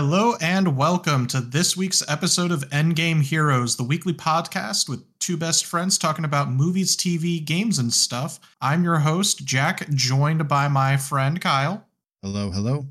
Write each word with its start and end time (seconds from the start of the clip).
Hello 0.00 0.36
and 0.40 0.76
welcome 0.76 1.26
to 1.26 1.40
this 1.40 1.76
week's 1.76 2.08
episode 2.08 2.52
of 2.52 2.60
Endgame 2.70 3.20
Heroes, 3.20 3.74
the 3.74 3.82
weekly 3.82 4.12
podcast 4.12 4.88
with 4.88 5.02
two 5.18 5.36
best 5.36 5.66
friends 5.66 5.98
talking 5.98 6.24
about 6.24 6.52
movies, 6.52 6.96
TV, 6.96 7.44
games, 7.44 7.80
and 7.80 7.92
stuff. 7.92 8.38
I'm 8.60 8.84
your 8.84 9.00
host, 9.00 9.44
Jack, 9.44 9.90
joined 9.90 10.46
by 10.46 10.68
my 10.68 10.96
friend 10.96 11.40
Kyle. 11.40 11.84
Hello, 12.22 12.52
hello. 12.52 12.86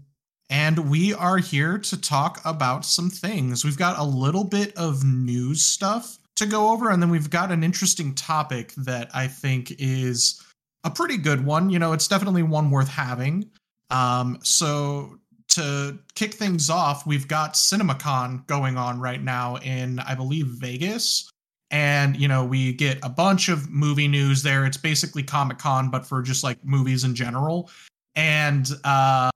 And 0.50 0.90
we 0.90 1.14
are 1.14 1.38
here 1.38 1.78
to 1.78 2.02
talk 2.02 2.42
about 2.44 2.84
some 2.84 3.10
things. 3.10 3.64
We've 3.64 3.78
got 3.78 3.98
a 3.98 4.04
little 4.04 4.44
bit 4.44 4.76
of 4.76 5.06
news 5.06 5.64
stuff 5.64 6.20
to 6.36 6.46
go 6.46 6.72
over, 6.72 6.90
and 6.90 7.02
then 7.02 7.10
we've 7.10 7.30
got 7.30 7.54
an 7.54 7.64
interesting 7.64 8.16
topic 8.16 8.74
that 8.76 9.10
I 9.14 9.28
think 9.28 9.74
is 9.80 10.44
a 10.84 10.90
pretty 10.90 11.16
good 11.16 11.46
one. 11.46 11.70
You 11.70 11.80
know, 11.80 11.94
it's 11.94 12.10
definitely 12.10 12.44
one 12.44 12.70
worth 12.70 12.90
having. 12.90 13.50
Um, 13.90 14.40
so 14.44 15.20
to 15.58 15.98
kick 16.16 16.34
things 16.34 16.70
off, 16.70 17.06
we've 17.06 17.28
got 17.28 17.54
CinemaCon 17.54 18.48
going 18.48 18.78
on 18.78 19.00
right 19.00 19.22
now 19.22 19.58
in, 19.58 20.00
I 20.00 20.16
believe, 20.16 20.48
Vegas. 20.48 21.30
And, 21.70 22.16
you 22.16 22.28
know, 22.28 22.46
we 22.46 22.74
get 22.74 22.98
a 23.04 23.10
bunch 23.10 23.50
of 23.50 23.70
movie 23.70 24.08
news 24.08 24.42
there. 24.42 24.66
It's 24.66 24.78
basically 24.78 25.22
Comic 25.22 25.58
Con, 25.58 25.90
but 25.90 26.06
for 26.06 26.22
just 26.22 26.44
like 26.44 26.64
movies 26.64 27.04
in 27.04 27.14
general. 27.14 27.70
And 28.16 28.70
uh, 28.86 29.30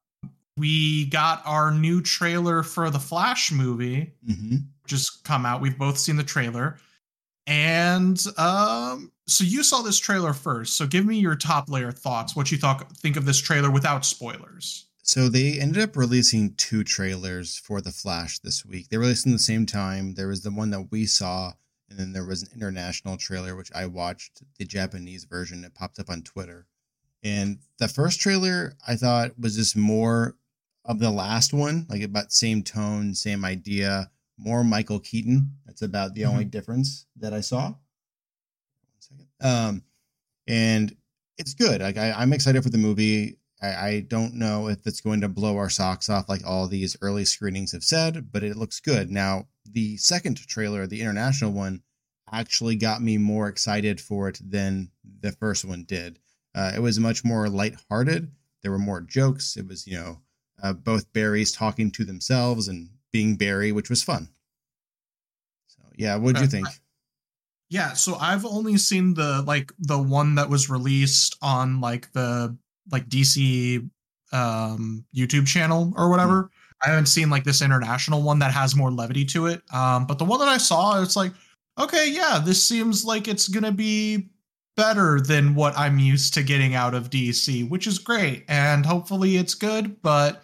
we 0.57 1.05
got 1.05 1.41
our 1.45 1.71
new 1.71 2.01
trailer 2.01 2.63
for 2.63 2.89
the 2.89 2.99
Flash 2.99 3.51
movie 3.51 4.13
Mm-hmm. 4.27 4.57
just 4.87 5.23
come 5.23 5.45
out. 5.45 5.61
We've 5.61 5.77
both 5.77 5.97
seen 5.97 6.15
the 6.15 6.23
trailer. 6.23 6.77
And 7.47 8.23
um, 8.37 9.11
so 9.27 9.43
you 9.43 9.63
saw 9.63 9.81
this 9.81 9.99
trailer 9.99 10.33
first. 10.33 10.77
So 10.77 10.87
give 10.87 11.05
me 11.05 11.19
your 11.19 11.35
top 11.35 11.69
layer 11.69 11.91
thoughts, 11.91 12.35
what 12.35 12.51
you 12.51 12.57
thought 12.57 12.89
think 12.97 13.17
of 13.17 13.25
this 13.25 13.39
trailer 13.39 13.71
without 13.71 14.05
spoilers. 14.05 14.85
So 15.03 15.29
they 15.29 15.59
ended 15.59 15.81
up 15.81 15.97
releasing 15.97 16.53
two 16.55 16.83
trailers 16.83 17.57
for 17.57 17.81
The 17.81 17.91
Flash 17.91 18.39
this 18.39 18.65
week. 18.65 18.89
They 18.89 18.97
released 18.97 19.23
them 19.23 19.33
the 19.33 19.39
same 19.39 19.65
time. 19.65 20.13
There 20.13 20.27
was 20.27 20.43
the 20.43 20.51
one 20.51 20.69
that 20.69 20.87
we 20.91 21.05
saw, 21.05 21.53
and 21.89 21.99
then 21.99 22.13
there 22.13 22.25
was 22.25 22.43
an 22.43 22.49
international 22.53 23.17
trailer 23.17 23.55
which 23.55 23.71
I 23.73 23.87
watched, 23.87 24.43
the 24.57 24.65
Japanese 24.65 25.25
version. 25.25 25.63
It 25.63 25.73
popped 25.73 25.99
up 25.99 26.09
on 26.09 26.21
Twitter. 26.21 26.67
And 27.23 27.59
the 27.77 27.87
first 27.87 28.19
trailer 28.19 28.73
I 28.87 28.95
thought 28.95 29.37
was 29.39 29.55
just 29.55 29.75
more 29.75 30.35
of 30.85 30.99
the 30.99 31.11
last 31.11 31.53
one, 31.53 31.85
like 31.89 32.01
about 32.01 32.31
same 32.31 32.63
tone, 32.63 33.13
same 33.13 33.43
idea, 33.43 34.09
more 34.37 34.63
Michael 34.63 34.99
Keaton. 34.99 35.51
That's 35.65 35.81
about 35.81 36.13
the 36.13 36.25
only 36.25 36.45
difference 36.45 37.05
that 37.17 37.33
I 37.33 37.41
saw. 37.41 37.65
One 37.65 37.77
second. 38.99 39.27
Um, 39.41 39.83
and 40.47 40.95
it's 41.37 41.53
good. 41.53 41.81
Like 41.81 41.97
I, 41.97 42.11
I'm 42.11 42.33
excited 42.33 42.63
for 42.63 42.69
the 42.69 42.77
movie. 42.77 43.37
I, 43.61 43.67
I 43.87 43.99
don't 44.01 44.35
know 44.35 44.67
if 44.67 44.85
it's 44.85 45.01
going 45.01 45.21
to 45.21 45.29
blow 45.29 45.57
our 45.57 45.69
socks 45.69 46.09
off 46.09 46.29
like 46.29 46.41
all 46.45 46.67
these 46.67 46.97
early 47.01 47.25
screenings 47.25 47.71
have 47.73 47.83
said, 47.83 48.31
but 48.31 48.43
it 48.43 48.57
looks 48.57 48.79
good. 48.79 49.11
Now, 49.11 49.47
the 49.65 49.97
second 49.97 50.37
trailer, 50.37 50.87
the 50.87 51.01
international 51.01 51.51
one, 51.51 51.83
actually 52.31 52.75
got 52.75 53.01
me 53.01 53.17
more 53.17 53.47
excited 53.47 53.99
for 53.99 54.29
it 54.29 54.39
than 54.43 54.89
the 55.21 55.31
first 55.33 55.65
one 55.65 55.83
did. 55.83 56.17
Uh, 56.55 56.71
it 56.75 56.79
was 56.79 56.99
much 56.99 57.23
more 57.23 57.49
lighthearted. 57.49 58.31
There 58.61 58.71
were 58.71 58.79
more 58.79 59.01
jokes. 59.01 59.57
It 59.57 59.67
was, 59.67 59.85
you 59.85 59.95
know, 59.97 60.19
uh, 60.63 60.73
both 60.73 61.11
Barrys 61.13 61.51
talking 61.51 61.91
to 61.91 62.05
themselves 62.05 62.67
and 62.67 62.89
being 63.11 63.35
Barry, 63.35 63.71
which 63.71 63.89
was 63.89 64.03
fun. 64.03 64.29
So, 65.67 65.81
yeah, 65.95 66.15
what 66.15 66.35
do 66.35 66.41
you 66.41 66.47
Uh, 66.47 66.49
think? 66.49 66.67
Yeah, 67.69 67.93
so 67.93 68.15
I've 68.15 68.45
only 68.45 68.77
seen 68.77 69.13
the 69.13 69.41
like 69.43 69.71
the 69.79 69.97
one 70.01 70.35
that 70.35 70.49
was 70.49 70.69
released 70.69 71.37
on 71.41 71.79
like 71.79 72.11
the 72.11 72.57
like 72.91 73.07
DC 73.09 73.89
um 74.33 75.05
YouTube 75.15 75.47
channel 75.47 75.93
or 75.97 76.09
whatever. 76.09 76.49
I 76.83 76.89
haven't 76.89 77.07
seen 77.07 77.29
like 77.29 77.43
this 77.43 77.61
international 77.61 78.23
one 78.23 78.39
that 78.39 78.51
has 78.51 78.75
more 78.75 78.91
levity 78.91 79.25
to 79.25 79.47
it. 79.47 79.61
Um 79.73 80.05
but 80.07 80.17
the 80.17 80.25
one 80.25 80.39
that 80.39 80.47
I 80.47 80.57
saw 80.57 81.01
it's 81.01 81.15
like 81.15 81.33
okay, 81.79 82.09
yeah, 82.11 82.41
this 82.43 82.65
seems 82.65 83.05
like 83.05 83.27
it's 83.27 83.47
going 83.47 83.63
to 83.63 83.71
be 83.71 84.29
better 84.75 85.19
than 85.19 85.55
what 85.55 85.77
I'm 85.77 85.99
used 85.99 86.33
to 86.35 86.43
getting 86.43 86.75
out 86.75 86.93
of 86.93 87.09
DC, 87.09 87.67
which 87.69 87.87
is 87.87 87.97
great 87.97 88.45
and 88.47 88.85
hopefully 88.85 89.37
it's 89.37 89.53
good, 89.53 90.01
but 90.01 90.43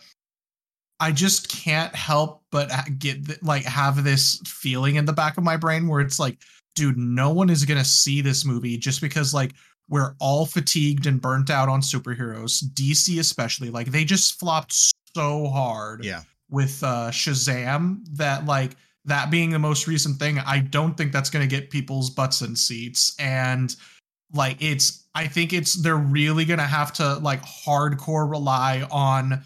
I 1.00 1.12
just 1.12 1.50
can't 1.50 1.96
help 1.96 2.44
but 2.52 2.72
get 2.98 3.25
th- 3.25 3.44
like 3.44 3.64
have 3.64 4.04
this 4.04 4.42
feeling 4.46 4.96
in 4.96 5.06
the 5.06 5.14
back 5.14 5.38
of 5.38 5.44
my 5.44 5.58
brain 5.58 5.88
where 5.88 6.02
it's 6.02 6.19
like 6.19 6.40
dude, 6.75 6.98
no 6.98 7.31
one 7.31 7.50
is 7.50 7.66
going 7.66 7.80
to 7.80 7.86
see 7.86 8.22
this 8.22 8.46
movie 8.46 8.78
just 8.78 9.02
because 9.02 9.34
like 9.34 9.54
we're 9.90 10.16
all 10.20 10.46
fatigued 10.46 11.06
and 11.06 11.22
burnt 11.22 11.50
out 11.50 11.70
on 11.70 11.81
superheroes, 11.81 12.64
DC 12.74 13.20
especially. 13.20 13.70
Like 13.70 13.88
they 13.88 14.03
just 14.03 14.40
flopped 14.40 14.74
so 15.16 15.48
hard 15.48 16.03
Yeah. 16.03 16.22
with 16.50 16.84
uh 16.84 17.09
Shazam 17.12 18.00
that 18.14 18.46
like 18.46 18.72
that 19.06 19.31
being 19.31 19.52
the 19.52 19.59
most 19.59 19.88
recent 19.88 20.18
thing, 20.20 20.40
I 20.40 20.59
don't 20.59 20.98
think 20.98 21.14
that's 21.14 21.30
going 21.30 21.48
to 21.48 21.56
get 21.56 21.70
people's 21.70 22.09
butts 22.09 22.42
in 22.42 22.56
seats 22.58 23.16
and 23.20 23.74
like 24.34 24.58
it's 24.62 25.06
I 25.16 25.28
think 25.28 25.53
it's 25.53 25.81
they're 25.81 25.96
really 25.96 26.44
going 26.44 26.59
to 26.59 26.66
have 26.66 26.92
to 26.94 27.16
like 27.19 27.42
hardcore 27.44 28.30
rely 28.30 28.86
on 28.92 29.42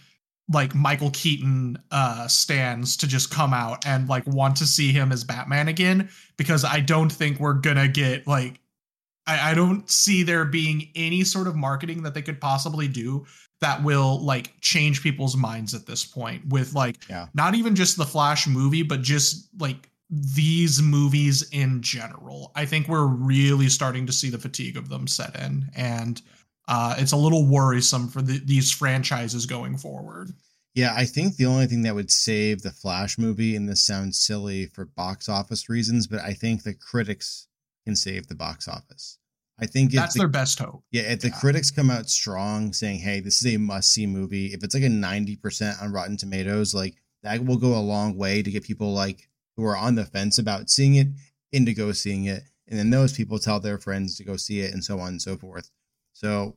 like 0.52 0.74
Michael 0.74 1.12
Keaton 1.12 1.78
uh 1.92 2.28
stands 2.28 2.98
to 2.98 3.08
just 3.08 3.30
come 3.30 3.54
out 3.54 3.86
and 3.86 4.10
like 4.10 4.26
want 4.26 4.56
to 4.58 4.66
see 4.66 4.92
him 4.92 5.12
as 5.12 5.24
Batman 5.24 5.68
again 5.68 6.10
because 6.38 6.66
I 6.66 6.80
don't 6.80 7.12
think 7.12 7.40
we're 7.40 7.54
gonna 7.54 7.88
get 7.88 8.26
like 8.26 8.60
I, 9.32 9.52
I 9.52 9.54
don't 9.54 9.90
see 9.90 10.24
there 10.24 10.46
being 10.46 10.90
any 10.96 11.24
sort 11.24 11.48
of 11.48 11.56
marketing 11.56 12.04
that 12.04 12.14
they 12.14 12.22
could 12.22 12.42
possibly 12.42 12.88
do 12.88 13.26
that 13.62 13.84
will 13.84 14.24
like 14.26 14.60
change 14.62 15.04
people's 15.04 15.38
minds 15.38 15.74
at 15.74 15.86
this 15.86 16.04
point 16.04 16.48
with 16.48 16.74
like 16.74 17.08
Yeah. 17.10 17.28
not 17.34 17.56
even 17.56 17.76
just 17.76 17.98
the 17.98 18.06
Flash 18.06 18.48
movie, 18.48 18.84
but 18.84 19.02
just 19.02 19.50
like 19.60 19.90
these 20.10 20.82
movies 20.82 21.48
in 21.52 21.82
general. 21.82 22.52
I 22.56 22.66
think 22.66 22.88
we're 22.88 23.06
really 23.08 23.70
starting 23.70 24.06
to 24.08 24.14
see 24.14 24.30
the 24.30 24.40
fatigue 24.40 24.78
of 24.78 24.90
them 24.90 25.08
set 25.08 25.40
in, 25.40 25.70
and 25.76 26.22
uh, 26.68 26.96
it's 26.98 27.14
a 27.14 27.18
little 27.18 27.46
worrisome 27.46 28.10
for 28.10 28.22
the, 28.22 28.40
these 28.44 28.72
franchises 28.72 29.46
going 29.46 29.78
forward. 29.78 30.34
Yeah, 30.74 30.94
I 30.96 31.06
think 31.06 31.36
the 31.36 31.46
only 31.46 31.68
thing 31.68 31.84
that 31.84 31.96
would 31.96 32.12
save 32.12 32.62
the 32.62 32.72
Flash 32.72 33.18
movie, 33.18 33.56
and 33.56 33.70
this 33.70 33.84
sounds 33.84 34.20
silly 34.20 34.68
for 34.68 34.86
box 34.86 35.30
office 35.30 35.70
reasons, 35.70 36.08
but 36.08 36.20
I 36.22 36.34
think 36.34 36.64
the 36.64 36.74
critics 36.74 37.48
can 37.86 37.96
save 37.96 38.28
the 38.28 38.36
box 38.36 38.68
office. 38.68 39.18
I 39.62 39.68
think 39.68 39.92
That's 39.92 40.16
the, 40.16 40.20
their 40.20 40.28
best 40.28 40.58
hope. 40.58 40.84
yeah, 40.92 41.04
if 41.04 41.22
the 41.22 41.28
yeah. 41.28 41.40
critics 41.40 41.70
come 41.70 41.92
out 41.92 42.10
strong 42.10 42.74
saying, 42.74 43.00
"Hey, 43.00 43.20
this 43.20 43.46
is 43.46 43.54
a 43.54 43.58
must-see 43.58 44.08
movie," 44.08 44.48
if 44.48 44.64
it's 44.64 44.74
like 44.74 44.84
a 44.84 44.90
ninety 44.90 45.36
percent 45.36 45.78
on 45.82 45.92
Rotten 45.92 46.18
Tomatoes, 46.18 46.74
like 46.74 46.96
that 47.22 47.46
will 47.46 47.58
go 47.58 47.78
a 47.78 47.80
long 47.80 48.18
way 48.18 48.42
to 48.42 48.50
get 48.50 48.64
people 48.64 48.92
like 48.94 49.30
who 49.56 49.64
are 49.66 49.78
on 49.78 49.96
the 49.96 50.06
fence 50.06 50.40
about 50.40 50.70
seeing 50.70 50.96
it 50.96 51.08
into 51.52 51.74
go 51.74 51.92
seeing 51.92 52.26
it, 52.26 52.44
and 52.68 52.80
then 52.80 52.90
those 52.90 53.14
people 53.14 53.38
tell 53.38 53.60
their 53.60 53.78
friends 53.78 54.18
to 54.18 54.24
go 54.24 54.36
see 54.36 54.62
it, 54.62 54.74
and 54.74 54.84
so 54.84 55.00
on 55.00 55.10
and 55.10 55.22
so 55.22 55.38
forth. 55.38 55.70
So, 56.14 56.56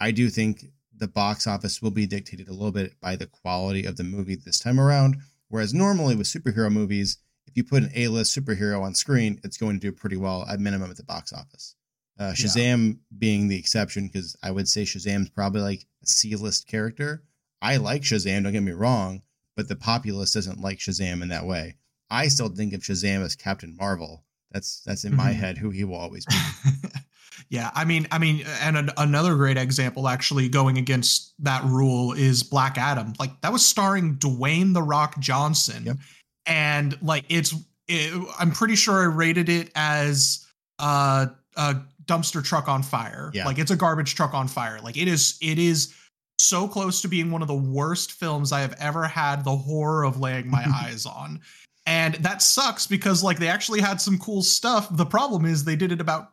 I 0.00 0.10
do 0.10 0.28
think 0.28 0.66
the 0.96 1.08
box 1.08 1.46
office 1.46 1.80
will 1.80 1.90
be 1.90 2.06
dictated 2.06 2.48
a 2.48 2.52
little 2.52 2.72
bit 2.72 2.98
by 3.00 3.16
the 3.16 3.26
quality 3.26 3.84
of 3.84 3.96
the 3.96 4.04
movie 4.04 4.34
this 4.34 4.58
time 4.58 4.80
around. 4.80 5.16
Whereas 5.48 5.72
normally 5.72 6.14
with 6.16 6.26
superhero 6.26 6.70
movies, 6.70 7.18
if 7.46 7.56
you 7.56 7.64
put 7.64 7.82
an 7.82 7.90
A-list 7.94 8.36
superhero 8.36 8.82
on 8.82 8.94
screen, 8.94 9.40
it's 9.42 9.56
going 9.56 9.80
to 9.80 9.80
do 9.80 9.92
pretty 9.92 10.16
well 10.16 10.46
at 10.48 10.60
minimum 10.60 10.90
at 10.90 10.96
the 10.96 11.02
box 11.02 11.32
office. 11.32 11.74
Uh, 12.20 12.26
Yeah. 12.26 12.32
Shazam 12.34 12.98
being 13.18 13.48
the 13.48 13.58
exception, 13.58 14.06
because 14.06 14.36
I 14.42 14.50
would 14.50 14.68
say 14.68 14.82
Shazam's 14.82 15.30
probably 15.30 15.62
like 15.62 15.86
a 16.02 16.06
C-list 16.06 16.66
character. 16.68 17.24
I 17.62 17.78
like 17.78 18.02
Shazam, 18.02 18.42
don't 18.44 18.52
get 18.52 18.62
me 18.62 18.72
wrong, 18.72 19.22
but 19.56 19.68
the 19.68 19.76
populace 19.76 20.32
doesn't 20.34 20.60
like 20.60 20.78
Shazam 20.78 21.22
in 21.22 21.28
that 21.30 21.46
way. 21.46 21.76
I 22.10 22.28
still 22.28 22.48
think 22.48 22.74
of 22.74 22.80
Shazam 22.82 23.24
as 23.24 23.34
Captain 23.36 23.74
Marvel. 23.76 24.24
That's 24.52 24.82
that's 24.84 25.04
in 25.04 25.14
my 25.16 25.30
Mhm. 25.32 25.36
head 25.36 25.58
who 25.58 25.70
he 25.70 25.84
will 25.84 25.96
always 25.96 26.26
be. 26.26 26.34
yeah, 27.50 27.70
I 27.74 27.84
mean, 27.84 28.06
I 28.10 28.18
mean, 28.18 28.44
and 28.62 28.76
an, 28.76 28.90
another 28.96 29.36
great 29.36 29.56
example 29.56 30.08
actually 30.08 30.48
going 30.48 30.76
against 30.76 31.32
that 31.44 31.64
rule 31.64 32.12
is 32.12 32.42
Black 32.42 32.76
Adam. 32.76 33.12
Like 33.18 33.40
that 33.42 33.52
was 33.52 33.64
starring 33.66 34.16
Dwayne 34.16 34.74
the 34.74 34.82
Rock 34.82 35.18
Johnson, 35.20 35.84
Yep. 35.84 35.96
and 36.46 36.98
like 37.02 37.24
it's, 37.28 37.54
it, 37.88 38.12
I'm 38.38 38.50
pretty 38.50 38.74
sure 38.76 39.00
I 39.02 39.04
rated 39.04 39.48
it 39.48 39.70
as 39.76 40.44
uh, 40.80 41.26
a 41.56 41.76
dumpster 42.10 42.42
truck 42.44 42.68
on 42.68 42.82
fire. 42.82 43.30
Yeah. 43.32 43.44
Like 43.46 43.58
it's 43.58 43.70
a 43.70 43.76
garbage 43.76 44.14
truck 44.14 44.34
on 44.34 44.48
fire. 44.48 44.80
Like 44.82 44.96
it 44.96 45.08
is, 45.08 45.38
it 45.40 45.58
is 45.58 45.94
so 46.38 46.66
close 46.66 47.00
to 47.02 47.08
being 47.08 47.30
one 47.30 47.42
of 47.42 47.48
the 47.48 47.54
worst 47.54 48.12
films 48.12 48.50
I 48.52 48.60
have 48.60 48.74
ever 48.80 49.04
had 49.04 49.44
the 49.44 49.56
horror 49.56 50.04
of 50.04 50.18
laying 50.20 50.50
my 50.50 50.64
eyes 50.84 51.06
on. 51.06 51.40
And 51.86 52.14
that 52.16 52.42
sucks 52.42 52.86
because 52.86 53.22
like 53.22 53.38
they 53.38 53.48
actually 53.48 53.80
had 53.80 54.00
some 54.00 54.18
cool 54.18 54.42
stuff. 54.42 54.88
The 54.90 55.06
problem 55.06 55.44
is 55.44 55.64
they 55.64 55.76
did 55.76 55.92
it 55.92 56.00
about 56.00 56.32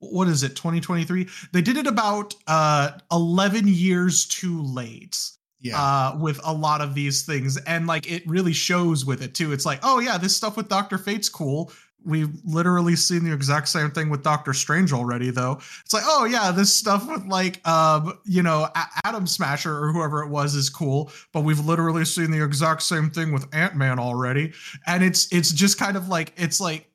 what 0.00 0.28
is 0.28 0.42
it 0.42 0.50
2023 0.54 1.26
they 1.54 1.62
did 1.62 1.78
it 1.78 1.86
about 1.86 2.34
uh 2.46 2.90
11 3.10 3.64
years 3.66 4.26
too 4.26 4.60
late 4.62 5.16
Yeah. 5.60 5.80
uh 5.80 6.18
with 6.20 6.38
a 6.44 6.52
lot 6.52 6.82
of 6.82 6.94
these 6.94 7.22
things 7.24 7.56
and 7.64 7.86
like 7.86 8.06
it 8.10 8.22
really 8.28 8.52
shows 8.52 9.06
with 9.06 9.22
it 9.22 9.32
too 9.34 9.54
it's 9.54 9.64
like 9.64 9.80
oh 9.82 9.98
yeah 9.98 10.18
this 10.18 10.36
stuff 10.36 10.54
with 10.54 10.68
dr 10.68 10.98
fate's 10.98 11.30
cool 11.30 11.72
we've 12.06 12.30
literally 12.44 12.96
seen 12.96 13.24
the 13.24 13.32
exact 13.32 13.68
same 13.68 13.90
thing 13.90 14.08
with 14.08 14.22
Doctor 14.22 14.54
Strange 14.54 14.92
already, 14.92 15.30
though. 15.30 15.58
It's 15.84 15.92
like, 15.92 16.04
oh 16.06 16.24
yeah, 16.24 16.50
this 16.52 16.74
stuff 16.74 17.08
with 17.08 17.26
like, 17.26 17.66
um, 17.68 18.18
you 18.24 18.42
know, 18.42 18.68
A- 18.74 18.88
Atom 19.06 19.26
Smasher 19.26 19.76
or 19.84 19.92
whoever 19.92 20.22
it 20.22 20.28
was 20.28 20.54
is 20.54 20.70
cool, 20.70 21.10
but 21.32 21.42
we've 21.42 21.60
literally 21.60 22.04
seen 22.04 22.30
the 22.30 22.42
exact 22.42 22.82
same 22.82 23.10
thing 23.10 23.32
with 23.32 23.46
Ant 23.54 23.74
Man 23.76 23.98
already, 23.98 24.52
and 24.86 25.02
it's 25.04 25.30
it's 25.32 25.50
just 25.52 25.78
kind 25.78 25.96
of 25.96 26.08
like 26.08 26.32
it's 26.36 26.60
like. 26.60 26.88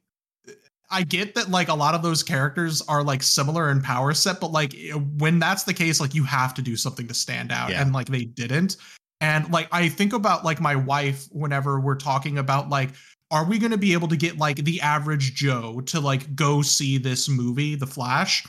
I 0.94 1.04
get 1.04 1.36
that 1.36 1.50
like 1.50 1.70
a 1.70 1.74
lot 1.74 1.96
of 1.96 2.02
those 2.02 2.22
characters 2.22 2.82
are 2.90 3.02
like 3.02 3.24
similar 3.24 3.72
in 3.72 3.82
power 3.82 4.14
set, 4.14 4.42
but 4.42 4.52
like 4.52 4.76
when 5.18 5.40
that's 5.40 5.64
the 5.64 5.74
case, 5.74 6.02
like 6.02 6.14
you 6.14 6.26
have 6.26 6.54
to 6.56 6.62
do 6.62 6.76
something 6.76 7.08
to 7.08 7.14
stand 7.14 7.50
out, 7.50 7.70
Yeah. 7.70 7.82
and 7.82 7.94
like 7.94 8.08
they 8.08 8.26
didn't. 8.26 8.76
And 9.22 9.50
like 9.54 9.70
I 9.72 9.88
think 9.88 10.12
about 10.12 10.44
like 10.44 10.60
my 10.60 10.76
wife 10.76 11.28
whenever 11.32 11.80
we're 11.80 11.96
talking 11.96 12.40
about 12.40 12.68
like 12.68 12.90
are 13.32 13.46
we 13.46 13.58
going 13.58 13.72
to 13.72 13.78
be 13.78 13.94
able 13.94 14.10
to 14.10 14.18
get 14.18 14.38
like 14.38 14.58
the 14.58 14.80
average 14.82 15.34
Joe 15.34 15.82
to 15.88 16.00
like 16.00 16.36
go 16.36 16.62
see 16.62 16.98
this 16.98 17.30
movie, 17.30 17.76
The 17.76 17.88
Flash? 17.88 18.46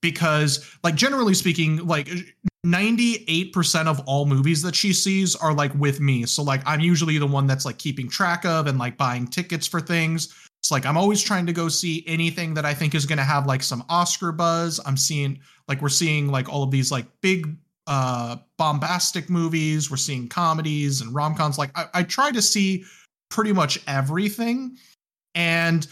Because 0.00 0.74
like 0.82 0.94
generally 0.94 1.34
speaking, 1.34 1.84
like 1.86 2.08
98% 2.64 3.86
of 3.86 4.00
all 4.06 4.24
movies 4.24 4.62
that 4.62 4.74
she 4.74 4.92
sees 4.92 5.34
are 5.36 5.52
like 5.52 5.74
with 5.74 6.00
me. 6.00 6.24
So 6.24 6.42
like 6.42 6.62
I'm 6.64 6.80
usually 6.80 7.18
the 7.18 7.26
one 7.26 7.46
that's 7.46 7.66
like 7.66 7.76
keeping 7.76 8.08
track 8.08 8.44
of 8.44 8.66
and 8.66 8.78
like 8.78 8.96
buying 8.96 9.26
tickets 9.26 9.66
for 9.66 9.80
things. 9.80 10.34
It's 10.60 10.70
like 10.70 10.86
I'm 10.86 10.96
always 10.96 11.22
trying 11.22 11.46
to 11.46 11.52
go 11.52 11.68
see 11.68 12.04
anything 12.06 12.54
that 12.54 12.64
I 12.64 12.72
think 12.72 12.94
is 12.94 13.04
going 13.04 13.18
to 13.18 13.24
have 13.24 13.46
like 13.46 13.62
some 13.62 13.84
Oscar 13.88 14.30
buzz. 14.30 14.80
I'm 14.86 14.96
seeing 14.96 15.40
like 15.68 15.82
we're 15.82 15.88
seeing 15.88 16.28
like 16.28 16.48
all 16.48 16.62
of 16.62 16.70
these 16.70 16.90
like 16.90 17.06
big 17.20 17.56
uh 17.86 18.36
bombastic 18.58 19.30
movies 19.30 19.90
we're 19.90 19.96
seeing 19.96 20.28
comedies 20.28 21.00
and 21.00 21.14
rom-coms 21.14 21.56
like 21.56 21.70
I, 21.74 21.86
I 21.94 22.02
try 22.02 22.30
to 22.30 22.42
see 22.42 22.84
pretty 23.30 23.52
much 23.52 23.78
everything 23.86 24.76
and 25.34 25.86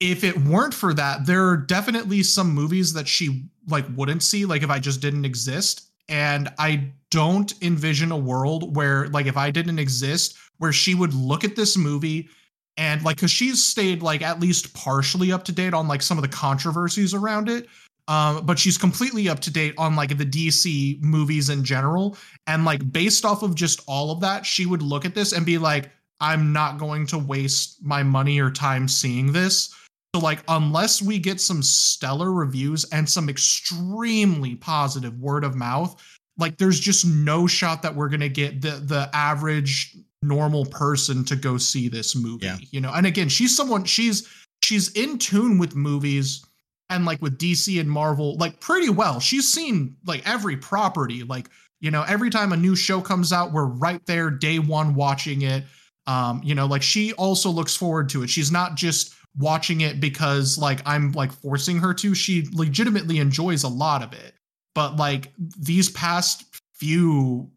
if 0.00 0.22
it 0.22 0.36
weren't 0.42 0.74
for 0.74 0.92
that 0.94 1.26
there 1.26 1.46
are 1.48 1.56
definitely 1.56 2.22
some 2.22 2.50
movies 2.50 2.92
that 2.92 3.08
she 3.08 3.44
like 3.68 3.84
wouldn't 3.96 4.22
see 4.22 4.44
like 4.44 4.62
if 4.62 4.70
i 4.70 4.78
just 4.78 5.00
didn't 5.00 5.24
exist 5.24 5.88
and 6.08 6.48
i 6.58 6.84
don't 7.10 7.54
envision 7.62 8.12
a 8.12 8.16
world 8.16 8.76
where 8.76 9.08
like 9.08 9.26
if 9.26 9.36
i 9.36 9.50
didn't 9.50 9.78
exist 9.78 10.36
where 10.58 10.72
she 10.72 10.94
would 10.94 11.14
look 11.14 11.44
at 11.44 11.56
this 11.56 11.76
movie 11.76 12.28
and 12.76 13.02
like 13.02 13.16
because 13.16 13.30
she's 13.30 13.64
stayed 13.64 14.02
like 14.02 14.22
at 14.22 14.40
least 14.40 14.74
partially 14.74 15.32
up 15.32 15.44
to 15.44 15.52
date 15.52 15.74
on 15.74 15.88
like 15.88 16.02
some 16.02 16.18
of 16.18 16.22
the 16.22 16.28
controversies 16.28 17.14
around 17.14 17.48
it 17.48 17.68
um, 18.08 18.46
but 18.46 18.58
she's 18.58 18.78
completely 18.78 19.28
up 19.28 19.38
to 19.40 19.50
date 19.52 19.74
on 19.76 19.94
like 19.94 20.16
the 20.16 20.24
DC 20.24 21.00
movies 21.02 21.50
in 21.50 21.62
general. 21.62 22.16
And 22.46 22.64
like 22.64 22.90
based 22.90 23.24
off 23.26 23.42
of 23.42 23.54
just 23.54 23.82
all 23.86 24.10
of 24.10 24.20
that, 24.20 24.46
she 24.46 24.64
would 24.64 24.82
look 24.82 25.04
at 25.04 25.14
this 25.14 25.32
and 25.32 25.44
be 25.44 25.58
like, 25.58 25.90
I'm 26.20 26.52
not 26.52 26.78
going 26.78 27.06
to 27.08 27.18
waste 27.18 27.84
my 27.84 28.02
money 28.02 28.40
or 28.40 28.50
time 28.50 28.88
seeing 28.88 29.32
this. 29.32 29.74
So 30.14 30.20
like 30.20 30.42
unless 30.48 31.02
we 31.02 31.18
get 31.18 31.40
some 31.40 31.62
stellar 31.62 32.32
reviews 32.32 32.84
and 32.92 33.08
some 33.08 33.28
extremely 33.28 34.56
positive 34.56 35.18
word 35.18 35.44
of 35.44 35.54
mouth, 35.54 36.02
like 36.38 36.56
there's 36.56 36.80
just 36.80 37.06
no 37.06 37.46
shot 37.46 37.82
that 37.82 37.94
we're 37.94 38.08
gonna 38.08 38.28
get 38.28 38.62
the 38.62 38.70
the 38.70 39.10
average 39.12 39.96
normal 40.22 40.64
person 40.66 41.24
to 41.24 41.36
go 41.36 41.58
see 41.58 41.88
this 41.88 42.16
movie. 42.16 42.46
Yeah. 42.46 42.58
You 42.70 42.80
know, 42.80 42.92
and 42.92 43.06
again, 43.06 43.28
she's 43.28 43.54
someone 43.54 43.84
she's 43.84 44.26
she's 44.62 44.90
in 44.92 45.18
tune 45.18 45.58
with 45.58 45.74
movies 45.74 46.44
and 46.90 47.04
like 47.04 47.20
with 47.20 47.38
DC 47.38 47.78
and 47.80 47.90
Marvel, 47.90 48.36
like 48.36 48.60
pretty 48.60 48.88
well. 48.88 49.20
She's 49.20 49.52
seen 49.52 49.96
like 50.06 50.28
every 50.28 50.56
property. 50.56 51.22
Like, 51.22 51.48
you 51.80 51.90
know, 51.90 52.04
every 52.08 52.30
time 52.30 52.52
a 52.52 52.56
new 52.56 52.74
show 52.74 53.00
comes 53.00 53.32
out, 53.32 53.52
we're 53.52 53.66
right 53.66 54.04
there 54.06 54.30
day 54.30 54.58
one 54.58 54.94
watching 54.94 55.42
it. 55.42 55.64
Um, 56.08 56.40
you 56.42 56.54
know, 56.54 56.64
like 56.64 56.82
she 56.82 57.12
also 57.12 57.50
looks 57.50 57.76
forward 57.76 58.08
to 58.10 58.22
it. 58.22 58.30
She's 58.30 58.50
not 58.50 58.76
just 58.76 59.14
watching 59.36 59.82
it 59.82 60.00
because 60.00 60.56
like 60.56 60.80
I'm 60.86 61.12
like 61.12 61.30
forcing 61.30 61.78
her 61.78 61.92
to. 61.94 62.14
She 62.14 62.48
legitimately 62.52 63.18
enjoys 63.18 63.62
a 63.62 63.68
lot 63.68 64.02
of 64.02 64.14
it. 64.14 64.34
But 64.74 64.96
like 64.96 65.32
these 65.36 65.90
past 65.90 66.44
few 66.72 67.50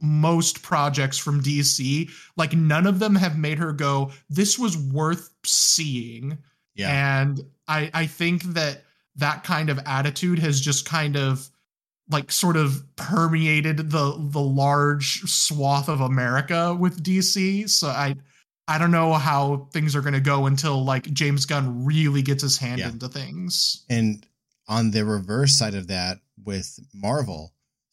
most 0.00 0.62
projects 0.62 1.18
from 1.18 1.42
DC, 1.42 2.10
like 2.36 2.54
none 2.54 2.86
of 2.86 3.00
them 3.00 3.14
have 3.16 3.36
made 3.36 3.58
her 3.58 3.72
go, 3.72 4.12
this 4.30 4.58
was 4.58 4.78
worth 4.78 5.30
seeing. 5.44 6.38
Yeah. 6.74 7.20
And 7.20 7.40
I 7.68 7.90
I 7.92 8.06
think 8.06 8.44
that 8.54 8.84
that 9.16 9.44
kind 9.44 9.68
of 9.68 9.78
attitude 9.84 10.38
has 10.38 10.58
just 10.58 10.86
kind 10.86 11.16
of 11.16 11.50
like 12.10 12.30
sort 12.32 12.56
of 12.56 12.84
permeated 12.96 13.90
the 13.90 14.16
the 14.18 14.40
large 14.40 15.20
swath 15.22 15.88
of 15.88 16.00
America 16.00 16.74
with 16.78 17.02
DC. 17.02 17.68
So 17.70 17.88
I 17.88 18.16
I 18.68 18.78
don't 18.78 18.90
know 18.90 19.14
how 19.14 19.68
things 19.72 19.96
are 19.96 20.00
going 20.00 20.14
to 20.14 20.20
go 20.20 20.46
until 20.46 20.84
like 20.84 21.04
James 21.12 21.44
Gunn 21.46 21.84
really 21.84 22.22
gets 22.22 22.42
his 22.42 22.56
hand 22.58 22.78
Yeah. 22.80 22.90
into 22.90 23.08
things. 23.08 23.84
And 23.88 24.26
on 24.68 24.90
the 24.92 25.04
reverse 25.04 25.56
side 25.58 25.74
of 25.74 25.88
that, 25.88 26.18
with 26.44 26.78
Marvel, 26.94 27.52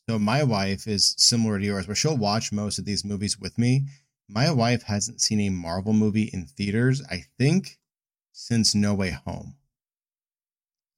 so 0.09 0.17
my 0.19 0.43
wife 0.43 0.87
is 0.87 1.15
similar 1.17 1.59
to 1.59 1.65
yours, 1.65 1.87
where 1.87 1.95
she'll 1.95 2.15
watch 2.15 2.51
most 2.51 2.79
of 2.79 2.85
these 2.85 3.03
movies 3.03 3.37
with 3.39 3.57
me. 3.57 3.87
My 4.29 4.51
wife 4.51 4.83
hasn't 4.83 5.19
seen 5.21 5.39
a 5.41 5.49
Marvel 5.49 5.93
movie 5.93 6.29
in 6.33 6.45
theaters, 6.45 7.01
I 7.09 7.23
think, 7.37 7.77
since 8.31 8.73
No 8.75 8.93
Way 8.93 9.11
Home. 9.25 9.55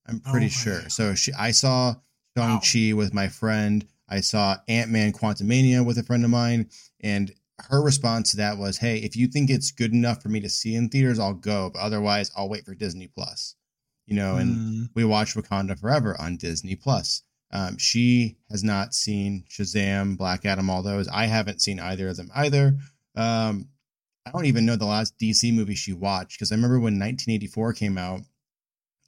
I'm 0.05 0.21
Oh 0.25 0.31
pretty 0.31 0.47
my 0.47 0.51
sure. 0.51 0.81
God. 0.81 0.91
So 0.91 1.15
she, 1.15 1.31
I 1.33 1.51
saw 1.51 1.95
Shang 2.37 2.59
Chi 2.61 2.93
with 2.93 3.13
my 3.13 3.27
friend. 3.27 3.85
I 4.07 4.21
saw 4.21 4.57
Ant 4.67 4.89
Man 4.89 5.11
Quantumania 5.11 5.85
with 5.85 5.97
a 5.97 6.03
friend 6.03 6.23
of 6.23 6.29
mine, 6.31 6.69
and 7.01 7.31
her 7.59 7.81
response 7.81 8.31
to 8.31 8.37
that 8.37 8.57
was, 8.57 8.77
"Hey, 8.77 8.97
if 8.97 9.15
you 9.15 9.27
think 9.27 9.49
it's 9.49 9.71
good 9.71 9.91
enough 9.93 10.21
for 10.21 10.29
me 10.29 10.39
to 10.39 10.49
see 10.49 10.75
in 10.75 10.89
theaters, 10.89 11.19
I'll 11.19 11.33
go. 11.33 11.69
But 11.73 11.79
otherwise, 11.79 12.31
I'll 12.35 12.49
wait 12.49 12.65
for 12.65 12.73
Disney 12.75 13.07
Plus." 13.07 13.55
You 14.07 14.15
know, 14.15 14.37
and 14.37 14.55
Mm, 14.57 14.89
we 14.95 15.05
watched 15.05 15.35
Wakanda 15.35 15.77
Forever 15.77 16.19
on 16.19 16.37
Disney 16.37 16.75
Plus. 16.75 17.21
Um, 17.51 17.77
she 17.77 18.37
has 18.49 18.63
not 18.63 18.93
seen 18.95 19.43
Shazam, 19.49 20.17
Black 20.17 20.45
Adam, 20.45 20.69
all 20.69 20.81
those. 20.83 21.07
I 21.07 21.25
haven't 21.25 21.61
seen 21.61 21.79
either 21.79 22.09
of 22.09 22.17
them 22.17 22.31
either. 22.33 22.77
Um, 23.15 23.69
I 24.25 24.31
don't 24.31 24.45
even 24.45 24.65
know 24.65 24.75
the 24.75 24.85
last 24.85 25.17
DC 25.19 25.51
movie 25.53 25.75
she 25.75 25.93
watched 25.93 26.37
because 26.37 26.51
I 26.51 26.55
remember 26.55 26.75
when 26.79 26.99
1984 26.99 27.73
came 27.73 27.97
out, 27.97 28.21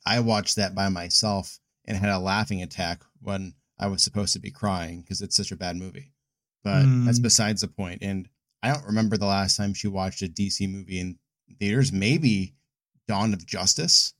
I 0.05 0.19
watched 0.19 0.55
that 0.55 0.73
by 0.73 0.89
myself 0.89 1.59
and 1.85 1.97
had 1.97 2.09
a 2.09 2.19
laughing 2.19 2.61
attack 2.61 3.03
when 3.21 3.53
I 3.79 3.87
was 3.87 4.03
supposed 4.03 4.33
to 4.33 4.39
be 4.39 4.51
crying 4.51 5.01
because 5.01 5.21
it's 5.21 5.35
such 5.35 5.51
a 5.51 5.55
bad 5.57 5.75
movie. 5.75 6.11
But 6.63 6.83
Hmm. 6.83 7.05
that's 7.05 7.19
besides 7.19 7.61
the 7.61 7.67
point. 7.67 7.99
And 8.03 8.29
I 8.61 8.71
don't 8.73 8.85
remember 8.85 9.17
the 9.17 9.25
last 9.25 9.57
time 9.57 9.73
she 9.73 9.87
watched 9.87 10.21
a 10.21 10.27
DC 10.27 10.67
movie 10.67 10.99
in 10.99 11.17
theaters. 11.59 11.91
Maybe 11.91 12.53
Dawn 13.07 13.33
of 13.33 13.45
Justice. 13.45 14.13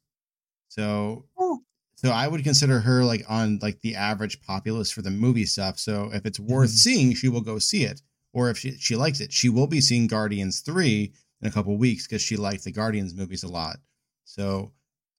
So 0.69 1.27
Oh. 1.37 1.63
so 1.95 2.09
I 2.11 2.27
would 2.27 2.43
consider 2.43 2.79
her 2.79 3.05
like 3.05 3.23
on 3.29 3.59
like 3.61 3.81
the 3.81 3.95
average 3.95 4.41
populace 4.41 4.89
for 4.91 5.01
the 5.03 5.11
movie 5.11 5.45
stuff. 5.45 5.77
So 5.79 6.11
if 6.13 6.25
it's 6.25 6.39
worth 6.39 6.71
Mhm. 6.71 6.77
seeing, 6.77 7.13
she 7.13 7.29
will 7.29 7.41
go 7.41 7.59
see 7.59 7.83
it. 7.83 8.01
Or 8.33 8.49
if 8.49 8.57
she, 8.57 8.77
she 8.77 8.95
likes 8.95 9.19
it, 9.19 9.31
she 9.33 9.49
will 9.49 9.67
be 9.67 9.81
seeing 9.81 10.07
Guardians 10.07 10.61
3 10.61 11.13
in 11.41 11.47
a 11.47 11.51
couple 11.51 11.77
weeks 11.77 12.07
because 12.07 12.21
she 12.21 12.37
liked 12.37 12.63
the 12.63 12.71
Guardians 12.71 13.13
movies 13.13 13.43
a 13.43 13.47
lot. 13.49 13.79
So 14.23 14.71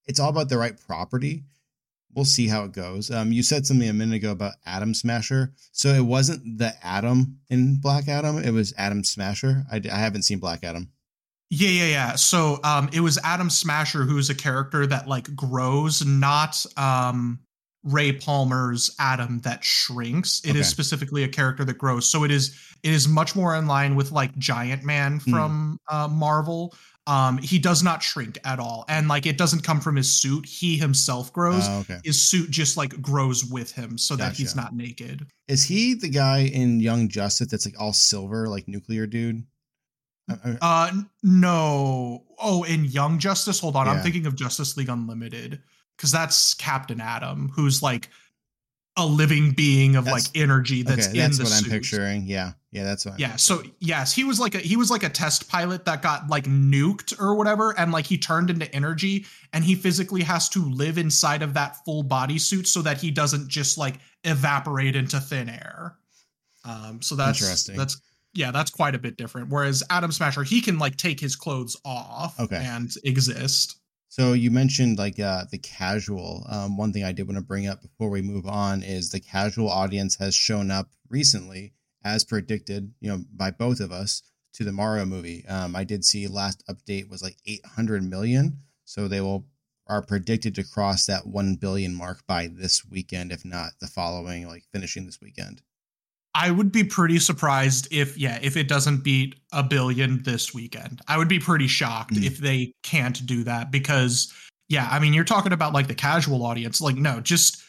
it's 0.06 0.18
all 0.18 0.30
about 0.30 0.48
the 0.48 0.58
right 0.58 0.78
property. 0.78 1.44
We'll 2.14 2.24
see 2.26 2.46
how 2.48 2.64
it 2.64 2.72
goes. 2.72 3.10
Um, 3.10 3.32
you 3.32 3.42
said 3.42 3.66
something 3.66 3.88
a 3.88 3.92
minute 3.92 4.16
ago 4.16 4.32
about 4.32 4.54
Atom 4.66 4.92
Smasher. 4.94 5.52
So 5.72 5.88
it 5.90 6.02
wasn't 6.04 6.58
the 6.58 6.74
Adam 6.82 7.38
in 7.48 7.80
Black 7.80 8.06
Adam. 8.08 8.38
It 8.38 8.50
was 8.50 8.74
Atom 8.76 9.02
Smasher. 9.04 9.64
I, 9.72 9.80
I 9.90 9.96
haven't 9.96 10.22
seen 10.24 10.38
Black 10.38 10.62
Adam. 10.62 10.90
Yeah, 11.48 11.68
yeah, 11.68 11.86
yeah. 11.86 12.14
So 12.16 12.60
um 12.64 12.88
it 12.92 13.00
was 13.00 13.18
Adam 13.24 13.50
Smasher 13.50 14.04
who's 14.04 14.30
a 14.30 14.34
character 14.34 14.86
that 14.86 15.06
like 15.08 15.34
grows, 15.36 16.04
not 16.04 16.64
um 16.76 17.40
Ray 17.84 18.12
Palmer's 18.12 18.94
Atom 19.00 19.40
that 19.40 19.64
shrinks. 19.64 20.40
It 20.44 20.50
is 20.50 20.56
Okay. 20.56 20.62
specifically 20.64 21.24
a 21.24 21.28
character 21.28 21.64
that 21.64 21.76
grows. 21.78 22.08
So 22.08 22.24
it 22.24 22.30
is 22.30 22.56
it 22.82 22.92
is 22.92 23.06
much 23.08 23.34
more 23.36 23.54
in 23.56 23.66
line 23.66 23.96
with 23.96 24.12
like 24.12 24.36
Giant 24.38 24.82
Man 24.84 25.18
Hmm. 25.20 25.30
from 25.30 25.78
uh 25.90 26.08
Marvel. 26.08 26.74
Um 27.06 27.38
he 27.38 27.58
does 27.58 27.82
not 27.82 28.02
shrink 28.02 28.38
at 28.44 28.58
all. 28.60 28.84
And 28.88 29.08
like 29.08 29.26
it 29.26 29.36
doesn't 29.36 29.64
come 29.64 29.80
from 29.80 29.96
his 29.96 30.14
suit. 30.14 30.46
He 30.46 30.76
himself 30.76 31.32
grows. 31.32 31.64
Oh, 31.66 31.80
okay. 31.80 31.98
his 32.04 32.28
suit 32.28 32.50
just 32.50 32.76
like 32.76 33.00
grows 33.02 33.44
with 33.44 33.72
him 33.72 33.98
so 33.98 34.14
that 34.16 34.34
he's 34.34 34.54
not 34.54 34.74
naked. 34.74 35.26
Is 35.48 35.64
he 35.64 35.94
the 35.94 36.08
guy 36.08 36.40
in 36.40 36.78
Young 36.80 37.08
Justice 37.08 37.48
that's 37.48 37.66
like 37.66 37.80
all 37.80 37.92
silver, 37.92 38.48
like 38.48 38.68
nuclear 38.68 39.06
dude? 39.08 39.44
I- 40.30 40.38
I- 40.44 40.58
Uh 40.60 40.92
no. 41.24 42.24
Oh, 42.38 42.62
in 42.64 42.84
Young 42.84 43.18
Justice, 43.18 43.58
hold 43.60 43.74
on. 43.76 43.88
I'm 43.88 44.02
thinking 44.02 44.26
of 44.26 44.36
Justice 44.36 44.76
League 44.76 44.88
Unlimited 44.88 45.60
cuz 45.98 46.10
that's 46.12 46.54
Captain 46.54 47.00
Atom 47.00 47.50
who's 47.54 47.82
like 47.82 48.08
a 48.96 49.06
living 49.06 49.52
being 49.52 49.96
of 49.96 50.04
That's- 50.04 50.28
like 50.28 50.36
energy 50.40 50.82
that's 50.82 51.08
okay, 51.08 51.18
in 51.18 51.24
that's 51.24 51.38
the 51.38 51.44
what 51.44 51.52
I'm 51.54 51.64
picturing. 51.64 52.26
Yeah, 52.26 52.52
yeah, 52.72 52.84
that's 52.84 53.04
what. 53.06 53.20
Yeah, 53.20 53.36
so 53.36 53.62
yes, 53.78 54.12
he 54.12 54.24
was 54.24 54.40
like 54.40 54.54
a 54.54 54.58
he 54.58 54.76
was 54.76 54.90
like 54.90 55.02
a 55.02 55.08
test 55.08 55.48
pilot 55.48 55.84
that 55.84 56.02
got 56.02 56.28
like 56.28 56.44
nuked 56.44 57.20
or 57.20 57.34
whatever 57.36 57.78
and 57.78 57.92
like 57.92 58.06
he 58.06 58.18
turned 58.18 58.50
into 58.50 58.74
energy 58.74 59.26
and 59.52 59.62
he 59.62 59.74
physically 59.74 60.22
has 60.22 60.48
to 60.48 60.64
live 60.70 60.98
inside 60.98 61.42
of 61.42 61.54
that 61.54 61.76
full 61.84 62.02
body 62.02 62.38
suit 62.38 62.66
so 62.66 62.82
that 62.82 62.98
he 63.00 63.10
doesn't 63.10 63.48
just 63.48 63.76
like 63.78 63.96
evaporate 64.24 64.96
into 64.96 65.20
thin 65.20 65.48
air. 65.48 65.96
Um 66.64 67.02
so 67.02 67.14
that's 67.14 67.40
Interesting. 67.40 67.76
that's 67.76 68.00
yeah, 68.34 68.50
that's 68.50 68.70
quite 68.70 68.94
a 68.94 68.98
bit 68.98 69.18
different. 69.18 69.50
Whereas 69.50 69.82
Atom 69.90 70.10
Smasher, 70.10 70.42
he 70.42 70.62
can 70.62 70.78
like 70.78 70.96
take 70.96 71.20
his 71.20 71.36
clothes 71.36 71.76
off 71.84 72.40
Okay. 72.40 72.56
and 72.56 72.90
exist. 73.04 73.76
So 74.08 74.32
you 74.32 74.50
mentioned 74.50 74.96
like 74.98 75.18
uh, 75.20 75.44
the 75.50 75.58
casual. 75.58 76.46
Um, 76.48 76.76
one 76.78 76.92
thing 76.94 77.04
I 77.04 77.12
did 77.12 77.26
want 77.26 77.36
to 77.36 77.44
bring 77.44 77.66
up 77.66 77.82
before 77.82 78.08
we 78.10 78.22
move 78.22 78.46
on 78.46 78.82
is 78.82 79.10
the 79.10 79.20
casual 79.20 79.68
audience 79.70 80.16
has 80.16 80.34
shown 80.34 80.70
up 80.70 80.88
recently, 81.10 81.72
as 82.04 82.24
predicted, 82.24 82.92
you 83.00 83.08
know, 83.08 83.24
by 83.34 83.50
both 83.50 83.80
of 83.80 83.92
us 83.92 84.22
to 84.54 84.64
the 84.64 84.72
Mario 84.72 85.04
movie. 85.04 85.44
Um, 85.46 85.74
I 85.74 85.84
did 85.84 86.04
see 86.04 86.26
last 86.26 86.62
update 86.68 87.08
was 87.08 87.22
like 87.22 87.36
800 87.46 88.02
million, 88.02 88.58
so 88.84 89.08
they 89.08 89.20
will 89.20 89.46
are 89.88 90.02
predicted 90.02 90.54
to 90.54 90.64
cross 90.64 91.06
that 91.06 91.26
1 91.26 91.56
billion 91.56 91.94
mark 91.94 92.24
by 92.26 92.46
this 92.46 92.84
weekend, 92.88 93.32
if 93.32 93.44
not 93.44 93.72
the 93.80 93.86
following, 93.86 94.46
like 94.46 94.64
finishing 94.72 95.04
this 95.06 95.20
weekend. 95.20 95.60
I 96.34 96.50
would 96.50 96.72
be 96.72 96.84
pretty 96.84 97.18
surprised 97.18 97.88
if, 97.90 98.16
yeah, 98.16 98.38
if 98.40 98.56
it 98.56 98.68
doesn't 98.68 99.04
beat 99.04 99.34
a 99.52 99.62
billion 99.62 100.22
this 100.22 100.54
weekend. 100.54 101.02
I 101.08 101.18
would 101.18 101.28
be 101.28 101.38
pretty 101.38 101.66
shocked 101.66 102.14
mm. 102.14 102.24
if 102.24 102.38
they 102.38 102.72
can't 102.82 103.26
do 103.26 103.44
that 103.44 103.70
because, 103.70 104.32
yeah, 104.68 104.88
I 104.90 104.98
mean, 104.98 105.12
you're 105.12 105.24
talking 105.24 105.52
about 105.52 105.74
like 105.74 105.88
the 105.88 105.94
casual 105.94 106.46
audience. 106.46 106.80
Like, 106.80 106.96
no, 106.96 107.20
just 107.20 107.62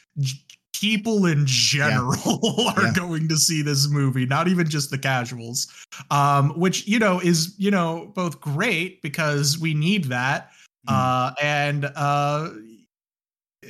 people 0.74 1.26
in 1.26 1.44
general 1.46 2.40
yeah. 2.44 2.74
are 2.76 2.84
yeah. 2.84 2.94
going 2.96 3.28
to 3.30 3.38
see 3.38 3.62
this 3.62 3.90
movie, 3.90 4.26
not 4.26 4.48
even 4.48 4.70
just 4.70 4.90
the 4.92 4.98
casuals. 4.98 5.68
Um, 6.12 6.60
which, 6.60 6.88
you 6.88 7.00
know, 7.00 7.20
is, 7.20 7.56
you 7.58 7.72
know, 7.72 8.12
both 8.16 8.42
great 8.42 9.02
because 9.02 9.58
we 9.58 9.74
need 9.74 10.06
that. 10.06 10.52
Mm. 10.88 10.94
Uh, 10.94 11.34
and, 11.42 11.92
uh, 11.96 12.50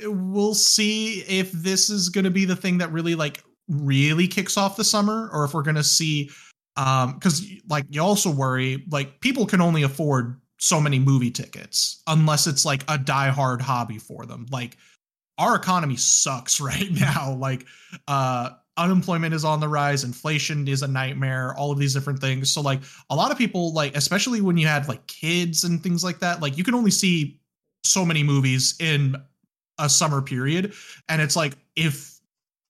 we'll 0.02 0.54
see 0.54 1.20
if 1.22 1.52
this 1.52 1.90
is 1.90 2.08
going 2.08 2.24
to 2.24 2.30
be 2.30 2.44
the 2.44 2.56
thing 2.56 2.78
that 2.78 2.90
really 2.92 3.14
like 3.14 3.42
really 3.68 4.26
kicks 4.26 4.56
off 4.56 4.76
the 4.76 4.84
summer 4.84 5.30
or 5.32 5.44
if 5.44 5.54
we're 5.54 5.62
going 5.62 5.76
to 5.76 5.84
see 5.84 6.30
um 6.76 7.18
cuz 7.20 7.48
like 7.68 7.86
you 7.88 8.02
also 8.02 8.30
worry 8.30 8.84
like 8.90 9.20
people 9.20 9.46
can 9.46 9.60
only 9.60 9.82
afford 9.82 10.40
so 10.58 10.80
many 10.80 10.98
movie 10.98 11.30
tickets 11.30 12.02
unless 12.08 12.46
it's 12.46 12.64
like 12.64 12.84
a 12.88 12.98
die-hard 12.98 13.60
hobby 13.60 13.98
for 13.98 14.26
them 14.26 14.46
like 14.50 14.76
our 15.38 15.56
economy 15.56 15.96
sucks 15.96 16.60
right 16.60 16.90
now 16.90 17.34
like 17.34 17.66
uh 18.08 18.50
unemployment 18.76 19.32
is 19.32 19.44
on 19.44 19.60
the 19.60 19.68
rise 19.68 20.02
inflation 20.02 20.66
is 20.66 20.82
a 20.82 20.88
nightmare 20.88 21.54
all 21.56 21.70
of 21.70 21.78
these 21.78 21.94
different 21.94 22.18
things 22.18 22.50
so 22.50 22.60
like 22.60 22.80
a 23.10 23.14
lot 23.14 23.30
of 23.30 23.38
people 23.38 23.72
like 23.72 23.96
especially 23.96 24.40
when 24.40 24.56
you 24.56 24.66
have 24.66 24.88
like 24.88 25.06
kids 25.06 25.62
and 25.62 25.80
things 25.80 26.02
like 26.02 26.18
that 26.18 26.42
like 26.42 26.58
you 26.58 26.64
can 26.64 26.74
only 26.74 26.90
see 26.90 27.38
so 27.84 28.04
many 28.04 28.24
movies 28.24 28.74
in 28.80 29.14
a 29.78 29.88
summer 29.88 30.20
period 30.20 30.72
and 31.08 31.22
it's 31.22 31.36
like 31.36 31.54
if 31.76 32.14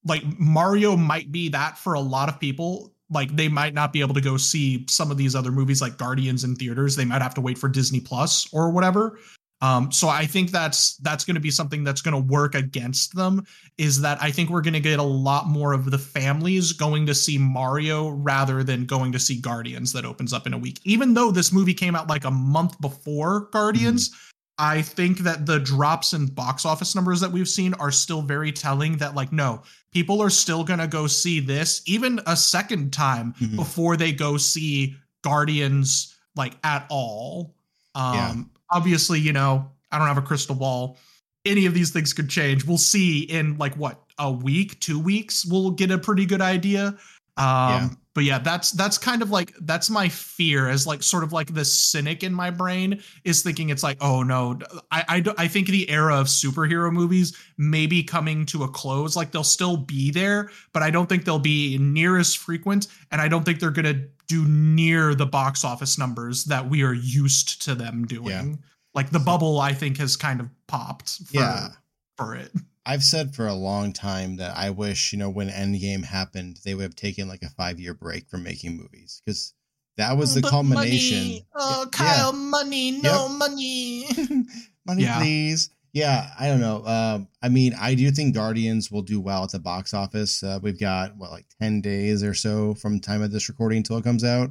like 0.05 0.23
Mario 0.39 0.97
might 0.97 1.33
be 1.33 1.49
that 1.51 1.79
for 1.79 1.95
a 1.95 2.01
lot 2.01 2.29
of 2.29 2.39
people. 2.39 2.93
Like 3.11 3.35
they 3.37 3.49
might 3.49 3.75
not 3.75 3.93
be 3.93 4.01
able 4.01 4.15
to 4.15 4.21
go 4.21 4.37
see 4.37 4.87
some 4.89 5.11
of 5.11 5.17
these 5.17 5.35
other 5.35 5.53
movies 5.53 5.81
like 5.81 5.99
Guardians 5.99 6.45
in 6.45 6.57
theaters. 6.57 6.97
They 6.97 7.05
might 7.05 7.23
have 7.23 7.35
to 7.35 7.41
wait 7.41 7.59
for 7.59 7.69
Disney 7.69 8.01
Plus 8.01 8.53
or 8.53 8.71
whatever. 8.71 9.19
Um, 9.65 9.91
so 9.91 10.09
I 10.09 10.27
think 10.27 10.51
that's 10.51 10.97
that's 10.99 11.25
going 11.25 11.37
to 11.37 11.41
be 11.41 11.51
something 11.51 11.85
that's 11.85 12.03
going 12.03 12.13
to 12.13 12.33
work 12.33 12.55
against 12.55 13.17
them. 13.17 13.47
Is 13.79 14.03
that 14.03 14.19
I 14.21 14.31
think 14.31 14.51
we're 14.51 14.61
going 14.61 14.75
to 14.75 14.81
get 14.81 14.99
a 14.99 15.03
lot 15.03 15.47
more 15.47 15.73
of 15.73 15.91
the 15.91 15.97
families 15.97 16.73
going 16.73 17.07
to 17.07 17.15
see 17.15 17.39
Mario 17.39 18.11
rather 18.11 18.63
than 18.63 18.85
going 18.85 19.13
to 19.13 19.19
see 19.19 19.41
Guardians 19.41 19.91
that 19.95 20.05
opens 20.05 20.35
up 20.35 20.47
in 20.47 20.53
a 20.53 20.59
week. 20.59 20.81
Even 20.85 21.15
though 21.15 21.31
this 21.31 21.51
movie 21.51 21.73
came 21.73 21.97
out 21.97 22.11
like 22.11 22.27
a 22.27 22.31
month 22.31 22.79
before 22.83 23.49
Guardians, 23.53 24.11
mm-hmm. 24.11 24.19
I 24.59 24.83
think 24.83 25.21
that 25.21 25.47
the 25.47 25.61
drops 25.61 26.13
in 26.13 26.27
box 26.27 26.67
office 26.67 26.95
numbers 26.95 27.21
that 27.21 27.33
we've 27.33 27.49
seen 27.49 27.73
are 27.75 27.91
still 27.91 28.21
very 28.21 28.53
telling 28.53 28.99
that, 28.99 29.15
like, 29.15 29.33
no, 29.33 29.63
people 29.93 30.21
are 30.21 30.31
still 30.31 30.63
going 30.63 30.79
to 30.79 30.87
go 30.87 31.07
see 31.07 31.41
this 31.41 31.83
even 31.87 32.21
a 32.27 32.37
second 32.37 32.93
time 32.93 33.33
mm-hmm. 33.41 33.57
before 33.57 33.97
they 33.97 34.13
go 34.13 34.37
see 34.37 34.95
Guardians, 35.23 36.15
like, 36.37 36.53
at 36.63 36.87
all. 36.91 37.55
Um, 37.95 38.15
yeah. 38.15 38.35
Obviously, 38.71 39.21
you 39.21 39.33
know, 39.33 39.71
I 39.91 39.99
don't 39.99 40.09
have 40.09 40.19
a 40.19 40.23
crystal 40.23 40.55
ball. 40.55 40.99
Any 41.45 41.67
of 41.67 41.75
these 41.75 41.91
things 41.91 42.13
could 42.13 42.29
change. 42.29 42.65
We'll 42.65 42.79
see 42.79 43.21
in, 43.25 43.59
like, 43.59 43.75
what, 43.75 44.01
a 44.19 44.31
week, 44.31 44.81
two 44.81 44.99
weeks, 44.99 45.45
we'll 45.45 45.71
get 45.71 45.91
a 45.91 45.99
pretty 45.99 46.25
good 46.27 46.41
idea. 46.41 46.87
Um, 46.87 46.97
yeah. 47.37 47.89
But 48.15 48.23
yeah, 48.23 48.39
that's 48.39 48.71
that's 48.71 48.97
kind 48.97 49.23
of 49.23 49.31
like 49.31 49.53
that's 49.63 49.91
my 49.91 50.09
fear 50.09 50.69
as 50.69 50.87
like 50.87 51.03
sort 51.03 51.25
of 51.25 51.33
like 51.33 51.53
the 51.53 51.65
cynic 51.65 52.23
in 52.23 52.33
my 52.33 52.51
brain 52.51 53.03
is 53.25 53.43
thinking 53.43 53.71
it's 53.71 53.83
like, 53.83 53.99
oh 54.01 54.23
no, 54.23 54.59
I 54.93 55.05
I, 55.09 55.35
I 55.37 55.49
think 55.49 55.67
the 55.67 55.91
era 55.91 56.15
of 56.15 56.29
superhero 56.29 56.93
movies 56.93 57.37
may 57.59 57.87
be 57.87 58.05
coming 58.05 58.47
to 58.47 58.63
a 58.63 58.69
close. 58.69 59.17
Like 59.17 59.33
they'll 59.33 59.43
still 59.43 59.77
be 59.77 60.13
there, 60.13 60.51
but 60.73 60.83
I 60.83 60.91
don't 60.91 61.09
think 61.09 61.25
they'll 61.25 61.41
be 61.41 61.77
near 61.79 62.17
as 62.17 62.35
frequent, 62.35 62.87
and 63.11 63.21
I 63.21 63.27
don't 63.27 63.45
think 63.45 63.59
they're 63.59 63.71
gonna 63.71 64.07
do 64.29 64.45
near 64.47 65.15
the 65.15 65.27
box 65.27 65.65
office 65.65 65.99
numbers 65.99 66.45
that 66.45 66.71
we 66.71 66.83
are 66.85 66.95
used 66.95 67.63
to 67.63 67.75
them 67.75 68.07
doing. 68.07 68.29
Yeah. 68.29 68.57
Like 68.95 69.11
the 69.11 69.19
bubble, 69.19 69.59
I 69.59 69.73
think 69.73 69.99
has 69.99 70.17
kind 70.17 70.41
of 70.41 70.49
popped. 70.69 71.19
For, 71.27 71.37
yeah. 71.37 71.69
For 72.17 72.37
it. 72.37 72.53
I've 72.87 73.03
said 73.03 73.35
for 73.35 73.47
a 73.47 73.55
long 73.55 73.93
time 73.93 74.37
that 74.37 74.57
I 74.57 74.71
wish, 74.71 75.13
you 75.13 75.19
know, 75.19 75.31
when 75.31 75.49
Endgame 75.49 76.05
happened, 76.05 76.59
they 76.65 76.75
would 76.75 76.83
have 76.83 76.97
taken 76.97 77.29
like 77.29 77.43
a 77.43 77.49
five 77.49 77.81
year 77.81 77.95
break 77.95 78.29
from 78.29 78.43
making 78.43 78.77
movies 78.77 79.23
because 79.25 79.55
that 79.97 80.17
was 80.17 80.35
the 80.35 80.43
but 80.43 80.51
culmination. 80.51 81.19
Money. 81.19 81.47
Oh, 81.55 81.87
Kyle, 81.91 82.33
yeah. 82.33 82.39
money, 82.39 82.91
no 82.91 83.29
yep. 83.29 83.39
money. 83.39 84.09
money, 84.87 85.03
yeah. 85.03 85.19
please. 85.19 85.71
Yeah, 85.93 86.29
I 86.39 86.49
don't 86.49 86.61
know. 86.61 86.85
Um, 86.85 87.29
I 87.41 87.49
mean, 87.49 87.73
I 87.81 87.95
do 87.95 88.11
think 88.11 88.35
Guardians 88.35 88.91
will 88.91 89.03
do 89.03 89.21
well 89.21 89.45
at 89.45 89.53
the 89.53 89.61
box 89.61 89.95
office. 89.95 90.43
Uh, 90.43 90.59
we've 90.61 90.79
got 90.79 91.17
what 91.17 91.31
like 91.31 91.47
ten 91.61 91.81
days 91.81 92.25
or 92.25 92.35
so 92.35 92.75
from 92.75 92.99
time 92.99 93.23
of 93.23 93.31
this 93.31 93.49
recording 93.49 93.79
until 93.79 93.99
it 93.99 94.05
comes 94.05 94.25
out. 94.25 94.51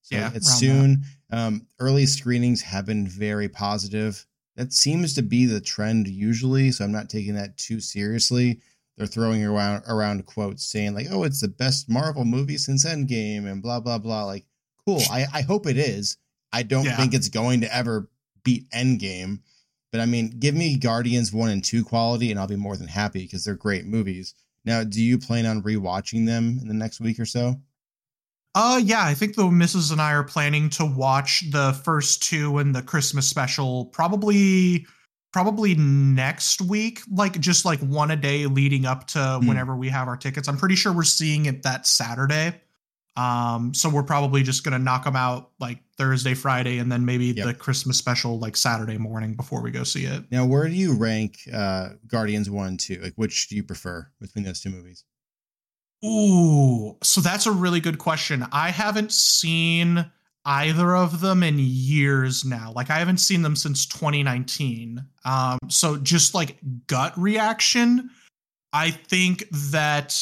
So 0.00 0.16
yeah, 0.16 0.30
it's 0.34 0.54
soon. 0.54 1.04
Um, 1.30 1.66
early 1.78 2.06
screenings 2.06 2.62
have 2.62 2.86
been 2.86 3.06
very 3.06 3.50
positive 3.50 4.26
that 4.58 4.72
seems 4.72 5.14
to 5.14 5.22
be 5.22 5.46
the 5.46 5.60
trend 5.60 6.08
usually. 6.08 6.72
So 6.72 6.84
I'm 6.84 6.90
not 6.90 7.08
taking 7.08 7.34
that 7.36 7.56
too 7.56 7.78
seriously. 7.78 8.60
They're 8.96 9.06
throwing 9.06 9.44
around 9.44 9.84
around 9.86 10.26
quotes 10.26 10.64
saying 10.64 10.94
like, 10.94 11.06
"Oh, 11.10 11.22
it's 11.22 11.40
the 11.40 11.48
best 11.48 11.88
Marvel 11.88 12.24
movie 12.24 12.58
since 12.58 12.84
Endgame," 12.84 13.46
and 13.46 13.62
blah 13.62 13.78
blah 13.78 13.98
blah. 13.98 14.24
Like, 14.24 14.46
cool. 14.84 15.00
I 15.12 15.26
I 15.32 15.42
hope 15.42 15.68
it 15.68 15.78
is. 15.78 16.16
I 16.52 16.64
don't 16.64 16.86
yeah. 16.86 16.96
think 16.96 17.14
it's 17.14 17.28
going 17.28 17.60
to 17.60 17.72
ever 17.72 18.10
beat 18.42 18.68
Endgame, 18.70 19.38
but 19.92 20.00
I 20.00 20.06
mean, 20.06 20.30
give 20.40 20.56
me 20.56 20.76
Guardians 20.76 21.32
one 21.32 21.50
and 21.50 21.62
two 21.62 21.84
quality, 21.84 22.32
and 22.32 22.40
I'll 22.40 22.48
be 22.48 22.56
more 22.56 22.76
than 22.76 22.88
happy 22.88 23.22
because 23.22 23.44
they're 23.44 23.54
great 23.54 23.86
movies. 23.86 24.34
Now, 24.64 24.82
do 24.82 25.00
you 25.00 25.18
plan 25.18 25.46
on 25.46 25.62
rewatching 25.62 26.26
them 26.26 26.58
in 26.60 26.66
the 26.66 26.74
next 26.74 27.00
week 27.00 27.20
or 27.20 27.26
so? 27.26 27.60
Uh 28.58 28.80
yeah, 28.82 29.04
I 29.04 29.14
think 29.14 29.36
the 29.36 29.48
missus 29.48 29.92
and 29.92 30.00
I 30.00 30.12
are 30.14 30.24
planning 30.24 30.68
to 30.70 30.84
watch 30.84 31.44
the 31.52 31.80
first 31.84 32.24
two 32.24 32.58
and 32.58 32.74
the 32.74 32.82
Christmas 32.82 33.24
special 33.24 33.84
probably 33.84 34.84
probably 35.32 35.76
next 35.76 36.60
week, 36.62 36.98
like 37.08 37.38
just 37.38 37.64
like 37.64 37.78
one 37.78 38.10
a 38.10 38.16
day 38.16 38.46
leading 38.46 38.84
up 38.84 39.06
to 39.08 39.18
mm. 39.18 39.46
whenever 39.46 39.76
we 39.76 39.88
have 39.90 40.08
our 40.08 40.16
tickets. 40.16 40.48
I'm 40.48 40.56
pretty 40.56 40.74
sure 40.74 40.92
we're 40.92 41.04
seeing 41.04 41.46
it 41.46 41.62
that 41.62 41.86
Saturday. 41.86 42.60
Um, 43.16 43.74
so 43.74 43.88
we're 43.88 44.02
probably 44.02 44.42
just 44.42 44.64
gonna 44.64 44.80
knock 44.80 45.04
them 45.04 45.14
out 45.14 45.50
like 45.60 45.78
Thursday, 45.96 46.34
Friday, 46.34 46.78
and 46.78 46.90
then 46.90 47.04
maybe 47.04 47.26
yep. 47.26 47.46
the 47.46 47.54
Christmas 47.54 47.96
special 47.96 48.40
like 48.40 48.56
Saturday 48.56 48.98
morning 48.98 49.34
before 49.34 49.62
we 49.62 49.70
go 49.70 49.84
see 49.84 50.04
it. 50.04 50.24
Now, 50.32 50.44
where 50.44 50.66
do 50.66 50.74
you 50.74 50.94
rank 50.94 51.38
uh 51.54 51.90
Guardians 52.08 52.50
one, 52.50 52.76
two? 52.76 52.96
Like, 53.00 53.14
which 53.14 53.46
do 53.46 53.54
you 53.54 53.62
prefer 53.62 54.10
between 54.20 54.42
those 54.42 54.60
two 54.60 54.70
movies? 54.70 55.04
Ooh, 56.04 56.96
so 57.02 57.20
that's 57.20 57.46
a 57.46 57.52
really 57.52 57.80
good 57.80 57.98
question. 57.98 58.46
I 58.52 58.70
haven't 58.70 59.12
seen 59.12 60.10
either 60.44 60.96
of 60.96 61.20
them 61.20 61.42
in 61.42 61.56
years 61.58 62.44
now. 62.44 62.72
Like 62.74 62.90
I 62.90 62.98
haven't 62.98 63.18
seen 63.18 63.42
them 63.42 63.56
since 63.56 63.84
2019. 63.86 65.04
Um, 65.24 65.58
so 65.68 65.96
just 65.96 66.34
like 66.34 66.56
gut 66.86 67.12
reaction, 67.18 68.10
I 68.72 68.90
think 68.90 69.44
that 69.50 70.16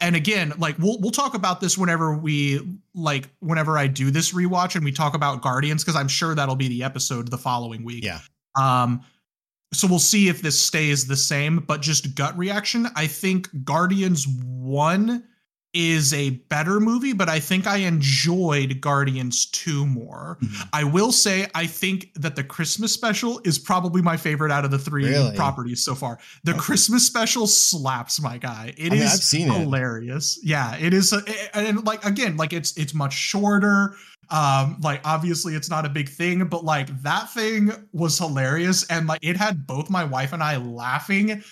and 0.00 0.16
again, 0.16 0.52
like 0.58 0.78
we'll 0.78 0.98
we'll 1.00 1.10
talk 1.10 1.34
about 1.34 1.60
this 1.60 1.76
whenever 1.76 2.16
we 2.16 2.78
like 2.94 3.28
whenever 3.40 3.76
I 3.76 3.86
do 3.86 4.10
this 4.10 4.32
rewatch 4.32 4.76
and 4.76 4.84
we 4.84 4.92
talk 4.92 5.14
about 5.14 5.42
Guardians 5.42 5.84
because 5.84 5.96
I'm 5.96 6.08
sure 6.08 6.34
that'll 6.34 6.56
be 6.56 6.68
the 6.68 6.82
episode 6.82 7.30
the 7.30 7.38
following 7.38 7.84
week. 7.84 8.02
Yeah. 8.02 8.20
Um 8.56 9.02
so 9.72 9.88
we'll 9.88 9.98
see 9.98 10.28
if 10.28 10.42
this 10.42 10.60
stays 10.60 11.06
the 11.06 11.16
same, 11.16 11.58
but 11.58 11.82
just 11.82 12.14
gut 12.14 12.36
reaction. 12.38 12.86
I 12.94 13.06
think 13.06 13.64
Guardians 13.64 14.26
1 14.28 15.24
is 15.74 16.14
a 16.14 16.30
better 16.30 16.78
movie, 16.78 17.12
but 17.12 17.28
I 17.28 17.40
think 17.40 17.66
I 17.66 17.78
enjoyed 17.78 18.80
Guardians 18.80 19.46
2 19.46 19.84
more. 19.84 20.38
Mm-hmm. 20.40 20.62
I 20.72 20.84
will 20.84 21.10
say 21.10 21.48
I 21.54 21.66
think 21.66 22.12
that 22.14 22.36
the 22.36 22.44
Christmas 22.44 22.92
special 22.92 23.40
is 23.44 23.58
probably 23.58 24.00
my 24.00 24.16
favorite 24.16 24.52
out 24.52 24.64
of 24.64 24.70
the 24.70 24.78
three 24.78 25.08
really? 25.08 25.34
properties 25.34 25.84
so 25.84 25.96
far. 25.96 26.18
The 26.44 26.52
okay. 26.52 26.60
Christmas 26.60 27.04
special 27.04 27.48
slaps 27.48 28.22
my 28.22 28.38
guy. 28.38 28.72
It 28.78 28.92
I 28.92 28.94
mean, 28.94 29.02
is 29.02 29.30
hilarious. 29.30 30.38
It. 30.38 30.44
Yeah, 30.44 30.76
it 30.76 30.94
is 30.94 31.12
a, 31.12 31.22
and 31.52 31.84
like 31.84 32.04
again, 32.04 32.36
like 32.36 32.52
it's 32.52 32.76
it's 32.76 32.94
much 32.94 33.12
shorter. 33.12 33.96
Um, 34.30 34.78
like 34.82 35.00
obviously 35.04 35.54
it's 35.54 35.70
not 35.70 35.86
a 35.86 35.88
big 35.88 36.08
thing, 36.08 36.44
but 36.46 36.64
like 36.64 36.88
that 37.02 37.30
thing 37.30 37.72
was 37.92 38.18
hilarious 38.18 38.86
and 38.90 39.06
like 39.06 39.20
it 39.22 39.36
had 39.36 39.66
both 39.66 39.90
my 39.90 40.04
wife 40.04 40.32
and 40.32 40.42
I 40.42 40.56
laughing 40.56 41.42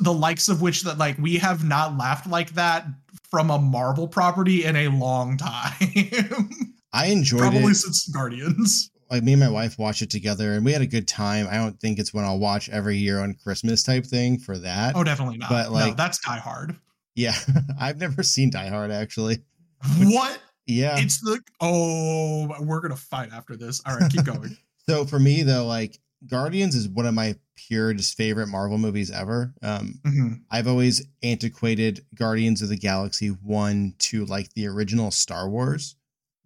the 0.00 0.12
likes 0.12 0.48
of 0.48 0.62
which 0.62 0.82
that 0.82 0.98
like 0.98 1.18
we 1.18 1.38
have 1.38 1.64
not 1.64 1.96
laughed 1.96 2.26
like 2.26 2.50
that 2.54 2.86
from 3.30 3.50
a 3.50 3.58
Marvel 3.58 4.08
property 4.08 4.64
in 4.64 4.76
a 4.76 4.88
long 4.88 5.36
time. 5.36 6.50
I 6.92 7.06
enjoyed 7.06 7.40
probably 7.40 7.72
it. 7.72 7.76
since 7.76 8.08
Guardians. 8.08 8.90
like 9.10 9.22
me 9.22 9.32
and 9.32 9.40
my 9.40 9.48
wife 9.48 9.78
watched 9.78 10.02
it 10.02 10.10
together 10.10 10.52
and 10.52 10.64
we 10.64 10.72
had 10.72 10.82
a 10.82 10.86
good 10.86 11.06
time. 11.06 11.46
I 11.50 11.56
don't 11.56 11.78
think 11.80 11.98
it's 11.98 12.12
one 12.12 12.24
I'll 12.24 12.38
watch 12.38 12.68
every 12.68 12.96
year 12.96 13.20
on 13.20 13.36
Christmas 13.42 13.82
type 13.82 14.04
thing 14.04 14.38
for 14.38 14.58
that. 14.58 14.96
Oh, 14.96 15.04
definitely 15.04 15.38
not. 15.38 15.50
But 15.50 15.70
like 15.70 15.90
no, 15.90 15.94
that's 15.94 16.18
Die 16.18 16.38
Hard. 16.38 16.76
Yeah, 17.14 17.34
I've 17.80 17.98
never 17.98 18.22
seen 18.22 18.50
Die 18.50 18.68
Hard 18.68 18.90
actually. 18.90 19.38
What? 19.98 20.38
Yeah, 20.70 20.96
it's 20.98 21.20
the 21.20 21.40
oh, 21.60 22.48
we're 22.60 22.80
gonna 22.80 22.96
fight 22.96 23.30
after 23.32 23.56
this. 23.56 23.82
All 23.86 23.96
right, 23.96 24.10
keep 24.10 24.24
going. 24.24 24.56
so 24.88 25.04
for 25.04 25.18
me 25.18 25.42
though, 25.42 25.66
like 25.66 25.98
Guardians 26.26 26.74
is 26.74 26.88
one 26.88 27.06
of 27.06 27.14
my 27.14 27.34
pure 27.56 27.94
just 27.94 28.16
favorite 28.16 28.48
Marvel 28.48 28.78
movies 28.78 29.10
ever. 29.10 29.54
Um, 29.62 30.00
mm-hmm. 30.04 30.32
I've 30.50 30.68
always 30.68 31.06
antiquated 31.22 32.04
Guardians 32.14 32.62
of 32.62 32.68
the 32.68 32.76
Galaxy 32.76 33.28
one 33.28 33.94
to 34.00 34.24
like 34.26 34.52
the 34.54 34.66
original 34.66 35.10
Star 35.10 35.48
Wars, 35.48 35.96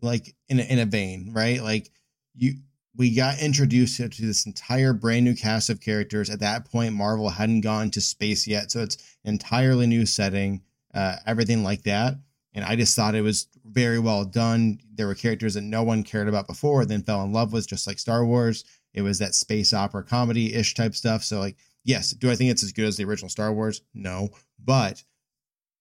like 0.00 0.34
in 0.48 0.60
a, 0.60 0.62
in 0.62 0.78
a 0.78 0.86
vein, 0.86 1.32
right? 1.32 1.62
Like 1.62 1.90
you, 2.34 2.54
we 2.96 3.14
got 3.14 3.40
introduced 3.40 3.96
to 3.96 4.08
this 4.08 4.46
entire 4.46 4.92
brand 4.92 5.24
new 5.24 5.34
cast 5.34 5.70
of 5.70 5.80
characters. 5.80 6.30
At 6.30 6.40
that 6.40 6.70
point, 6.70 6.94
Marvel 6.94 7.28
hadn't 7.28 7.62
gone 7.62 7.90
to 7.90 8.00
space 8.00 8.46
yet, 8.46 8.70
so 8.70 8.82
it's 8.82 9.16
entirely 9.24 9.86
new 9.86 10.06
setting, 10.06 10.62
uh, 10.94 11.16
everything 11.26 11.64
like 11.64 11.82
that. 11.82 12.14
And 12.54 12.64
I 12.64 12.76
just 12.76 12.94
thought 12.94 13.14
it 13.16 13.22
was 13.22 13.48
very 13.64 13.98
well 13.98 14.24
done. 14.24 14.78
There 14.94 15.08
were 15.08 15.14
characters 15.14 15.54
that 15.54 15.62
no 15.62 15.82
one 15.82 16.04
cared 16.04 16.28
about 16.28 16.46
before, 16.46 16.84
then 16.84 17.02
fell 17.02 17.22
in 17.24 17.32
love 17.32 17.52
with, 17.52 17.68
just 17.68 17.86
like 17.86 17.98
Star 17.98 18.24
Wars 18.24 18.64
it 18.94 19.02
was 19.02 19.18
that 19.18 19.34
space 19.34 19.74
opera 19.74 20.04
comedy 20.04 20.54
ish 20.54 20.74
type 20.74 20.94
stuff. 20.94 21.24
So, 21.24 21.40
like, 21.40 21.56
yes, 21.82 22.10
do 22.10 22.30
I 22.30 22.36
think 22.36 22.50
it's 22.50 22.62
as 22.62 22.72
good 22.72 22.86
as 22.86 22.96
the 22.96 23.04
original 23.04 23.28
Star 23.28 23.52
Wars? 23.52 23.82
No, 23.92 24.30
but 24.64 25.02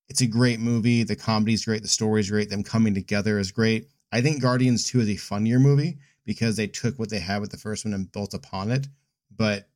it's 0.09 0.21
a 0.21 0.27
great 0.27 0.59
movie. 0.59 1.03
The 1.03 1.15
comedy's 1.15 1.63
great. 1.63 1.83
The 1.83 1.87
story's 1.87 2.29
great. 2.29 2.49
Them 2.49 2.63
coming 2.63 2.93
together 2.93 3.39
is 3.39 3.51
great. 3.51 3.87
I 4.11 4.21
think 4.21 4.41
Guardians 4.41 4.85
2 4.85 5.01
is 5.01 5.09
a 5.09 5.15
funnier 5.15 5.59
movie 5.59 5.99
because 6.25 6.55
they 6.57 6.67
took 6.67 6.97
what 6.99 7.09
they 7.09 7.19
had 7.19 7.39
with 7.39 7.51
the 7.51 7.57
first 7.57 7.85
one 7.85 7.93
and 7.93 8.11
built 8.11 8.33
upon 8.33 8.71
it. 8.71 8.87
But 9.35 9.67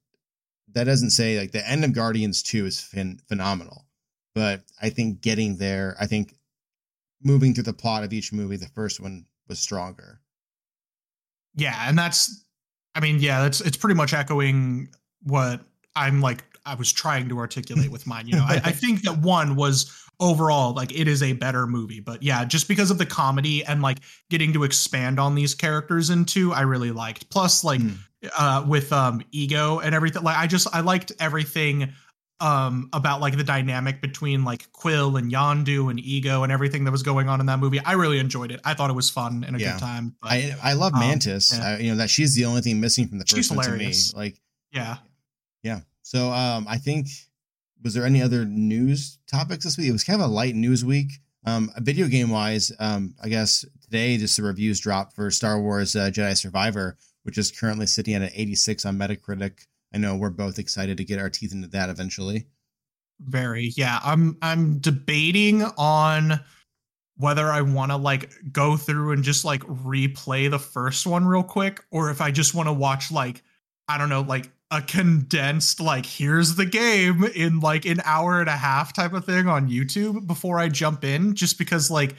that 0.73 0.85
doesn't 0.85 1.11
say 1.11 1.39
like 1.39 1.51
the 1.51 1.67
end 1.67 1.85
of 1.85 1.93
Guardians 1.93 2.41
2 2.43 2.65
is 2.65 2.81
phenomenal. 2.81 3.85
But 4.33 4.63
I 4.81 4.89
think 4.89 5.21
getting 5.21 5.57
there, 5.57 5.95
I 5.99 6.07
think 6.07 6.35
moving 7.23 7.53
through 7.53 7.63
the 7.63 7.73
plot 7.73 8.03
of 8.03 8.13
each 8.13 8.31
movie, 8.33 8.57
the 8.57 8.67
first 8.67 8.99
one 8.99 9.25
was 9.47 9.59
stronger. 9.59 10.19
Yeah, 11.55 11.75
and 11.87 11.97
that's 11.97 12.45
I 12.95 12.99
mean, 12.99 13.19
yeah, 13.19 13.41
that's 13.41 13.61
it's 13.61 13.77
pretty 13.77 13.95
much 13.95 14.13
echoing 14.13 14.89
what 15.23 15.61
I'm 15.95 16.21
like 16.21 16.43
I 16.65 16.75
was 16.75 16.91
trying 16.91 17.29
to 17.29 17.37
articulate 17.37 17.91
with 17.91 18.05
mine. 18.05 18.27
You 18.27 18.35
know, 18.35 18.45
I, 18.47 18.61
I, 18.63 18.71
think 18.73 19.03
that 19.03 19.19
one 19.19 19.55
was 19.55 20.03
overall 20.19 20.73
like 20.73 20.97
it 20.97 21.07
is 21.07 21.23
a 21.23 21.33
better 21.33 21.65
movie, 21.65 21.99
but 21.99 22.21
yeah, 22.21 22.43
just 22.43 22.67
because 22.67 22.91
of 22.91 22.97
the 22.97 23.05
comedy 23.05 23.63
and 23.63 23.81
like 23.81 23.99
getting 24.29 24.51
to 24.53 24.63
expand 24.63 25.19
on 25.19 25.35
these 25.35 25.55
characters 25.55 26.09
into, 26.09 26.53
I 26.53 26.61
really 26.61 26.91
liked. 26.91 27.29
Plus, 27.29 27.63
like 27.63 27.79
mm. 27.79 27.97
uh 28.37 28.65
with 28.67 28.91
um 28.91 29.21
ego 29.31 29.79
and 29.79 29.95
everything, 29.95 30.23
like 30.23 30.37
I 30.37 30.47
just 30.47 30.67
I 30.73 30.81
liked 30.81 31.11
everything 31.19 31.93
um 32.39 32.89
about 32.93 33.19
like 33.19 33.35
the 33.35 33.43
dynamic 33.43 34.01
between 34.01 34.43
like 34.43 34.71
Quill 34.71 35.17
and 35.17 35.31
Yondu 35.31 35.89
and 35.89 35.99
Ego 35.99 36.43
and 36.43 36.51
everything 36.51 36.83
that 36.83 36.91
was 36.91 37.03
going 37.03 37.29
on 37.29 37.39
in 37.39 37.47
that 37.47 37.59
movie. 37.59 37.79
I 37.79 37.93
really 37.93 38.19
enjoyed 38.19 38.51
it. 38.51 38.59
I 38.63 38.73
thought 38.73 38.89
it 38.89 38.95
was 38.95 39.09
fun 39.09 39.43
and 39.45 39.55
a 39.55 39.59
yeah. 39.59 39.73
good 39.73 39.79
time. 39.79 40.15
But, 40.21 40.31
I 40.31 40.55
I 40.63 40.73
love 40.73 40.93
um, 40.93 40.99
Mantis. 40.99 41.53
Um, 41.53 41.59
yeah. 41.59 41.67
I, 41.67 41.77
you 41.79 41.91
know 41.91 41.97
that 41.97 42.09
she's 42.09 42.35
the 42.35 42.45
only 42.45 42.61
thing 42.61 42.79
missing 42.79 43.07
from 43.07 43.17
the 43.19 43.25
first 43.25 43.35
she's 43.35 43.51
one 43.51 43.63
hilarious. 43.65 44.11
to 44.11 44.17
me. 44.17 44.23
Like 44.23 44.41
yeah, 44.71 44.97
yeah. 45.63 45.79
So 46.03 46.31
um 46.31 46.67
I 46.69 46.77
think 46.77 47.07
was 47.83 47.93
there 47.93 48.05
any 48.05 48.21
other 48.21 48.45
news 48.45 49.19
topics 49.31 49.63
this 49.63 49.77
week? 49.77 49.89
It 49.89 49.93
was 49.93 50.03
kind 50.03 50.21
of 50.21 50.29
a 50.29 50.33
light 50.33 50.55
news 50.55 50.83
week. 50.83 51.11
Um, 51.45 51.71
video 51.77 52.07
game 52.07 52.29
wise, 52.29 52.71
um, 52.79 53.15
I 53.23 53.29
guess 53.29 53.63
today 53.81 54.17
just 54.17 54.35
the 54.35 54.43
reviews 54.43 54.79
dropped 54.81 55.13
for 55.13 55.31
Star 55.31 55.61
Wars 55.61 55.95
uh, 55.95 56.09
Jedi 56.11 56.35
Survivor, 56.37 56.97
which 57.23 57.37
is 57.37 57.51
currently 57.51 57.85
sitting 57.85 58.15
at 58.15 58.21
an 58.21 58.31
86 58.33 58.85
on 58.85 58.97
Metacritic. 58.97 59.65
I 59.93 59.97
know 59.97 60.15
we're 60.15 60.29
both 60.29 60.59
excited 60.59 60.97
to 60.97 61.05
get 61.05 61.19
our 61.19 61.29
teeth 61.29 61.53
into 61.53 61.67
that 61.69 61.89
eventually. 61.89 62.47
Very. 63.19 63.71
Yeah, 63.75 63.99
I'm 64.03 64.37
I'm 64.41 64.79
debating 64.79 65.63
on 65.77 66.39
whether 67.17 67.47
I 67.47 67.61
want 67.61 67.91
to 67.91 67.97
like 67.97 68.31
go 68.51 68.77
through 68.77 69.11
and 69.11 69.23
just 69.23 69.43
like 69.43 69.61
replay 69.63 70.49
the 70.49 70.59
first 70.59 71.07
one 71.07 71.25
real 71.25 71.43
quick 71.43 71.83
or 71.89 72.11
if 72.11 72.21
I 72.21 72.29
just 72.29 72.53
want 72.53 72.67
to 72.67 72.73
watch 72.73 73.11
like 73.11 73.41
I 73.87 73.97
don't 73.97 74.09
know, 74.09 74.21
like 74.21 74.51
a 74.69 74.81
condensed 74.81 75.79
like 75.79 76.05
here's 76.05 76.55
the 76.55 76.65
game 76.65 77.23
in 77.23 77.59
like 77.61 77.85
an 77.85 78.01
hour 78.03 78.39
and 78.39 78.49
a 78.49 78.57
half 78.57 78.93
type 78.93 79.13
of 79.13 79.25
thing 79.25 79.47
on 79.47 79.69
YouTube 79.69 80.27
before 80.27 80.59
I 80.59 80.67
jump 80.67 81.03
in 81.03 81.33
just 81.35 81.57
because 81.57 81.89
like 81.89 82.15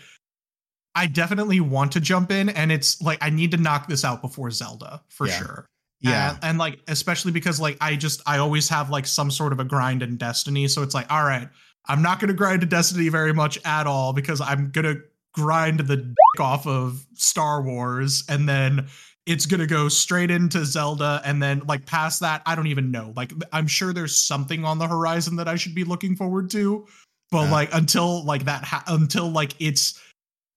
I 0.95 1.07
definitely 1.07 1.61
want 1.61 1.93
to 1.93 2.01
jump 2.01 2.33
in 2.33 2.49
and 2.49 2.73
it's 2.73 3.01
like 3.01 3.19
I 3.21 3.31
need 3.31 3.53
to 3.53 3.57
knock 3.57 3.87
this 3.87 4.05
out 4.05 4.21
before 4.21 4.51
Zelda 4.51 5.03
for 5.09 5.29
yeah. 5.29 5.39
sure. 5.39 5.69
Yeah. 6.01 6.31
And, 6.31 6.39
and, 6.43 6.59
like, 6.59 6.79
especially 6.89 7.33
because 7.33 7.61
like 7.61 7.77
I 7.81 7.97
just, 7.97 8.23
I 8.27 8.39
always 8.39 8.69
have 8.69 8.91
like 8.91 9.07
some 9.07 9.31
sort 9.31 9.53
of 9.53 9.61
a 9.61 9.65
grind 9.65 10.03
in 10.03 10.17
Destiny. 10.17 10.69
So 10.69 10.83
it's 10.83 10.95
like, 10.95 11.11
all 11.11 11.25
right, 11.25 11.49
I'm 11.87 12.03
not 12.03 12.21
going 12.21 12.29
to 12.29 12.35
grind 12.35 12.61
to 12.61 12.67
Destiny 12.67 13.09
very 13.09 13.33
much 13.33 13.59
at 13.65 13.87
all 13.87 14.13
because 14.13 14.41
I'm 14.41 14.71
going 14.71 14.85
to 14.85 15.03
grind 15.33 15.81
the 15.81 15.97
dick 15.97 16.17
off 16.41 16.67
of 16.67 17.05
Star 17.15 17.63
Wars 17.63 18.25
and 18.29 18.49
then 18.49 18.89
it's 19.27 19.45
going 19.45 19.61
to 19.61 19.67
go 19.67 19.89
straight 19.89 20.31
into 20.31 20.65
Zelda. 20.65 21.21
And 21.25 21.43
then 21.43 21.63
like 21.67 21.85
past 21.85 22.21
that, 22.21 22.43
I 22.47 22.55
don't 22.55 22.69
even 22.69 22.91
know. 22.91 23.13
Like, 23.15 23.33
I'm 23.53 23.67
sure 23.67 23.93
there's 23.93 24.17
something 24.17 24.65
on 24.65 24.79
the 24.79 24.89
horizon 24.89 25.37
that 25.37 25.49
I 25.49 25.57
should 25.57 25.75
be 25.75 25.85
looking 25.85 26.17
forward 26.17 26.51
to. 26.53 26.87
But 27.31 27.49
uh, 27.49 27.51
like 27.51 27.69
until 27.75 28.25
like 28.25 28.47
that, 28.47 28.65
ha- 28.65 28.85
until 28.87 29.31
like 29.31 29.53
it's, 29.59 30.01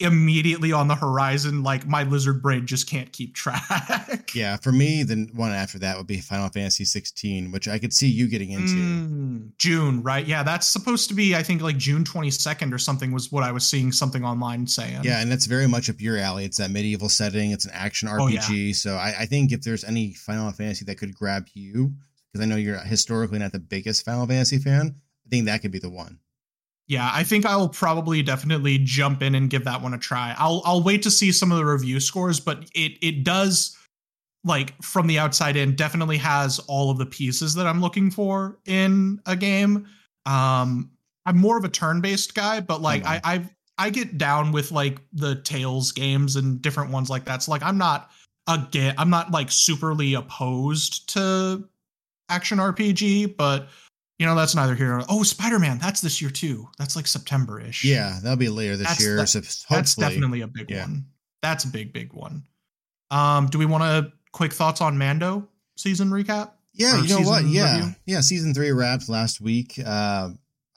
immediately 0.02 0.72
on 0.72 0.88
the 0.88 0.96
horizon 0.96 1.64
like 1.64 1.86
my 1.88 2.04
lizard 2.04 2.42
brain 2.42 2.66
just 2.66 2.90
can't 2.90 3.12
keep 3.12 3.36
track. 3.36 4.32
Yeah 4.36 4.58
for 4.58 4.72
me 4.72 5.04
the 5.04 5.30
one 5.34 5.52
after 5.52 5.80
that 5.80 5.98
would 5.98 6.08
be 6.08 6.20
final 6.20 6.50
fantasy 6.50 6.86
16 6.86 7.52
which 7.52 7.68
i 7.68 7.78
could 7.78 7.94
see 7.94 8.08
you 8.08 8.28
getting 8.28 8.52
into. 8.52 8.74
Mm, 8.74 9.52
june 9.58 10.02
right? 10.04 10.26
Yeah 10.26 10.44
that's 10.44 10.68
supposed 10.68 11.10
to 11.10 11.14
be 11.14 11.36
i 11.36 11.44
think 11.44 11.62
like 11.62 11.78
june 11.78 12.04
22nd 12.04 12.74
or 12.74 12.78
something 12.78 13.12
was 13.12 13.32
what 13.32 13.44
i 13.44 13.52
was 13.52 13.68
seeing 13.68 13.92
something 13.92 14.24
online 14.24 14.68
saying. 14.68 15.02
Yeah 15.04 15.22
and 15.22 15.32
that's 15.32 15.46
very 15.46 15.68
much 15.68 15.90
up 15.90 16.00
your 16.00 16.18
alley. 16.18 16.46
It's 16.46 16.58
that 16.58 16.72
medieval 16.72 17.10
setting. 17.10 17.52
It's 17.52 17.66
an 17.66 17.72
action 17.74 18.08
rpg 18.10 18.22
oh, 18.22 18.28
yeah. 18.28 18.74
so 18.74 18.96
I, 18.96 19.14
I 19.20 19.26
think 19.26 19.52
if 19.52 19.62
there's 19.62 19.84
any 19.84 20.14
final 20.14 20.52
fantasy 20.52 20.86
that 20.86 20.98
could 20.98 21.16
grab 21.16 21.48
you 21.54 21.94
because 22.32 22.46
i 22.46 22.50
know 22.50 22.56
you're 22.56 22.78
historically 22.80 23.40
not 23.40 23.52
the 23.52 23.60
biggest 23.60 24.06
final 24.06 24.26
fantasy 24.26 24.58
fan 24.58 24.96
i 25.26 25.30
think 25.30 25.46
that 25.46 25.62
could 25.62 25.72
be 25.72 25.80
the 25.80 25.90
one 25.90 26.20
yeah, 26.92 27.10
I 27.14 27.24
think 27.24 27.46
I 27.46 27.56
will 27.56 27.70
probably 27.70 28.22
definitely 28.22 28.78
jump 28.78 29.22
in 29.22 29.34
and 29.34 29.50
give 29.50 29.64
that 29.64 29.82
one 29.82 29.94
a 29.94 29.98
try. 29.98 30.36
I'll 30.38 30.62
I'll 30.66 30.84
wait 30.84 31.02
to 31.04 31.10
see 31.10 31.32
some 31.32 31.50
of 31.50 31.58
the 31.58 31.64
review 31.64 32.02
scores, 32.02 32.42
but 32.42 32.70
it 32.76 32.98
it 33.02 33.24
does 33.24 33.78
like 34.44 34.74
from 34.84 35.08
the 35.08 35.18
outside 35.18 35.56
in 35.56 35.78
definitely 35.78 36.18
has 36.18 36.60
all 36.68 36.92
of 36.92 36.98
the 36.98 37.06
pieces 37.06 37.54
that 37.54 37.66
I'm 37.66 37.80
looking 37.80 38.12
for 38.12 38.60
in 38.66 39.22
a 39.26 39.38
game. 39.38 39.88
Um 40.26 40.92
I'm 41.26 41.38
more 41.38 41.58
of 41.58 41.64
a 41.64 41.70
turn-based 41.70 42.36
guy, 42.36 42.60
but 42.60 42.82
like 42.82 43.04
mm-hmm. 43.04 43.26
I 43.26 43.36
I 43.36 43.50
I 43.78 43.90
get 43.90 44.18
down 44.18 44.52
with 44.52 44.74
like 44.74 45.00
the 45.14 45.36
Tales 45.36 45.94
games 45.94 46.36
and 46.36 46.62
different 46.62 46.92
ones 46.92 47.10
like 47.10 47.24
that. 47.24 47.42
So 47.42 47.52
like 47.52 47.64
I'm 47.64 47.78
not 47.78 48.12
again 48.50 48.96
I'm 48.98 49.10
not 49.10 49.32
like 49.32 49.48
superly 49.48 50.18
opposed 50.20 51.08
to 51.14 51.70
action 52.28 52.58
RPG, 52.58 53.38
but 53.38 53.70
you 54.22 54.28
know, 54.28 54.36
that's 54.36 54.54
neither 54.54 54.76
here. 54.76 55.02
Oh, 55.10 55.24
Spider 55.24 55.58
Man, 55.58 55.80
that's 55.80 56.00
this 56.00 56.22
year 56.22 56.30
too. 56.30 56.70
That's 56.78 56.96
like 56.96 57.08
September 57.08 57.60
ish. 57.60 57.84
Yeah, 57.84 58.20
that'll 58.22 58.38
be 58.38 58.50
later 58.50 58.78
this 58.78 58.88
that's 58.88 59.02
year. 59.02 59.26
So 59.26 59.42
that's 59.68 59.96
definitely 59.96 60.42
a 60.42 60.48
big 60.48 60.70
yeah. 60.70 60.84
one. 60.84 61.08
That's 61.42 61.64
a 61.64 61.68
big, 61.68 61.92
big 61.92 62.14
one. 62.14 62.44
Um, 63.10 63.48
do 63.48 63.58
we 63.58 63.66
want 63.66 63.82
to 63.82 64.14
quick 64.32 64.54
thoughts 64.54 64.80
on 64.80 64.96
Mando 64.96 65.48
season 65.76 66.12
recap? 66.12 66.52
Yeah, 66.74 67.02
you 67.02 67.10
know 67.10 67.28
what? 67.28 67.46
Yeah, 67.46 67.78
review? 67.78 67.96
yeah. 68.06 68.22
Season 68.22 68.54
three 68.54 68.70
wrapped 68.72 69.10
last 69.10 69.42
week. 69.42 69.80
Uh, 69.84 70.30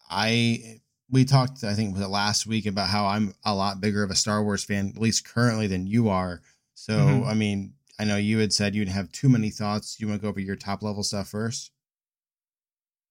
I 0.09 0.81
we 1.11 1.27
talked, 1.27 1.65
I 1.65 1.75
think, 1.75 1.93
was 1.93 2.03
it 2.03 2.09
last 2.09 2.47
week 2.47 2.65
about 2.65 2.89
how 2.89 3.05
I'm 3.05 3.35
a 3.45 3.55
lot 3.55 3.79
bigger 3.79 4.03
of 4.03 4.11
a 4.11 4.15
Star 4.15 4.43
Wars 4.43 4.65
fan, 4.65 4.95
at 4.97 5.03
least 5.03 5.29
currently, 5.29 5.67
than 5.67 5.87
you 5.87 6.09
are. 6.09 6.41
So, 6.73 6.95
mm-hmm. 6.95 7.29
I 7.29 7.35
mean, 7.35 7.75
I 7.99 8.05
know 8.05 8.17
you 8.17 8.39
had 8.39 8.55
said 8.55 8.75
you'd 8.75 8.89
have 8.89 9.13
too 9.13 9.29
many 9.29 9.51
thoughts. 9.51 10.01
You 10.01 10.09
want 10.09 10.21
to 10.21 10.23
go 10.23 10.31
over 10.31 10.41
your 10.41 10.57
top 10.57 10.83
level 10.83 11.03
stuff 11.03 11.29
first? 11.29 11.73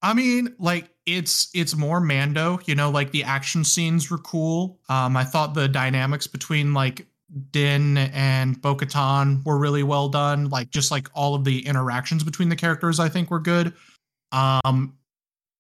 I 0.03 0.13
mean, 0.13 0.53
like 0.59 0.89
it's 1.05 1.49
it's 1.55 1.75
more 1.75 2.01
Mando, 2.01 2.59
you 2.65 2.75
know, 2.75 2.91
like 2.91 3.11
the 3.11 3.23
action 3.23 3.63
scenes 3.63 4.11
were 4.11 4.17
cool. 4.17 4.79
Um, 4.89 5.15
I 5.15 5.23
thought 5.23 5.53
the 5.53 5.69
dynamics 5.69 6.27
between 6.27 6.73
like 6.73 7.07
Din 7.51 7.97
and 7.97 8.61
Bo 8.61 8.75
Katan 8.75 9.43
were 9.45 9.57
really 9.57 9.81
well 9.83 10.09
done. 10.09 10.49
Like 10.49 10.69
just 10.69 10.91
like 10.91 11.07
all 11.13 11.35
of 11.35 11.45
the 11.45 11.65
interactions 11.65 12.23
between 12.23 12.49
the 12.49 12.55
characters, 12.55 12.99
I 12.99 13.07
think 13.07 13.31
were 13.31 13.39
good. 13.39 13.73
Um, 14.33 14.97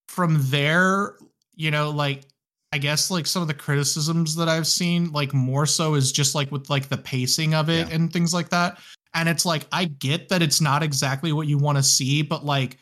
from 0.09 0.37
there, 0.41 1.15
you 1.55 1.71
know, 1.71 1.89
like 1.89 2.25
I 2.73 2.79
guess 2.79 3.09
like 3.09 3.27
some 3.27 3.41
of 3.41 3.47
the 3.47 3.53
criticisms 3.53 4.35
that 4.35 4.49
I've 4.49 4.67
seen, 4.67 5.11
like 5.13 5.33
more 5.33 5.65
so 5.65 5.93
is 5.93 6.11
just 6.11 6.35
like 6.35 6.51
with 6.51 6.69
like 6.69 6.89
the 6.89 6.97
pacing 6.97 7.53
of 7.53 7.69
it 7.69 7.87
yeah. 7.87 7.95
and 7.95 8.11
things 8.11 8.33
like 8.33 8.49
that. 8.49 8.79
And 9.13 9.29
it's 9.29 9.45
like 9.45 9.67
I 9.71 9.85
get 9.85 10.27
that 10.29 10.41
it's 10.41 10.59
not 10.59 10.83
exactly 10.83 11.31
what 11.31 11.47
you 11.47 11.57
want 11.57 11.77
to 11.77 11.83
see, 11.83 12.23
but 12.23 12.43
like 12.43 12.77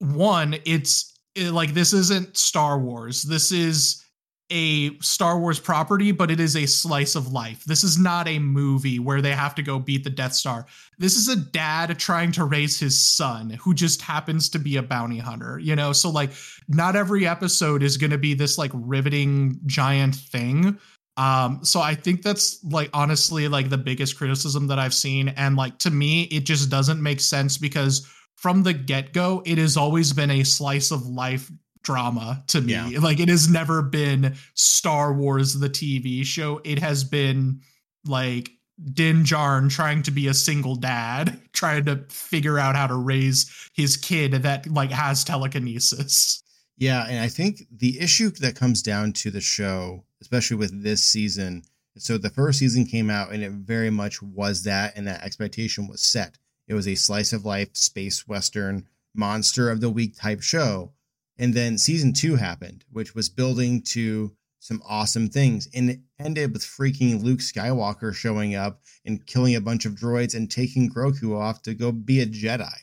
one, 0.00 0.56
it's 0.64 1.16
it, 1.34 1.52
like 1.52 1.72
this 1.74 1.92
isn't 1.92 2.36
Star 2.36 2.78
Wars. 2.78 3.22
This 3.22 3.52
is 3.52 4.04
a 4.50 4.98
Star 4.98 5.38
Wars 5.38 5.60
property, 5.60 6.10
but 6.10 6.30
it 6.30 6.40
is 6.40 6.56
a 6.56 6.66
slice 6.66 7.14
of 7.14 7.32
life. 7.32 7.62
This 7.64 7.84
is 7.84 7.98
not 7.98 8.26
a 8.26 8.38
movie 8.40 8.98
where 8.98 9.22
they 9.22 9.32
have 9.32 9.54
to 9.54 9.62
go 9.62 9.78
beat 9.78 10.02
the 10.02 10.10
Death 10.10 10.32
Star. 10.32 10.66
This 10.98 11.16
is 11.16 11.28
a 11.28 11.36
dad 11.36 11.96
trying 11.98 12.32
to 12.32 12.44
raise 12.44 12.78
his 12.78 13.00
son 13.00 13.50
who 13.50 13.74
just 13.74 14.02
happens 14.02 14.48
to 14.50 14.58
be 14.58 14.76
a 14.76 14.82
bounty 14.82 15.18
hunter, 15.18 15.60
you 15.60 15.76
know? 15.76 15.92
So, 15.92 16.10
like, 16.10 16.32
not 16.68 16.96
every 16.96 17.28
episode 17.28 17.82
is 17.82 17.96
going 17.96 18.10
to 18.10 18.18
be 18.18 18.34
this, 18.34 18.58
like, 18.58 18.72
riveting 18.74 19.60
giant 19.66 20.16
thing. 20.16 20.78
Um, 21.16 21.60
so 21.62 21.80
I 21.80 21.94
think 21.94 22.22
that's 22.22 22.64
like 22.64 22.88
honestly 22.94 23.46
like 23.46 23.68
the 23.68 23.76
biggest 23.76 24.16
criticism 24.16 24.68
that 24.68 24.78
I've 24.78 24.94
seen. 24.94 25.28
And 25.30 25.54
like 25.54 25.76
to 25.80 25.90
me, 25.90 26.22
it 26.24 26.46
just 26.46 26.70
doesn't 26.70 27.02
make 27.02 27.20
sense 27.20 27.58
because 27.58 28.08
from 28.40 28.62
the 28.62 28.72
get-go, 28.72 29.42
it 29.44 29.58
has 29.58 29.76
always 29.76 30.14
been 30.14 30.30
a 30.30 30.44
slice 30.44 30.90
of 30.90 31.06
life 31.06 31.52
drama 31.82 32.42
to 32.46 32.62
me. 32.62 32.72
Yeah. 32.72 32.98
Like 32.98 33.20
it 33.20 33.28
has 33.28 33.50
never 33.50 33.82
been 33.82 34.34
Star 34.54 35.12
Wars 35.12 35.58
the 35.58 35.68
TV 35.68 36.24
show. 36.24 36.58
It 36.64 36.78
has 36.78 37.04
been 37.04 37.60
like 38.06 38.50
Din 38.94 39.24
Djarin 39.24 39.70
trying 39.70 40.02
to 40.04 40.10
be 40.10 40.26
a 40.26 40.32
single 40.32 40.74
dad, 40.74 41.38
trying 41.52 41.84
to 41.84 42.06
figure 42.08 42.58
out 42.58 42.76
how 42.76 42.86
to 42.86 42.96
raise 42.96 43.70
his 43.74 43.98
kid 43.98 44.32
that 44.32 44.66
like 44.72 44.90
has 44.90 45.22
telekinesis. 45.22 46.42
Yeah, 46.78 47.04
and 47.10 47.20
I 47.20 47.28
think 47.28 47.64
the 47.70 48.00
issue 48.00 48.30
that 48.30 48.56
comes 48.56 48.80
down 48.80 49.12
to 49.12 49.30
the 49.30 49.42
show, 49.42 50.04
especially 50.22 50.56
with 50.56 50.82
this 50.82 51.04
season, 51.04 51.64
so 51.98 52.16
the 52.16 52.30
first 52.30 52.58
season 52.58 52.86
came 52.86 53.10
out 53.10 53.32
and 53.32 53.42
it 53.42 53.52
very 53.52 53.90
much 53.90 54.22
was 54.22 54.62
that 54.64 54.96
and 54.96 55.06
that 55.06 55.22
expectation 55.22 55.88
was 55.88 56.00
set. 56.00 56.38
It 56.70 56.74
was 56.74 56.86
a 56.86 56.94
slice 56.94 57.32
of 57.32 57.44
life 57.44 57.76
space 57.76 58.28
western 58.28 58.86
monster 59.12 59.68
of 59.70 59.80
the 59.80 59.90
week 59.90 60.16
type 60.16 60.40
show 60.40 60.92
and 61.40 61.54
then 61.54 61.78
season 61.78 62.12
two 62.12 62.36
happened, 62.36 62.84
which 62.92 63.14
was 63.14 63.30
building 63.30 63.80
to 63.94 64.36
some 64.58 64.82
awesome 64.86 65.30
things. 65.30 65.68
And 65.74 65.90
it 65.90 66.00
ended 66.18 66.52
with 66.52 66.62
freaking 66.62 67.22
Luke 67.22 67.40
Skywalker 67.40 68.14
showing 68.14 68.54
up 68.54 68.82
and 69.06 69.26
killing 69.26 69.56
a 69.56 69.60
bunch 69.60 69.86
of 69.86 69.94
droids 69.94 70.34
and 70.34 70.50
taking 70.50 70.90
Grogu 70.90 71.34
off 71.34 71.62
to 71.62 71.74
go 71.74 71.92
be 71.92 72.20
a 72.20 72.26
Jedi. 72.26 72.74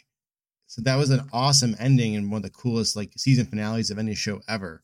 So 0.65 0.82
that 0.82 0.95
was 0.95 1.12
an 1.12 1.30
awesome 1.32 1.76
ending 1.78 2.15
and 2.15 2.32
one 2.32 2.39
of 2.39 2.43
the 2.43 2.50
coolest 2.50 2.95
like 2.95 3.13
season 3.15 3.45
finales 3.45 3.91
of 3.91 4.00
any 4.00 4.15
show 4.15 4.41
ever. 4.50 4.84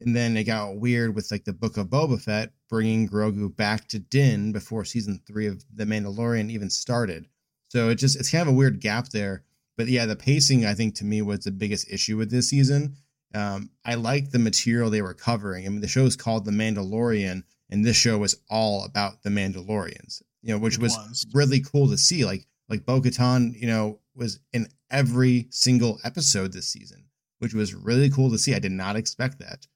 And 0.00 0.14
then 0.14 0.36
it 0.36 0.44
got 0.44 0.76
weird 0.76 1.14
with 1.14 1.30
like 1.30 1.44
the 1.44 1.54
Book 1.54 1.78
of 1.78 1.86
Boba 1.86 2.20
Fett 2.20 2.52
bringing 2.68 3.08
Grogu 3.08 3.56
back 3.56 3.88
to 3.88 3.98
Din 3.98 4.52
before 4.52 4.84
season 4.84 5.18
three 5.26 5.46
of 5.46 5.64
The 5.74 5.86
Mandalorian 5.86 6.50
even 6.50 6.68
started. 6.68 7.26
So 7.74 7.90
it 7.90 7.96
just 7.96 8.18
it's 8.18 8.30
kind 8.30 8.42
of 8.42 8.48
a 8.48 8.56
weird 8.56 8.80
gap 8.80 9.08
there. 9.08 9.42
But 9.76 9.88
yeah, 9.88 10.06
the 10.06 10.16
pacing 10.16 10.64
I 10.64 10.74
think 10.74 10.94
to 10.96 11.04
me 11.04 11.20
was 11.22 11.40
the 11.40 11.50
biggest 11.50 11.90
issue 11.90 12.16
with 12.16 12.30
this 12.30 12.48
season 12.48 12.96
um, 13.34 13.70
I 13.84 13.94
like 13.94 14.30
the 14.30 14.38
material 14.38 14.90
they 14.90 15.02
were 15.02 15.14
covering. 15.14 15.66
I 15.66 15.68
mean, 15.68 15.80
the 15.80 15.88
show 15.88 16.04
is 16.04 16.16
called 16.16 16.44
The 16.44 16.52
Mandalorian, 16.52 17.42
and 17.68 17.84
this 17.84 17.96
show 17.96 18.18
was 18.18 18.40
all 18.48 18.84
about 18.84 19.22
the 19.22 19.30
Mandalorians. 19.30 20.22
You 20.42 20.54
know, 20.54 20.58
which 20.58 20.78
was, 20.78 20.96
was, 20.96 21.26
really 21.32 21.60
cool 21.60 21.88
to 21.88 21.98
see. 21.98 22.24
Like, 22.24 22.46
like 22.68 22.86
Bo 22.86 23.00
Katan, 23.00 23.58
you 23.58 23.66
know, 23.66 23.98
was 24.14 24.38
in 24.52 24.68
every 24.90 25.48
single 25.50 25.98
episode 26.04 26.52
this 26.52 26.68
season, 26.68 27.04
which 27.38 27.54
was 27.54 27.74
really 27.74 28.10
cool 28.10 28.30
to 28.30 28.38
see. 28.38 28.54
I 28.54 28.58
did 28.58 28.72
not 28.72 28.96
expect 28.96 29.40
that. 29.40 29.66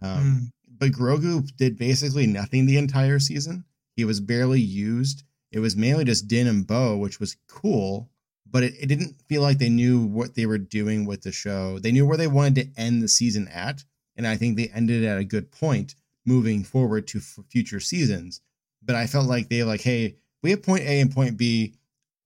Um, 0.00 0.22
mm. 0.22 0.52
But 0.78 0.92
Grogu 0.92 1.48
did 1.56 1.78
basically 1.78 2.26
nothing 2.26 2.66
the 2.66 2.76
entire 2.76 3.18
season. 3.18 3.64
He 3.96 4.04
was 4.04 4.20
barely 4.20 4.60
used. 4.60 5.24
It 5.50 5.60
was 5.60 5.76
mainly 5.76 6.04
just 6.04 6.28
Din 6.28 6.46
and 6.46 6.66
Bo, 6.66 6.96
which 6.96 7.20
was 7.20 7.36
cool 7.48 8.10
but 8.50 8.62
it, 8.62 8.74
it 8.80 8.86
didn't 8.86 9.20
feel 9.28 9.42
like 9.42 9.58
they 9.58 9.68
knew 9.68 10.00
what 10.00 10.34
they 10.34 10.46
were 10.46 10.58
doing 10.58 11.04
with 11.04 11.22
the 11.22 11.32
show. 11.32 11.78
They 11.78 11.92
knew 11.92 12.06
where 12.06 12.16
they 12.16 12.26
wanted 12.26 12.54
to 12.56 12.80
end 12.80 13.02
the 13.02 13.08
season 13.08 13.48
at, 13.48 13.84
and 14.16 14.26
I 14.26 14.36
think 14.36 14.56
they 14.56 14.68
ended 14.68 15.04
at 15.04 15.18
a 15.18 15.24
good 15.24 15.50
point 15.52 15.94
moving 16.26 16.64
forward 16.64 17.06
to 17.08 17.20
future 17.20 17.80
seasons. 17.80 18.40
But 18.82 18.96
I 18.96 19.06
felt 19.06 19.26
like 19.26 19.48
they 19.48 19.62
were 19.62 19.68
like, 19.68 19.80
hey, 19.80 20.16
we 20.42 20.50
have 20.50 20.62
point 20.62 20.82
A 20.82 21.00
and 21.00 21.12
point 21.12 21.36
B. 21.36 21.74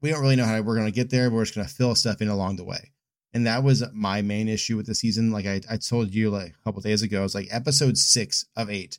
We 0.00 0.11
don't 0.11 0.20
really 0.20 0.37
know 0.37 0.44
how 0.44 0.61
we're 0.61 0.76
going 0.76 0.87
to 0.87 0.92
get 0.92 1.11
there. 1.11 1.30
But 1.30 1.37
we're 1.37 1.44
just 1.44 1.54
going 1.54 1.66
to 1.66 1.72
fill 1.72 1.94
stuff 1.94 2.20
in 2.20 2.28
along 2.28 2.56
the 2.56 2.64
way. 2.64 2.92
And 3.32 3.46
that 3.46 3.62
was 3.62 3.85
my 3.92 4.20
main 4.20 4.48
issue 4.48 4.76
with 4.76 4.87
the 4.87 4.94
season. 4.94 5.30
Like 5.30 5.46
I, 5.46 5.61
I 5.70 5.76
told 5.76 6.12
you 6.14 6.30
like 6.30 6.54
a 6.54 6.64
couple 6.64 6.82
days 6.82 7.02
ago, 7.02 7.24
it's 7.24 7.35
like 7.35 7.48
episode 7.50 7.96
six 7.96 8.44
of 8.56 8.68
eight. 8.68 8.98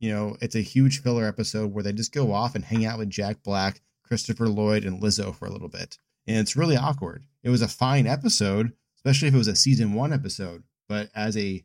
You 0.00 0.12
know, 0.12 0.36
it's 0.40 0.54
a 0.54 0.60
huge 0.60 1.02
filler 1.02 1.26
episode 1.26 1.72
where 1.72 1.82
they 1.82 1.92
just 1.92 2.12
go 2.12 2.32
off 2.32 2.54
and 2.54 2.64
hang 2.64 2.84
out 2.84 2.98
with 2.98 3.10
Jack 3.10 3.42
Black, 3.42 3.80
Christopher 4.04 4.48
Lloyd, 4.48 4.84
and 4.84 5.02
Lizzo 5.02 5.34
for 5.34 5.46
a 5.46 5.50
little 5.50 5.68
bit 5.68 5.98
and 6.28 6.36
it's 6.36 6.56
really 6.56 6.76
awkward. 6.76 7.24
It 7.42 7.48
was 7.48 7.62
a 7.62 7.68
fine 7.68 8.06
episode, 8.06 8.72
especially 8.98 9.28
if 9.28 9.34
it 9.34 9.38
was 9.38 9.48
a 9.48 9.56
season 9.56 9.94
one 9.94 10.12
episode, 10.12 10.62
but 10.88 11.08
as 11.14 11.36
a 11.36 11.64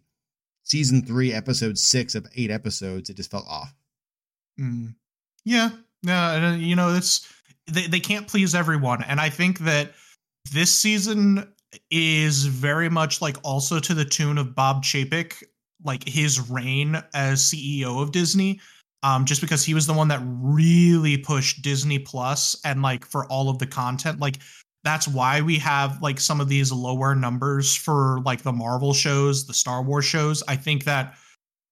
season 0.64 1.06
three, 1.06 1.34
episode 1.34 1.78
six 1.78 2.16
of 2.16 2.26
eight 2.36 2.50
episodes, 2.50 3.10
it 3.10 3.18
just 3.18 3.30
felt 3.30 3.46
off. 3.48 3.76
Mm. 4.60 4.96
Yeah, 5.44 5.72
yeah, 6.02 6.52
uh, 6.52 6.56
you 6.56 6.78
know, 6.78 6.96
it's 6.96 7.28
they 7.70 7.88
they 7.88 8.00
can't 8.00 8.28
please 8.28 8.56
everyone, 8.56 9.04
and 9.04 9.20
I 9.20 9.30
think 9.30 9.60
that 9.60 9.92
this 10.54 10.74
season 10.74 11.54
is 11.92 12.46
very 12.46 12.90
much 12.90 13.22
like 13.22 13.38
also 13.44 13.80
to 13.80 13.94
the 13.94 14.06
tune 14.06 14.38
of 14.38 14.56
Bob 14.56 14.84
Chapek, 14.84 15.44
like 15.84 16.08
his 16.08 16.50
reign 16.50 17.02
as 17.14 17.42
CEO 17.42 18.02
of 18.02 18.12
Disney 18.12 18.60
um, 19.04 19.26
just 19.26 19.42
because 19.42 19.64
he 19.64 19.74
was 19.74 19.86
the 19.86 19.94
one 19.94 20.08
that 20.08 20.22
really 20.24 21.18
pushed 21.18 21.62
Disney 21.62 22.00
Plus 22.00 22.56
and 22.66 22.82
like 22.82 23.06
for 23.06 23.26
all 23.26 23.50
of 23.50 23.60
the 23.60 23.68
content. 23.68 24.20
Like 24.20 24.40
that's 24.84 25.08
why 25.08 25.42
we 25.42 25.58
have 25.60 26.02
like 26.02 26.20
some 26.20 26.40
of 26.40 26.48
these 26.48 26.72
lower 26.72 27.14
numbers 27.14 27.76
for 27.76 28.22
like 28.26 28.42
the 28.42 28.54
Marvel 28.54 28.94
shows, 28.94 29.46
the 29.46 29.54
Star 29.54 29.84
Wars 29.84 30.06
shows. 30.06 30.42
I 30.48 30.56
think 30.56 30.86
that 30.86 31.16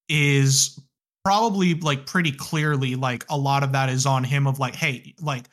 is 0.10 0.80
probably 1.24 1.76
like 1.76 2.06
pretty 2.06 2.34
clearly 2.34 2.96
like 2.96 3.26
a 3.30 3.38
lot 3.38 3.64
of 3.64 3.72
that 3.72 3.90
is 3.90 4.06
on 4.06 4.26
him 4.26 4.46
of 4.46 4.60
like, 4.60 4.76
hey, 4.76 5.16
like 5.22 5.46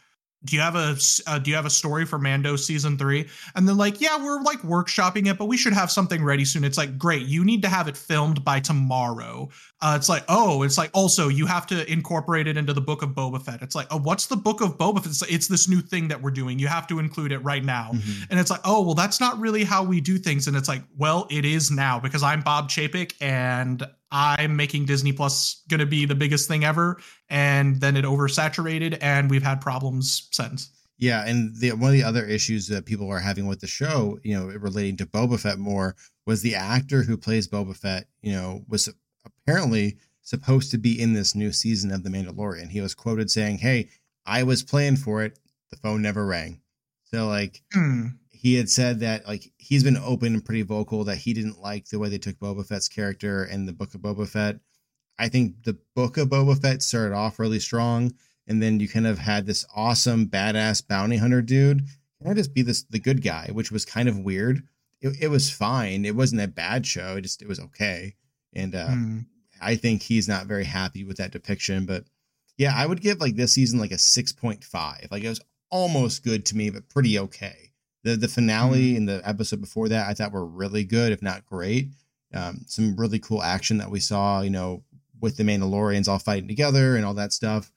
do 0.45 0.55
you 0.55 0.63
have 0.63 0.77
a 0.77 0.97
uh, 1.27 1.39
do 1.39 1.51
you 1.51 1.57
have 1.57 1.67
a 1.67 1.71
story 1.71 2.07
for 2.07 2.19
Mando 2.19 2.55
season 2.55 2.97
3 2.97 3.29
and 3.57 3.69
then 3.69 3.77
like 3.77 4.01
yeah 4.01 4.23
we're 4.23 4.41
like 4.43 4.61
workshopping 4.63 5.27
it 5.27 5.37
but 5.37 5.47
we 5.47 5.57
should 5.57 5.73
have 5.73 5.91
something 5.91 6.23
ready 6.23 6.45
soon. 6.45 6.65
It's 6.65 6.79
like 6.79 6.97
great 6.97 7.27
you 7.27 7.45
need 7.45 7.63
to 7.63 7.69
have 7.69 7.89
it 7.89 7.97
filmed 7.97 8.45
by 8.45 8.61
tomorrow. 8.61 9.49
Uh, 9.81 9.95
it's 9.97 10.09
like 10.09 10.25
oh 10.29 10.63
it's 10.63 10.79
like 10.79 10.91
also 10.95 11.29
you 11.29 11.47
have 11.47 11.67
to 11.67 11.91
incorporate 11.91 12.47
it 12.47 12.57
into 12.57 12.73
the 12.73 12.81
book 12.81 13.03
of 13.03 13.11
Boba 13.11 13.43
Fett. 13.43 13.63
It's 13.63 13.75
like 13.75 13.89
oh 13.91 13.99
what's 13.99 14.27
the 14.27 14.37
book 14.37 14.61
of 14.61 14.79
Boba 14.79 14.99
Fett? 14.99 15.07
It's, 15.07 15.23
like, 15.23 15.33
it's 15.33 15.49
this 15.49 15.69
new 15.69 15.81
thing 15.81 16.07
that 16.09 16.23
we're 16.23 16.31
doing. 16.31 16.59
You 16.59 16.69
have 16.69 16.87
to 16.89 17.01
include 17.01 17.33
it 17.33 17.39
right 17.39 17.65
now. 17.65 17.91
Mm-hmm. 17.93 18.25
and 18.31 18.39
it's 18.39 18.51
like 18.51 18.61
oh 18.65 18.83
well 18.85 18.95
that's 18.95 19.21
not 19.21 19.39
really 19.41 19.65
how 19.65 19.83
we 19.83 20.01
do 20.01 20.19
things. 20.19 20.47
And 20.47 20.57
it's 20.57 20.69
like 20.69 20.83
well 20.97 21.27
it 21.31 21.45
is 21.45 21.71
now 21.73 21.99
because 21.99 22.23
I'm 22.23 22.43
Bob 22.43 22.69
Chapek 22.69 23.15
and 23.21 23.85
I'm 24.11 24.57
making 24.57 24.87
Disney 24.87 25.13
Plus 25.13 25.63
going 25.69 25.81
to 25.81 25.87
be 25.87 26.07
the 26.07 26.15
biggest 26.15 26.49
thing 26.49 26.65
ever, 26.65 26.99
and 27.29 27.81
then 27.81 27.97
it 27.97 28.05
oversaturated, 28.05 28.99
and 29.01 29.31
we've 29.31 29.43
had 29.43 29.61
problems 29.61 30.29
since. 30.33 30.71
Yeah, 30.99 31.25
and 31.27 31.55
the 31.57 31.73
one 31.73 31.91
of 31.91 31.93
the 31.93 32.03
other 32.03 32.25
issues 32.25 32.67
that 32.69 32.87
people 32.87 33.09
are 33.11 33.21
having 33.21 33.47
with 33.47 33.61
the 33.61 33.67
show, 33.67 34.19
you 34.25 34.35
know, 34.35 34.47
relating 34.47 34.97
to 34.97 35.07
Boba 35.07 35.39
Fett 35.39 35.59
more, 35.59 35.95
was 36.27 36.43
the 36.43 36.57
actor 36.57 37.03
who 37.03 37.17
plays 37.17 37.47
Boba 37.47 37.77
Fett, 37.77 38.09
you 38.21 38.33
know, 38.33 38.65
was 38.69 38.89
apparently 39.25 39.99
supposed 40.23 40.71
to 40.73 40.79
be 40.79 41.01
in 41.01 41.13
this 41.13 41.35
new 41.35 41.53
season 41.53 41.93
of 41.93 42.03
The 42.03 42.11
Mandalorian. 42.11 42.71
He 42.71 42.81
was 42.81 42.95
quoted 42.95 43.31
saying, 43.31 43.59
"Hey, 43.59 43.91
I 44.27 44.43
was 44.43 44.63
playing 44.65 44.97
for 44.97 45.23
it. 45.23 45.39
The 45.71 45.77
phone 45.77 46.03
never 46.03 46.27
rang." 46.27 46.61
So 47.05 47.29
like, 47.29 47.63
hmm 47.73 48.09
he 48.39 48.55
had 48.55 48.71
said 48.71 49.01
that 49.01 49.27
like 49.27 49.53
he's 49.59 49.83
been 49.83 49.97
open 49.97 50.35
and 50.35 50.45
pretty 50.45 50.63
vocal 50.63 51.05
that 51.05 51.17
he 51.17 51.33
didn't 51.35 51.61
like 51.61 51.89
the 51.89 51.99
way 51.99 52.09
they 52.09 52.19
took 52.19 52.39
Boba 52.39 52.65
Fett's 52.65 52.89
character 52.89 53.45
in 53.45 53.67
the 53.67 53.73
Book 53.73 53.95
of 53.95 54.01
Boba 54.01 54.29
Fett. 54.29 54.61
I 55.19 55.29
think 55.29 55.65
the 55.65 55.77
Book 55.97 56.17
of 56.17 56.29
Boba 56.29 56.61
Fett 56.61 56.83
started 56.83 57.15
off 57.15 57.41
really 57.41 57.59
strong, 57.59 58.15
and 58.47 58.63
then 58.63 58.79
you 58.79 58.89
kind 58.89 59.07
of 59.09 59.19
had 59.19 59.47
this 59.47 59.67
awesome 59.75 60.27
badass 60.27 60.87
bounty 60.87 61.17
hunter 61.17 61.43
dude 61.43 61.83
kind 62.23 62.33
of 62.33 62.37
just 62.37 62.55
be 62.55 62.63
this 62.63 62.85
the 62.85 62.99
good 62.99 63.23
guy, 63.23 63.49
which 63.53 63.71
was 63.71 63.85
kind 63.85 64.09
of 64.09 64.19
weird. 64.19 64.63
It, 65.01 65.17
it 65.21 65.29
was 65.29 65.51
fine. 65.51 66.05
It 66.05 66.17
wasn't 66.17 66.43
a 66.43 66.49
bad 66.49 66.87
show. 66.87 67.17
It 67.17 67.23
just 67.23 67.43
it 67.43 67.49
was 67.49 67.61
okay, 67.61 68.15
and 68.55 68.75
uh, 68.75 68.89
mm. 68.89 69.27
I 69.61 69.77
think 69.77 70.03
he's 70.03 70.29
not 70.29 70.47
very 70.47 70.65
happy 70.65 71.05
with 71.05 71.17
that 71.19 71.33
depiction. 71.33 71.87
But 71.87 72.05
yeah, 72.57 72.73
I 72.75 72.87
would 72.87 73.01
give 73.01 73.21
like 73.21 73.37
this 73.37 73.53
season 73.53 73.79
like 73.79 73.93
a 73.93 73.99
six 73.99 74.33
point 74.33 74.65
five. 74.65 75.09
Like 75.11 75.23
it 75.23 75.29
was 75.29 75.41
almost 75.71 76.25
good 76.25 76.47
to 76.47 76.57
me, 76.57 76.71
but 76.71 76.89
pretty 76.89 77.19
okay. 77.19 77.68
The 78.09 78.17
the 78.17 78.29
finale 78.29 78.91
mm-hmm. 78.91 78.97
and 78.97 79.09
the 79.09 79.29
episode 79.29 79.61
before 79.61 79.89
that 79.89 80.09
I 80.09 80.15
thought 80.15 80.33
were 80.33 80.47
really 80.47 80.85
good, 80.85 81.13
if 81.13 81.23
not 81.23 81.47
great. 81.47 81.89
Um, 82.33 82.65
some 82.67 82.97
really 82.97 83.19
cool 83.19 83.43
action 83.43 83.79
that 83.79 83.91
we 83.91 84.01
saw, 84.01 84.41
you 84.41 84.51
know, 84.51 84.83
with 85.21 85.37
the 85.37 85.43
Mandalorians 85.43 86.09
all 86.09 86.19
fighting 86.19 86.49
together 86.49 86.97
and 86.97 87.05
all 87.05 87.15
that 87.15 87.33
stuff. 87.33 87.73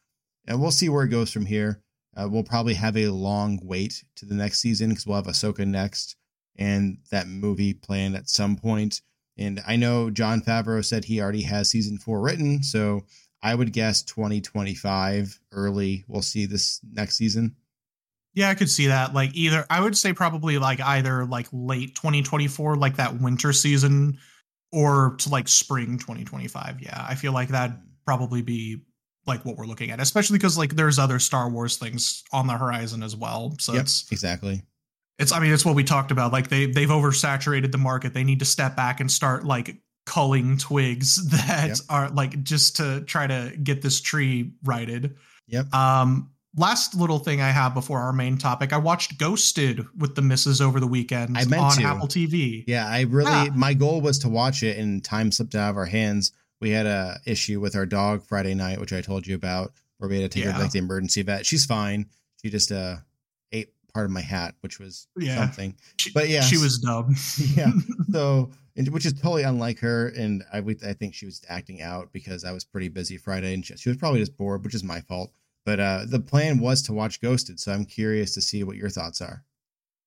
And 0.47 0.61
we'll 0.61 0.71
see 0.71 0.89
where 0.89 1.03
it 1.03 1.09
goes 1.09 1.31
from 1.31 1.45
here. 1.45 1.81
Uh, 2.15 2.27
we'll 2.29 2.43
probably 2.43 2.73
have 2.73 2.97
a 2.97 3.07
long 3.07 3.59
wait 3.63 4.03
to 4.15 4.25
the 4.25 4.35
next 4.35 4.59
season 4.59 4.89
because 4.89 5.07
we'll 5.07 5.15
have 5.15 5.25
Ahsoka 5.25 5.65
next 5.65 6.17
and 6.57 6.97
that 7.11 7.27
movie 7.27 7.73
planned 7.73 8.15
at 8.15 8.29
some 8.29 8.55
point. 8.55 9.01
And 9.37 9.61
I 9.65 9.75
know 9.75 10.09
Jon 10.09 10.41
Favreau 10.41 10.83
said 10.83 11.05
he 11.05 11.21
already 11.21 11.43
has 11.43 11.69
season 11.69 11.97
four 11.97 12.21
written, 12.21 12.63
so 12.63 13.05
I 13.41 13.55
would 13.55 13.73
guess 13.73 14.01
2025 14.03 15.39
early. 15.51 16.03
We'll 16.07 16.21
see 16.21 16.45
this 16.45 16.81
next 16.91 17.15
season. 17.15 17.55
Yeah, 18.33 18.49
I 18.49 18.55
could 18.55 18.69
see 18.69 18.87
that. 18.87 19.13
Like 19.13 19.31
either 19.35 19.65
I 19.69 19.81
would 19.81 19.97
say 19.97 20.13
probably 20.13 20.57
like 20.57 20.79
either 20.79 21.25
like 21.25 21.47
late 21.51 21.95
2024, 21.95 22.75
like 22.77 22.95
that 22.97 23.19
winter 23.19 23.51
season 23.53 24.17
or 24.71 25.15
to 25.19 25.29
like 25.29 25.47
spring 25.47 25.97
2025. 25.99 26.81
Yeah, 26.81 27.05
I 27.07 27.15
feel 27.15 27.33
like 27.33 27.49
that 27.49 27.71
probably 28.05 28.41
be 28.41 28.83
like 29.27 29.43
what 29.45 29.57
we're 29.57 29.65
looking 29.67 29.91
at, 29.91 29.99
especially 29.99 30.37
because 30.37 30.57
like 30.57 30.75
there's 30.75 30.97
other 30.97 31.19
Star 31.19 31.49
Wars 31.49 31.77
things 31.77 32.23
on 32.31 32.47
the 32.47 32.53
horizon 32.57 33.03
as 33.03 33.15
well. 33.15 33.53
So 33.59 33.73
Yep, 33.73 33.81
it's 33.83 34.11
exactly. 34.11 34.63
it's 35.19 35.31
I 35.31 35.39
mean 35.39 35.51
it's 35.51 35.65
what 35.65 35.75
we 35.75 35.83
talked 35.83 36.11
about. 36.11 36.31
Like 36.31 36.47
they 36.49 36.65
they've 36.67 36.89
oversaturated 36.89 37.71
the 37.71 37.77
market. 37.77 38.13
They 38.13 38.23
need 38.23 38.39
to 38.39 38.45
step 38.45 38.75
back 38.75 38.99
and 39.01 39.11
start 39.11 39.43
like 39.45 39.75
culling 40.05 40.57
twigs 40.57 41.29
that 41.47 41.67
Yep. 41.67 41.77
are 41.89 42.09
like 42.09 42.41
just 42.43 42.77
to 42.77 43.01
try 43.01 43.27
to 43.27 43.53
get 43.61 43.81
this 43.81 43.99
tree 44.01 44.53
righted. 44.63 45.17
Yep. 45.47 45.73
Um 45.73 46.30
last 46.55 46.95
little 46.95 47.19
thing 47.19 47.41
I 47.41 47.49
have 47.49 47.73
before 47.73 47.99
our 47.99 48.13
main 48.13 48.37
topic, 48.37 48.73
I 48.73 48.77
watched 48.77 49.17
Ghosted 49.17 49.85
with 49.97 50.15
the 50.15 50.21
misses 50.21 50.61
over 50.61 50.79
the 50.79 50.87
weekend 50.87 51.37
I 51.37 51.45
meant 51.45 51.61
on 51.63 51.71
to. 51.77 51.83
Apple 51.83 52.07
TV. 52.07 52.63
Yeah, 52.67 52.87
I 52.87 53.01
really 53.01 53.31
Yeah. 53.31 53.49
my 53.55 53.73
goal 53.73 54.01
was 54.01 54.19
to 54.19 54.29
watch 54.29 54.63
it 54.63 54.77
and 54.77 55.03
time 55.03 55.31
slipped 55.31 55.55
out 55.55 55.69
of 55.71 55.77
our 55.77 55.85
hands. 55.85 56.31
We 56.59 56.69
had 56.71 56.85
a 56.85 57.19
issue 57.25 57.59
with 57.59 57.75
our 57.75 57.85
dog 57.85 58.23
Friday 58.25 58.53
night, 58.53 58.79
which 58.79 58.93
I 58.93 59.01
told 59.01 59.25
you 59.25 59.35
about, 59.35 59.73
where 59.97 60.09
we 60.09 60.19
had 60.21 60.29
to 60.31 60.39
take 60.39 60.45
her 60.47 60.53
to 60.53 60.59
like 60.59 60.71
the 60.71 60.79
emergency 60.79 61.21
vet. 61.23 61.45
She's 61.45 61.65
fine. 61.65 62.07
She 62.43 62.49
just 62.49 62.71
uh 62.71 62.97
ate 63.51 63.69
part 63.93 64.05
of 64.05 64.11
my 64.11 64.21
hat, 64.21 64.55
which 64.61 64.79
was 64.79 65.07
Yeah. 65.17 65.35
something. 65.37 65.75
She- 65.97 66.11
But 66.11 66.29
yeah, 66.29 66.41
she 66.41 66.57
was 66.57 66.79
dumb. 66.79 67.15
Yeah. 67.55 67.71
So, 68.11 68.51
and- 68.75 68.87
which 68.89 69.05
is 69.05 69.13
totally 69.13 69.43
unlike 69.43 69.79
her, 69.79 70.09
and 70.09 70.43
I 70.51 70.57
I 70.85 70.93
think 70.93 71.13
she 71.15 71.25
was 71.25 71.41
acting 71.49 71.81
out 71.81 72.11
because 72.13 72.43
I 72.43 72.51
was 72.51 72.63
pretty 72.65 72.89
busy 72.89 73.17
Friday, 73.17 73.53
and 73.53 73.65
she, 73.65 73.75
she 73.77 73.89
was 73.89 73.97
probably 73.97 74.19
just 74.19 74.37
bored, 74.37 74.63
which 74.65 74.75
is 74.75 74.83
my 74.83 74.99
fault. 75.01 75.31
But 75.65 75.79
uh 75.79 76.05
the 76.07 76.19
plan 76.19 76.59
was 76.59 76.81
to 76.83 76.93
watch 76.93 77.21
Ghosted, 77.21 77.59
so 77.59 77.71
I'm 77.71 77.85
curious 77.85 78.33
to 78.33 78.41
see 78.41 78.63
what 78.63 78.77
your 78.77 78.89
thoughts 78.89 79.21
are. 79.21 79.43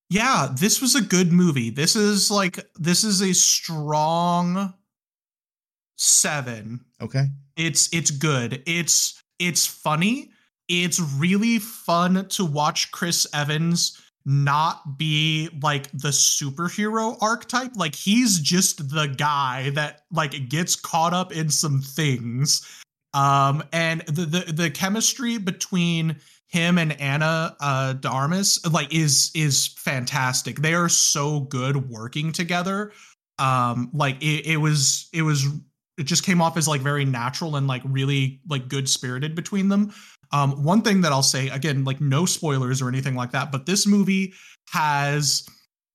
Yeah, 0.09 0.49
this 0.53 0.81
was 0.81 0.95
a 0.95 1.01
good 1.01 1.31
movie. 1.31 1.69
This 1.69 1.95
is 1.95 2.29
like 2.29 2.59
this 2.75 3.03
is 3.03 3.21
a 3.21 3.33
strong 3.33 4.73
7. 5.97 6.79
Okay. 7.01 7.25
It's 7.55 7.89
it's 7.93 8.11
good. 8.11 8.61
It's 8.65 9.21
it's 9.39 9.65
funny. 9.65 10.31
It's 10.67 10.99
really 10.99 11.59
fun 11.59 12.27
to 12.29 12.45
watch 12.45 12.91
Chris 12.91 13.27
Evans 13.33 14.01
not 14.25 14.97
be 14.97 15.49
like 15.61 15.91
the 15.91 16.09
superhero 16.09 17.15
archetype. 17.21 17.75
Like 17.75 17.93
he's 17.93 18.39
just 18.39 18.89
the 18.89 19.07
guy 19.07 19.69
that 19.71 20.01
like 20.11 20.49
gets 20.49 20.75
caught 20.75 21.13
up 21.13 21.31
in 21.31 21.49
some 21.49 21.81
things. 21.81 22.65
Um 23.15 23.63
and 23.73 24.01
the 24.01 24.25
the, 24.25 24.51
the 24.51 24.69
chemistry 24.69 25.39
between 25.39 26.17
him 26.47 26.77
and 26.77 26.91
Ana 27.01 27.55
uh 27.59 27.93
de 27.93 28.07
Armas 28.07 28.63
like 28.71 28.93
is 28.93 29.31
is 29.33 29.67
fantastic. 29.67 30.57
They 30.57 30.75
are 30.75 30.89
so 30.89 31.39
good 31.39 31.89
working 31.89 32.31
together. 32.31 32.91
Um 33.39 33.89
like 33.93 34.21
it, 34.21 34.45
it 34.45 34.57
was 34.57 35.09
it 35.13 35.23
was 35.23 35.47
it 35.97 36.03
just 36.03 36.25
came 36.25 36.41
off 36.41 36.57
as 36.57 36.67
like 36.67 36.81
very 36.81 37.05
natural 37.05 37.55
and 37.55 37.67
like 37.67 37.81
really 37.85 38.41
like 38.49 38.67
good 38.67 38.89
spirited 38.89 39.33
between 39.33 39.69
them. 39.69 39.93
Um, 40.31 40.63
one 40.63 40.81
thing 40.81 41.01
that 41.01 41.11
I'll 41.11 41.23
say 41.23 41.47
again, 41.49 41.85
like 41.85 42.01
no 42.01 42.25
spoilers 42.25 42.81
or 42.81 42.89
anything 42.89 43.15
like 43.15 43.31
that, 43.31 43.51
but 43.51 43.65
this 43.65 43.87
movie 43.87 44.33
has 44.69 45.47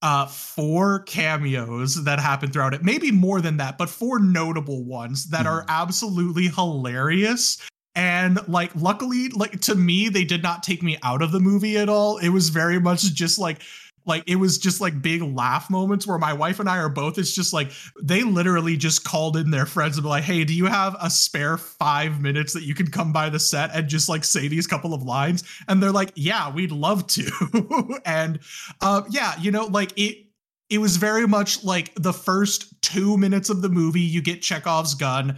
uh 0.03 0.27
four 0.27 1.01
cameos 1.01 2.05
that 2.05 2.19
happen 2.19 2.51
throughout 2.51 2.75
it. 2.75 2.83
Maybe 2.83 3.11
more 3.11 3.41
than 3.41 3.57
that 3.59 3.79
but 3.79 3.91
four 3.91 4.19
notable 4.19 4.85
ones 4.85 5.27
that 5.29 5.47
are 5.47 5.65
absolutely 5.69 6.49
hilarious. 6.49 7.59
And 7.95 8.39
like 8.49 8.71
luckily 8.77 9.29
like 9.31 9.61
to 9.63 9.75
me 9.75 10.09
they 10.09 10.25
did 10.25 10.43
not 10.43 10.63
take 10.63 10.83
me 10.83 10.97
out 11.03 11.23
of 11.23 11.33
the 11.33 11.41
movie 11.41 11.77
at 11.77 11.89
all. 11.89 12.19
It 12.19 12.31
was 12.31 12.49
very 12.49 12.81
much 12.81 13.03
just 13.13 13.39
like 13.39 13.61
like 14.07 14.25
it 14.27 14.37
was 14.37 14.59
just 14.59 14.81
like 14.81 15.03
big 15.03 15.23
laugh 15.23 15.71
moments 15.71 16.07
where 16.07 16.19
my 16.19 16.33
wife 16.33 16.61
and 16.61 16.69
I 16.69 16.79
are 16.79 16.89
both 16.89 17.19
it's 17.19 17.35
just 17.35 17.53
like 17.53 17.71
they 18.03 18.23
literally 18.23 18.77
just 18.77 19.05
called 19.05 19.37
in 19.37 19.51
their 19.51 19.67
friends 19.67 19.97
and 19.97 20.05
be 20.05 20.09
like 20.09 20.25
hey 20.25 20.45
do 20.45 20.55
you 20.55 20.67
have 20.67 20.97
a 21.01 21.11
spare 21.11 21.57
5 21.57 22.21
minutes 22.21 22.53
that 22.53 22.65
you 22.65 22.75
can 22.75 22.91
come 22.91 23.13
by 23.13 23.29
the 23.29 23.39
set 23.39 23.71
and 23.75 23.89
just 23.89 24.09
like 24.09 24.25
say 24.25 24.49
these 24.49 24.67
couple 24.67 24.95
of 24.95 25.03
lines? 25.03 25.45
And 25.69 25.83
they're 25.83 25.93
like 25.93 26.13
yeah 26.15 26.53
we'd 26.53 26.73
love 26.73 27.07
to. 27.09 28.01
And 28.05 28.41
uh 28.81 29.03
yeah 29.11 29.35
you 29.41 29.51
know 29.51 29.67
like 29.67 29.93
it 29.97 30.27
it 30.69 30.79
was 30.79 30.97
very 30.97 31.27
much 31.27 31.65
like 31.65 31.93
the 31.97 32.13
first 32.13 32.81
2 32.83 33.19
minutes 33.19 33.51
of 33.51 33.61
the 33.63 33.69
movie 33.69 34.01
you 34.01 34.23
get 34.23 34.43
Chekhov's 34.43 34.95
gun. 34.95 35.37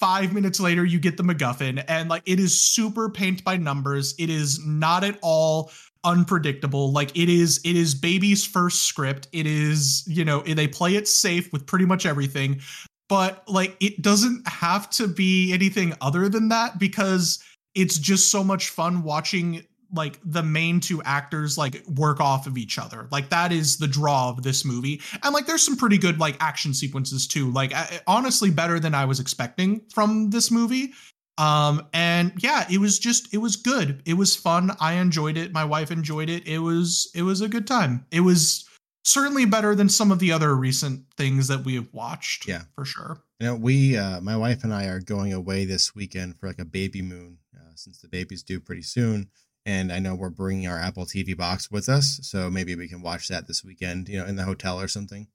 Five 0.00 0.32
minutes 0.32 0.60
later, 0.60 0.84
you 0.84 1.00
get 1.00 1.16
the 1.16 1.24
MacGuffin, 1.24 1.84
and 1.88 2.08
like 2.08 2.22
it 2.24 2.38
is 2.38 2.60
super 2.60 3.10
paint 3.10 3.42
by 3.42 3.56
numbers. 3.56 4.14
It 4.16 4.30
is 4.30 4.64
not 4.64 5.02
at 5.02 5.18
all 5.22 5.72
unpredictable. 6.04 6.92
Like 6.92 7.16
it 7.16 7.28
is 7.28 7.60
it 7.64 7.76
is 7.76 7.94
baby's 7.94 8.44
first 8.44 8.82
script. 8.82 9.28
It 9.32 9.46
is 9.46 10.04
you 10.06 10.24
know 10.24 10.40
they 10.40 10.68
play 10.68 10.96
it 10.96 11.08
safe 11.08 11.52
with 11.52 11.66
pretty 11.66 11.86
much 11.86 12.06
everything. 12.06 12.60
But 13.08 13.48
like 13.48 13.76
it 13.80 14.02
doesn't 14.02 14.46
have 14.46 14.90
to 14.90 15.08
be 15.08 15.52
anything 15.52 15.94
other 16.00 16.28
than 16.28 16.48
that 16.48 16.78
because 16.78 17.42
it's 17.74 17.98
just 17.98 18.30
so 18.30 18.44
much 18.44 18.70
fun 18.70 19.02
watching 19.02 19.64
like 19.94 20.18
the 20.22 20.42
main 20.42 20.80
two 20.80 21.02
actors 21.04 21.56
like 21.56 21.82
work 21.86 22.20
off 22.20 22.46
of 22.46 22.58
each 22.58 22.78
other. 22.78 23.08
Like 23.10 23.30
that 23.30 23.52
is 23.52 23.78
the 23.78 23.88
draw 23.88 24.28
of 24.28 24.42
this 24.42 24.64
movie. 24.64 25.00
And 25.22 25.32
like 25.32 25.46
there's 25.46 25.64
some 25.64 25.76
pretty 25.76 25.96
good 25.96 26.18
like 26.18 26.36
action 26.40 26.74
sequences 26.74 27.26
too. 27.26 27.50
Like 27.50 27.72
I, 27.72 28.00
honestly 28.06 28.50
better 28.50 28.78
than 28.78 28.94
i 28.94 29.04
was 29.04 29.20
expecting 29.20 29.80
from 29.92 30.30
this 30.30 30.50
movie 30.50 30.92
um 31.38 31.86
and 31.92 32.32
yeah 32.42 32.66
it 32.70 32.78
was 32.78 32.98
just 32.98 33.32
it 33.32 33.38
was 33.38 33.56
good 33.56 34.02
it 34.04 34.14
was 34.14 34.34
fun 34.36 34.70
i 34.80 34.94
enjoyed 34.94 35.36
it 35.36 35.52
my 35.52 35.64
wife 35.64 35.90
enjoyed 35.90 36.28
it 36.28 36.46
it 36.46 36.58
was 36.58 37.10
it 37.14 37.22
was 37.22 37.40
a 37.40 37.48
good 37.48 37.66
time 37.66 38.04
it 38.10 38.20
was 38.20 38.64
certainly 39.04 39.44
better 39.46 39.74
than 39.74 39.88
some 39.88 40.10
of 40.12 40.18
the 40.18 40.30
other 40.32 40.54
recent 40.54 41.02
things 41.16 41.48
that 41.48 41.64
we 41.64 41.74
have 41.74 41.88
watched 41.92 42.46
Yeah. 42.46 42.62
for 42.74 42.84
sure 42.84 43.22
You 43.40 43.46
know, 43.46 43.54
we, 43.54 43.96
uh, 43.96 44.20
my 44.20 44.36
wife 44.36 44.64
and 44.64 44.74
I 44.74 44.84
are 44.86 45.00
going 45.00 45.32
away 45.32 45.64
this 45.64 45.94
weekend 45.94 46.36
for 46.36 46.46
like 46.48 46.58
a 46.58 46.64
baby 46.64 47.00
moon, 47.00 47.38
uh, 47.56 47.72
since 47.76 48.00
the 48.02 48.08
baby's 48.08 48.42
due 48.42 48.58
pretty 48.60 48.82
soon. 48.82 49.30
And 49.64 49.92
I 49.92 49.98
know 50.00 50.14
we're 50.16 50.28
bringing 50.28 50.66
our 50.66 50.78
Apple 50.78 51.06
TV 51.06 51.34
box 51.36 51.70
with 51.70 51.88
us, 51.88 52.18
so 52.22 52.50
maybe 52.50 52.74
we 52.74 52.88
can 52.88 53.00
watch 53.00 53.28
that 53.28 53.46
this 53.46 53.62
weekend, 53.64 54.08
you 54.08 54.18
know, 54.18 54.26
in 54.26 54.34
the 54.36 54.42
hotel 54.44 54.78
or 54.80 54.88
something. 54.88 55.28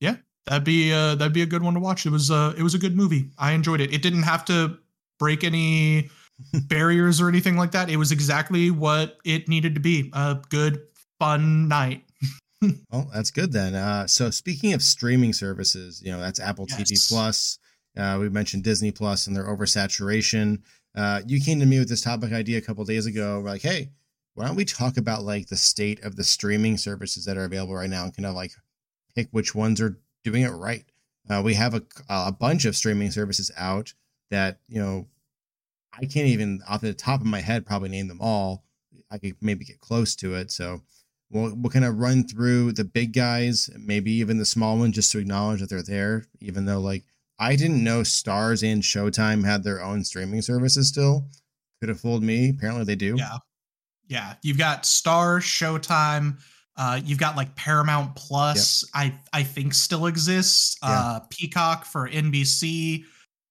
Yeah. 0.00 0.16
That'd 0.46 0.64
be 0.64 0.92
uh 0.92 1.14
that'd 1.14 1.32
be 1.32 1.42
a 1.42 1.46
good 1.46 1.62
one 1.62 1.74
to 1.74 1.80
watch 1.80 2.04
it 2.04 2.10
was 2.10 2.30
uh 2.30 2.52
it 2.58 2.62
was 2.62 2.74
a 2.74 2.78
good 2.78 2.96
movie 2.96 3.30
i 3.38 3.50
enjoyed 3.52 3.80
it 3.80 3.92
it 3.92 4.00
didn't 4.02 4.22
have 4.24 4.44
to 4.44 4.78
break 5.18 5.44
any 5.44 6.10
barriers 6.68 7.20
or 7.20 7.28
anything 7.28 7.56
like 7.56 7.72
that 7.72 7.90
it 7.90 7.96
was 7.96 8.12
exactly 8.12 8.70
what 8.70 9.16
it 9.24 9.48
needed 9.48 9.74
to 9.74 9.80
be 9.80 10.10
a 10.12 10.36
good 10.50 10.80
fun 11.18 11.68
night 11.68 12.02
Well, 12.90 13.10
that's 13.14 13.30
good 13.30 13.52
then. 13.52 13.74
Uh, 13.74 14.06
so 14.06 14.30
speaking 14.30 14.72
of 14.72 14.82
streaming 14.82 15.32
services, 15.32 16.02
you 16.02 16.10
know, 16.10 16.20
that's 16.20 16.40
Apple 16.40 16.66
TV 16.66 16.96
Plus. 17.08 17.58
Uh, 17.96 18.16
we 18.20 18.28
mentioned 18.28 18.64
Disney 18.64 18.90
Plus 18.90 19.26
and 19.26 19.36
their 19.36 19.44
oversaturation. 19.44 20.62
Uh, 20.94 21.20
you 21.26 21.40
came 21.40 21.60
to 21.60 21.66
me 21.66 21.78
with 21.78 21.88
this 21.88 22.02
topic 22.02 22.32
idea 22.32 22.58
a 22.58 22.62
couple 22.62 22.84
days 22.84 23.06
ago. 23.06 23.40
We're 23.40 23.50
like, 23.50 23.62
hey, 23.62 23.90
why 24.34 24.46
don't 24.46 24.56
we 24.56 24.64
talk 24.64 24.96
about 24.96 25.22
like 25.22 25.48
the 25.48 25.56
state 25.56 26.02
of 26.04 26.16
the 26.16 26.24
streaming 26.24 26.76
services 26.76 27.24
that 27.26 27.36
are 27.36 27.44
available 27.44 27.74
right 27.74 27.90
now 27.90 28.04
and 28.04 28.16
kind 28.16 28.26
of 28.26 28.34
like 28.34 28.52
pick 29.14 29.28
which 29.30 29.54
ones 29.54 29.80
are 29.80 29.98
doing 30.24 30.42
it 30.42 30.50
right. 30.50 30.84
Uh, 31.28 31.42
we 31.44 31.54
have 31.54 31.74
a, 31.74 31.82
a 32.08 32.32
bunch 32.32 32.64
of 32.64 32.76
streaming 32.76 33.10
services 33.10 33.50
out 33.56 33.92
that, 34.30 34.58
you 34.68 34.80
know, 34.80 35.06
I 35.92 36.06
can't 36.06 36.28
even 36.28 36.60
off 36.68 36.80
the 36.80 36.92
top 36.92 37.20
of 37.20 37.26
my 37.26 37.40
head 37.40 37.66
probably 37.66 37.88
name 37.88 38.08
them 38.08 38.20
all. 38.20 38.64
I 39.10 39.18
could 39.18 39.36
maybe 39.40 39.64
get 39.64 39.80
close 39.80 40.14
to 40.16 40.34
it. 40.34 40.50
So 40.50 40.82
we'll, 41.30 41.54
we'll 41.54 41.70
kind 41.70 41.84
of 41.84 41.98
run 41.98 42.26
through 42.26 42.72
the 42.72 42.84
big 42.84 43.12
guys, 43.12 43.70
maybe 43.78 44.12
even 44.12 44.38
the 44.38 44.44
small 44.44 44.78
ones, 44.78 44.94
just 44.94 45.12
to 45.12 45.18
acknowledge 45.18 45.60
that 45.60 45.70
they're 45.70 45.82
there, 45.82 46.26
even 46.40 46.66
though 46.66 46.80
like 46.80 47.04
I 47.38 47.56
didn't 47.56 47.84
know 47.84 48.00
Starz 48.00 48.68
and 48.68 48.82
Showtime 48.82 49.44
had 49.44 49.62
their 49.62 49.82
own 49.82 50.04
streaming 50.04 50.42
services 50.42 50.88
still. 50.88 51.28
Could 51.80 51.88
have 51.90 52.00
fooled 52.00 52.22
me. 52.22 52.50
Apparently 52.50 52.84
they 52.84 52.96
do. 52.96 53.14
Yeah. 53.18 53.38
Yeah. 54.08 54.34
You've 54.42 54.58
got 54.58 54.84
Starz, 54.84 55.42
Showtime. 55.42 56.38
Uh, 56.76 57.00
you've 57.04 57.18
got 57.18 57.36
like 57.36 57.54
Paramount 57.54 58.14
Plus, 58.16 58.84
I 58.92 59.14
I 59.32 59.42
think 59.42 59.72
still 59.72 60.06
exists. 60.06 60.76
Uh, 60.82 61.20
Peacock 61.30 61.86
for 61.86 62.06
NBC, 62.06 63.04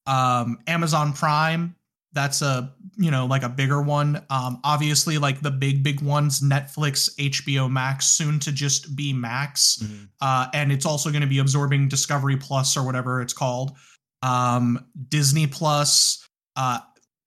um, 0.08 0.60
Amazon 0.68 1.14
Prime. 1.14 1.76
That's 2.14 2.42
a 2.42 2.74
you 2.98 3.12
know 3.12 3.26
like 3.26 3.44
a 3.44 3.50
bigger 3.50 3.82
one. 3.82 4.24
Um, 4.30 4.60
obviously 4.64 5.18
like 5.18 5.42
the 5.42 5.52
big 5.52 5.84
big 5.84 6.02
ones: 6.02 6.40
Netflix, 6.42 7.14
HBO 7.20 7.70
Max, 7.70 8.06
soon 8.08 8.40
to 8.40 8.52
just 8.54 8.96
be 8.96 9.12
Max 9.12 9.80
Mhm. 9.84 10.08
uh, 10.22 10.48
and 10.54 10.72
it's 10.72 10.86
also 10.86 11.10
going 11.10 11.22
to 11.24 11.28
be 11.28 11.40
absorbing 11.40 11.90
Discovery 11.90 12.38
Plus 12.38 12.78
or 12.78 12.84
whatever 12.86 13.22
it's 13.22 13.34
called, 13.34 13.76
um, 14.22 14.86
Disney 15.10 15.46
Plus, 15.48 16.26
uh, 16.56 16.80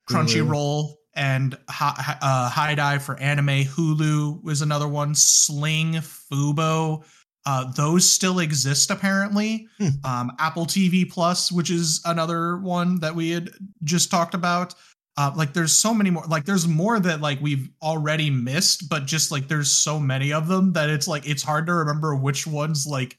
Crunchyroll, 0.09 0.95
and 1.15 1.59
Hi- 1.69 2.17
uh, 2.23 2.49
HIDIVE 2.51 3.03
for 3.03 3.19
anime. 3.21 3.65
Hulu 3.65 4.43
was 4.43 4.63
another 4.63 4.89
one. 4.89 5.15
Sling, 5.15 5.95
Fubo. 5.97 7.05
Uh, 7.49 7.65
those 7.73 8.07
still 8.07 8.41
exist 8.41 8.91
apparently. 8.91 9.67
Hmm. 9.79 9.89
Um, 10.05 10.33
Apple 10.39 10.67
TV 10.67 11.11
Plus, 11.11 11.51
which 11.51 11.71
is 11.71 12.03
another 12.05 12.59
one 12.59 13.01
that 13.01 13.15
we 13.15 13.31
had 13.31 13.49
just 13.85 14.11
talked 14.11 14.35
about. 14.35 14.75
Uh, 15.17 15.33
like 15.35 15.55
there's 15.55 15.73
so 15.73 15.95
many 15.95 16.11
more 16.11 16.25
like 16.29 16.45
there's 16.45 16.69
more 16.69 17.01
that 17.01 17.23
like 17.23 17.41
we've 17.41 17.71
already 17.83 18.29
missed 18.29 18.91
but 18.91 19.07
just 19.07 19.33
like 19.33 19.49
there's 19.49 19.71
so 19.71 19.99
many 19.99 20.31
of 20.33 20.47
them 20.47 20.75
that 20.75 20.91
it's 20.91 21.09
like 21.09 21.27
it's 21.27 21.43
hard 21.43 21.67
to 21.67 21.73
remember 21.73 22.15
which 22.15 22.47
ones 22.47 22.87
like 22.87 23.17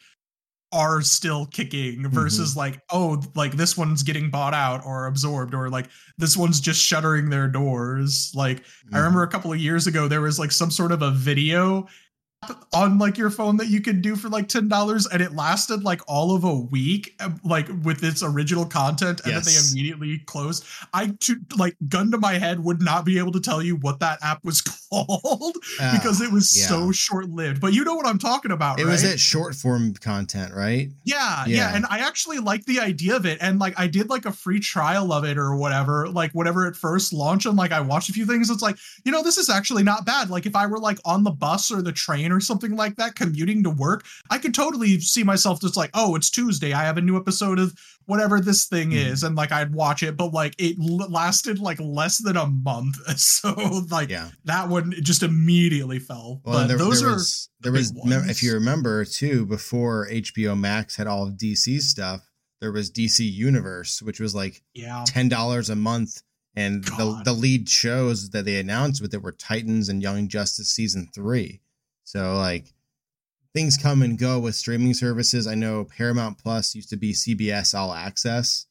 are 0.72 1.02
still 1.02 1.48
kicking 1.48 2.08
versus 2.10 2.52
mm-hmm. 2.52 2.60
like 2.60 2.82
oh 2.92 3.22
like 3.36 3.54
this 3.54 3.76
one's 3.76 4.04
getting 4.04 4.30
bought 4.30 4.54
out 4.54 4.86
or 4.86 5.08
absorbed 5.08 5.54
or 5.54 5.70
like 5.70 5.88
this 6.18 6.38
one's 6.38 6.62
just 6.62 6.80
shuttering 6.80 7.30
their 7.30 7.50
doors 7.50 8.32
like 8.34 8.62
mm-hmm. 8.62 8.96
i 8.96 9.00
remember 9.00 9.24
a 9.24 9.28
couple 9.28 9.52
of 9.52 9.60
years 9.60 9.88
ago 9.88 10.08
there 10.08 10.22
was 10.22 10.40
like 10.40 10.52
some 10.52 10.72
sort 10.72 10.94
of 10.94 11.02
a 11.02 11.12
video 11.12 11.86
on 12.74 12.98
like 12.98 13.18
your 13.18 13.30
phone 13.30 13.58
that 13.58 13.68
you 13.68 13.82
can 13.82 14.02
do 14.02 14.16
for 14.16 14.30
like 14.30 14.48
ten 14.48 14.68
dollars, 14.68 15.06
and 15.08 15.22
it 15.22 15.34
lasted 15.34 15.84
like 15.84 16.02
all 16.08 16.36
of 16.36 16.44
a 16.44 16.56
week, 16.56 17.16
uh, 17.20 17.30
like 17.44 17.68
with 17.84 18.04
its 18.04 18.24
original 18.24 18.66
content, 18.66 19.22
and 19.26 19.34
yes. 19.34 19.46
then 19.46 19.54
they 19.54 19.72
immediately 19.72 20.20
closed. 20.26 20.66
I 20.94 21.08
to, 21.22 21.36
like 21.58 21.76
gun 21.90 22.12
to 22.12 22.18
my 22.18 22.34
head 22.34 22.64
would 22.64 22.82
not 22.82 23.04
be 23.04 23.18
able 23.18 23.34
to 23.34 23.42
tell 23.42 23.62
you 23.62 23.76
what 23.76 24.00
that 24.00 24.20
app 24.22 24.44
was 24.46 24.62
called 24.90 25.58
uh, 25.82 25.98
because 25.98 26.22
it 26.22 26.32
was 26.32 26.58
yeah. 26.58 26.68
so 26.68 26.92
short 26.92 27.30
lived. 27.30 27.60
But 27.60 27.74
you 27.74 27.84
know 27.84 27.96
what 27.96 28.06
I'm 28.06 28.20
talking 28.20 28.52
about. 28.52 28.80
It 28.80 28.86
right? 28.86 28.92
was 28.92 29.04
that 29.04 29.20
short 29.20 29.54
form 29.54 29.94
content, 29.96 30.54
right? 30.54 30.90
Yeah, 31.04 31.44
yeah, 31.46 31.58
yeah, 31.58 31.76
and 31.76 31.86
I 31.90 32.00
actually 32.00 32.40
like 32.40 32.66
the 32.66 32.80
idea 32.80 33.18
of 33.18 33.26
it, 33.26 33.38
and 33.42 33.60
like 33.60 33.78
I 33.78 33.88
did 33.88 34.10
like 34.10 34.26
a 34.26 34.32
free 34.32 34.62
trial 34.62 35.12
of 35.12 35.26
it 35.26 35.38
or 35.38 35.58
whatever, 35.58 36.08
like 36.08 36.32
whatever 36.32 36.68
it 36.68 36.78
first 36.78 37.12
launched, 37.12 37.46
and 37.46 37.58
like 37.58 37.74
I 37.74 37.82
watched 37.82 38.10
a 38.10 38.14
few 38.14 38.26
things. 38.26 38.50
It's 38.50 38.62
like 38.62 38.78
you 39.04 39.12
know 39.12 39.24
this 39.24 39.38
is 39.38 39.50
actually 39.50 39.84
not 39.84 40.06
bad. 40.06 40.30
Like 40.30 40.46
if 40.46 40.56
I 40.56 40.68
were 40.68 40.80
like 40.80 41.00
on 41.04 41.26
the 41.26 41.32
bus 41.32 41.70
or 41.70 41.82
the 41.82 41.92
train 41.92 42.29
or 42.32 42.40
something 42.40 42.76
like 42.76 42.96
that 42.98 43.16
commuting 43.16 43.64
to 43.64 43.70
work, 43.70 44.06
I 44.30 44.38
could 44.38 44.54
totally 44.54 45.00
see 45.00 45.24
myself 45.24 45.62
just 45.62 45.78
like, 45.78 45.92
oh, 45.94 46.16
it's 46.16 46.30
Tuesday. 46.30 46.74
I 46.74 46.84
have 46.84 46.98
a 46.98 47.02
new 47.02 47.18
episode 47.18 47.60
of 47.60 47.74
whatever 48.10 48.42
this 48.42 48.66
thing 48.66 48.90
mm. 48.90 48.96
is. 48.96 49.24
And 49.24 49.36
like 49.36 49.52
I'd 49.52 49.74
watch 49.74 50.02
it, 50.02 50.18
but 50.18 50.34
like 50.34 50.56
it 50.58 50.78
l- 50.80 51.10
lasted 51.10 51.60
like 51.60 51.80
less 51.80 52.18
than 52.18 52.36
a 52.38 52.48
month. 52.48 52.98
So 53.20 53.54
like 53.92 54.10
yeah. 54.10 54.30
that 54.46 54.70
one 54.70 54.94
just 55.02 55.24
immediately 55.24 56.00
fell. 56.00 56.42
Well, 56.44 56.62
but 56.62 56.68
there, 56.68 56.78
those 56.78 57.02
there 57.02 57.10
are 57.10 57.14
was, 57.14 57.50
there 57.60 57.72
was 57.72 57.94
if 58.06 58.42
you 58.42 58.54
remember 58.54 59.06
too, 59.06 59.46
before 59.46 60.08
HBO 60.10 60.58
Max 60.58 60.96
had 60.96 61.06
all 61.06 61.28
of 61.28 61.34
DC 61.34 61.80
stuff, 61.82 62.30
there 62.62 62.72
was 62.72 62.92
DC 62.92 63.30
Universe, 63.32 64.02
which 64.02 64.20
was 64.20 64.34
like 64.34 64.64
yeah. 64.74 65.04
ten 65.06 65.30
dollars 65.30 65.70
a 65.70 65.76
month. 65.76 66.22
And 66.56 66.84
the, 66.84 67.22
the 67.24 67.34
lead 67.34 67.70
shows 67.70 68.32
that 68.32 68.44
they 68.44 68.60
announced 68.60 69.02
with 69.02 69.14
it 69.14 69.22
were 69.22 69.32
Titans 69.32 69.88
and 69.88 70.02
Young 70.02 70.28
Justice 70.28 70.70
season 70.70 71.08
three. 71.14 71.62
So 72.10 72.38
like 72.38 72.74
things 73.54 73.78
come 73.78 74.02
and 74.02 74.18
go 74.18 74.40
with 74.40 74.56
streaming 74.56 74.96
services. 74.96 75.46
I 75.46 75.54
know 75.54 75.86
Paramount 75.86 76.40
Plus 76.40 76.74
used 76.74 76.90
to 76.90 76.98
be 76.98 77.14
CBS 77.14 77.78
All 77.78 77.94
Access, 77.94 78.66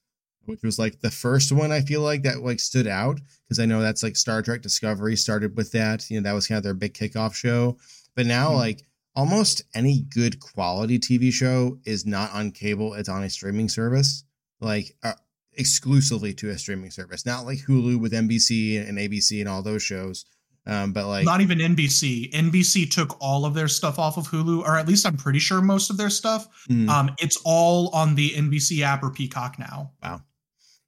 which 0.46 0.60
was 0.64 0.76
like 0.76 1.02
the 1.02 1.10
first 1.12 1.52
one 1.52 1.70
I 1.70 1.82
feel 1.82 2.00
like 2.00 2.24
that 2.24 2.42
like 2.42 2.58
stood 2.58 2.88
out 2.88 3.20
because 3.44 3.60
I 3.60 3.64
know 3.64 3.80
that's 3.80 4.02
like 4.02 4.16
Star 4.16 4.42
Trek 4.42 4.60
Discovery 4.60 5.14
started 5.14 5.56
with 5.56 5.70
that. 5.70 6.10
You 6.10 6.20
know, 6.20 6.28
that 6.28 6.34
was 6.34 6.48
kind 6.48 6.56
of 6.56 6.64
their 6.64 6.74
big 6.74 6.94
kickoff 6.94 7.32
show. 7.32 7.78
But 8.16 8.26
now 8.26 8.48
mm-hmm. 8.48 8.56
like 8.56 8.82
almost 9.14 9.62
any 9.72 10.00
good 10.00 10.40
quality 10.40 10.98
TV 10.98 11.32
show 11.32 11.78
is 11.84 12.04
not 12.06 12.32
on 12.32 12.50
cable, 12.50 12.94
it's 12.94 13.08
on 13.08 13.22
a 13.22 13.30
streaming 13.30 13.68
service. 13.68 14.24
Like 14.60 14.96
uh, 15.04 15.12
exclusively 15.52 16.34
to 16.34 16.50
a 16.50 16.58
streaming 16.58 16.90
service, 16.90 17.24
not 17.24 17.46
like 17.46 17.58
Hulu 17.58 18.00
with 18.00 18.12
NBC 18.12 18.84
and 18.88 18.98
ABC 18.98 19.38
and 19.38 19.48
all 19.48 19.62
those 19.62 19.84
shows 19.84 20.24
um, 20.68 20.92
but 20.92 21.06
like 21.06 21.24
not 21.24 21.40
even 21.40 21.58
NBC. 21.58 22.30
NBC 22.32 22.90
took 22.90 23.16
all 23.20 23.46
of 23.46 23.54
their 23.54 23.68
stuff 23.68 23.98
off 23.98 24.18
of 24.18 24.28
Hulu, 24.28 24.60
or 24.60 24.76
at 24.76 24.86
least 24.86 25.06
I'm 25.06 25.16
pretty 25.16 25.38
sure 25.38 25.62
most 25.62 25.88
of 25.88 25.96
their 25.96 26.10
stuff. 26.10 26.46
Mm. 26.68 26.88
Um, 26.88 27.10
it's 27.18 27.40
all 27.44 27.88
on 27.94 28.14
the 28.14 28.30
NBC 28.30 28.82
app 28.82 29.02
or 29.02 29.10
Peacock 29.10 29.58
now. 29.58 29.92
Wow. 30.02 30.20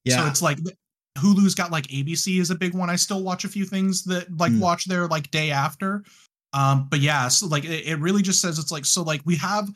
Yeah. 0.04 0.18
So 0.18 0.26
it's 0.26 0.42
like 0.42 0.58
Hulu's 1.18 1.54
got 1.54 1.70
like 1.70 1.86
ABC 1.86 2.40
is 2.40 2.50
a 2.50 2.54
big 2.54 2.74
one. 2.74 2.90
I 2.90 2.96
still 2.96 3.22
watch 3.22 3.44
a 3.44 3.48
few 3.48 3.64
things 3.64 4.04
that 4.04 4.30
like 4.38 4.52
mm. 4.52 4.60
watch 4.60 4.84
there 4.84 5.06
like 5.08 5.30
day 5.30 5.50
after. 5.50 6.04
Um, 6.52 6.88
but 6.90 7.00
yeah, 7.00 7.28
so 7.28 7.46
like 7.46 7.64
it, 7.64 7.86
it 7.86 7.98
really 8.00 8.22
just 8.22 8.42
says 8.42 8.58
it's 8.58 8.72
like 8.72 8.84
so 8.84 9.02
like 9.02 9.22
we 9.24 9.36
have 9.36 9.70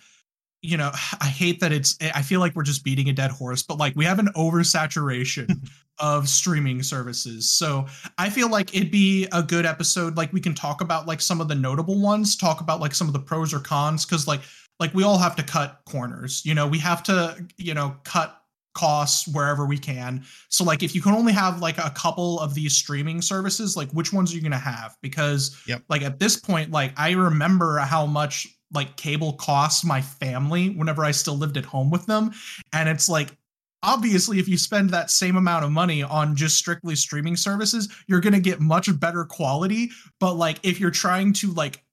you 0.65 0.79
know, 0.79 0.91
I 1.21 1.27
hate 1.27 1.61
that 1.61 1.73
it's, 1.73 1.99
I 2.01 2.23
feel 2.23 2.41
like 2.41 2.57
we're 2.57 2.63
just 2.63 2.85
beating 2.85 3.11
a 3.11 3.13
dead 3.13 3.31
horse, 3.31 3.63
but 3.63 3.77
like 3.77 3.95
we 3.95 4.07
have 4.07 4.19
an 4.19 4.29
oversaturation 4.35 5.69
of 5.99 6.27
streaming 6.27 6.83
services. 6.83 7.51
So 7.51 7.87
I 8.17 8.31
feel 8.31 8.49
like 8.49 8.75
it'd 8.75 8.91
be 8.91 9.29
a 9.33 9.43
good 9.43 9.67
episode. 9.67 10.17
Like 10.17 10.33
we 10.33 10.41
can 10.41 10.55
talk 10.55 10.81
about 10.81 11.07
like 11.07 11.21
some 11.21 11.43
of 11.43 11.49
the 11.49 11.55
notable 11.55 12.01
ones, 12.01 12.35
talk 12.35 12.63
about 12.63 12.81
like 12.81 12.95
some 12.95 13.07
of 13.07 13.13
the 13.13 13.21
pros 13.21 13.53
or 13.53 13.61
cons, 13.61 14.07
because 14.07 14.27
like, 14.27 14.41
like 14.81 14.95
we 14.95 15.05
all 15.05 15.19
have 15.19 15.37
to 15.37 15.43
cut 15.43 15.83
corners, 15.85 16.43
you 16.47 16.55
know, 16.55 16.67
we 16.67 16.79
have 16.79 17.03
to, 17.05 17.47
you 17.59 17.75
know, 17.75 17.95
cut 18.05 18.41
costs 18.73 19.29
wherever 19.29 19.67
we 19.67 19.77
can. 19.77 20.25
So 20.49 20.65
like 20.65 20.83
if 20.83 20.95
you 20.95 21.03
can 21.03 21.13
only 21.13 21.35
have 21.35 21.61
like 21.61 21.77
a 21.77 21.91
couple 21.91 22.41
of 22.41 22.55
these 22.55 22.75
streaming 22.75 23.21
services, 23.21 23.77
like 23.77 23.91
which 23.91 24.15
ones 24.15 24.33
are 24.33 24.37
you 24.37 24.41
going 24.41 24.51
to 24.53 24.59
have? 24.59 24.97
Because 25.03 25.63
yep. 25.69 25.83
like 25.91 26.01
at 26.01 26.19
this 26.19 26.37
point 26.37 26.71
like 26.71 26.93
I 26.97 27.13
remember 27.13 27.79
how 27.79 28.07
much 28.07 28.49
like 28.75 28.97
cable 28.97 29.35
costs 29.35 29.85
my 29.85 30.01
family 30.01 30.71
whenever 30.71 31.05
I 31.05 31.13
still 31.13 31.37
lived 31.37 31.57
at 31.57 31.65
home 31.65 31.91
with 31.91 32.07
them. 32.07 32.33
And 32.73 32.89
it's 32.89 33.09
like, 33.09 33.37
obviously, 33.83 34.39
if 34.39 34.49
you 34.49 34.59
spend 34.59 34.91
that 34.91 35.11
same 35.11 35.37
amount 35.37 35.65
of 35.65 35.71
money 35.71 36.03
on 36.03 36.37
just 36.37 36.59
strictly 36.59 36.97
streaming 36.97 37.37
services, 37.37 37.89
you're 38.09 38.21
going 38.21 38.35
to 38.35 38.41
get 38.41 38.61
much 38.61 38.89
better 38.99 39.25
quality. 39.25 39.91
But 40.21 40.35
like, 40.35 40.59
if 40.63 40.81
you're 40.81 40.91
trying 40.91 41.33
to 41.35 41.53
like 41.53 41.85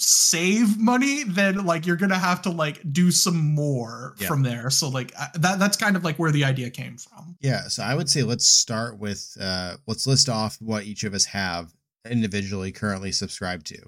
save 0.00 0.78
money 0.78 1.22
then 1.22 1.64
like 1.64 1.86
you're 1.86 1.96
gonna 1.96 2.18
have 2.18 2.42
to 2.42 2.50
like 2.50 2.80
do 2.92 3.12
some 3.12 3.54
more 3.54 4.14
yeah. 4.18 4.26
from 4.26 4.42
there 4.42 4.68
so 4.68 4.88
like 4.88 5.12
that 5.34 5.58
that's 5.58 5.76
kind 5.76 5.94
of 5.94 6.02
like 6.02 6.16
where 6.16 6.32
the 6.32 6.44
idea 6.44 6.68
came 6.68 6.98
from 6.98 7.36
yeah 7.40 7.62
so 7.68 7.82
i 7.82 7.94
would 7.94 8.10
say 8.10 8.22
let's 8.24 8.44
start 8.44 8.98
with 8.98 9.36
uh 9.40 9.76
let's 9.86 10.06
list 10.06 10.28
off 10.28 10.56
what 10.60 10.84
each 10.84 11.04
of 11.04 11.14
us 11.14 11.24
have 11.24 11.72
individually 12.10 12.72
currently 12.72 13.12
subscribed 13.12 13.66
to 13.66 13.78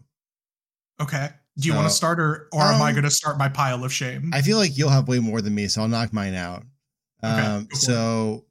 okay 1.02 1.30
do 1.58 1.68
you 1.68 1.74
want 1.74 1.88
to 1.88 1.94
start, 1.94 2.20
or, 2.20 2.48
or 2.52 2.62
um, 2.62 2.74
am 2.74 2.82
I 2.82 2.88
um, 2.88 2.94
going 2.94 3.04
to 3.04 3.10
start 3.10 3.38
my 3.38 3.48
pile 3.48 3.82
of 3.82 3.92
shame? 3.92 4.30
I 4.34 4.42
feel 4.42 4.58
like 4.58 4.76
you'll 4.76 4.90
have 4.90 5.08
way 5.08 5.20
more 5.20 5.40
than 5.40 5.54
me, 5.54 5.68
so 5.68 5.82
I'll 5.82 5.88
knock 5.88 6.12
mine 6.12 6.34
out. 6.34 6.64
Okay, 7.24 7.32
um, 7.32 7.68
so 7.72 8.44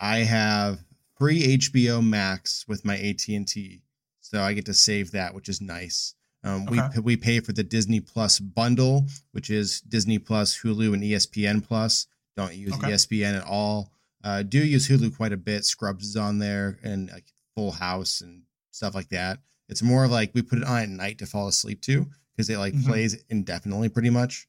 I 0.00 0.18
have 0.18 0.82
free 1.18 1.58
HBO 1.58 2.06
Max 2.06 2.64
with 2.66 2.84
my 2.84 2.96
AT 2.96 3.28
and 3.28 3.46
T, 3.46 3.82
so 4.20 4.40
I 4.40 4.54
get 4.54 4.66
to 4.66 4.74
save 4.74 5.10
that, 5.12 5.34
which 5.34 5.48
is 5.50 5.60
nice. 5.60 6.14
Um, 6.44 6.66
okay. 6.68 6.88
We 6.96 7.02
we 7.02 7.16
pay 7.16 7.40
for 7.40 7.52
the 7.52 7.62
Disney 7.62 8.00
Plus 8.00 8.38
bundle, 8.38 9.06
which 9.32 9.50
is 9.50 9.82
Disney 9.82 10.18
Plus, 10.18 10.58
Hulu, 10.58 10.94
and 10.94 11.02
ESPN 11.02 11.62
Plus. 11.62 12.06
Don't 12.36 12.54
use 12.54 12.72
okay. 12.74 12.92
ESPN 12.92 13.38
at 13.38 13.46
all. 13.46 13.92
Uh, 14.24 14.42
do 14.42 14.64
use 14.64 14.88
Hulu 14.88 15.14
quite 15.14 15.32
a 15.32 15.36
bit. 15.36 15.66
Scrubs 15.66 16.06
is 16.06 16.16
on 16.16 16.38
there, 16.38 16.78
and 16.82 17.10
like 17.10 17.26
Full 17.54 17.72
House 17.72 18.22
and 18.22 18.42
stuff 18.70 18.94
like 18.94 19.10
that. 19.10 19.40
It's 19.68 19.82
more 19.82 20.06
like 20.06 20.30
we 20.32 20.40
put 20.40 20.58
it 20.58 20.64
on 20.64 20.82
at 20.82 20.88
night 20.88 21.18
to 21.18 21.26
fall 21.26 21.48
asleep 21.48 21.82
to 21.82 22.06
because 22.36 22.50
it 22.50 22.58
like 22.58 22.74
mm-hmm. 22.74 22.88
plays 22.88 23.24
indefinitely 23.30 23.88
pretty 23.88 24.10
much. 24.10 24.46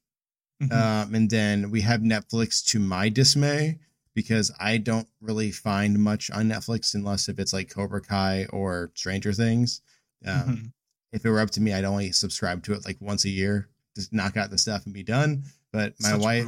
Mm-hmm. 0.62 0.74
Um, 0.74 1.16
and 1.16 1.30
then 1.30 1.72
we 1.72 1.82
have 1.82 2.02
Netflix 2.02 2.66
to 2.68 2.80
my 2.80 3.10
dismay 3.10 3.80
because 4.16 4.52
I 4.60 4.78
don't 4.78 5.08
really 5.22 5.52
find 5.52 6.00
much 6.00 6.32
on 6.32 6.50
Netflix 6.50 6.96
unless 6.96 7.30
if 7.30 7.40
it's 7.40 7.54
like 7.54 7.70
Cobra 7.70 8.02
Kai 8.02 8.48
or 8.52 8.92
Stranger 8.96 9.32
Things. 9.32 9.82
Um, 10.26 10.34
mm-hmm. 10.34 10.66
If 11.14 11.26
it 11.26 11.30
were 11.30 11.40
up 11.40 11.52
to 11.52 11.62
me, 11.62 11.74
I'd 11.74 11.86
only 11.86 12.12
subscribe 12.12 12.64
to 12.64 12.74
it 12.74 12.86
like 12.86 12.98
once 13.00 13.26
a 13.26 13.30
year, 13.30 13.70
just 13.96 14.12
knock 14.12 14.36
out 14.36 14.50
the 14.50 14.58
stuff 14.58 14.86
and 14.86 14.94
be 14.94 15.04
done. 15.04 15.44
But 15.72 15.94
my 16.00 16.10
Such 16.10 16.22
wife, 16.22 16.46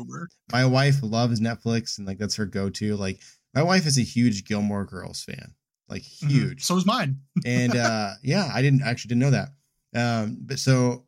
my 0.51 0.65
wife 0.65 0.95
loves 1.03 1.39
Netflix 1.39 1.97
and 1.97 2.07
like 2.07 2.17
that's 2.17 2.35
her 2.35 2.45
go-to. 2.45 2.95
Like 2.95 3.19
my 3.53 3.63
wife 3.63 3.85
is 3.85 3.97
a 3.97 4.03
huge 4.03 4.45
Gilmore 4.45 4.85
Girls 4.85 5.23
fan, 5.23 5.53
like 5.87 6.01
mm-hmm. 6.01 6.29
huge. 6.29 6.63
So 6.65 6.75
is 6.75 6.85
mine. 6.85 7.19
and 7.45 7.75
uh, 7.75 8.13
yeah, 8.23 8.49
I 8.53 8.61
didn't 8.61 8.81
actually 8.81 9.09
didn't 9.09 9.21
know 9.21 9.31
that. 9.31 9.49
Um, 9.95 10.37
but 10.41 10.59
so 10.59 11.05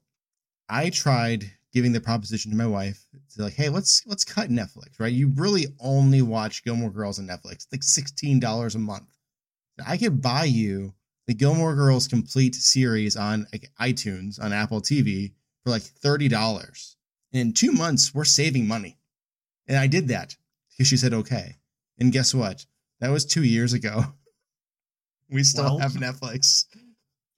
I 0.71 0.89
tried 0.89 1.51
giving 1.73 1.91
the 1.91 1.99
proposition 1.99 2.49
to 2.49 2.57
my 2.57 2.65
wife 2.65 3.05
to 3.36 3.43
like, 3.43 3.53
hey, 3.53 3.67
let's 3.67 4.03
let's 4.07 4.23
cut 4.23 4.49
Netflix, 4.49 4.99
right? 4.99 5.12
You 5.12 5.27
really 5.36 5.67
only 5.81 6.21
watch 6.21 6.63
Gilmore 6.63 6.89
Girls 6.89 7.19
on 7.19 7.27
Netflix, 7.27 7.51
it's 7.51 7.67
like 7.73 7.84
sixteen 7.84 8.39
dollars 8.39 8.75
a 8.75 8.79
month. 8.79 9.10
I 9.86 9.97
could 9.97 10.21
buy 10.21 10.45
you 10.45 10.93
the 11.27 11.34
Gilmore 11.34 11.75
Girls 11.75 12.07
complete 12.07 12.55
series 12.55 13.17
on 13.17 13.47
like, 13.51 13.69
iTunes 13.81 14.41
on 14.41 14.53
Apple 14.53 14.81
TV 14.81 15.34
for 15.63 15.71
like 15.71 15.81
thirty 15.81 16.29
dollars. 16.29 16.95
In 17.34 17.53
two 17.53 17.73
months, 17.73 18.13
we're 18.15 18.23
saving 18.23 18.65
money, 18.65 18.97
and 19.67 19.77
I 19.77 19.88
did 19.88 20.07
that 20.07 20.38
because 20.69 20.88
she 20.88 20.97
said 20.97 21.13
okay. 21.13 21.57
And 21.99 22.13
guess 22.13 22.34
what? 22.34 22.65
That 23.01 23.12
was 23.12 23.25
two 23.25 23.43
years 23.43 23.73
ago. 23.73 24.05
We 25.34 25.45
still 25.45 25.63
well, 25.63 25.78
have 25.78 25.93
Netflix. 25.93 26.65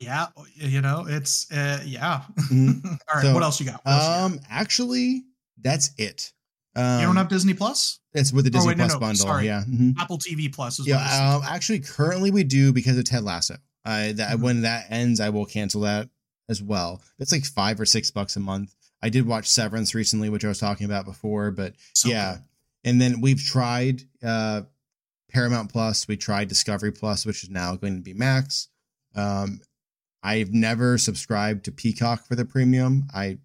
Yeah, 0.04 0.28
you 0.56 0.82
know, 0.82 1.06
it's 1.08 1.52
uh, 1.52 1.82
yeah. 1.86 2.22
Mm-hmm. 2.40 2.88
All 2.92 2.98
right, 3.14 3.24
so, 3.24 3.34
what 3.34 3.44
else 3.44 3.60
you 3.60 3.66
got? 3.66 3.82
um, 3.86 4.34
you 4.34 4.40
got? 4.40 4.48
actually, 4.50 5.24
that's 5.62 5.92
it. 5.98 6.32
Um, 6.76 7.00
you 7.00 7.06
don't 7.06 7.16
have 7.16 7.30
Disney 7.30 7.54
Plus? 7.54 8.00
It's 8.14 8.34
with 8.34 8.46
the 8.46 8.52
Disney 8.52 8.66
oh, 8.66 8.70
wait, 8.70 8.78
Plus 8.78 8.90
no, 8.90 8.96
no, 8.96 9.00
bundle. 9.00 9.26
Sorry. 9.26 9.46
Yeah, 9.46 9.62
mm-hmm. 9.62 9.92
Apple 10.00 10.18
TV 10.18 10.54
Plus 10.54 10.80
is. 10.80 10.88
Yeah, 10.88 11.36
um, 11.36 11.42
actually, 11.48 11.80
currently 11.80 12.32
we 12.32 12.44
do 12.44 12.74
because 12.74 12.98
of 12.98 13.06
Ted 13.06 13.24
Lasso. 13.24 13.58
I 13.86 14.14
that 14.14 14.34
mm-hmm. 14.34 14.44
when 14.44 14.62
that 14.62 14.88
ends, 14.90 15.20
I 15.20 15.30
will 15.30 15.46
cancel 15.46 15.82
that 15.82 16.10
as 16.50 16.62
well. 16.62 17.02
It's 17.20 17.32
like 17.32 17.46
five 17.46 17.80
or 17.80 17.86
six 17.86 18.12
bucks 18.12 18.36
a 18.36 18.40
month. 18.40 18.74
I 19.02 19.10
did 19.10 19.28
watch 19.28 19.50
Severance 19.50 19.94
recently, 19.94 20.30
which 20.30 20.46
I 20.46 20.48
was 20.48 20.60
talking 20.60 20.86
about 20.86 21.06
before, 21.06 21.52
but 21.52 21.74
so 21.94 22.10
yeah. 22.10 22.34
Good. 22.34 22.44
And 22.86 23.02
then 23.02 23.22
we've 23.22 23.42
tried 23.42 24.02
uh, 24.22 24.64
Paramount 25.32 25.72
Plus. 25.72 26.08
We 26.08 26.18
tried 26.18 26.48
Discovery 26.48 26.92
Plus, 26.92 27.26
which 27.26 27.44
is 27.44 27.50
now 27.50 27.76
going 27.76 27.96
to 27.96 28.02
be 28.02 28.14
Max. 28.14 28.68
Um, 29.16 29.60
I've 30.24 30.54
never 30.54 30.98
subscribed 30.98 31.66
to 31.66 31.72
Peacock 31.72 32.26
for 32.26 32.36
the 32.36 32.46
premium. 32.46 33.08
I 33.14 33.38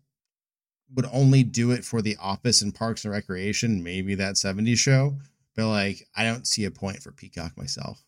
would 0.95 1.09
only 1.13 1.43
do 1.43 1.73
it 1.73 1.85
for 1.85 2.01
The 2.01 2.17
Office 2.21 2.63
and 2.63 2.75
Parks 2.75 3.05
and 3.05 3.13
Recreation, 3.13 3.83
maybe 3.83 4.15
that 4.15 4.35
70s 4.35 4.79
show. 4.79 5.19
But 5.57 5.69
like, 5.69 6.07
I 6.17 6.25
don't 6.25 6.47
see 6.47 6.65
a 6.65 6.71
point 6.71 7.03
for 7.03 7.11
Peacock 7.11 7.57
myself. 7.57 8.03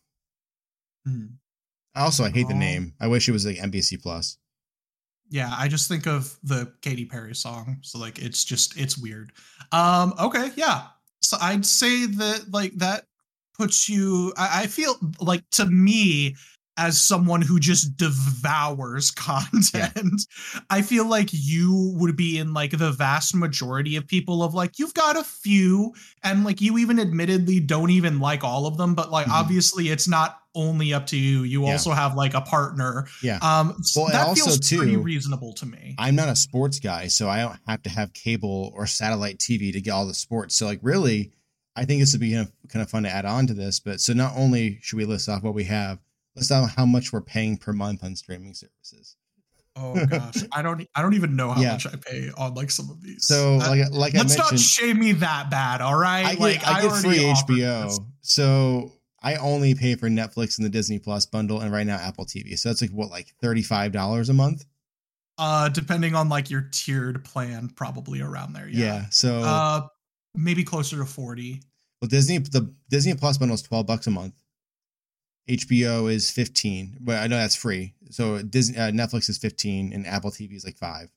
Hmm. 1.05 1.25
Also, 1.95 2.23
I 2.23 2.29
hate 2.29 2.47
the 2.47 2.53
name. 2.53 2.93
I 3.01 3.07
wish 3.07 3.27
it 3.27 3.33
was 3.33 3.45
like 3.45 3.57
NBC 3.57 4.01
Plus. 4.01 4.37
Yeah, 5.29 5.53
I 5.57 5.67
just 5.67 5.87
think 5.87 6.07
of 6.07 6.37
the 6.43 6.73
Katy 6.81 7.05
Perry 7.05 7.35
song. 7.35 7.77
So 7.81 7.97
like 7.97 8.19
it's 8.19 8.43
just 8.43 8.77
it's 8.77 8.97
weird. 8.97 9.31
Um 9.71 10.13
okay, 10.19 10.51
yeah. 10.55 10.87
So 11.21 11.37
I'd 11.41 11.65
say 11.65 12.05
that 12.05 12.51
like 12.51 12.73
that 12.75 13.05
puts 13.57 13.87
you 13.87 14.33
I, 14.37 14.63
I 14.63 14.67
feel 14.67 14.95
like 15.21 15.43
to 15.51 15.65
me 15.65 16.35
as 16.77 17.01
someone 17.01 17.41
who 17.41 17.59
just 17.59 17.97
devours 17.97 19.11
content, 19.61 20.21
I 20.69 20.81
feel 20.81 21.05
like 21.05 21.29
you 21.31 21.93
would 21.97 22.15
be 22.15 22.37
in 22.37 22.53
like 22.53 22.71
the 22.77 22.91
vast 22.91 23.35
majority 23.35 23.95
of 23.97 24.07
people 24.07 24.41
of 24.43 24.53
like 24.53 24.79
you've 24.79 24.93
got 24.93 25.17
a 25.17 25.23
few 25.23 25.93
and 26.23 26.43
like 26.43 26.61
you 26.61 26.77
even 26.77 26.99
admittedly 26.99 27.59
don't 27.59 27.89
even 27.91 28.19
like 28.19 28.43
all 28.43 28.65
of 28.67 28.77
them, 28.77 28.95
but 28.95 29.11
like 29.11 29.27
Mhm. 29.27 29.31
obviously 29.31 29.89
it's 29.89 30.07
not 30.07 30.37
only 30.55 30.93
up 30.93 31.07
to 31.07 31.17
you. 31.17 31.43
You 31.43 31.65
Yeah. 31.65 31.73
also 31.73 31.91
have 31.91 32.15
like 32.15 32.33
a 32.33 32.41
partner 32.41 33.07
Yeah. 33.21 33.37
um, 33.41 33.75
Well, 33.95 34.07
that 34.07 34.27
also, 34.27 34.45
feels 34.45 34.57
pretty 34.69 34.93
too, 34.93 35.01
reasonable 35.01 35.53
to 35.53 35.65
me. 35.65 35.95
I'm 35.97 36.15
not 36.15 36.29
a 36.29 36.35
sports 36.35 36.79
guy, 36.79 37.07
so 37.07 37.29
I 37.29 37.41
don't 37.41 37.59
have 37.67 37.83
to 37.83 37.89
have 37.89 38.13
cable 38.13 38.71
or 38.75 38.85
satellite 38.87 39.39
TV 39.39 39.71
to 39.73 39.81
get 39.81 39.91
all 39.91 40.05
the 40.07 40.13
sports. 40.13 40.55
So, 40.55 40.65
like, 40.65 40.79
really, 40.81 41.31
I 41.75 41.85
think 41.85 42.01
this 42.01 42.11
would 42.13 42.19
be 42.21 42.33
kind 42.33 42.47
of, 42.47 42.51
kind 42.69 42.83
of 42.83 42.89
fun 42.89 43.03
to 43.03 43.09
add 43.09 43.25
on 43.25 43.47
to 43.47 43.53
this. 43.53 43.79
But 43.79 44.01
so, 44.01 44.11
not 44.13 44.33
only 44.35 44.79
should 44.81 44.97
we 44.97 45.05
list 45.05 45.29
off 45.29 45.41
what 45.43 45.53
we 45.53 45.63
have, 45.65 45.99
list 46.35 46.51
out 46.51 46.69
how 46.71 46.85
much 46.85 47.11
we're 47.13 47.21
paying 47.21 47.57
per 47.57 47.73
month 47.73 48.03
on 48.03 48.15
streaming 48.15 48.53
services. 48.53 49.15
oh 49.75 50.05
gosh, 50.05 50.43
I 50.51 50.61
don't, 50.61 50.85
I 50.95 51.01
don't 51.01 51.13
even 51.13 51.35
know 51.35 51.51
how 51.51 51.61
Yeah. 51.61 51.71
much 51.73 51.87
I 51.87 51.95
pay 51.95 52.29
on 52.37 52.53
like 52.55 52.71
some 52.71 52.89
of 52.89 53.01
these. 53.01 53.25
So, 53.27 53.57
like, 53.57 53.89
like 53.91 54.13
let's 54.13 54.37
not 54.37 54.57
shame 54.59 54.99
me 54.99 55.13
that 55.13 55.49
bad, 55.49 55.81
all 55.81 55.97
right? 55.97 56.25
I 56.25 56.31
get, 56.31 56.39
like 56.41 56.67
I 56.67 56.81
get 56.81 56.91
already 56.91 57.07
free 57.19 57.57
HBO. 57.57 57.97
So 58.21 58.91
I 59.23 59.35
only 59.35 59.75
pay 59.75 59.95
for 59.95 60.09
Netflix 60.09 60.57
and 60.57 60.65
the 60.65 60.69
Disney 60.69 60.99
Plus 60.99 61.25
bundle, 61.25 61.61
and 61.61 61.71
right 61.71 61.85
now 61.85 61.95
Apple 61.97 62.25
TV. 62.25 62.57
So 62.57 62.69
that's 62.69 62.81
like 62.81 62.91
what, 62.91 63.09
like 63.09 63.27
thirty 63.41 63.61
five 63.61 63.91
dollars 63.91 64.29
a 64.29 64.33
month? 64.33 64.65
Uh, 65.37 65.69
depending 65.69 66.15
on 66.15 66.27
like 66.29 66.49
your 66.49 66.67
tiered 66.71 67.23
plan, 67.23 67.69
probably 67.75 68.21
around 68.21 68.53
there. 68.53 68.67
Yeah. 68.67 68.85
Yeah. 68.85 69.05
So 69.11 69.41
Uh, 69.43 69.87
maybe 70.35 70.63
closer 70.63 70.97
to 70.97 71.05
forty. 71.05 71.61
well, 72.01 72.09
Disney 72.09 72.39
the 72.39 72.73
Disney 72.89 73.13
Plus 73.15 73.37
bundle 73.37 73.55
is 73.55 73.61
twelve 73.61 73.85
bucks 73.87 74.07
a 74.07 74.11
month. 74.11 74.33
HBO 75.49 76.11
is 76.11 76.29
fifteen, 76.31 76.97
but 77.01 77.17
I 77.17 77.27
know 77.27 77.37
that's 77.37 77.55
free. 77.55 77.93
So 78.09 78.41
Disney 78.41 78.77
uh, 78.77 78.91
Netflix 78.91 79.29
is 79.29 79.37
fifteen, 79.37 79.91
and 79.93 80.05
Apple 80.07 80.31
TV 80.31 80.53
is 80.55 80.63
like 80.65 80.77
five 80.77 81.09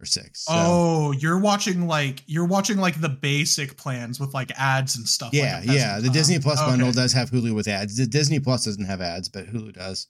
or 0.00 0.04
six. 0.04 0.42
So, 0.44 0.52
oh, 0.54 1.12
you're 1.12 1.38
watching 1.38 1.86
like 1.86 2.22
you're 2.26 2.44
watching 2.46 2.78
like 2.78 3.00
the 3.00 3.08
basic 3.08 3.76
plans 3.76 4.18
with 4.20 4.34
like 4.34 4.50
ads 4.58 4.96
and 4.96 5.06
stuff. 5.08 5.32
yeah, 5.32 5.60
a 5.60 5.64
yeah. 5.64 6.00
The? 6.00 6.10
Disney 6.10 6.38
Plus 6.38 6.60
Okay. 6.60 6.70
bundle 6.70 6.92
does 6.92 7.12
have 7.12 7.30
Hulu 7.30 7.54
with 7.54 7.68
ads. 7.68 7.96
The 7.96 8.06
Disney 8.06 8.40
Plus 8.40 8.64
doesn't 8.64 8.84
have 8.84 9.00
ads, 9.00 9.28
but 9.28 9.46
Hulu 9.46 9.72
does. 9.74 10.06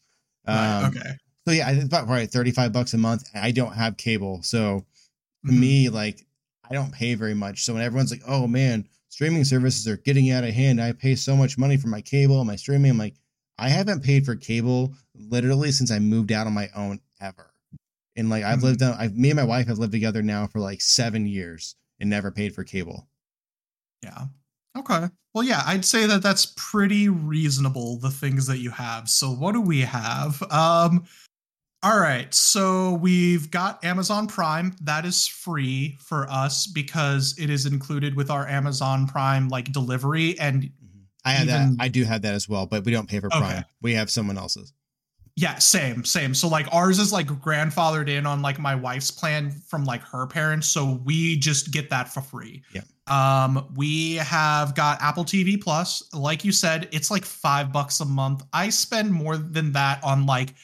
Right, 0.46 0.80
Um, 0.84 0.84
okay. 0.96 1.10
So 1.46 1.52
yeah, 1.54 1.68
I 1.68 1.72
think 1.74 1.84
about 1.86 2.08
right 2.08 2.30
thirty 2.30 2.50
five 2.50 2.72
bucks 2.72 2.94
a 2.94 2.98
month. 2.98 3.28
I 3.34 3.50
don't 3.50 3.72
have 3.72 3.96
cable, 3.96 4.42
so 4.42 4.84
to 5.46 5.52
Mhm. 5.52 5.58
me, 5.58 5.88
like 5.88 6.26
I 6.70 6.74
don't 6.74 6.92
pay 6.92 7.14
very 7.14 7.34
much. 7.34 7.64
So 7.64 7.72
when 7.74 7.82
everyone's 7.82 8.10
like, 8.10 8.22
"Oh 8.26 8.46
man, 8.46 8.86
streaming 9.08 9.44
services 9.44 9.86
are 9.88 9.96
getting 9.98 10.30
out 10.30 10.44
of 10.44 10.52
hand," 10.52 10.80
I 10.82 10.92
pay 10.92 11.14
so 11.14 11.34
much 11.36 11.56
money 11.56 11.76
for 11.78 11.88
my 11.88 12.00
cable, 12.02 12.44
my 12.44 12.56
streaming. 12.56 12.90
I'm 12.90 12.98
like, 12.98 13.14
I 13.58 13.68
haven't 13.68 14.04
paid 14.04 14.24
for 14.24 14.36
cable 14.36 14.94
literally 15.14 15.72
since 15.72 15.90
I 15.90 15.98
moved 15.98 16.32
out 16.32 16.46
on 16.46 16.52
my 16.54 16.68
own 16.74 17.00
ever. 17.20 17.52
And 18.16 18.30
like 18.30 18.44
I've 18.44 18.60
Mhm. 18.60 18.62
lived 18.62 18.82
on, 18.82 18.94
I've 18.94 19.16
me 19.16 19.30
and 19.30 19.36
my 19.36 19.44
wife 19.44 19.66
have 19.68 19.78
lived 19.78 19.92
together 19.92 20.22
now 20.22 20.46
for 20.46 20.60
like 20.60 20.80
seven 20.80 21.26
years 21.26 21.76
and 22.00 22.10
never 22.10 22.30
paid 22.30 22.54
for 22.54 22.64
cable. 22.64 23.08
Yeah. 24.02 24.26
Okay. 24.76 25.08
Well, 25.34 25.44
yeah, 25.44 25.62
I'd 25.66 25.84
say 25.84 26.06
that 26.06 26.22
that's 26.22 26.46
pretty 26.56 27.08
reasonable, 27.08 27.98
the 27.98 28.10
things 28.10 28.46
that 28.46 28.58
you 28.58 28.70
have. 28.70 29.08
So, 29.08 29.30
what 29.30 29.52
do 29.52 29.60
we 29.60 29.80
have? 29.80 30.42
Um, 30.50 31.06
all 31.82 32.00
right. 32.00 32.32
So, 32.34 32.94
we've 32.94 33.50
got 33.50 33.84
Amazon 33.84 34.26
Prime. 34.28 34.76
That 34.82 35.04
is 35.06 35.26
free 35.26 35.98
for 36.00 36.28
us 36.30 36.66
because 36.66 37.36
it 37.38 37.50
is 37.50 37.66
included 37.66 38.14
with 38.16 38.30
our 38.30 38.46
Amazon 38.48 39.06
Prime 39.06 39.48
like 39.48 39.72
delivery. 39.72 40.38
And 40.40 40.70
I 41.28 41.32
have 41.32 41.48
Even- 41.48 41.76
that. 41.76 41.82
I 41.84 41.88
do 41.88 42.04
have 42.04 42.22
that 42.22 42.34
as 42.34 42.48
well, 42.48 42.66
but 42.66 42.84
we 42.84 42.92
don't 42.92 43.08
pay 43.08 43.20
for 43.20 43.26
Okay. 43.28 43.38
Prime. 43.38 43.64
We 43.82 43.94
have 43.94 44.10
someone 44.10 44.38
else's. 44.38 44.72
yeah, 45.36 45.56
same, 45.58 46.04
same. 46.04 46.34
So, 46.34 46.48
like, 46.48 46.66
ours 46.72 46.98
is 46.98 47.12
like 47.12 47.28
grandfathered 47.28 48.08
in 48.08 48.26
on 48.26 48.42
like 48.42 48.58
my 48.58 48.74
wife's 48.74 49.10
plan 49.12 49.50
from 49.68 49.84
like 49.84 50.02
her 50.02 50.26
parents. 50.26 50.66
So, 50.66 51.00
we 51.04 51.36
just 51.38 51.70
get 51.70 51.90
that 51.90 52.12
for 52.12 52.20
free. 52.22 52.62
Yeah. 52.72 52.80
Um, 53.06 53.68
we 53.76 54.16
have 54.16 54.74
got 54.74 55.00
Apple 55.00 55.24
TV 55.24 55.56
Plus. 55.62 56.02
Like 56.12 56.44
you 56.44 56.50
said, 56.52 56.88
it's 56.92 57.10
like 57.10 57.24
five 57.24 57.72
bucks 57.72 58.00
a 58.00 58.04
month. 58.04 58.42
I 58.52 58.68
spend 58.70 59.12
more 59.12 59.36
than 59.36 59.72
that 59.72 60.02
on 60.02 60.26
like 60.26 60.54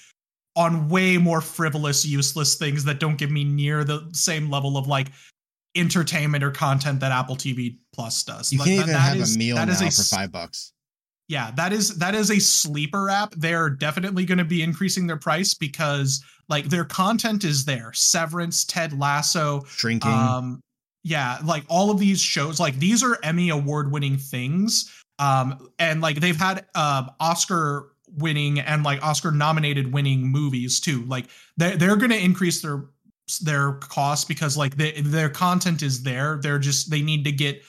on 0.57 0.89
way 0.89 1.17
more 1.19 1.41
frivolous, 1.41 2.05
useless 2.05 2.55
things 2.57 2.85
that 2.85 3.01
don't 3.01 3.17
give 3.17 3.31
me 3.31 3.45
near 3.45 3.83
the 3.85 4.09
same 4.13 4.51
level 4.51 4.77
of 4.77 4.87
like 4.87 5.09
entertainment 5.77 6.45
or 6.45 6.51
content 6.51 7.01
that 7.01 7.13
Apple 7.13 7.37
TV 7.37 7.79
Plus 7.93 8.23
does. 8.23 8.53
You 8.53 8.59
Like, 8.61 8.69
can't 8.69 8.79
that- 8.79 8.83
even 8.85 8.93
that 8.95 9.01
have 9.01 9.17
is- 9.19 9.35
a 9.35 9.39
meal 9.39 9.57
that 9.57 9.67
now 9.67 9.73
is 9.75 9.81
a 9.83 9.91
for 9.91 10.09
five 10.09 10.31
bucks. 10.33 10.73
yeah, 11.29 11.51
that 11.53 11.73
is 11.73 11.97
that 11.99 12.15
is 12.15 12.31
a 12.31 12.39
sleeper 12.39 13.09
app. 13.11 13.35
They're 13.37 13.71
definitely 13.71 14.25
going 14.25 14.39
to 14.39 14.45
be 14.45 14.63
increasing 14.63 15.07
their 15.07 15.17
price 15.17 15.55
because 15.55 16.23
like 16.49 16.69
their 16.69 16.85
content 16.85 17.45
is 17.45 17.65
there. 17.65 17.93
Severance, 17.95 18.65
Ted 18.65 18.99
Lasso, 18.99 19.65
Shrinking. 19.69 20.11
um 20.11 20.61
yeah 21.07 21.39
like 21.45 21.65
all 21.69 21.91
of 21.91 21.99
these 21.99 22.19
shows 22.19 22.59
like 22.59 22.79
these 22.79 23.03
are 23.03 23.19
emmy 23.23 23.51
award 23.51 23.93
winning 23.93 24.17
things 24.17 24.91
um 25.19 25.69
and 25.79 26.01
like 26.01 26.19
they've 26.19 26.39
had 26.39 26.65
uh 26.75 27.05
oscar 27.21 27.91
winning 28.17 28.59
and 28.59 28.83
like 28.85 29.03
oscar 29.05 29.31
nominated 29.31 29.93
winning 29.93 30.27
movies 30.27 30.81
too 30.81 31.05
like 31.05 31.27
they're, 31.59 31.77
they're 31.77 31.97
gonna 31.97 32.15
increase 32.15 32.63
their 32.63 32.87
their 33.43 33.73
costs 33.75 34.25
because 34.25 34.57
like 34.57 34.77
they, 34.77 34.93
their 35.01 35.31
content 35.31 35.83
is 35.83 36.03
there 36.03 36.39
they're 36.43 36.59
just 36.59 36.91
they 36.91 37.01
need 37.03 37.25
to 37.25 37.33
get 37.33 37.63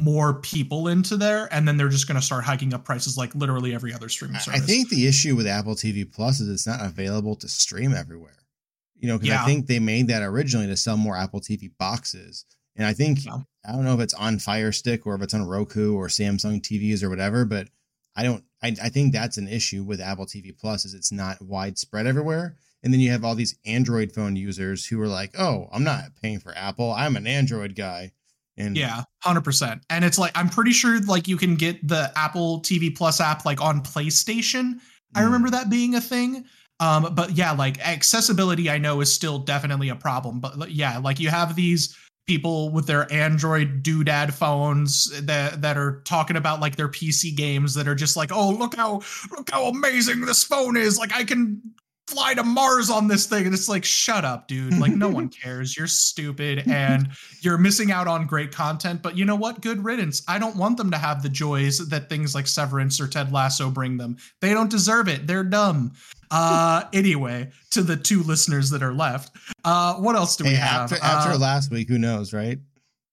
more 0.00 0.34
people 0.40 0.88
into 0.88 1.16
there 1.16 1.48
and 1.52 1.66
then 1.66 1.76
they're 1.76 1.88
just 1.88 2.06
gonna 2.06 2.22
start 2.22 2.44
hiking 2.44 2.72
up 2.72 2.84
prices 2.84 3.18
like 3.18 3.34
literally 3.34 3.74
every 3.74 3.92
other 3.92 4.08
streaming 4.08 4.36
I- 4.36 4.40
service 4.40 4.62
I 4.62 4.64
think 4.64 4.88
the 4.88 5.06
issue 5.06 5.34
with 5.36 5.46
Apple 5.46 5.74
TV 5.74 6.10
Plus 6.10 6.40
is 6.40 6.48
it's 6.48 6.66
not 6.66 6.80
available 6.84 7.34
to 7.36 7.48
stream 7.48 7.92
everywhere. 7.92 8.36
You 8.96 9.08
know, 9.08 9.16
because 9.18 9.28
Yeah. 9.30 9.42
I 9.42 9.46
think 9.46 9.66
they 9.66 9.78
made 9.78 10.08
that 10.08 10.22
originally 10.22 10.66
to 10.68 10.76
sell 10.76 10.96
more 10.96 11.16
Apple 11.16 11.40
TV 11.40 11.70
boxes. 11.78 12.44
And 12.76 12.86
I 12.86 12.92
think 12.92 13.24
Yeah. 13.24 13.38
I 13.66 13.72
don't 13.72 13.84
know 13.84 13.94
if 13.94 14.00
it's 14.00 14.14
on 14.14 14.38
Fire 14.38 14.72
Stick 14.72 15.06
or 15.06 15.14
if 15.16 15.22
it's 15.22 15.34
on 15.34 15.42
Roku 15.42 15.94
or 15.94 16.08
Samsung 16.08 16.60
TVs 16.62 17.02
or 17.02 17.10
whatever, 17.10 17.44
but 17.44 17.68
I 18.16 18.22
don't 18.22 18.44
I, 18.62 18.76
I 18.82 18.88
think 18.90 19.12
that's 19.12 19.38
an 19.38 19.48
issue 19.48 19.82
with 19.82 20.00
Apple 20.00 20.26
TV 20.26 20.56
Plus 20.56 20.84
is 20.84 20.94
it's 20.94 21.12
not 21.12 21.42
widespread 21.42 22.06
everywhere. 22.06 22.56
And 22.82 22.92
then 22.92 23.00
you 23.00 23.10
have 23.10 23.24
all 23.24 23.34
these 23.34 23.56
Android 23.66 24.12
phone 24.12 24.36
users 24.36 24.86
who 24.86 25.00
are 25.00 25.06
like, 25.08 25.38
oh, 25.38 25.68
I'm 25.72 25.84
not 25.84 26.04
paying 26.22 26.40
for 26.40 26.56
Apple. 26.56 26.92
I'm 26.92 27.16
an 27.16 27.26
Android 27.26 27.74
guy. 27.76 28.12
And 28.56 28.76
Yeah, 28.76 29.02
hundred 29.22 29.42
percent. 29.42 29.82
And 29.90 30.04
it's 30.04 30.18
like 30.18 30.32
I'm 30.34 30.48
pretty 30.48 30.72
sure 30.72 31.00
like 31.02 31.28
you 31.28 31.36
can 31.36 31.54
get 31.56 31.86
the 31.86 32.10
Apple 32.16 32.60
TV 32.62 32.94
Plus 32.94 33.20
app 33.20 33.44
like 33.44 33.60
on 33.60 33.82
PlayStation. 33.82 34.80
I 35.14 35.20
Mm. 35.20 35.24
remember 35.26 35.50
that 35.50 35.70
being 35.70 35.94
a 35.94 36.00
thing. 36.00 36.44
Um, 36.78 37.14
but 37.14 37.32
yeah, 37.32 37.52
like 37.52 37.78
accessibility, 37.86 38.70
I 38.70 38.78
know 38.78 39.00
is 39.02 39.12
still 39.12 39.38
definitely 39.38 39.90
a 39.90 39.96
problem. 39.96 40.40
But 40.40 40.70
yeah, 40.72 40.98
like 40.98 41.20
you 41.20 41.28
have 41.28 41.54
these 41.54 41.94
people 42.26 42.70
with 42.70 42.86
their 42.86 43.10
Android 43.12 43.82
doodad 43.82 44.32
phones 44.32 45.10
that 45.22 45.60
that 45.62 45.76
are 45.76 46.00
talking 46.04 46.36
about 46.36 46.60
like 46.60 46.76
their 46.76 46.88
PC 46.88 47.36
games 47.36 47.74
that 47.74 47.86
are 47.88 47.94
just 47.94 48.16
like, 48.16 48.30
oh 48.32 48.50
look 48.50 48.76
how 48.76 49.00
look 49.30 49.50
how 49.50 49.66
amazing 49.66 50.22
this 50.22 50.42
phone 50.44 50.76
is. 50.76 50.98
Like 50.98 51.14
I 51.14 51.24
can 51.24 51.60
fly 52.10 52.34
to 52.34 52.42
Mars 52.42 52.90
on 52.90 53.08
this 53.08 53.26
thing. 53.26 53.44
And 53.46 53.54
it's 53.54 53.68
like, 53.68 53.84
shut 53.84 54.24
up, 54.24 54.48
dude. 54.48 54.78
Like 54.78 54.92
no 54.92 55.08
one 55.08 55.28
cares. 55.42 55.76
You're 55.76 55.86
stupid 55.86 56.64
and 56.68 57.08
you're 57.40 57.58
missing 57.58 57.90
out 57.92 58.08
on 58.08 58.26
great 58.26 58.52
content. 58.52 59.02
But 59.02 59.16
you 59.16 59.24
know 59.24 59.36
what? 59.36 59.60
Good 59.62 59.84
riddance. 59.84 60.22
I 60.28 60.38
don't 60.38 60.56
want 60.56 60.76
them 60.76 60.90
to 60.90 60.98
have 60.98 61.22
the 61.22 61.28
joys 61.28 61.78
that 61.88 62.08
things 62.08 62.34
like 62.34 62.46
Severance 62.46 63.00
or 63.00 63.06
Ted 63.08 63.32
Lasso 63.32 63.70
bring 63.70 63.96
them. 63.96 64.16
They 64.40 64.52
don't 64.52 64.70
deserve 64.70 65.08
it. 65.08 65.26
They're 65.26 65.44
dumb. 65.44 65.92
Uh 66.32 66.84
anyway, 66.92 67.50
to 67.70 67.82
the 67.82 67.96
two 67.96 68.22
listeners 68.22 68.70
that 68.70 68.82
are 68.82 68.92
left. 68.94 69.36
Uh 69.64 69.94
what 69.94 70.14
else 70.14 70.36
do 70.36 70.44
we 70.44 70.50
Hey, 70.50 70.56
have? 70.56 70.92
after 70.92 71.04
after 71.04 71.30
Uh, 71.32 71.38
last 71.38 71.70
week, 71.72 71.88
who 71.88 71.98
knows, 71.98 72.32
right? 72.32 72.58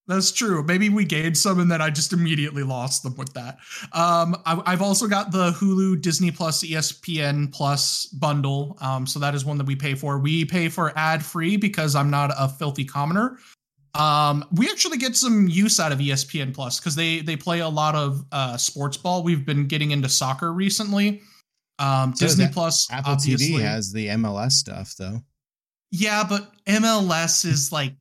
That's 0.08 0.32
true. 0.32 0.64
Maybe 0.64 0.90
we 0.90 1.04
gained 1.04 1.38
some 1.38 1.60
and 1.60 1.70
then 1.70 1.82
I 1.82 1.90
just 1.90 2.14
immediately 2.14 2.64
lost 2.64 3.04
them 3.04 3.16
with 3.18 3.34
that. 3.34 3.58
Um, 3.92 4.42
I, 4.46 4.62
I've 4.66 4.82
also 4.82 5.08
got 5.08 5.32
the 5.32 5.52
Hulu, 5.52 6.02
Disney 6.02 6.32
Plus, 6.32 6.64
ESPN 6.64 7.52
Plus 7.52 8.06
bundle. 8.06 8.78
Um, 8.80 9.06
so 9.06 9.20
that 9.20 9.36
is 9.36 9.44
one 9.44 9.58
that 9.58 9.68
we 9.68 9.76
pay 9.76 9.96
for. 9.96 10.18
We 10.20 10.46
pay 10.46 10.70
for 10.70 10.98
ad 10.98 11.24
free 11.24 11.58
because 11.58 11.96
I'm 11.96 12.10
not 12.10 12.32
a 12.38 12.48
filthy 12.48 12.86
commoner. 12.86 13.38
Um, 13.96 14.46
we 14.54 14.70
actually 14.70 14.98
get 14.98 15.16
some 15.16 15.48
use 15.48 15.80
out 15.80 15.92
of 15.92 16.00
ESPN 16.00 16.54
Plus 16.54 16.80
because 16.80 16.96
they 16.96 17.20
they 17.20 17.36
play 17.36 17.60
a 17.60 17.70
lot 17.70 17.96
of 17.96 18.24
uh, 18.32 18.56
sports 18.56 18.96
ball. 18.96 19.24
We've 19.24 19.46
been 19.46 19.66
getting 19.68 19.92
into 19.92 20.08
soccer 20.08 20.54
recently. 20.54 21.22
Um, 21.80 22.16
So 22.16 22.26
Disney 22.28 22.48
Plus, 22.48 22.88
Apple 22.92 23.14
obviously. 23.14 23.60
TV 23.60 23.62
has 23.62 23.92
the 23.92 24.08
MLS 24.08 24.54
stuff 24.54 24.94
though. 24.98 25.22
Yeah, 25.92 26.24
but 26.28 26.52
MLS 26.66 27.46
is 27.46 27.72
like 27.72 27.94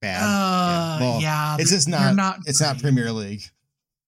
bad. 0.00 0.22
Uh, 0.22 0.26
yeah, 0.26 1.00
well, 1.00 1.20
yeah, 1.20 1.56
it's 1.58 1.70
just 1.70 1.90
they're 1.90 2.14
not, 2.14 2.38
It's 2.46 2.60
not. 2.60 2.80
Premier 2.80 3.12
League. 3.12 3.42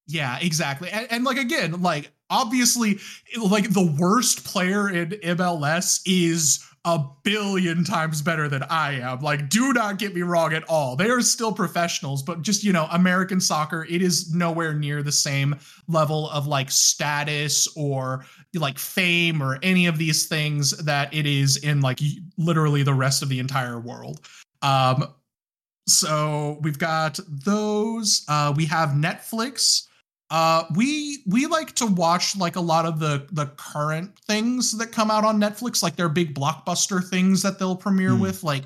Yeah, 0.07 0.39
exactly. 0.41 0.91
And, 0.91 1.07
and 1.11 1.25
like 1.25 1.37
again, 1.37 1.81
like 1.83 2.13
obviously, 2.31 2.99
like 3.41 3.71
the 3.71 3.95
worst 3.99 4.45
player 4.45 4.89
in 4.91 5.11
MLS 5.11 6.01
is 6.07 6.65
a 6.85 7.01
billion 7.23 7.85
times 7.85 8.23
better 8.23 8.49
than 8.49 8.65
I 8.65 8.95
am. 8.95 9.21
Like, 9.21 9.49
do 9.49 9.73
not 9.73 9.99
get 9.99 10.15
me 10.15 10.23
wrong 10.23 10.53
at 10.53 10.65
all. 10.69 10.97
They 10.97 11.11
are 11.11 11.21
still 11.21 11.53
professionals, 11.53 12.25
but 12.25 12.43
just, 12.43 12.65
you 12.65 12.73
know, 12.73 12.89
American 12.91 13.41
soccer, 13.41 13.87
it 13.89 14.03
is 14.03 14.35
nowhere 14.35 14.75
near 14.75 15.03
the 15.03 15.13
same 15.13 15.55
level 15.87 16.29
of 16.31 16.49
like 16.49 16.73
status 16.73 17.69
or 17.77 18.25
like 18.55 18.79
fame 18.79 19.41
or 19.41 19.61
any 19.63 19.87
of 19.87 19.97
these 19.97 20.27
things 20.27 20.73
that 20.79 21.13
it 21.15 21.25
is 21.25 21.59
in 21.59 21.81
like 21.81 22.01
literally 22.37 22.83
the 22.83 22.95
rest 22.95 23.23
of 23.23 23.29
the 23.29 23.39
entire 23.39 23.79
world. 23.79 24.27
Um, 24.63 25.07
so 25.87 26.59
we've 26.63 26.79
got 26.79 27.19
those. 27.29 28.25
Uh, 28.29 28.53
we 28.57 28.67
have 28.67 28.91
Netflix. 28.91 29.87
Uh, 30.31 30.65
we 30.75 31.23
we 31.27 31.47
like 31.47 31.75
to 31.75 31.87
watch 31.87 32.37
like 32.37 32.57
a 32.57 32.61
lot 32.61 32.87
of 32.87 32.99
the 32.99 33.27
the 33.33 33.47
current 33.57 34.19
things 34.27 34.77
that 34.79 34.91
come 34.93 35.11
out 35.11 35.25
on 35.25 35.39
Netflix, 35.41 35.83
like 35.83 35.97
their 35.97 36.09
big 36.09 36.35
blockbuster 36.35 37.07
things 37.07 37.43
that 37.43 37.59
they'll 37.59 37.77
premiere 37.77 38.13
Hmm. 38.15 38.21
with. 38.21 38.43
Like, 38.43 38.65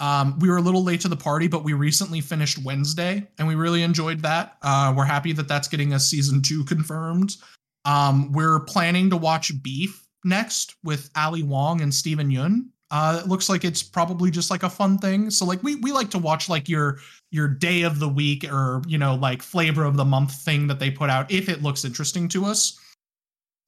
um, 0.00 0.36
we 0.40 0.48
were 0.48 0.56
a 0.56 0.60
little 0.62 0.82
late 0.82 1.00
to 1.02 1.08
the 1.08 1.16
party, 1.16 1.46
but 1.46 1.62
we 1.62 1.72
recently 1.72 2.20
finished 2.20 2.58
Wednesday, 2.64 3.28
and 3.38 3.46
we 3.46 3.54
really 3.54 3.82
enjoyed 3.82 4.20
that. 4.22 4.56
Uh, 4.62 4.92
we're 4.96 5.04
happy 5.04 5.32
that 5.34 5.46
that's 5.46 5.68
getting 5.68 5.92
a 5.92 6.00
season 6.00 6.42
two 6.42 6.64
confirmed. 6.64 7.36
Um, 7.84 8.32
we're 8.32 8.60
planning 8.60 9.10
to 9.10 9.16
watch 9.16 9.52
Beef 9.62 10.04
next 10.24 10.74
with 10.82 11.10
Ali 11.14 11.42
Wong 11.44 11.80
and 11.80 11.94
Steven 11.94 12.30
Yeun. 12.30 12.70
Uh, 12.96 13.20
it 13.24 13.26
looks 13.28 13.48
like 13.48 13.64
it's 13.64 13.82
probably 13.82 14.30
just 14.30 14.52
like 14.52 14.62
a 14.62 14.70
fun 14.70 14.98
thing. 14.98 15.28
So 15.28 15.44
like 15.44 15.60
we 15.64 15.74
we 15.76 15.90
like 15.90 16.10
to 16.10 16.18
watch 16.18 16.48
like 16.48 16.68
your 16.68 16.98
your 17.32 17.48
day 17.48 17.82
of 17.82 17.98
the 17.98 18.08
week 18.08 18.44
or 18.44 18.82
you 18.86 18.98
know 18.98 19.16
like 19.16 19.42
flavor 19.42 19.82
of 19.84 19.96
the 19.96 20.04
month 20.04 20.32
thing 20.32 20.68
that 20.68 20.78
they 20.78 20.90
put 20.92 21.10
out 21.10 21.28
if 21.32 21.48
it 21.48 21.60
looks 21.60 21.84
interesting 21.84 22.28
to 22.28 22.44
us. 22.44 22.78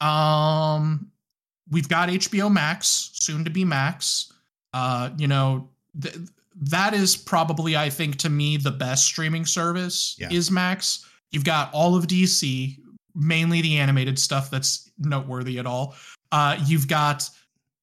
Um, 0.00 1.10
we've 1.70 1.88
got 1.88 2.08
HBO 2.08 2.52
Max 2.52 3.10
soon 3.14 3.44
to 3.44 3.50
be 3.50 3.64
Max. 3.64 4.32
Uh, 4.72 5.10
you 5.18 5.26
know 5.26 5.68
th- 6.00 6.16
that 6.62 6.94
is 6.94 7.16
probably 7.16 7.76
I 7.76 7.90
think 7.90 8.16
to 8.18 8.30
me 8.30 8.56
the 8.58 8.70
best 8.70 9.06
streaming 9.06 9.44
service 9.44 10.16
Yeah. 10.18 10.28
is 10.30 10.50
Max. 10.50 11.04
You've 11.32 11.44
got 11.44 11.72
all 11.74 11.96
of 11.96 12.06
DC, 12.06 12.78
mainly 13.14 13.60
the 13.60 13.76
animated 13.78 14.18
stuff 14.18 14.50
that's 14.50 14.90
noteworthy 14.98 15.58
at 15.58 15.66
all. 15.66 15.96
Uh, 16.32 16.56
you've 16.66 16.86
got 16.88 17.28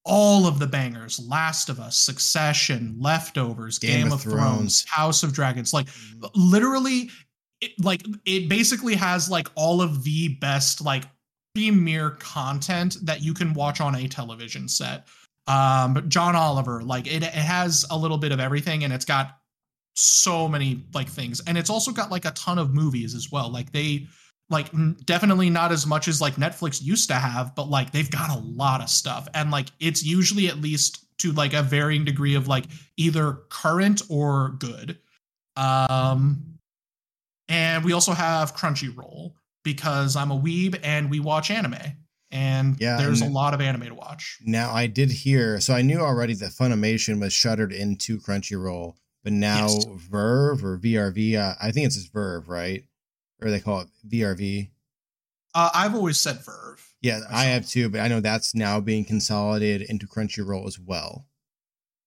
all 0.04 0.46
of 0.46 0.58
the 0.58 0.66
bangers 0.66 1.18
last 1.28 1.68
of 1.68 1.80
us 1.80 1.96
succession 1.96 2.94
leftovers 2.98 3.78
game, 3.78 4.12
of, 4.12 4.22
thrones. 4.22 4.84
house 4.88 5.22
of 5.22 5.32
dragons 5.32 5.72
like 5.72 5.88
literally 6.34 7.10
it, 7.60 7.72
like 7.82 8.02
it 8.26 8.48
basically 8.48 8.94
has 8.94 9.30
like 9.30 9.48
all 9.54 9.80
of 9.80 10.04
the 10.04 10.28
best 10.40 10.82
like 10.82 11.04
premier 11.54 12.10
content 12.10 12.96
that 13.02 13.22
you 13.22 13.32
can 13.32 13.54
watch 13.54 13.80
on 13.80 13.94
a 13.94 14.08
television 14.08 14.68
set. 14.68 15.06
Um 15.46 15.94
but 15.94 16.08
john 16.08 16.36
oliver 16.36 16.82
like 16.82 17.06
it, 17.06 17.22
it 17.22 17.32
has 17.32 17.86
a 17.90 17.96
little 17.96 18.18
bit 18.18 18.32
of 18.32 18.40
everything 18.40 18.84
and 18.84 18.92
it's 18.92 19.04
got 19.04 19.38
so 19.94 20.48
many 20.48 20.82
like 20.92 21.08
things. 21.08 21.40
And 21.46 21.56
it's 21.56 21.70
also 21.70 21.92
got 21.92 22.10
like 22.10 22.24
a 22.24 22.32
ton 22.32 22.58
of 22.58 22.74
movies 22.74 23.14
as 23.14 23.30
well. 23.30 23.50
Like 23.50 23.72
they 23.72 24.06
like 24.50 24.72
n- 24.74 24.96
definitely 25.04 25.50
not 25.50 25.72
as 25.72 25.86
much 25.86 26.06
as 26.08 26.20
like 26.20 26.34
Netflix 26.36 26.82
used 26.82 27.08
to 27.08 27.14
have, 27.14 27.54
but 27.54 27.68
like 27.68 27.92
they've 27.92 28.10
got 28.10 28.30
a 28.30 28.38
lot 28.40 28.80
of 28.82 28.88
stuff. 28.90 29.26
And 29.34 29.50
like 29.50 29.68
it's 29.80 30.04
usually 30.04 30.48
at 30.48 30.58
least 30.60 31.00
to 31.18 31.32
like 31.32 31.54
a 31.54 31.62
varying 31.62 32.04
degree 32.04 32.34
of 32.34 32.46
like 32.48 32.64
either 32.96 33.38
current 33.50 34.02
or 34.08 34.50
good. 34.58 34.98
Um 35.56 36.58
and 37.48 37.84
we 37.84 37.92
also 37.92 38.12
have 38.12 38.54
Crunchyroll 38.56 39.32
because 39.64 40.16
I'm 40.16 40.30
a 40.30 40.38
weeb 40.38 40.78
and 40.82 41.10
we 41.10 41.20
watch 41.20 41.50
anime. 41.50 41.76
And 42.30 42.76
Yeah, 42.80 42.96
there's 42.96 43.20
and- 43.20 43.30
a 43.30 43.34
lot 43.34 43.54
of 43.54 43.60
anime 43.60 43.82
to 43.86 43.94
watch. 43.94 44.38
Now 44.42 44.72
I 44.72 44.86
did 44.86 45.10
hear, 45.10 45.60
so 45.60 45.74
I 45.74 45.82
knew 45.82 46.00
already 46.00 46.34
that 46.34 46.50
Funimation 46.52 47.20
was 47.20 47.32
shuttered 47.32 47.72
into 47.72 48.18
Crunchyroll, 48.18 48.94
but 49.22 49.32
now 49.32 49.68
Yes. 49.68 49.84
Verve 50.10 50.64
or 50.64 50.78
VRV, 50.78 51.36
uh, 51.36 51.54
I 51.60 51.70
think 51.70 51.86
it's 51.86 51.96
just 51.96 52.12
Verve, 52.12 52.48
right? 52.48 52.84
Or 53.44 53.50
they 53.50 53.60
call 53.60 53.82
it 53.82 53.88
VRV. 54.08 54.70
Uh, 55.54 55.70
I've 55.74 55.94
always 55.94 56.18
said 56.18 56.38
Verve. 56.44 56.84
Yeah, 57.02 57.20
I 57.30 57.44
have 57.44 57.68
too, 57.68 57.90
but 57.90 58.00
I 58.00 58.08
know 58.08 58.20
that's 58.20 58.54
now 58.54 58.80
being 58.80 59.04
consolidated 59.04 59.88
into 59.90 60.06
Crunchyroll 60.06 60.66
as 60.66 60.78
well. 60.80 61.26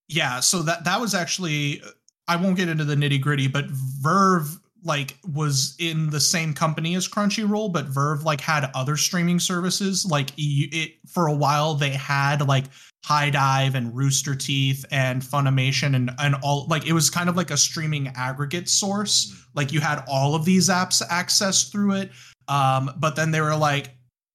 yeah 0.08 0.40
so 0.40 0.62
that 0.62 0.84
that 0.84 1.00
was 1.00 1.14
actually 1.14 1.82
i 2.26 2.34
won't 2.34 2.56
get 2.56 2.68
into 2.68 2.84
the 2.84 2.94
nitty 2.96 3.20
gritty 3.20 3.46
but 3.46 3.66
verve 3.68 4.58
like 4.82 5.16
was 5.34 5.76
in 5.78 6.08
the 6.10 6.18
same 6.20 6.54
company 6.54 6.94
as 6.94 7.06
crunchyroll 7.06 7.70
but 7.70 7.84
verve 7.86 8.24
like 8.24 8.40
had 8.40 8.70
other 8.74 8.96
streaming 8.96 9.38
services 9.38 10.06
like 10.06 10.30
it 10.38 10.92
for 11.06 11.26
a 11.26 11.32
while 11.34 11.74
they 11.74 11.90
had 11.90 12.46
like 12.48 12.64
HIDIVE 13.04 13.74
and 13.74 13.94
rooster 13.96 14.34
teeth 14.34 14.84
and 14.90 15.22
funimation 15.22 15.94
and 15.94 16.10
and 16.18 16.34
all 16.42 16.66
like 16.68 16.86
it 16.86 16.92
was 16.92 17.10
kind 17.10 17.28
of 17.28 17.36
like 17.36 17.50
a 17.50 17.56
streaming 17.56 18.08
aggregate 18.16 18.68
source 18.68 19.34
like 19.54 19.72
you 19.72 19.80
had 19.80 20.02
all 20.08 20.34
of 20.34 20.44
these 20.44 20.68
apps 20.68 21.06
accessed 21.08 21.70
through 21.70 21.92
it 21.92 22.10
um 22.48 22.90
but 22.98 23.16
then 23.16 23.30
they 23.30 23.40
were 23.40 23.56
like 23.56 23.90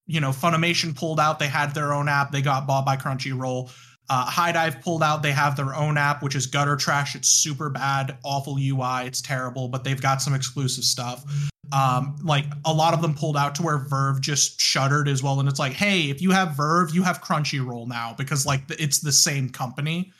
you 0.06 0.20
know 0.20 0.30
funimation 0.30 0.96
pulled 0.96 1.20
out 1.20 1.38
they 1.38 1.46
had 1.46 1.74
their 1.74 1.92
own 1.92 2.08
app 2.08 2.32
they 2.32 2.42
got 2.42 2.66
bought 2.66 2.84
by 2.84 2.96
crunchyroll 2.96 3.70
uh, 4.10 4.26
HIDIVE 4.26 4.82
pulled 4.82 5.02
out. 5.02 5.22
They 5.22 5.32
have 5.32 5.56
their 5.56 5.74
own 5.74 5.96
app, 5.96 6.22
which 6.22 6.34
is 6.34 6.46
gutter 6.46 6.76
trash. 6.76 7.14
It's 7.14 7.28
super 7.28 7.70
bad, 7.70 8.18
awful 8.22 8.58
UI. 8.58 9.06
It's 9.06 9.22
terrible, 9.22 9.68
but 9.68 9.82
they've 9.82 10.00
got 10.00 10.20
some 10.20 10.34
exclusive 10.34 10.84
stuff. 10.84 11.24
Um, 11.72 12.16
like 12.22 12.46
a 12.64 12.72
lot 12.72 12.94
of 12.94 13.02
them 13.02 13.14
pulled 13.14 13.36
out 13.36 13.54
to 13.56 13.62
where 13.62 13.78
Verve 13.78 14.20
just 14.20 14.60
shuttered 14.60 15.08
as 15.08 15.22
well. 15.22 15.40
And 15.40 15.48
it's 15.48 15.58
like, 15.58 15.72
hey, 15.72 16.10
if 16.10 16.20
you 16.20 16.30
have 16.30 16.56
Verve, 16.56 16.94
you 16.94 17.02
have 17.02 17.20
Crunchyroll 17.20 17.88
now 17.88 18.14
because 18.16 18.46
like 18.46 18.62
it's 18.70 19.00
the 19.00 19.12
same 19.12 19.48
company. 19.50 20.12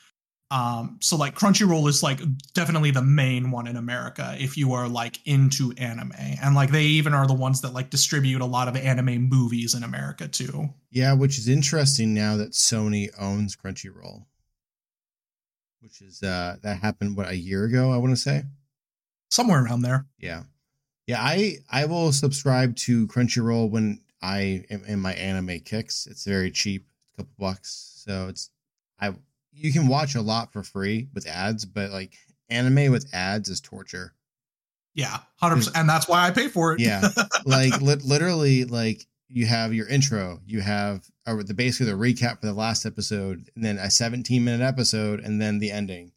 Um, 0.51 0.99
so 1.01 1.17
like 1.17 1.35
Crunchyroll 1.35 1.89
is 1.89 2.03
like 2.03 2.21
definitely 2.53 2.91
the 2.91 3.03
main 3.03 3.51
one 3.51 3.67
in 3.67 3.77
America 3.77 4.37
if 4.39 4.57
you 4.57 4.73
are 4.75 4.89
like 4.89 5.19
into 5.27 5.73
anime, 5.79 6.13
and 6.17 6.55
like 6.55 6.71
they 6.71 6.85
even 6.85 7.15
are 7.15 7.27
the 7.27 7.35
ones 7.35 7.61
that 7.63 7.73
like 7.73 7.91
distribute 7.91 8.41
a 8.41 8.47
lot 8.47 8.69
of 8.69 8.77
anime 8.77 9.29
movies 9.29 9.75
in 9.75 9.83
America 9.83 10.29
too. 10.29 10.69
Yeah, 10.91 11.15
which 11.15 11.39
is 11.39 11.49
interesting 11.49 12.15
now 12.15 12.37
that 12.37 12.53
Sony 12.53 13.09
owns 13.19 13.57
Crunchyroll. 13.57 14.27
Which 15.81 16.01
is 16.01 16.23
uh 16.23 16.57
that 16.63 16.79
happened 16.79 17.17
what 17.17 17.29
a 17.29 17.37
year 17.37 17.65
ago, 17.65 17.91
I 17.91 17.97
want 17.97 18.13
to 18.13 18.21
say. 18.21 18.45
Somewhere 19.31 19.65
around 19.65 19.83
there. 19.83 20.07
Yeah. 20.19 20.45
Yeah, 21.07 21.21
I 21.21 21.59
I 21.71 21.85
will 21.87 22.13
subscribe 22.13 22.77
to 22.77 23.07
Crunchyroll 23.09 23.71
when 23.71 24.01
I 24.23 24.65
am 24.71 24.85
in 24.87 25.01
my 25.01 25.15
anime 25.15 25.61
kicks. 25.61 26.07
It's 26.07 26.25
very 26.25 26.51
cheap, 26.51 26.87
a 27.15 27.23
couple 27.23 27.35
bucks. 27.39 28.03
So 28.05 28.29
it's 28.29 28.51
I 29.01 29.15
you 29.53 29.73
can 29.73 29.87
watch 29.89 30.15
a 30.15 30.23
lot 30.23 30.53
for 30.53 30.63
free 30.63 31.09
with 31.15 31.27
ads, 31.27 31.65
but 31.65 31.91
like 31.91 32.15
anime 32.49 32.91
with 32.91 33.13
ads 33.13 33.49
is 33.49 33.61
torture. 33.61 34.15
Yeah, 34.95 35.19
hundred 35.37 35.57
percent, 35.57 35.77
and 35.77 35.89
that's 35.89 36.09
why 36.09 36.27
I 36.27 36.31
pay 36.31 36.49
for 36.49 36.73
it. 36.73 36.81
Yeah. 36.81 37.09
like 37.45 37.81
li- 37.81 37.97
literally 37.97 38.65
like 38.65 39.07
you 39.29 39.47
have 39.47 39.75
your 39.75 39.89
intro, 39.89 40.41
you 40.47 40.61
have 40.61 41.05
or 41.27 41.43
the 41.43 41.55
basically 41.55 41.91
the 41.93 41.99
recap 41.99 42.41
for 42.41 42.47
the 42.47 42.53
last 42.53 42.87
episode, 42.87 43.51
and 43.55 43.65
then 43.65 43.79
a 43.79 43.91
17 43.91 44.45
minute 44.45 44.65
episode, 44.65 45.21
and 45.21 45.41
then 45.41 45.59
the 45.59 45.71
ending. 45.71 46.13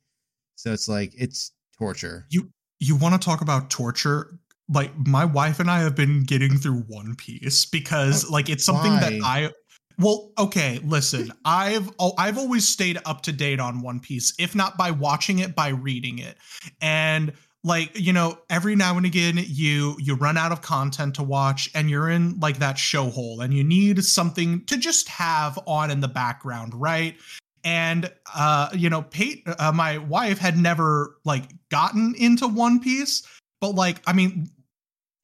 So 0.56 0.72
it's 0.72 0.88
like 0.88 1.14
it's 1.18 1.52
torture. 1.78 2.26
you 2.30 2.52
you 2.80 2.96
want 2.96 3.20
to 3.20 3.26
talk 3.26 3.42
about 3.42 3.70
torture? 3.70 4.40
Like 4.70 4.92
my 5.08 5.26
wife 5.26 5.60
and 5.60 5.72
I 5.72 5.80
have 5.80 5.96
been 5.96 6.24
getting 6.24 6.58
through 6.58 6.82
One 6.88 7.16
Piece 7.16 7.66
because 7.66 8.30
like 8.30 8.50
it's 8.50 8.66
something 8.66 8.94
that? 8.94 9.14
I. 9.24 9.52
Well, 10.00 10.32
okay, 10.38 10.80
listen. 10.84 11.34
I've 11.44 11.90
oh, 12.00 12.14
I've 12.18 12.38
always 12.38 12.68
stayed 12.68 13.00
up 13.06 13.22
to 13.24 13.32
date 13.32 13.60
on 13.60 13.82
One 13.82 14.00
Piece, 14.00 14.34
if 14.38 14.54
not 14.54 14.78
by 14.78 14.92
watching 14.92 15.40
it, 15.40 15.56
by 15.56 15.70
reading 15.70 16.20
it, 16.20 16.38
and 16.82 17.34
like 17.68 17.92
you 18.00 18.14
know 18.14 18.38
every 18.50 18.76
now 18.76 18.98
and 18.98 19.06
again 19.06 19.40
you 19.46 19.96
you 20.00 20.16
run 20.16 20.38
out 20.38 20.52
of 20.52 20.62
content 20.62 21.16
to 21.16 21.24
watch 21.24 21.70
and 21.76 21.90
you're 21.90 22.10
in 22.10 22.40
like 22.40 22.58
that 22.60 22.78
show 22.78 23.10
hole 23.10 23.42
and 23.42 23.54
you 23.54 23.64
need 23.64 24.04
something 24.04 24.64
to 24.66 24.78
just 24.78 25.08
have 25.10 25.60
on 25.68 25.92
in 25.92 26.00
the 26.00 26.08
background 26.08 26.74
right 26.74 27.18
and 27.64 28.12
uh 28.36 28.70
you 28.74 28.90
know 28.90 29.02
Pate, 29.02 29.44
uh, 29.60 29.72
my 29.72 29.98
wife 29.98 30.38
had 30.38 30.58
never 30.58 31.18
like 31.26 31.50
gotten 31.70 32.16
into 32.18 32.48
one 32.48 32.80
piece 32.80 33.28
but 33.60 33.76
like 33.76 34.02
i 34.08 34.14
mean 34.14 34.50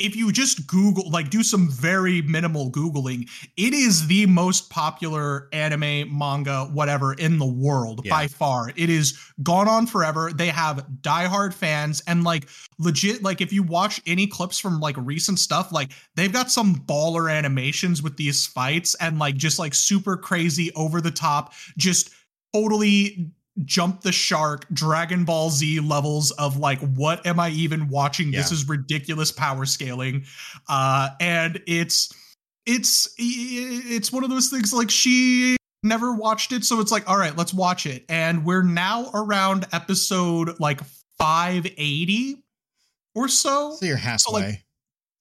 if 0.04 0.16
you 0.16 0.32
just 0.32 0.68
google 0.68 1.10
like 1.10 1.30
do 1.30 1.41
some 1.41 1.70
very 1.70 2.22
minimal 2.24 2.70
googling 2.70 3.28
it 3.58 3.74
is 3.74 4.06
the 4.08 4.26
most 4.26 4.70
popular 4.70 5.47
anime 5.54 6.16
manga 6.16 6.66
whatever 6.74 7.14
in 7.14 7.39
the 7.39 7.45
world 7.45 8.01
Yeah. 8.04 8.12
by 8.12 8.28
far 8.28 8.72
it 8.76 8.89
is 8.89 9.18
gone 9.41 9.68
on 9.68 9.88
forever 9.88 10.32
they 10.34 10.47
have 10.49 10.86
diehard 11.01 11.54
fans 11.54 12.01
and 12.06 12.24
like 12.24 12.49
legit 12.78 13.24
like 13.24 13.39
if 13.41 13.54
you 13.54 13.64
watch 13.64 14.01
any 14.06 14.28
clips 14.28 14.60
from 14.60 14.80
like 14.80 14.95
recent 14.97 15.39
stuff 15.39 15.72
like 15.72 15.91
they've 16.16 16.34
got 16.34 16.51
some 16.51 16.76
baller 16.76 17.32
animations 17.32 18.04
with 18.04 18.18
these 18.18 18.45
fights 18.45 18.95
and 18.95 19.18
like 19.20 19.36
just 19.36 19.58
like 19.58 19.74
super 19.74 20.18
crazy 20.18 20.72
over 20.76 20.99
the 21.01 21.12
top 21.12 21.54
just 21.78 22.10
totally 22.54 23.32
jump 23.66 24.01
the 24.01 24.12
shark 24.12 24.66
dragon 24.74 25.24
ball 25.26 25.49
z 25.51 25.80
levels 25.80 26.32
of 26.32 26.58
like 26.58 26.80
what 26.95 27.26
am 27.28 27.39
i 27.39 27.49
even 27.49 27.88
watching 27.88 28.32
this 28.32 28.51
is 28.51 28.68
ridiculous 28.68 29.32
power 29.32 29.64
scaling 29.66 30.26
uh 30.70 31.10
and 31.20 31.62
it's 31.68 32.12
it's 32.66 33.14
it's 33.18 34.12
one 34.12 34.24
of 34.24 34.32
those 34.32 34.49
things 34.49 34.74
like 34.74 34.89
she 34.89 35.56
never 35.84 36.14
watched 36.16 36.51
it 36.51 36.64
so 36.66 36.80
it's 36.80 36.91
like 36.91 37.08
all 37.08 37.18
right 37.18 37.38
let's 37.38 37.54
watch 37.54 37.86
it 37.86 38.04
and 38.10 38.43
we're 38.43 38.64
now 38.64 39.12
around 39.14 39.68
episode 39.72 40.60
like 40.60 40.82
580 41.20 42.43
or 43.16 43.28
so 43.28 43.76
So 43.80 43.86
you're 43.86 43.97
halfway. 43.97 44.41
like, 44.41 44.66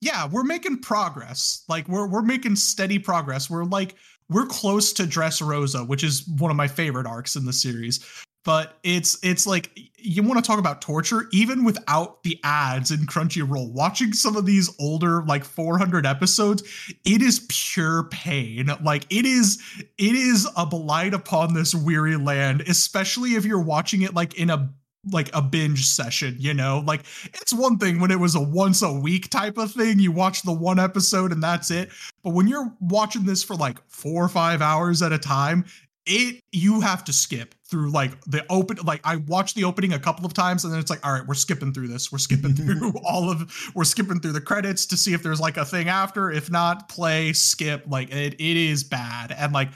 yeah, 0.01 0.27
we're 0.27 0.45
making 0.45 0.79
progress. 0.81 1.65
Like 1.69 1.87
we're 1.89 2.07
we're 2.09 2.23
making 2.23 2.57
steady 2.57 2.99
progress. 2.99 3.49
We're 3.51 3.65
like 3.65 3.95
we're 4.33 4.47
close 4.47 4.93
to 4.95 5.05
Dressrosa, 5.05 5.87
which 5.87 6.05
is 6.05 6.27
one 6.39 6.51
of 6.51 6.57
my 6.57 6.69
favorite 6.69 7.07
arcs 7.07 7.37
in 7.37 7.45
the 7.45 7.53
series. 7.53 8.05
But 8.45 8.79
it's 8.83 9.19
it's 9.23 9.47
like 9.47 9.71
you 9.97 10.23
want 10.25 10.43
to 10.43 10.47
talk 10.47 10.59
about 10.59 10.83
torture 10.83 11.29
even 11.33 11.63
without 11.63 12.25
the 12.25 12.41
ads 12.43 12.91
in 12.91 13.07
Crunchyroll. 13.07 13.71
Watching 13.71 14.13
some 14.13 14.37
of 14.37 14.47
these 14.47 14.69
older 14.81 15.23
like 15.23 15.45
400 15.45 16.05
episodes, 16.05 16.63
it 17.05 17.23
is 17.23 17.47
pure 17.49 18.09
pain. 18.11 18.69
Like 18.83 19.07
it 19.11 19.27
is 19.27 19.63
it 19.97 20.15
is 20.17 20.49
a 20.57 20.67
blight 20.67 21.15
upon 21.15 21.55
this 21.55 21.73
weary 21.73 22.17
land, 22.17 22.63
especially 22.63 23.37
if 23.37 23.45
you're 23.45 23.63
watching 23.63 24.03
it 24.03 24.13
like 24.13 24.35
in 24.35 24.51
a 24.51 24.73
like 25.11 25.31
a 25.35 25.43
binge 25.43 25.87
session, 25.87 26.37
you 26.39 26.55
know? 26.55 26.83
Like 26.87 27.03
it's 27.35 27.53
one 27.53 27.79
thing 27.79 28.01
when 28.01 28.11
it 28.11 28.21
was 28.21 28.35
a 28.35 28.41
once 28.41 28.83
a 28.83 28.93
week 28.93 29.31
type 29.31 29.59
of 29.59 29.73
thing, 29.73 29.99
you 29.99 30.13
watch 30.13 30.43
the 30.43 30.53
one 30.53 30.79
episode 30.79 31.33
and 31.33 31.43
that's 31.43 31.71
it. 31.71 31.91
But 32.23 32.31
when 32.31 32.47
you're 32.47 32.73
watching 32.81 33.25
this 33.25 33.43
for 33.43 33.57
like 33.57 33.79
4 33.89 34.25
or 34.25 34.29
5 34.29 34.63
hours 34.63 35.03
at 35.03 35.13
a 35.13 35.19
time, 35.19 35.65
it 36.05 36.41
you 36.51 36.81
have 36.81 37.05
to 37.05 37.13
skip 37.13 37.55
through 37.65 37.91
like 37.91 38.21
the 38.25 38.45
open 38.51 38.77
like 38.85 39.01
I 39.05 39.17
watched 39.17 39.55
the 39.55 39.63
opening 39.65 39.93
a 39.93 40.01
couple 40.01 40.27
of 40.27 40.35
times 40.35 40.65
and 40.65 40.73
then 40.73 40.81
it's 40.81 40.91
like 40.91 41.05
all 41.07 41.13
right 41.13 41.25
we're 41.25 41.35
skipping 41.35 41.73
through 41.73 41.89
this. 41.89 42.11
We're 42.11 42.19
skipping 42.19 42.55
through 42.57 42.93
all 43.05 43.31
of 43.31 43.49
we're 43.75 43.85
skipping 43.85 44.19
through 44.21 44.33
the 44.33 44.41
credits 44.41 44.85
to 44.87 44.97
see 44.97 45.15
if 45.15 45.23
there's 45.23 45.41
like 45.41 45.57
a 45.57 45.65
thing 45.65 45.89
after. 45.89 46.31
If 46.31 46.51
not 46.51 46.89
play 46.89 47.33
skip. 47.33 47.85
Like 47.87 48.13
it 48.13 48.35
it 48.35 48.57
is 48.57 48.83
bad. 48.83 49.33
And 49.33 49.53
like 49.53 49.71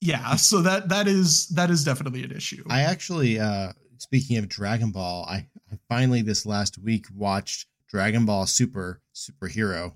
yeah 0.00 0.34
so 0.36 0.62
that 0.62 0.88
that 0.88 1.06
is 1.06 1.48
that 1.48 1.70
is 1.70 1.84
definitely 1.84 2.24
an 2.24 2.32
issue. 2.32 2.64
I 2.70 2.82
actually, 2.82 3.38
uh, 3.38 3.72
speaking 4.02 4.36
of 4.36 4.48
Dragon 4.48 4.90
Ball, 4.90 5.24
I, 5.28 5.46
I 5.70 5.78
finally 5.88 6.22
this 6.22 6.44
last 6.44 6.76
week 6.78 7.06
watched 7.14 7.66
Dragon 7.88 8.26
Ball 8.26 8.46
Super 8.46 9.00
Superhero. 9.14 9.94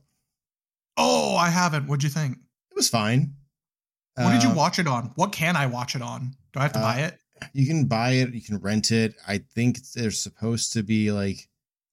oh 0.96 1.36
I 1.36 1.48
haven't 1.50 1.86
what'd 1.88 2.02
you 2.04 2.10
think 2.10 2.38
It 2.70 2.76
was 2.76 2.88
fine. 2.88 3.34
what 4.14 4.32
did 4.32 4.42
you 4.42 4.50
Uh, 4.50 4.54
watch 4.54 4.78
it 4.78 4.86
on 4.86 5.12
what 5.16 5.32
can 5.32 5.56
I 5.56 5.66
watch 5.66 5.94
it 5.96 6.02
on 6.02 6.36
do 6.52 6.60
I 6.60 6.62
have 6.62 6.72
to 6.74 6.78
uh, 6.78 6.82
buy 6.82 6.98
it 7.00 7.18
You 7.52 7.66
can 7.66 7.84
buy 7.86 8.12
it. 8.12 8.32
You 8.32 8.40
can 8.40 8.56
rent 8.58 8.90
it. 8.92 9.14
I 9.28 9.38
think 9.54 9.78
they're 9.92 10.10
supposed 10.10 10.72
to 10.72 10.82
be 10.82 11.12
like 11.12 11.48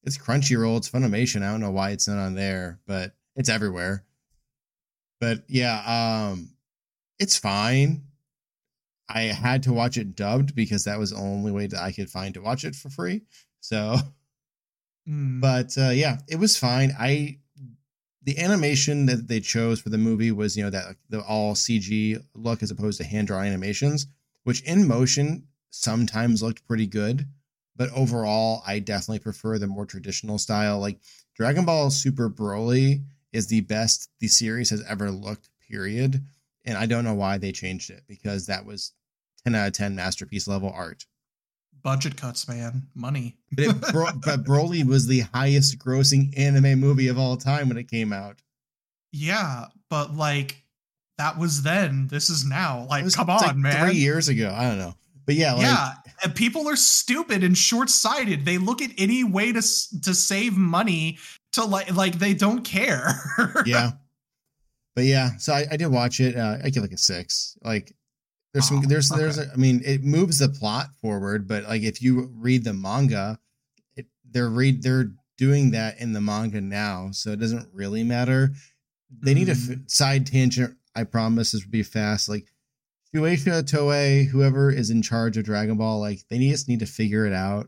it's 0.06 0.18
Crunchyroll. 0.18 0.78
It's 0.78 0.90
Funimation. 0.90 1.44
I 1.44 1.52
don't 1.52 1.60
know 1.62 1.72
why 1.72 1.90
it's 1.92 2.08
not 2.08 2.18
on 2.18 2.34
there, 2.36 2.80
but 2.88 3.12
it's 3.36 3.50
everywhere. 3.50 4.06
But 5.20 5.44
yeah, 5.50 6.30
um, 6.32 6.50
it's 7.20 7.38
fine. 7.38 8.04
I 9.10 9.22
had 9.24 9.64
to 9.64 9.74
watch 9.74 9.98
it 9.98 10.16
dubbed 10.16 10.56
because 10.56 10.86
that 10.86 10.98
was 11.00 11.12
the 11.12 11.18
only 11.18 11.52
way 11.52 11.68
that 11.68 11.82
I 11.82 11.92
could 11.92 12.10
find 12.10 12.34
to 12.34 12.42
watch 12.42 12.64
it 12.64 12.76
for 12.76 12.90
free. 12.90 13.22
So, 13.60 13.98
Mm. 15.08 15.42
but 15.42 15.78
uh, 15.78 15.90
yeah, 15.90 16.20
it 16.30 16.38
was 16.38 16.58
fine. 16.58 16.94
I 16.98 17.40
the 18.22 18.40
animation 18.40 19.06
that 19.08 19.28
they 19.28 19.42
chose 19.42 19.82
for 19.82 19.90
the 19.90 19.98
movie 19.98 20.32
was 20.32 20.56
you 20.56 20.64
know 20.64 20.70
that 20.70 20.96
the 21.10 21.22
all 21.22 21.56
CG 21.56 22.18
look 22.34 22.64
as 22.64 22.72
opposed 22.72 23.00
to 23.00 23.04
hand 23.04 23.28
drawn 23.28 23.46
animations, 23.46 24.08
which 24.46 24.62
in 24.62 24.88
motion 24.88 25.48
sometimes 25.72 26.42
looked 26.42 26.66
pretty 26.66 26.88
good, 26.88 27.28
but 27.76 27.90
overall 27.92 28.64
I 28.66 28.80
definitely 28.80 29.20
prefer 29.20 29.58
the 29.60 29.68
more 29.68 29.86
traditional 29.86 30.38
style. 30.38 30.80
Like 30.80 31.00
Dragon 31.36 31.66
Ball 31.66 31.90
Super 31.90 32.30
Broly 32.30 33.04
is 33.34 33.48
the 33.48 33.62
best 33.62 34.10
the 34.20 34.30
series 34.30 34.70
has 34.70 34.82
ever 34.88 35.12
looked. 35.12 35.50
Period. 35.70 36.24
And 36.66 36.78
I 36.78 36.86
don't 36.86 37.04
know 37.04 37.14
why 37.14 37.38
they 37.38 37.52
changed 37.52 37.90
it 37.90 38.04
because 38.08 38.46
that 38.48 38.66
was 38.66 38.94
10 39.46 39.56
out 39.56 39.68
of 39.68 39.74
10 39.74 39.96
masterpiece 39.96 40.48
level 40.48 40.72
art. 40.74 41.06
budget 41.82 42.16
cuts 42.16 42.48
man 42.48 42.84
money 42.96 43.36
But, 43.52 43.66
it, 43.66 43.82
Bro- 43.92 44.20
but 44.26 44.44
Broly 44.46 44.86
was 44.86 45.06
the 45.08 45.22
highest 45.34 45.78
grossing 45.78 46.38
anime 46.38 46.80
movie 46.80 47.10
of 47.10 47.18
all 47.20 47.36
time 47.38 47.68
when 47.68 47.78
it 47.78 47.90
came 47.90 48.14
out. 48.14 48.42
Yeah, 49.12 49.66
but 49.90 50.16
like 50.16 50.64
that 51.18 51.38
was 51.38 51.62
then. 51.64 52.08
This 52.08 52.30
is 52.30 52.44
now. 52.46 52.88
Like, 52.90 53.04
was- 53.04 53.16
come 53.16 53.30
on, 53.30 53.40
like 53.42 53.56
man. 53.56 53.86
Three 53.90 53.98
years 54.00 54.30
ago. 54.30 54.52
I 54.58 54.68
don't 54.68 54.80
know. 54.80 54.96
But 55.26 55.36
yeah, 55.36 55.54
like, 55.54 55.62
yeah, 55.64 55.94
and 56.24 56.36
people 56.36 56.68
are 56.68 56.76
stupid 56.76 57.44
and 57.46 57.58
short-sighted. 57.58 58.44
They 58.44 58.58
look 58.58 58.82
at 58.82 58.90
any 58.98 59.24
way 59.24 59.54
to 59.54 59.62
to 60.02 60.14
save 60.14 60.58
money 60.58 61.18
to 61.54 61.64
like 61.64 61.94
like 61.96 62.18
they 62.20 62.34
don't 62.34 62.64
care. 62.64 63.08
yeah. 63.66 63.92
But 64.96 65.06
yeah, 65.06 65.38
so 65.38 65.54
I, 65.54 65.66
I 65.72 65.78
did 65.78 65.88
watch 65.88 66.20
it. 66.20 66.36
Uh, 66.36 66.58
I 66.64 66.70
give 66.70 66.84
like 66.84 66.92
a 66.92 66.98
six. 66.98 67.58
Like 67.64 67.96
there's 68.54 68.68
some 68.68 68.80
Oh, 68.80 68.82
there's 68.88 69.10
there's 69.10 69.40
okay. 69.40 69.50
a, 69.50 69.54
I 69.54 69.56
mean 69.56 69.82
it 69.84 70.04
moves 70.04 70.40
the 70.40 70.50
plot 70.50 70.90
forward, 71.02 71.48
but 71.48 71.64
like 71.64 71.82
if 71.82 72.02
you 72.02 72.32
read 72.36 72.64
the 72.64 72.74
manga, 72.74 73.40
it, 73.96 74.06
they're 74.30 74.50
read 74.50 74.84
they're 74.84 75.12
doing 75.38 75.72
that 75.72 76.00
in 76.00 76.14
the 76.14 76.22
manga 76.22 76.62
now, 76.62 77.10
so 77.12 77.32
it 77.32 77.40
doesn't 77.40 77.68
really 77.74 78.04
matter. 78.04 78.52
They 79.22 79.34
need 79.34 79.50
a 79.50 79.54
f- 79.54 79.78
side 79.88 80.28
tangent. 80.28 80.76
I 80.96 81.04
promise 81.06 81.52
this 81.52 81.64
will 81.64 81.72
be 81.72 81.84
fast. 81.84 82.30
Like 82.30 82.46
Shueisha 83.14 83.64
Toei, 83.64 84.28
whoever 84.28 84.72
is 84.72 84.90
in 84.92 85.02
charge 85.02 85.38
of 85.38 85.46
Dragon 85.46 85.78
Ball, 85.78 86.00
like 86.00 86.20
they 86.30 86.38
just 86.38 86.68
need 86.68 86.80
to 86.80 86.86
figure 86.86 87.26
it 87.26 87.34
out 87.34 87.68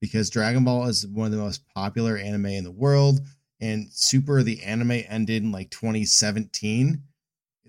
because 0.00 0.28
Dragon 0.30 0.64
Ball 0.64 0.86
is 0.86 1.06
one 1.06 1.26
of 1.26 1.32
the 1.32 1.38
most 1.38 1.62
popular 1.74 2.16
anime 2.18 2.46
in 2.46 2.64
the 2.64 2.70
world 2.70 3.20
and 3.60 3.88
Super 3.92 4.42
the 4.42 4.62
anime 4.62 5.02
ended 5.08 5.42
in 5.42 5.52
like 5.52 5.70
2017. 5.70 7.02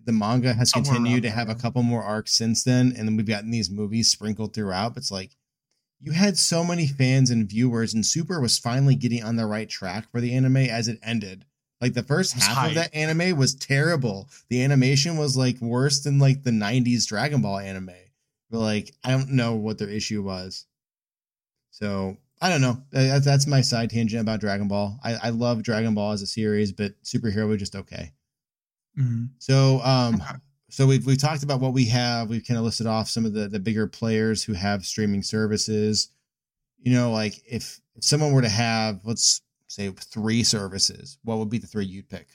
The 0.06 0.12
manga 0.14 0.54
has 0.54 0.72
Somewhere 0.72 0.96
continued 0.96 1.24
to 1.24 1.30
have 1.30 1.50
a 1.50 1.56
couple 1.56 1.84
more 1.84 2.04
arcs 2.04 2.34
since 2.34 2.64
then, 2.64 2.94
and 2.98 3.08
then 3.08 3.18
we've 3.18 3.28
gotten 3.28 3.52
these 3.52 3.70
movies 3.70 4.10
sprinkled 4.10 4.54
throughout. 4.54 4.94
But 4.94 5.04
it's 5.04 5.12
like 5.12 5.32
you 6.00 6.12
had 6.12 6.38
so 6.38 6.64
many 6.64 6.88
fans 6.88 7.30
and 7.30 7.50
viewers, 7.50 7.94
and 7.94 8.06
Super 8.06 8.40
was 8.40 8.58
finally 8.58 8.96
getting 8.96 9.24
on 9.24 9.36
the 9.36 9.46
right 9.46 9.70
track 9.70 10.10
for 10.12 10.22
the 10.22 10.34
anime 10.34 10.58
as 10.58 10.88
it 10.88 11.00
ended. 11.04 11.46
Like 11.82 11.94
the 11.94 12.04
first 12.04 12.34
half 12.34 12.58
hype. 12.58 12.70
of 12.70 12.76
that 12.76 12.96
anime 12.96 13.38
was 13.38 13.54
terrible. 13.54 14.30
The 14.50 14.64
animation 14.64 15.18
was 15.18 15.38
like 15.38 15.62
worse 15.62 16.00
than 16.00 16.20
like 16.20 16.44
the 16.44 16.52
90s 16.52 17.06
Dragon 17.08 17.42
Ball 17.42 17.60
anime. 17.60 17.92
But 18.50 18.60
like 18.60 18.94
I 19.04 19.12
don't 19.12 19.32
know 19.32 19.56
what 19.56 19.78
their 19.78 19.90
issue 19.90 20.24
was. 20.24 20.66
So 21.72 22.18
I 22.40 22.50
don't 22.50 22.62
know. 22.62 22.78
That's 22.92 23.48
my 23.48 23.62
side 23.62 23.90
tangent 23.90 24.22
about 24.22 24.40
Dragon 24.40 24.68
Ball. 24.68 25.00
I, 25.04 25.16
I 25.16 25.30
love 25.30 25.64
Dragon 25.64 25.96
Ball 25.96 26.12
as 26.12 26.22
a 26.22 26.28
series, 26.28 26.72
but 26.72 26.94
superhero 27.04 27.48
was 27.48 27.60
just 27.60 27.76
okay. 27.76 28.12
Mhm. 28.98 29.30
So 29.40 29.82
um 29.84 30.22
so 30.70 30.86
we've 30.86 31.06
we've 31.06 31.18
talked 31.18 31.44
about 31.44 31.62
what 31.62 31.74
we 31.74 31.86
have. 31.86 32.30
We've 32.30 32.46
kind 32.46 32.58
of 32.58 32.64
listed 32.64 32.88
off 32.88 33.10
some 33.10 33.26
of 33.26 33.34
the 33.34 33.48
the 33.48 33.60
bigger 33.60 33.88
players 33.88 34.44
who 34.44 34.54
have 34.54 34.86
streaming 34.86 35.24
services. 35.24 36.10
You 36.80 36.94
know, 36.94 37.12
like 37.12 37.42
if, 37.46 37.80
if 37.96 38.04
someone 38.04 38.34
were 38.34 38.42
to 38.42 38.50
have, 38.50 39.02
let's 39.04 39.42
say 39.68 39.90
three 39.90 40.44
services, 40.44 41.18
what 41.24 41.38
would 41.40 41.50
be 41.50 41.58
the 41.58 41.68
three 41.68 41.86
you'd 41.86 42.10
pick? 42.10 42.28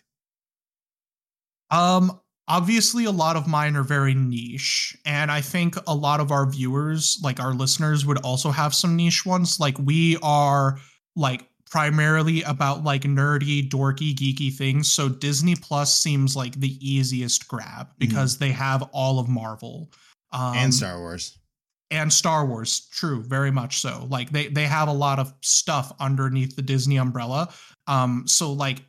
Um, 1.71 2.21
obviously, 2.49 3.05
a 3.05 3.11
lot 3.11 3.37
of 3.37 3.47
mine 3.47 3.77
are 3.77 3.83
very 3.83 4.15
niche, 4.15 4.97
and 5.05 5.31
I 5.31 5.41
think 5.41 5.77
a 5.87 5.95
lot 5.95 6.21
of 6.21 6.31
our 6.31 6.49
viewers, 6.51 7.19
like 7.23 7.41
our 7.41 7.53
listeners, 7.55 8.05
would 8.07 8.19
also 8.19 8.51
have 8.51 8.75
some 8.75 8.97
niche 8.97 9.25
ones. 9.27 9.59
Like 9.61 9.79
we 9.79 10.17
are 10.23 10.79
like 11.17 11.49
primarily 11.71 12.43
about 12.43 12.85
like 12.85 13.03
nerdy, 13.03 13.67
dorky, 13.67 14.15
geeky 14.15 14.53
things. 14.53 14.93
So 14.93 15.09
Disney 15.09 15.57
Plus 15.57 15.97
seems 15.97 16.37
like 16.37 16.55
the 16.61 16.77
easiest 16.87 17.49
grab 17.49 17.89
because 17.99 18.37
they 18.39 18.51
have 18.51 18.83
all 18.93 19.19
of 19.19 19.29
Marvel 19.29 19.91
um, 20.33 20.55
and 20.57 20.75
Star 20.75 20.99
Wars. 20.99 21.39
and 21.91 22.13
Star 22.13 22.45
Wars. 22.45 22.89
True, 22.91 23.23
very 23.23 23.51
much 23.51 23.81
so. 23.81 24.07
Like 24.11 24.31
they 24.31 24.49
they 24.49 24.65
have 24.65 24.89
a 24.89 24.93
lot 24.93 25.19
of 25.19 25.33
stuff 25.41 25.93
underneath 25.99 26.57
the 26.57 26.63
Disney 26.63 26.99
umbrella. 26.99 27.49
Um, 27.87 28.25
so 28.27 28.53
like 28.53 28.83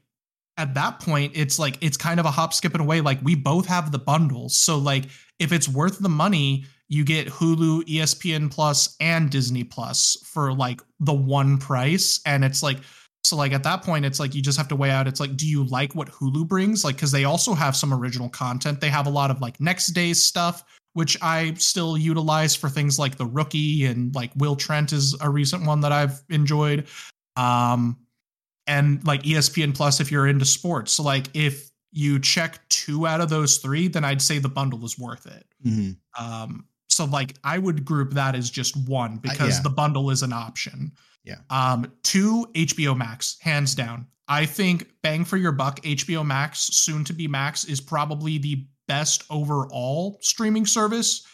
at 0.58 0.74
that 0.76 1.00
point, 1.00 1.34
it's 1.36 1.58
like 1.58 1.78
it's 1.82 1.98
kind 1.98 2.20
of 2.20 2.26
a 2.26 2.32
hop, 2.32 2.54
skip, 2.54 2.74
and 2.74 2.82
away. 2.82 3.02
Like 3.02 3.20
we 3.24 3.36
both 3.36 3.66
have 3.68 3.92
the 3.92 4.00
bundles, 4.00 4.58
so 4.58 4.78
like 4.78 5.06
if 5.40 5.52
it's 5.52 5.68
worth 5.68 6.00
the 6.00 6.10
money, 6.10 6.66
you 6.90 7.04
get 7.04 7.28
Hulu, 7.28 7.84
ESPN 7.84 8.52
Plus, 8.52 8.96
and 9.00 9.30
Disney 9.30 9.64
Plus 9.64 10.18
for 10.26 10.54
like 10.54 10.82
the 11.00 11.14
one 11.14 11.58
price, 11.58 12.22
and 12.26 12.44
it's 12.44 12.64
like. 12.64 12.78
So 13.26 13.38
like 13.38 13.54
at 13.54 13.64
that 13.64 13.84
point, 13.84 14.04
it's 14.04 14.20
like 14.20 14.36
you 14.36 14.42
just 14.42 14.58
have 14.58 14.68
to 14.68 14.76
weigh 14.76 14.92
out. 14.92 15.08
It's 15.08 15.22
like, 15.22 15.38
do 15.38 15.48
you 15.48 15.64
like 15.64 15.96
what 15.96 16.10
Hulu 16.10 16.46
brings? 16.46 16.84
Like, 16.84 16.98
because 16.98 17.14
they 17.14 17.24
also 17.24 17.54
have 17.54 17.74
some 17.74 17.94
original 17.94 18.28
content. 18.28 18.82
They 18.82 18.90
have 18.90 19.08
a 19.08 19.10
lot 19.10 19.32
of 19.32 19.40
like 19.40 19.62
next 19.62 19.88
day 19.94 20.12
stuff 20.12 20.66
which 20.94 21.18
I 21.22 21.54
still 21.56 21.98
utilize 21.98 22.56
for 22.56 22.70
things 22.70 22.98
like 22.98 23.18
The 23.18 23.26
Rookie 23.26 23.86
and 23.86 24.14
like 24.16 24.32
Will 24.36 24.56
Trent 24.56 24.94
is 24.94 25.16
a 25.22 25.30
recent 25.30 25.66
one 25.66 25.82
that 25.82 25.92
I've 25.92 26.22
enjoyed. 26.30 26.88
Um 27.36 27.98
and 28.68 29.06
like 29.06 29.24
ESPN 29.24 29.76
Plus 29.76 30.00
if 30.00 30.12
you're 30.12 30.28
into 30.28 30.46
sports. 30.46 30.94
So 30.94 31.04
like 31.04 31.28
if 31.34 31.70
you 31.92 32.20
check 32.20 32.68
two 32.70 33.06
out 33.06 33.22
of 33.22 33.30
those 33.30 33.58
three, 33.58 33.88
then 33.88 34.04
I'd 34.04 34.22
say 34.22 34.40
the 34.40 34.50
bundle 34.50 34.84
is 34.86 34.98
worth 34.98 35.26
it. 35.26 35.46
Mhm. 35.66 35.98
Um 36.20 36.66
so 36.90 37.06
like 37.06 37.36
I 37.44 37.58
would 37.58 37.86
group 37.86 38.12
that 38.12 38.36
as 38.36 38.50
just 38.50 38.76
one 38.88 39.18
because 39.18 39.58
yeah. 39.58 39.62
the 39.64 39.70
bundle 39.70 40.10
is 40.12 40.22
an 40.24 40.34
option. 40.34 40.92
Yeah. 41.24 41.38
Um, 41.50 41.92
two 42.04 42.48
HBO 42.54 42.96
Max, 42.96 43.38
hands 43.40 43.76
down. 43.76 44.08
I 44.28 44.46
think 44.46 44.90
bang 45.02 45.26
for 45.26 45.38
your 45.38 45.52
buck, 45.54 45.82
HBO 45.82 46.26
Max, 46.26 46.60
soon 46.60 47.04
to 47.06 47.14
be 47.14 47.28
Max, 47.28 47.64
is 47.66 47.82
probably 47.82 48.38
the 48.38 48.66
best 48.88 49.24
overall 49.30 50.18
streaming 50.22 50.66
service. 50.66 51.26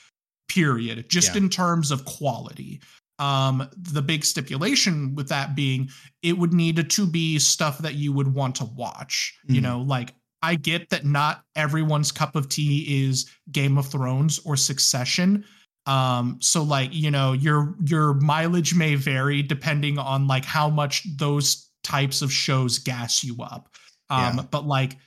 Period. 0.47 1.09
Just 1.09 1.33
Yeah. 1.33 1.41
in 1.41 1.49
terms 1.49 1.91
of 1.91 2.05
quality. 2.05 2.81
Um, 3.19 3.69
the 3.77 4.01
big 4.01 4.23
stipulation 4.23 5.13
with 5.13 5.27
that 5.29 5.55
being 5.55 5.89
it 6.23 6.37
would 6.37 6.53
need 6.53 6.89
to 6.89 7.05
be 7.05 7.37
stuff 7.39 7.77
that 7.79 7.95
you 7.95 8.13
would 8.13 8.33
want 8.33 8.55
to 8.55 8.65
watch. 8.65 9.37
You 9.47 9.59
Mhm. 9.59 9.63
know, 9.63 9.81
like 9.81 10.13
I 10.41 10.55
get 10.55 10.89
that 10.89 11.05
not 11.05 11.43
everyone's 11.55 12.11
cup 12.13 12.35
of 12.35 12.47
tea 12.47 13.05
is 13.07 13.29
Game 13.51 13.77
of 13.77 13.87
Thrones 13.87 14.39
or 14.45 14.55
Succession. 14.55 15.43
Um, 15.85 16.37
so 16.41 16.63
like, 16.63 16.93
you 16.93 17.11
know, 17.11 17.33
your 17.33 17.75
your 17.85 18.13
mileage 18.15 18.73
may 18.73 18.95
vary 18.95 19.41
depending 19.41 19.97
on 19.97 20.27
like 20.27 20.45
how 20.45 20.69
much 20.69 21.05
those 21.17 21.69
types 21.83 22.21
of 22.21 22.31
shows 22.31 22.79
gas 22.79 23.23
you 23.23 23.35
up. 23.41 23.69
Um, 24.09 24.37
Yeah. 24.37 24.43
but 24.51 24.65
like 24.65 24.97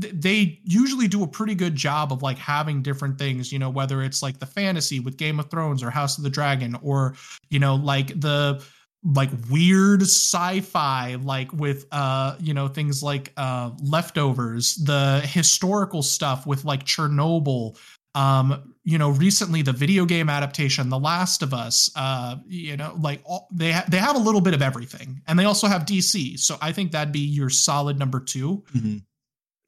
they 0.00 0.60
usually 0.64 1.08
do 1.08 1.22
a 1.22 1.26
pretty 1.26 1.54
good 1.54 1.74
job 1.74 2.12
of 2.12 2.22
like 2.22 2.38
having 2.38 2.82
different 2.82 3.18
things, 3.18 3.52
you 3.52 3.58
know, 3.58 3.70
whether 3.70 4.02
it's 4.02 4.22
like 4.22 4.38
the 4.38 4.46
fantasy 4.46 5.00
with 5.00 5.16
Game 5.16 5.38
of 5.40 5.50
Thrones 5.50 5.82
or 5.82 5.90
House 5.90 6.18
of 6.18 6.24
the 6.24 6.30
Dragon 6.30 6.76
or, 6.82 7.14
you 7.50 7.58
know, 7.58 7.74
like 7.76 8.08
the 8.20 8.62
like 9.04 9.30
weird 9.48 10.02
sci-fi 10.02 11.14
like 11.22 11.52
with 11.52 11.86
uh 11.92 12.34
you 12.40 12.52
know 12.52 12.66
things 12.66 13.00
like 13.00 13.32
uh 13.36 13.70
leftovers 13.80 14.74
the 14.84 15.20
historical 15.24 16.02
stuff 16.02 16.46
with 16.48 16.64
like 16.64 16.84
chernobyl 16.84 17.78
um 18.16 18.74
you 18.82 18.98
know 18.98 19.10
recently 19.10 19.62
the 19.62 19.72
video 19.72 20.04
game 20.04 20.28
adaptation 20.28 20.88
the 20.88 20.98
last 20.98 21.42
of 21.44 21.54
us 21.54 21.88
uh 21.94 22.36
you 22.48 22.76
know 22.76 22.92
like 23.00 23.20
all, 23.24 23.46
they 23.52 23.70
ha- 23.70 23.84
they 23.88 23.98
have 23.98 24.16
a 24.16 24.18
little 24.18 24.40
bit 24.40 24.52
of 24.52 24.62
everything 24.62 25.20
and 25.28 25.38
they 25.38 25.44
also 25.44 25.68
have 25.68 25.82
dc 25.84 26.36
so 26.38 26.56
i 26.60 26.72
think 26.72 26.90
that'd 26.90 27.12
be 27.12 27.20
your 27.20 27.50
solid 27.50 27.98
number 28.00 28.18
2 28.18 28.64
Mhm. 28.74 29.02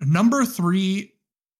Number 0.00 0.44
3 0.44 1.12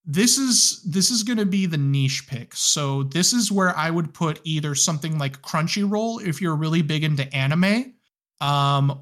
this 0.06 0.38
is 0.38 0.82
this 0.82 1.10
is 1.10 1.22
going 1.22 1.38
to 1.38 1.46
be 1.46 1.66
the 1.66 1.76
niche 1.76 2.26
pick. 2.26 2.54
So 2.56 3.04
this 3.04 3.32
is 3.32 3.52
where 3.52 3.76
i 3.76 3.90
would 3.90 4.14
put 4.14 4.40
either 4.44 4.74
something 4.74 5.18
like 5.18 5.42
crunchyroll 5.42 6.26
if 6.26 6.40
you're 6.40 6.56
really 6.56 6.82
big 6.82 7.04
into 7.04 7.32
anime. 7.34 7.94
Um 8.40 9.00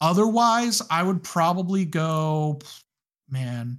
otherwise 0.00 0.80
i 0.90 1.02
would 1.02 1.22
probably 1.22 1.84
go 1.84 2.58
man 3.28 3.78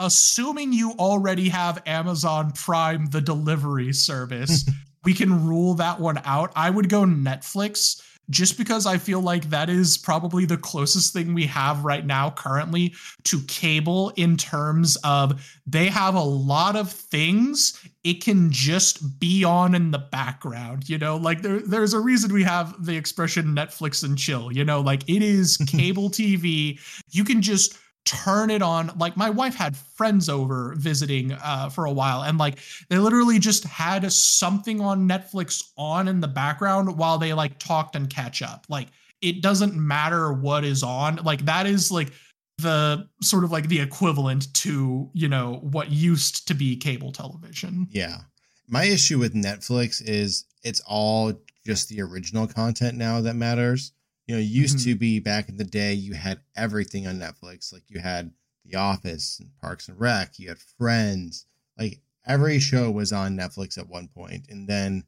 assuming 0.00 0.72
you 0.72 0.90
already 0.98 1.48
have 1.48 1.80
amazon 1.86 2.50
prime 2.50 3.06
the 3.06 3.20
delivery 3.20 3.92
service 3.92 4.68
we 5.04 5.12
can 5.12 5.46
rule 5.46 5.74
that 5.74 6.00
one 6.00 6.20
out. 6.24 6.52
I 6.56 6.70
would 6.70 6.88
go 6.88 7.02
netflix 7.02 8.02
just 8.30 8.56
because 8.56 8.86
i 8.86 8.96
feel 8.96 9.20
like 9.20 9.50
that 9.50 9.68
is 9.68 9.98
probably 9.98 10.44
the 10.44 10.56
closest 10.56 11.12
thing 11.12 11.34
we 11.34 11.46
have 11.46 11.84
right 11.84 12.06
now 12.06 12.30
currently 12.30 12.94
to 13.24 13.40
cable 13.42 14.12
in 14.16 14.36
terms 14.36 14.96
of 15.04 15.40
they 15.66 15.86
have 15.86 16.14
a 16.14 16.22
lot 16.22 16.76
of 16.76 16.90
things. 16.90 17.80
It 18.02 18.22
can 18.22 18.50
just 18.50 19.18
be 19.18 19.44
on 19.44 19.74
in 19.74 19.90
the 19.90 19.98
background 19.98 20.88
you 20.88 20.98
know? 20.98 21.16
Like 21.16 21.42
there, 21.42 21.60
there's 21.60 21.94
a 21.94 22.00
reason 22.00 22.32
we 22.32 22.42
have 22.42 22.84
the 22.84 22.96
expression 22.96 23.46
netflix 23.46 24.04
and 24.04 24.18
chill 24.18 24.52
you 24.52 24.64
know? 24.64 24.80
Like 24.80 25.08
it 25.08 25.22
is 25.22 25.56
cable 25.66 26.10
tv 26.10 26.78
you 27.10 27.24
can 27.24 27.40
just 27.40 27.78
turn 28.04 28.50
it 28.50 28.60
on 28.60 28.92
like 28.98 29.16
my 29.16 29.30
wife 29.30 29.54
had 29.54 29.76
friends 29.76 30.28
over 30.28 30.74
visiting 30.76 31.32
uh 31.32 31.70
for 31.70 31.86
a 31.86 31.92
while 31.92 32.22
and 32.22 32.36
like 32.36 32.58
they 32.90 32.98
literally 32.98 33.38
just 33.38 33.64
had 33.64 34.10
something 34.12 34.80
on 34.80 35.08
netflix 35.08 35.70
on 35.78 36.06
in 36.06 36.20
the 36.20 36.28
background 36.28 36.98
while 36.98 37.16
they 37.16 37.32
like 37.32 37.58
talked 37.58 37.96
and 37.96 38.10
catch 38.10 38.42
up 38.42 38.66
like 38.68 38.88
it 39.22 39.40
doesn't 39.40 39.74
matter 39.74 40.32
what 40.32 40.64
is 40.64 40.82
on 40.82 41.16
like 41.24 41.44
that 41.46 41.66
is 41.66 41.90
like 41.90 42.12
the 42.58 43.08
sort 43.22 43.42
of 43.42 43.50
like 43.50 43.68
the 43.68 43.80
equivalent 43.80 44.52
to 44.54 45.08
you 45.14 45.28
know 45.28 45.58
what 45.62 45.90
used 45.90 46.46
to 46.46 46.54
be 46.54 46.76
cable 46.76 47.10
television 47.10 47.88
Yeah. 47.90 48.18
My 48.66 48.84
issue 48.84 49.18
with 49.18 49.34
Netflix 49.34 50.02
is 50.04 50.46
it's 50.62 50.80
all 50.86 51.32
just 51.66 51.88
the 51.88 52.00
original 52.00 52.46
content 52.46 52.96
now 52.96 53.20
that 53.20 53.34
matters. 53.34 53.92
You 54.26 54.34
know, 54.34 54.40
it 54.40 54.44
used 54.44 54.78
Mhm. 54.78 54.84
to 54.84 54.94
be 54.96 55.18
back 55.18 55.48
in 55.48 55.56
the 55.56 55.64
day, 55.64 55.92
you 55.92 56.14
had 56.14 56.40
everything 56.56 57.06
on 57.06 57.18
Netflix. 57.18 57.72
Like 57.72 57.82
you 57.88 58.00
had 58.00 58.32
The 58.64 58.76
Office 58.76 59.38
and 59.40 59.50
Parks 59.60 59.88
and 59.88 60.00
Rec, 60.00 60.38
you 60.38 60.48
had 60.48 60.58
Friends. 60.58 61.46
Like 61.78 62.00
every 62.26 62.58
show 62.58 62.90
was 62.90 63.12
on 63.12 63.36
Netflix 63.36 63.76
at 63.76 63.88
one 63.88 64.08
point, 64.08 64.46
And 64.48 64.66
then 64.68 65.04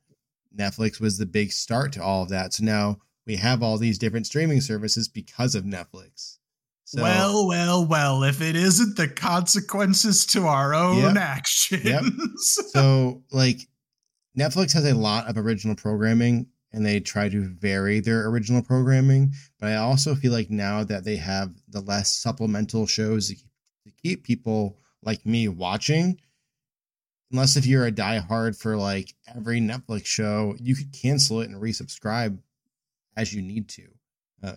Netflix 0.56 1.00
was 1.00 1.18
the 1.18 1.26
big 1.26 1.52
start 1.52 1.92
to 1.94 2.02
all 2.02 2.22
of 2.22 2.28
that. 2.30 2.52
So 2.54 2.64
now 2.64 2.98
we 3.26 3.36
have 3.36 3.62
all 3.62 3.76
these 3.78 3.98
different 3.98 4.26
streaming 4.26 4.60
services 4.60 5.08
because 5.08 5.54
of 5.54 5.64
Netflix. 5.64 6.38
So, 6.84 7.02
well 7.02 7.46
well 7.48 7.84
well 7.86 8.22
if 8.22 8.40
it 8.40 8.54
isn't 8.54 8.96
the 8.96 9.08
consequences 9.08 10.24
to 10.26 10.46
our 10.46 10.72
own 10.72 10.98
Yep. 10.98 11.16
actions 11.16 12.58
so 12.72 13.24
like 13.32 13.66
Netflix 14.38 14.72
has 14.74 14.84
a 14.84 14.94
lot 14.94 15.26
of 15.28 15.36
original 15.36 15.74
programming 15.74 16.46
and 16.76 16.84
they 16.84 17.00
try 17.00 17.26
to 17.26 17.48
vary 17.48 18.00
their 18.00 18.28
original 18.28 18.62
programming, 18.62 19.32
but 19.58 19.70
I 19.70 19.76
also 19.76 20.14
feel 20.14 20.30
like 20.30 20.50
now 20.50 20.84
that 20.84 21.04
they 21.04 21.16
have 21.16 21.54
the 21.70 21.80
less 21.80 22.12
supplemental 22.12 22.86
shows 22.86 23.28
to 23.28 23.36
keep, 24.02 24.24
people 24.24 24.76
like 25.02 25.24
me 25.24 25.48
watching, 25.48 26.20
unless 27.32 27.56
if 27.56 27.64
you're 27.64 27.86
a 27.86 27.92
diehard 27.92 28.60
for 28.60 28.76
like 28.76 29.14
every 29.34 29.58
Netflix 29.58 30.04
show, 30.04 30.54
you 30.60 30.76
could 30.76 30.92
cancel 30.92 31.40
it 31.40 31.48
and 31.48 31.60
resubscribe 31.60 32.38
as 33.16 33.32
you 33.32 33.40
need 33.40 33.70
to. 33.70 33.88
Uh, 34.42 34.52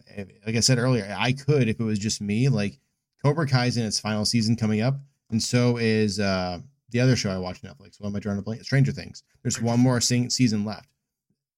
like 0.46 0.58
I 0.58 0.60
said 0.60 0.78
earlier, 0.78 1.16
I 1.18 1.32
could 1.32 1.70
if 1.70 1.80
it 1.80 1.84
was 1.84 2.00
just 2.00 2.20
me. 2.20 2.50
Like 2.50 2.82
Cobra 3.24 3.48
Kai's 3.48 3.78
in 3.78 3.86
its 3.86 3.98
final 4.00 4.26
season 4.26 4.58
coming 4.58 4.82
up, 4.82 4.96
and 5.32 5.42
so 5.42 5.78
is 5.78 6.20
uh, 6.20 6.60
the 6.90 7.00
other 7.00 7.16
show 7.16 7.32
I 7.32 7.38
watch 7.38 7.62
Netflix. 7.62 8.02
What 8.02 8.10
am 8.10 8.16
I 8.18 8.20
drawing 8.20 8.40
a 8.40 8.42
blank? 8.42 8.62
Stranger 8.64 8.92
Things. 8.92 9.24
There's 9.42 9.62
one 9.62 9.80
more 9.80 10.02
se- 10.02 10.30
season 10.30 10.66
left. 10.66 10.90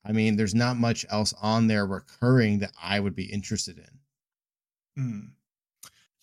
I 0.04 0.12
mean, 0.12 0.36
there's 0.36 0.56
not 0.56 0.78
much 0.78 1.06
else 1.10 1.34
on 1.42 1.68
there 1.68 1.86
recurring 1.86 2.60
that 2.60 2.72
I 2.82 3.00
would 3.00 3.16
be 3.16 3.26
interested 3.26 3.78
in. 3.78 5.04
Hmm. 5.04 5.20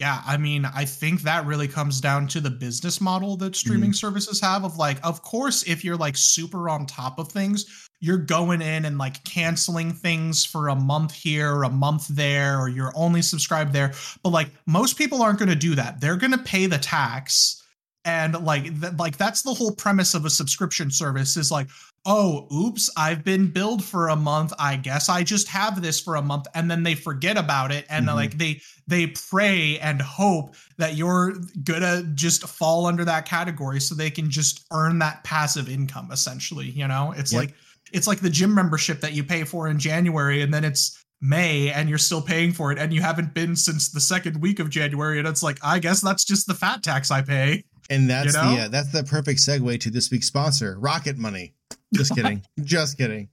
Yeah, 0.00 0.22
I 0.24 0.36
mean, 0.36 0.64
I 0.64 0.84
think 0.84 1.22
that 1.22 1.44
really 1.44 1.66
comes 1.66 2.00
down 2.00 2.28
to 2.28 2.40
the 2.40 2.50
business 2.50 3.00
model 3.00 3.36
that 3.38 3.56
streaming 3.56 3.92
services 3.92 4.40
have 4.40 4.62
of 4.62 4.76
like, 4.76 5.04
of 5.04 5.22
course, 5.22 5.64
if 5.64 5.84
you're 5.84 5.96
like 5.96 6.16
super 6.16 6.68
on 6.68 6.86
top 6.86 7.18
of 7.18 7.32
things, 7.32 7.88
you're 7.98 8.16
going 8.16 8.62
in 8.62 8.84
and 8.84 8.96
like 8.96 9.24
canceling 9.24 9.92
things 9.92 10.44
for 10.44 10.68
a 10.68 10.76
month 10.76 11.12
here, 11.12 11.64
a 11.64 11.68
month 11.68 12.06
there, 12.06 12.60
or 12.60 12.68
you're 12.68 12.92
only 12.94 13.22
subscribed 13.22 13.72
there. 13.72 13.92
But 14.22 14.30
like 14.30 14.50
most 14.66 14.96
people 14.96 15.20
aren't 15.20 15.40
going 15.40 15.48
to 15.48 15.56
do 15.56 15.74
that. 15.74 16.00
They're 16.00 16.16
going 16.16 16.30
to 16.30 16.38
pay 16.38 16.66
the 16.66 16.78
tax. 16.78 17.60
And 18.04 18.44
like 18.44 18.80
th- 18.80 18.92
like 18.98 19.16
that's 19.16 19.42
the 19.42 19.52
whole 19.52 19.72
premise 19.72 20.14
of 20.14 20.24
a 20.24 20.30
subscription 20.30 20.92
service 20.92 21.36
is 21.36 21.50
like, 21.50 21.66
oh, 22.06 22.46
oops, 22.54 22.88
I've 22.96 23.22
been 23.24 23.48
billed 23.48 23.84
for 23.84 24.08
a 24.08 24.16
month. 24.16 24.52
I 24.58 24.76
guess 24.76 25.08
I 25.08 25.22
just 25.22 25.48
have 25.48 25.82
this 25.82 26.00
for 26.00 26.14
a 26.16 26.22
month. 26.22 26.46
And 26.54 26.70
then 26.70 26.82
they 26.82 26.94
forget 26.94 27.36
about 27.36 27.70
it. 27.70 27.84
And 27.90 28.06
Mhm. 28.08 28.14
like 28.14 28.38
they 28.38 28.60
they 28.86 29.08
pray 29.08 29.78
and 29.80 30.00
hope 30.00 30.54
that 30.78 30.96
you're 30.96 31.34
gonna 31.64 32.02
just 32.14 32.48
fall 32.48 32.86
under 32.86 33.04
that 33.04 33.26
category 33.26 33.80
so 33.80 33.94
they 33.94 34.10
can 34.10 34.30
just 34.30 34.64
earn 34.72 34.98
that 35.00 35.22
passive 35.24 35.68
income 35.68 36.08
essentially 36.10 36.70
you 36.70 36.88
know 36.88 37.12
it's 37.14 37.30
Yep. 37.32 37.38
like 37.40 37.54
it's 37.92 38.06
like 38.06 38.20
the 38.20 38.30
gym 38.30 38.54
membership 38.54 39.02
that 39.02 39.12
you 39.12 39.22
pay 39.22 39.44
for 39.44 39.68
in 39.68 39.78
january 39.78 40.40
and 40.40 40.54
then 40.54 40.64
it's 40.64 40.96
may 41.20 41.70
and 41.70 41.90
you're 41.90 41.98
still 41.98 42.22
paying 42.22 42.52
for 42.54 42.72
it 42.72 42.78
and 42.78 42.94
you 42.94 43.02
haven't 43.02 43.34
been 43.34 43.54
since 43.56 43.90
the 43.90 44.00
second 44.00 44.40
week 44.40 44.58
of 44.58 44.70
january 44.70 45.18
and 45.18 45.28
it's 45.28 45.42
like 45.42 45.58
i 45.62 45.78
guess 45.78 46.00
that's 46.00 46.24
just 46.24 46.46
the 46.46 46.54
fat 46.54 46.82
tax 46.82 47.10
i 47.10 47.20
pay 47.20 47.62
And 47.90 48.08
that's 48.08 48.34
You 48.34 48.40
know? 48.40 48.56
the 48.56 48.62
uh, 48.62 48.68
that's 48.68 48.90
the 48.92 49.04
perfect 49.04 49.40
segue 49.40 49.80
to 49.80 49.90
this 49.90 50.10
week's 50.10 50.26
sponsor, 50.28 50.78
Rocket 50.78 51.18
Money. 51.18 51.52
Just 51.94 52.14
kidding, 52.14 52.42
just 52.62 52.98
kidding. 52.98 53.28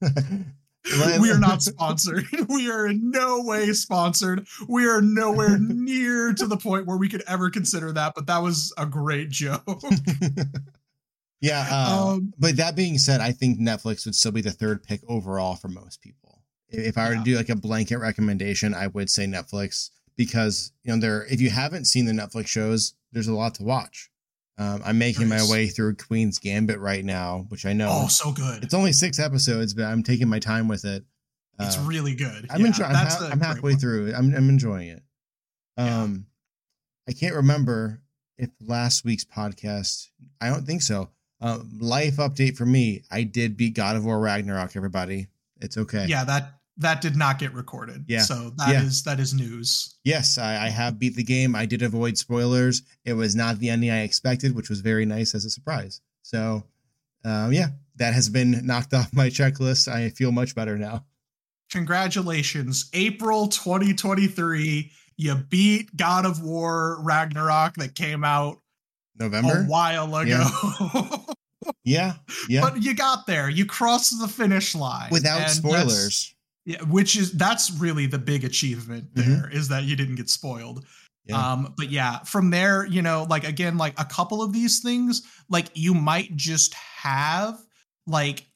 we 1.20 1.30
are 1.30 1.38
not 1.38 1.62
sponsored 1.62 2.24
we 2.48 2.70
are 2.70 2.86
in 2.86 3.10
no 3.10 3.42
way 3.42 3.70
sponsored 3.74 4.46
we 4.66 4.86
are 4.88 5.02
nowhere 5.02 5.58
near 5.58 6.32
to 6.32 6.46
the 6.46 6.56
point 6.56 6.86
where 6.86 6.96
we 6.96 7.06
could 7.06 7.22
ever 7.28 7.50
consider 7.50 7.92
that 7.92 8.14
but 8.14 8.26
that 8.26 8.38
was 8.38 8.72
a 8.78 8.86
great 8.86 9.28
joke 9.28 9.82
yeah, 11.40 11.66
uh, 11.70 12.12
Um, 12.14 12.34
but 12.38 12.56
that 12.58 12.76
being 12.76 12.98
said, 12.98 13.20
I 13.22 13.32
think 13.32 13.58
Netflix 13.58 14.04
would 14.04 14.14
still 14.14 14.32
be 14.32 14.42
the 14.42 14.50
third 14.50 14.82
pick 14.82 15.00
overall 15.08 15.56
for 15.56 15.68
most 15.68 16.02
people. 16.02 16.42
If 16.68 16.98
I 16.98 17.08
were 17.08 17.14
Yeah. 17.14 17.18
to 17.20 17.24
do 17.24 17.36
like 17.36 17.48
a 17.48 17.56
blanket 17.56 17.96
recommendation, 17.98 18.74
I 18.74 18.88
would 18.88 19.08
say 19.10 19.24
Netflix 19.26 19.88
because 20.16 20.72
you 20.84 20.92
know 20.92 21.00
there. 21.00 21.24
If 21.30 21.40
you 21.40 21.48
haven't 21.50 21.86
seen 21.86 22.04
the 22.04 22.12
Netflix 22.12 22.48
shows, 22.48 22.94
there's 23.10 23.26
a 23.26 23.34
lot 23.34 23.54
to 23.54 23.62
watch. 23.62 24.09
Um, 24.60 24.82
I'm 24.84 24.98
making 24.98 25.28
my 25.28 25.42
way 25.48 25.68
through 25.68 25.96
Queen's 25.96 26.38
Gambit 26.38 26.78
right 26.80 27.04
now, 27.04 27.46
which 27.48 27.64
I 27.64 27.72
know 27.72 27.88
oh 27.90 28.08
so 28.08 28.30
good 28.30 28.62
it's 28.62 28.74
only 28.74 28.92
six 28.92 29.18
episodes, 29.18 29.72
but 29.74 29.84
I'm 29.86 30.02
taking 30.02 30.28
my 30.28 30.38
time 30.38 30.68
with 30.68 30.84
it. 30.84 31.02
It's 31.58 31.78
Uh, 31.78 31.82
really 31.86 32.14
good. 32.14 32.46
I'm 32.50 32.60
Yeah, 32.60 32.66
enjoying. 32.68 32.90
I'm, 32.90 33.06
ha- 33.06 33.28
I'm 33.32 33.40
halfway 33.40 33.72
one. 33.72 33.80
through. 33.80 34.12
I'm 34.14 34.34
I'm 34.34 34.48
enjoying 34.50 34.88
it. 34.88 35.02
Yeah. 35.78 36.02
Um, 36.02 36.26
I 37.08 37.12
can't 37.12 37.34
remember 37.34 38.02
if 38.38 38.50
last 38.60 39.04
week's 39.04 39.24
podcast. 39.24 40.08
I 40.40 40.48
don't 40.50 40.66
think 40.66 40.82
so. 40.82 41.08
Uh, 41.40 41.60
life 41.78 42.16
update 42.16 42.56
for 42.56 42.66
me. 42.66 43.02
I 43.10 43.22
did 43.22 43.56
beat 43.56 43.74
God 43.74 43.96
of 43.96 44.04
War 44.04 44.20
Ragnarok. 44.20 44.76
Everybody, 44.76 45.28
it's 45.60 45.78
okay. 45.78 46.04
Yeah, 46.06 46.24
that 46.24 46.59
that 46.80 47.00
did 47.00 47.16
not 47.16 47.38
get 47.38 47.54
recorded. 47.54 48.04
Yeah. 48.08 48.22
So 48.22 48.50
that 48.56 48.68
Yeah. 48.70 48.82
is 48.82 49.02
that 49.04 49.20
is 49.20 49.32
news. 49.34 49.96
Yes, 50.04 50.36
I, 50.38 50.66
I 50.66 50.68
have 50.68 50.98
beat 50.98 51.14
the 51.16 51.22
game. 51.24 51.54
I 51.54 51.66
did 51.66 51.82
avoid 51.82 52.18
spoilers. 52.18 52.82
It 53.04 53.12
was 53.12 53.34
not 53.36 53.58
the 53.58 53.68
ending 53.70 53.90
I 53.90 54.02
expected, 54.02 54.54
which 54.54 54.68
was 54.68 54.80
very 54.80 55.06
nice 55.06 55.34
as 55.34 55.44
a 55.44 55.50
surprise. 55.50 56.00
So, 56.22 56.64
um, 57.24 57.52
yeah, 57.52 57.68
that 57.96 58.14
has 58.14 58.28
been 58.28 58.64
knocked 58.66 58.94
off 58.94 59.12
my 59.14 59.28
checklist. 59.28 59.88
I 59.88 60.08
feel 60.10 60.32
much 60.32 60.54
better 60.54 60.76
now. 60.78 61.04
Congratulations. 61.70 62.90
April 62.92 63.46
2023. 63.48 64.90
You 65.16 65.34
beat 65.34 65.94
God 65.96 66.24
of 66.24 66.42
War 66.42 66.96
Ragnarok 67.02 67.74
that 67.76 67.94
came 67.94 68.24
out 68.24 68.58
November. 69.18 69.62
a 69.62 69.64
while 69.64 70.14
ago. 70.16 70.46
Yeah, 71.84 72.14
yeah. 72.48 72.60
but 72.62 72.82
you 72.82 72.94
got 72.94 73.26
there. 73.26 73.50
You 73.50 73.66
crossed 73.66 74.18
the 74.18 74.28
finish 74.28 74.74
line. 74.74 75.08
Without 75.10 75.50
spoilers. 75.50 76.34
Yeah, 76.70 76.82
which 76.84 77.16
is 77.16 77.32
that's 77.32 77.70
really 77.72 78.06
the 78.06 78.18
big 78.18 78.44
achievement 78.44 79.12
Mhm. 79.14 79.24
there 79.26 79.50
is 79.50 79.68
that 79.68 79.84
you 79.84 79.96
didn't 79.96 80.16
get 80.16 80.30
spoiled. 80.30 80.84
Yeah. 81.26 81.36
Um, 81.52 81.74
but 81.76 81.90
yeah, 81.90 82.20
from 82.20 82.50
there, 82.50 82.86
you 82.86 83.02
know, 83.02 83.26
like 83.28 83.44
again, 83.44 83.76
like 83.76 83.98
a 83.98 84.04
couple 84.04 84.42
of 84.42 84.52
these 84.52 84.80
things, 84.80 85.22
like 85.48 85.66
you 85.74 85.94
might 85.94 86.36
just 86.36 86.74
have 86.74 87.58
like, 88.06 88.46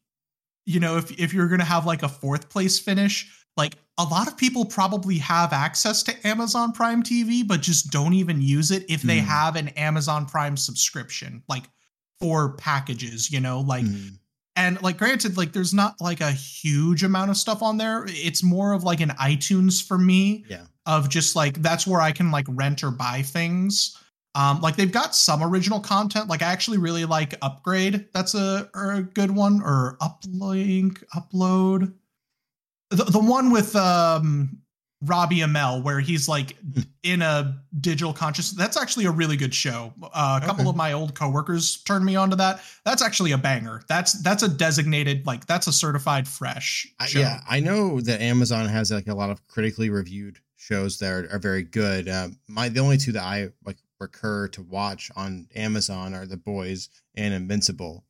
you 0.66 0.80
know, 0.80 0.96
if 0.96 1.10
if 1.18 1.32
you're 1.34 1.48
gonna 1.48 1.64
have 1.64 1.86
like 1.86 2.02
a 2.02 2.08
fourth 2.08 2.48
place 2.48 2.78
finish, 2.78 3.30
like 3.56 3.76
a 3.98 4.04
lot 4.04 4.26
of 4.26 4.36
people 4.36 4.64
probably 4.64 5.18
have 5.18 5.52
access 5.52 6.02
to 6.04 6.26
Amazon 6.26 6.72
Prime 6.72 7.02
TV, 7.02 7.42
but 7.46 7.60
just 7.60 7.90
don't 7.90 8.14
even 8.14 8.42
use 8.42 8.70
it 8.70 8.84
if 8.88 9.02
they 9.02 9.20
Hmm. 9.20 9.26
have 9.26 9.56
an 9.56 9.68
Amazon 9.70 10.26
Prime 10.26 10.56
subscription, 10.56 11.42
like 11.48 11.64
for 12.20 12.56
packages, 12.56 13.30
you 13.30 13.40
know, 13.40 13.60
like 13.60 13.84
Mhm. 13.84 14.18
And 14.56 14.80
like 14.82 14.98
granted 14.98 15.36
like 15.36 15.52
there's 15.52 15.74
not 15.74 16.00
like 16.00 16.20
a 16.20 16.30
huge 16.30 17.02
amount 17.02 17.30
of 17.30 17.36
stuff 17.36 17.62
on 17.62 17.76
there. 17.76 18.04
It's 18.08 18.42
more 18.42 18.72
of 18.72 18.84
like 18.84 19.00
an 19.00 19.10
itunes 19.10 19.82
for 19.86 19.98
me 19.98 20.44
Yeah. 20.48 20.66
of 20.86 21.08
just 21.08 21.34
like 21.34 21.60
that's 21.62 21.86
where 21.86 22.00
i 22.00 22.12
can 22.12 22.30
like 22.30 22.46
rent 22.48 22.84
or 22.84 22.90
buy 22.90 23.22
things. 23.22 23.96
Um 24.36 24.60
like 24.60 24.76
they've 24.76 24.92
got 24.92 25.14
some 25.14 25.42
original 25.42 25.80
content. 25.80 26.28
Like 26.28 26.42
i 26.42 26.46
actually 26.52 26.78
really 26.78 27.04
like 27.04 27.34
upgrade. 27.42 28.06
That's 28.12 28.34
a, 28.34 28.68
a 28.74 29.02
good 29.02 29.30
one. 29.30 29.60
Or 29.62 29.96
uplink 30.00 31.02
upload. 31.14 31.92
The, 32.90 33.04
the 33.04 33.20
one 33.20 33.50
with 33.50 33.74
um 33.74 34.58
robbie 35.04 35.38
amell 35.40 35.82
where 35.82 36.00
he's 36.00 36.28
like 36.28 36.56
Hmm. 36.74 36.80
in 37.02 37.22
a 37.22 37.60
digital 37.80 38.12
consciousness. 38.12 38.56
that's 38.58 38.76
actually 38.76 39.04
a 39.06 39.10
really 39.10 39.36
good 39.36 39.54
show 39.54 39.92
uh, 40.02 40.40
a 40.42 40.46
couple 40.46 40.62
Okay. 40.62 40.70
of 40.70 40.76
my 40.76 40.92
old 40.92 41.14
coworkers 41.14 41.82
turned 41.84 42.04
me 42.04 42.16
on 42.16 42.30
to 42.30 42.36
that 42.36 42.60
that's 42.84 43.02
actually 43.02 43.32
a 43.32 43.38
banger 43.38 43.82
that's 43.88 44.12
that's 44.22 44.42
a 44.42 44.48
designated 44.48 45.26
like 45.26 45.46
that's 45.46 45.66
a 45.66 45.72
certified 45.72 46.26
fresh 46.28 46.86
I, 46.98 47.08
yeah, 47.14 47.40
I 47.48 47.60
know 47.60 48.00
that 48.00 48.20
Amazon 48.20 48.66
has 48.68 48.90
like 48.90 49.08
a 49.08 49.14
lot 49.14 49.30
of 49.30 49.46
critically 49.48 49.90
reviewed 49.90 50.38
shows 50.56 50.98
that 50.98 51.12
are, 51.12 51.28
are 51.30 51.38
very 51.38 51.62
good. 51.62 52.08
Um, 52.08 52.38
my 52.48 52.70
the 52.70 52.80
only 52.80 52.96
two 52.96 53.12
that 53.12 53.22
I 53.22 53.50
like 53.66 53.76
recur 54.00 54.48
to 54.48 54.62
watch 54.62 55.10
on 55.14 55.46
Amazon 55.54 56.14
are 56.14 56.24
The 56.26 56.36
Boys 56.38 56.88
and 57.14 57.34
Invincible. 57.34 58.04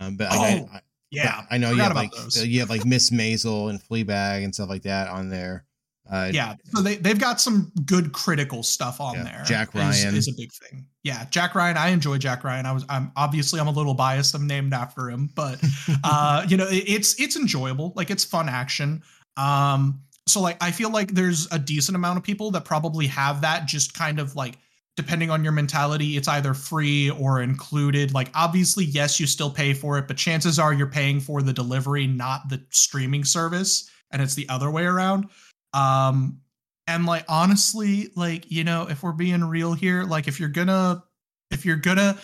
Um, 0.00 0.16
but 0.16 0.28
Oh, 0.30 0.40
I, 0.42 0.68
I, 0.72 0.80
yeah 1.10 1.42
but 1.42 1.54
I 1.54 1.58
know 1.58 1.70
you 1.72 1.82
have 1.82 1.94
like 1.94 2.12
those. 2.12 2.44
you 2.46 2.60
have 2.60 2.70
like 2.70 2.84
Miss 2.86 3.10
Maisel 3.10 3.68
and 3.70 3.78
Fleabag 3.82 4.42
and 4.44 4.54
stuff 4.54 4.68
like 4.70 4.82
that 4.84 5.08
on 5.08 5.28
there. 5.28 5.64
Uh, 6.10 6.30
yeah 6.32 6.54
so 6.72 6.80
they, 6.82 6.96
they've 6.96 7.18
got 7.20 7.40
some 7.40 7.70
good 7.84 8.12
critical 8.12 8.62
stuff 8.62 9.00
on 9.00 9.14
Yeah, 9.14 9.22
there 9.24 9.42
Jack 9.46 9.68
is- 9.68 9.74
Ryan. 9.74 10.14
is, 10.14 10.28
a 10.28 10.32
big 10.36 10.50
thing. 10.52 10.86
Yeah 11.04 11.26
jack 11.30 11.54
ryan 11.54 11.76
i 11.76 11.88
enjoy 11.88 12.16
jack 12.18 12.44
ryan. 12.44 12.64
I 12.66 12.72
was 12.72 12.84
i'm 12.88 13.12
obviously 13.16 13.60
i'm 13.60 13.68
a 13.68 13.72
little 13.72 13.94
biased. 13.94 14.34
I'm 14.34 14.46
named 14.46 14.72
after 14.72 15.10
him 15.10 15.28
but 15.34 15.62
uh 16.04 16.44
you 16.48 16.56
know 16.56 16.66
it- 16.68 16.84
it's 16.88 17.20
it's 17.20 17.36
enjoyable. 17.36 17.92
Like 17.96 18.10
it's 18.10 18.24
fun 18.24 18.48
action. 18.48 19.02
Um 19.36 20.00
so 20.26 20.40
like 20.40 20.56
i 20.62 20.70
feel 20.70 20.90
like 20.90 21.12
there's 21.14 21.46
a 21.52 21.58
decent 21.58 21.96
amount 21.96 22.18
of 22.18 22.22
people 22.24 22.50
that 22.52 22.64
probably 22.64 23.06
have 23.06 23.40
that 23.42 23.66
just 23.66 23.94
kind 23.94 24.18
of 24.18 24.34
like 24.36 24.56
depending 24.96 25.30
on 25.30 25.44
your 25.44 25.52
mentality 25.52 26.16
it's 26.16 26.26
either 26.28 26.54
free 26.54 27.10
or 27.10 27.40
included. 27.42 28.12
Like 28.12 28.30
obviously 28.34 28.84
yes 28.84 29.20
you 29.20 29.26
still 29.26 29.50
pay 29.50 29.72
for 29.74 29.96
it 29.98 30.08
but 30.08 30.16
chances 30.16 30.58
are 30.58 30.72
you're 30.72 30.86
paying 30.90 31.20
for 31.20 31.40
the 31.42 31.52
delivery 31.52 32.06
not 32.06 32.48
the 32.48 32.62
streaming 32.70 33.24
service 33.24 33.88
and 34.10 34.20
it's 34.22 34.34
the 34.34 34.48
other 34.48 34.70
way 34.70 34.84
around 34.84 35.26
um 35.74 36.40
and 36.86 37.06
like 37.06 37.24
honestly 37.28 38.10
like 38.16 38.50
you 38.50 38.64
know 38.64 38.86
if 38.88 39.02
we're 39.02 39.12
being 39.12 39.44
real 39.44 39.74
here 39.74 40.04
like 40.04 40.26
if 40.28 40.40
you're 40.40 40.48
gonna 40.48 41.02
if 41.50 41.64
you're 41.64 41.76
gonna 41.76 42.18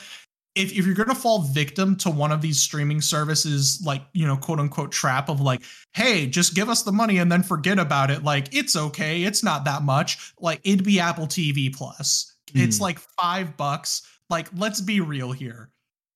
if, 0.55 0.73
if 0.73 0.87
you're 0.87 0.95
gonna 0.95 1.15
fall 1.15 1.43
victim 1.43 1.97
to 1.97 2.09
one 2.09 2.31
of 2.31 2.41
these 2.41 2.61
streaming 2.61 3.01
services 3.01 3.83
like 3.85 4.03
you 4.13 4.27
know 4.27 4.37
quote 4.37 4.61
unquote 4.61 4.93
trap 4.93 5.29
of 5.29 5.41
like 5.41 5.63
hey 5.95 6.27
just 6.27 6.55
give 6.55 6.69
us 6.69 6.83
the 6.85 6.93
money 6.93 7.19
and 7.19 7.31
then 7.31 7.43
forget 7.43 7.79
about 7.79 8.11
it 8.11 8.23
like 8.23 8.55
it's 8.55 8.77
okay 8.77 9.25
it's 9.25 9.43
not 9.43 9.65
that 9.65 9.83
much. 9.83 10.33
Like 10.41 10.61
it'd 10.65 10.85
be 10.85 11.01
apple 11.01 11.27
tv 11.27 11.75
plus. 11.75 12.31
It's 12.55 12.77
Hmm. 12.79 12.83
like 12.85 12.99
five 13.01 13.57
bucks. 13.57 14.03
Like 14.31 14.49
let's 14.57 14.81
be 14.81 15.01
real 15.01 15.33
here 15.33 15.71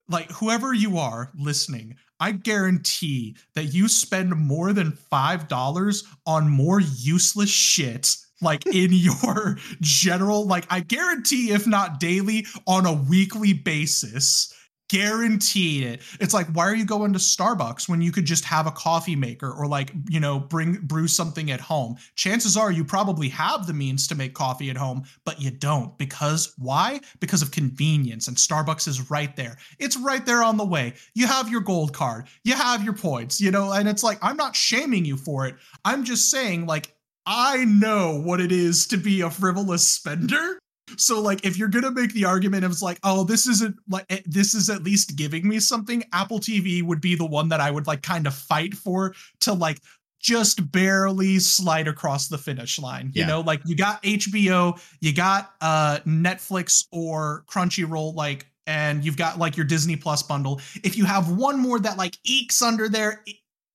like 0.09 0.31
whoever 0.33 0.73
you 0.73 0.99
are 0.99 1.31
listening 1.39 1.95
i 2.21 2.33
guarantee 2.33 3.37
that 3.55 3.75
you 3.75 3.89
spend 3.89 4.31
more 4.31 4.73
than 4.73 4.93
five 4.93 5.49
dollars 5.49 6.05
on 6.27 6.49
more 6.49 6.81
useless 6.81 7.51
shit 7.51 8.17
like 8.41 8.67
in 8.75 8.93
your 8.93 9.57
general 9.81 10.47
like 10.47 10.67
i 10.71 10.81
guarantee 10.81 11.51
if 11.53 11.67
not 11.67 12.01
daily 12.01 12.47
on 12.67 12.87
a 12.87 12.93
weekly 12.93 13.53
basis 13.53 14.53
guaranteed 14.89 15.85
it. 15.85 16.03
It's 16.21 16.35
like 16.35 16.47
why 16.49 16.67
are 16.67 16.75
you 16.75 16.85
going 16.85 17.13
to 17.13 17.19
starbucks 17.19 17.89
when 17.89 18.01
you 18.01 18.13
could 18.13 18.25
just 18.25 18.45
have 18.45 18.67
a 18.67 18.71
coffee 18.71 19.17
maker 19.17 19.51
or 19.51 19.67
like 19.67 19.93
you 20.09 20.21
know 20.21 20.39
bring 20.39 20.75
brew 20.75 21.09
something 21.09 21.51
at 21.51 21.61
home? 21.61 21.97
Chances 22.15 22.57
are 22.57 22.73
you 22.73 22.85
probably 22.85 23.29
have 23.29 23.67
the 23.67 23.73
means 23.73 24.07
to 24.09 24.15
make 24.15 24.35
coffee 24.35 24.71
at 24.71 24.77
home 24.77 25.05
but 25.25 25.41
you 25.41 25.51
don't. 25.51 25.97
Because 25.99 26.55
why? 26.59 27.01
Because 27.21 27.43
of 27.43 27.51
convenience 27.51 28.29
and 28.29 28.37
starbucks 28.37 28.89
is 28.89 29.11
right 29.11 29.35
there. 29.37 29.57
It's 29.79 29.97
right 29.97 30.25
there 30.25 30.43
on 30.43 30.57
the 30.57 30.65
way. 30.67 30.95
You 31.15 31.27
have 31.27 31.49
your 31.49 31.61
gold 31.61 31.93
card. 31.93 32.27
You 32.45 32.55
have 32.55 32.85
your 32.85 32.95
points 32.95 33.41
you 33.41 33.51
know? 33.51 33.73
And 33.73 33.89
it's 33.89 34.03
like 34.03 34.19
i'm 34.23 34.37
not 34.37 34.57
shaming 34.57 35.05
you 35.05 35.17
for 35.17 35.47
it. 35.47 35.57
I'm 35.85 36.05
just 36.05 36.31
saying 36.31 36.67
like 36.67 36.95
I 37.27 37.67
know 37.67 38.19
what 38.19 38.41
it 38.41 38.53
is 38.53 38.87
to 38.87 38.97
be 38.97 39.21
a 39.21 39.29
frivolous 39.29 39.87
spender. 39.87 40.59
So 40.97 41.21
like 41.21 41.45
if 41.45 41.57
you're 41.59 41.69
going 41.69 41.85
to 41.85 41.91
make 41.91 42.13
the 42.13 42.25
argument 42.25 42.65
of 42.65 42.71
it's 42.73 42.83
like, 42.83 42.99
"Oh, 43.03 43.25
this 43.25 43.47
isn't 43.47 43.77
like 43.89 44.07
eh, 44.11 44.21
this 44.27 44.55
is 44.55 44.71
at 44.71 44.83
least 44.83 45.17
giving 45.17 45.47
me 45.47 45.61
something," 45.61 46.05
Apple 46.13 46.39
TV 46.41 46.83
would 46.83 47.01
be 47.01 47.15
the 47.15 47.27
one 47.27 47.49
that 47.51 47.61
I 47.61 47.71
would 47.71 47.87
like 47.87 48.03
kind 48.03 48.27
of 48.27 48.35
fight 48.35 48.75
for 48.75 49.15
to 49.41 49.53
like 49.53 49.79
just 50.21 50.73
barely 50.73 51.39
slide 51.39 51.87
across 51.87 52.29
the 52.29 52.39
finish 52.39 52.79
line. 52.79 53.11
You 53.15 53.21
Yeah. 53.23 53.27
know, 53.29 53.41
like 53.41 53.61
you 53.65 53.77
got 53.77 54.03
HBO, 54.03 54.79
you 55.01 55.13
got 55.13 55.55
uh 55.61 55.99
Netflix 56.07 56.85
or 56.91 57.45
Crunchyroll 57.49 58.15
like 58.15 58.47
and 58.67 59.05
you've 59.05 59.17
got 59.17 59.39
like 59.39 59.57
your 59.57 59.65
Disney 59.67 59.97
Plus 59.97 60.23
bundle. 60.23 60.61
If 60.85 60.97
you 60.97 61.05
have 61.05 61.31
one 61.31 61.59
more 61.59 61.79
that 61.81 61.97
like 61.97 62.17
ekes 62.25 62.61
under 62.63 62.89
there, 62.89 63.25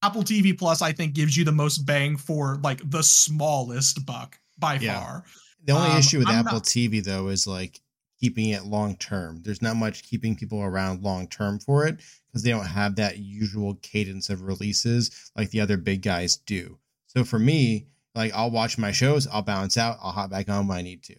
Apple 0.03 0.23
TV 0.23 0.55
Plus, 0.57 0.81
I 0.81 0.91
think, 0.91 1.13
gives 1.13 1.35
you 1.37 1.45
the 1.45 1.51
most 1.51 1.79
bang 1.85 2.17
for 2.17 2.59
like 2.61 2.81
the 2.89 3.01
smallest 3.01 4.05
buck 4.05 4.37
by 4.59 4.75
Yeah. 4.77 4.99
far. 4.99 5.23
The 5.65 5.73
only 5.73 5.91
Um, 5.91 5.97
issue 5.97 6.19
with 6.19 6.27
I'm 6.27 6.35
Apple 6.45 6.53
not- 6.59 6.63
TV 6.65 7.03
though 7.03 7.27
is 7.29 7.47
like 7.47 7.81
keeping 8.19 8.49
it 8.49 8.65
long 8.65 8.95
term. 8.97 9.41
There's 9.43 9.61
not 9.61 9.75
much 9.75 10.03
keeping 10.03 10.35
people 10.35 10.61
around 10.61 11.03
long 11.03 11.27
term 11.27 11.59
for 11.59 11.85
it 11.87 11.99
because 12.27 12.43
they 12.43 12.49
don't 12.51 12.65
have 12.65 12.95
that 12.95 13.17
usual 13.19 13.75
cadence 13.81 14.29
of 14.29 14.41
releases 14.41 15.31
like 15.35 15.51
the 15.51 15.61
other 15.61 15.77
big 15.77 16.01
guys 16.01 16.37
do. 16.37 16.79
So 17.07 17.23
for 17.23 17.39
me, 17.39 17.87
like 18.15 18.33
I'll 18.33 18.51
watch 18.51 18.77
my 18.77 18.91
shows, 18.91 19.27
I'll 19.27 19.41
bounce 19.41 19.77
out, 19.77 19.97
I'll 20.01 20.11
hop 20.11 20.29
back 20.29 20.49
on 20.49 20.67
when 20.67 20.77
I 20.77 20.81
need 20.81 21.03
to. 21.03 21.15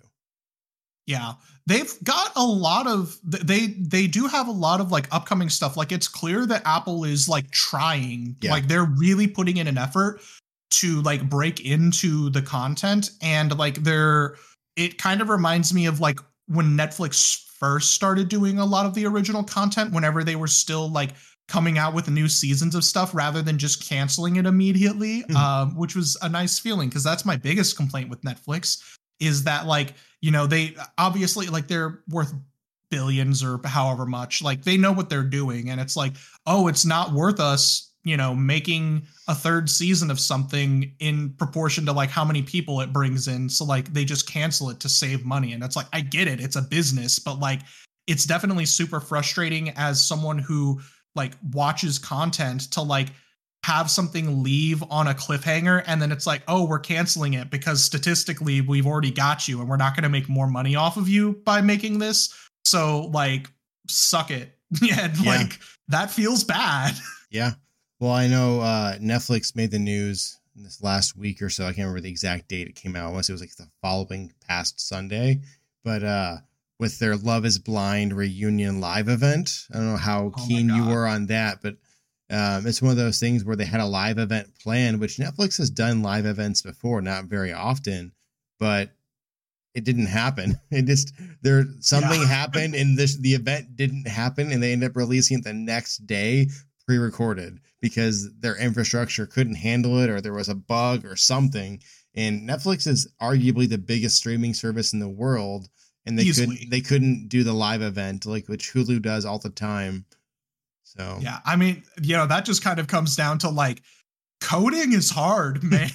Yeah, 1.07 1.35
they've 1.67 1.93
got 2.03 2.33
a 2.35 2.45
lot 2.45 2.87
of 2.87 3.19
they 3.23 3.67
they 3.67 4.07
do 4.07 4.27
have 4.27 4.49
a 4.49 4.53
lot 4.53 4.81
of 4.81 4.91
like 4.91 5.07
upcoming 5.13 5.51
stuff. 5.51 5.77
Like 5.77 5.93
it's 5.93 6.09
clear 6.09 6.47
that 6.47 6.63
Apple 6.65 7.05
is 7.05 7.29
like 7.29 7.51
trying, 7.51 8.37
Yeah. 8.41 8.53
like 8.53 8.69
they're 8.69 8.85
really 8.87 9.27
putting 9.27 9.59
in 9.59 9.67
an 9.67 9.77
effort 9.77 10.21
to 10.81 11.01
like 11.03 11.29
break 11.29 11.65
into 11.65 12.31
the 12.31 12.43
content 12.43 13.11
and 13.23 13.57
like 13.59 13.77
they're 13.83 14.37
it 14.77 14.99
kind 14.99 15.21
of 15.21 15.29
reminds 15.29 15.73
me 15.73 15.87
of 15.87 16.01
like 16.01 16.19
when 16.49 16.77
Netflix 16.77 17.43
first 17.59 17.93
started 17.93 18.29
doing 18.29 18.59
a 18.59 18.65
lot 18.65 18.85
of 18.87 18.95
the 18.95 19.07
original 19.07 19.43
content 19.45 19.93
whenever 19.93 20.25
they 20.25 20.37
were 20.37 20.49
still 20.49 20.91
like 20.91 21.11
coming 21.47 21.79
out 21.79 21.95
with 21.95 22.09
new 22.11 22.29
seasons 22.29 22.75
of 22.75 22.83
stuff 22.85 23.15
rather 23.15 23.43
than 23.43 23.59
just 23.59 23.87
canceling 23.89 24.37
it 24.37 24.47
immediately 24.47 25.23
Mhm. 25.25 25.37
um, 25.37 25.77
which 25.77 25.95
was 25.95 26.17
a 26.23 26.29
nice 26.29 26.59
feeling 26.59 26.89
because 26.89 27.05
that's 27.05 27.25
my 27.25 27.37
biggest 27.37 27.77
complaint 27.77 28.09
with 28.11 28.23
netflix 28.23 28.83
is 29.21 29.45
that 29.45 29.67
like 29.67 29.95
you 30.23 30.31
know 30.31 30.47
they 30.47 30.75
obviously 30.99 31.47
like 31.47 31.69
they're 31.69 32.01
worth 32.09 32.33
billions 32.91 33.43
or 33.43 33.61
however 33.65 34.07
much 34.07 34.41
like 34.43 34.63
they 34.65 34.77
know 34.77 34.93
what 34.93 35.09
they're 35.11 35.23
doing 35.23 35.71
and 35.71 35.81
it's 35.81 35.97
like 35.97 36.15
oh 36.47 36.67
it's 36.69 36.85
not 36.85 37.13
worth 37.13 37.41
us 37.41 37.91
you 38.05 38.17
know 38.17 38.35
making 38.35 39.07
a 39.27 39.35
third 39.35 39.69
season 39.69 40.11
of 40.11 40.21
something 40.21 40.93
in 41.01 41.31
proportion 41.31 41.87
to 41.87 41.93
like 41.93 42.11
how 42.11 42.25
many 42.25 42.43
people 42.43 42.81
it 42.81 42.93
brings 42.93 43.27
in. 43.27 43.49
So 43.49 43.65
like 43.65 43.93
they 43.93 44.05
just 44.05 44.29
cancel 44.29 44.71
it 44.71 44.81
to 44.81 44.89
save 44.89 45.25
money. 45.25 45.53
And 45.53 45.65
it's 45.65 45.77
like 45.77 45.87
i 45.93 46.01
get 46.01 46.29
it. 46.29 46.41
It's 46.41 46.57
a 46.57 46.63
business 46.63 47.19
but 47.19 47.41
like 47.41 47.61
it's 48.07 48.27
definitely 48.27 48.67
super 48.67 49.01
frustrating 49.01 49.71
as 49.71 50.05
someone 50.05 50.39
who 50.39 50.81
like 51.15 51.33
watches 51.53 51.99
content 51.99 52.73
to 52.73 52.83
like 52.83 53.09
have 53.65 53.91
something 53.91 54.43
leave 54.43 54.85
on 54.91 55.09
a 55.09 55.15
cliffhanger. 55.15 55.83
And 55.87 56.03
then 56.03 56.13
it's 56.13 56.27
like 56.27 56.43
oh 56.47 56.67
we're 56.67 56.81
canceling 56.81 57.33
it 57.33 57.51
because 57.51 57.83
statistically 57.83 58.61
we've 58.61 58.87
already 58.87 59.11
got 59.11 59.49
you 59.49 59.61
and 59.61 59.69
we're 59.69 59.79
not 59.79 59.97
going 59.97 60.03
to 60.03 60.11
make 60.11 60.29
more 60.29 60.47
money 60.49 60.77
off 60.77 60.99
of 60.99 61.09
you 61.09 61.41
by 61.45 61.63
making 61.63 61.99
this. 61.99 62.35
So 62.67 63.07
like 63.07 63.51
suck 63.89 64.31
it. 64.31 64.51
Yeah, 64.83 65.09
yeah. 65.21 65.39
like 65.39 65.61
that 65.89 66.11
feels 66.11 66.45
bad. 66.45 66.95
Yeah 67.31 67.55
well 68.01 68.13
i 68.13 68.27
know 68.27 68.61
uh 68.61 68.97
netflix 68.99 69.55
made 69.57 69.71
the 69.71 69.79
news 69.79 70.39
this 70.57 70.83
last 70.83 71.17
week 71.17 71.43
or 71.43 71.51
so. 71.51 71.65
I 71.65 71.69
can't 71.69 71.79
remember 71.79 72.01
the 72.01 72.11
exact 72.11 72.47
date 72.47 72.69
it 72.69 72.77
came 72.77 72.95
out. 72.95 73.13
Once 73.13 73.29
it 73.29 73.33
was 73.33 73.41
like 73.41 73.57
the 73.57 73.69
following 73.83 74.33
past 74.47 74.81
sunday. 74.81 75.41
But 75.83 76.03
uh 76.03 76.37
with 76.79 76.99
their 76.99 77.17
love 77.17 77.45
is 77.45 77.59
blind 77.59 78.13
reunion 78.13 78.81
live 78.81 79.09
event 79.09 79.67
i 79.73 79.77
don't 79.77 79.91
know 79.91 79.97
how 79.97 80.33
oh 80.37 80.47
keen 80.47 80.69
you 80.69 80.87
were 80.87 81.07
on 81.07 81.27
that 81.27 81.63
but 81.63 81.77
um, 82.31 82.67
it's 82.67 82.83
one 82.83 82.91
of 82.91 82.97
those 82.97 83.21
things 83.21 83.45
where 83.45 83.55
they 83.55 83.65
had 83.65 83.81
a 83.81 83.87
live 83.87 84.19
event 84.19 84.49
planned, 84.61 84.99
which 84.99 85.19
Netflix 85.19 85.59
has 85.59 85.69
done 85.69 86.03
live 86.03 86.25
events 86.25 86.63
before, 86.63 87.03
not 87.03 87.27
very 87.27 87.53
often, 87.53 88.13
but 88.59 88.91
it 89.75 89.85
didn't 89.85 90.07
happen. 90.07 90.59
It 90.71 90.87
just 90.87 91.13
there 91.43 91.67
something 91.81 92.23
yeah. 92.23 92.27
happened 92.41 92.75
and 92.75 92.97
this 92.99 93.17
the 93.19 93.35
event 93.35 93.77
didn't 93.77 94.09
happen 94.09 94.51
and 94.51 94.63
they 94.63 94.73
ended 94.73 94.91
up 94.91 94.97
releasing 94.97 95.39
it 95.39 95.45
the 95.45 95.53
next 95.53 96.07
day 96.07 96.49
pre-recorded 96.87 97.61
because 97.85 98.31
their 98.41 98.57
infrastructure 98.57 99.27
couldn't 99.27 99.57
handle 99.57 99.99
it 100.01 100.11
or 100.11 100.21
there 100.21 100.33
was 100.33 100.49
a 100.49 100.55
bug 100.55 101.05
or 101.05 101.17
something. 101.17 101.81
And 102.15 102.49
Netflix 102.49 102.87
is 102.87 103.13
arguably 103.21 103.69
the 103.69 103.79
biggest 103.79 104.17
streaming 104.17 104.55
service 104.55 104.93
in 104.93 105.01
the 105.01 105.09
world 105.09 105.69
and 106.07 106.19
they 106.19 106.31
couldn't 106.31 106.71
they 106.71 106.81
couldn't 106.81 107.29
do 107.29 107.45
the 107.45 107.55
live 107.55 107.81
event 107.81 108.27
like 108.27 108.47
which 108.47 108.73
Hulu 108.73 109.01
does 109.01 109.25
all 109.25 109.39
the 109.39 109.49
time 109.49 110.05
so 110.97 111.19
yeah, 111.21 111.39
I 111.45 111.57
mean, 111.57 111.83
you 112.01 112.17
know, 112.17 112.27
that 112.27 112.45
just 112.45 112.63
kind 112.63 112.79
of 112.79 112.87
comes 112.87 113.17
down 113.17 113.39
to 113.39 113.49
like 113.49 113.83
coding 114.41 114.93
is 114.93 115.11
hard, 115.11 115.63
man. 115.65 115.91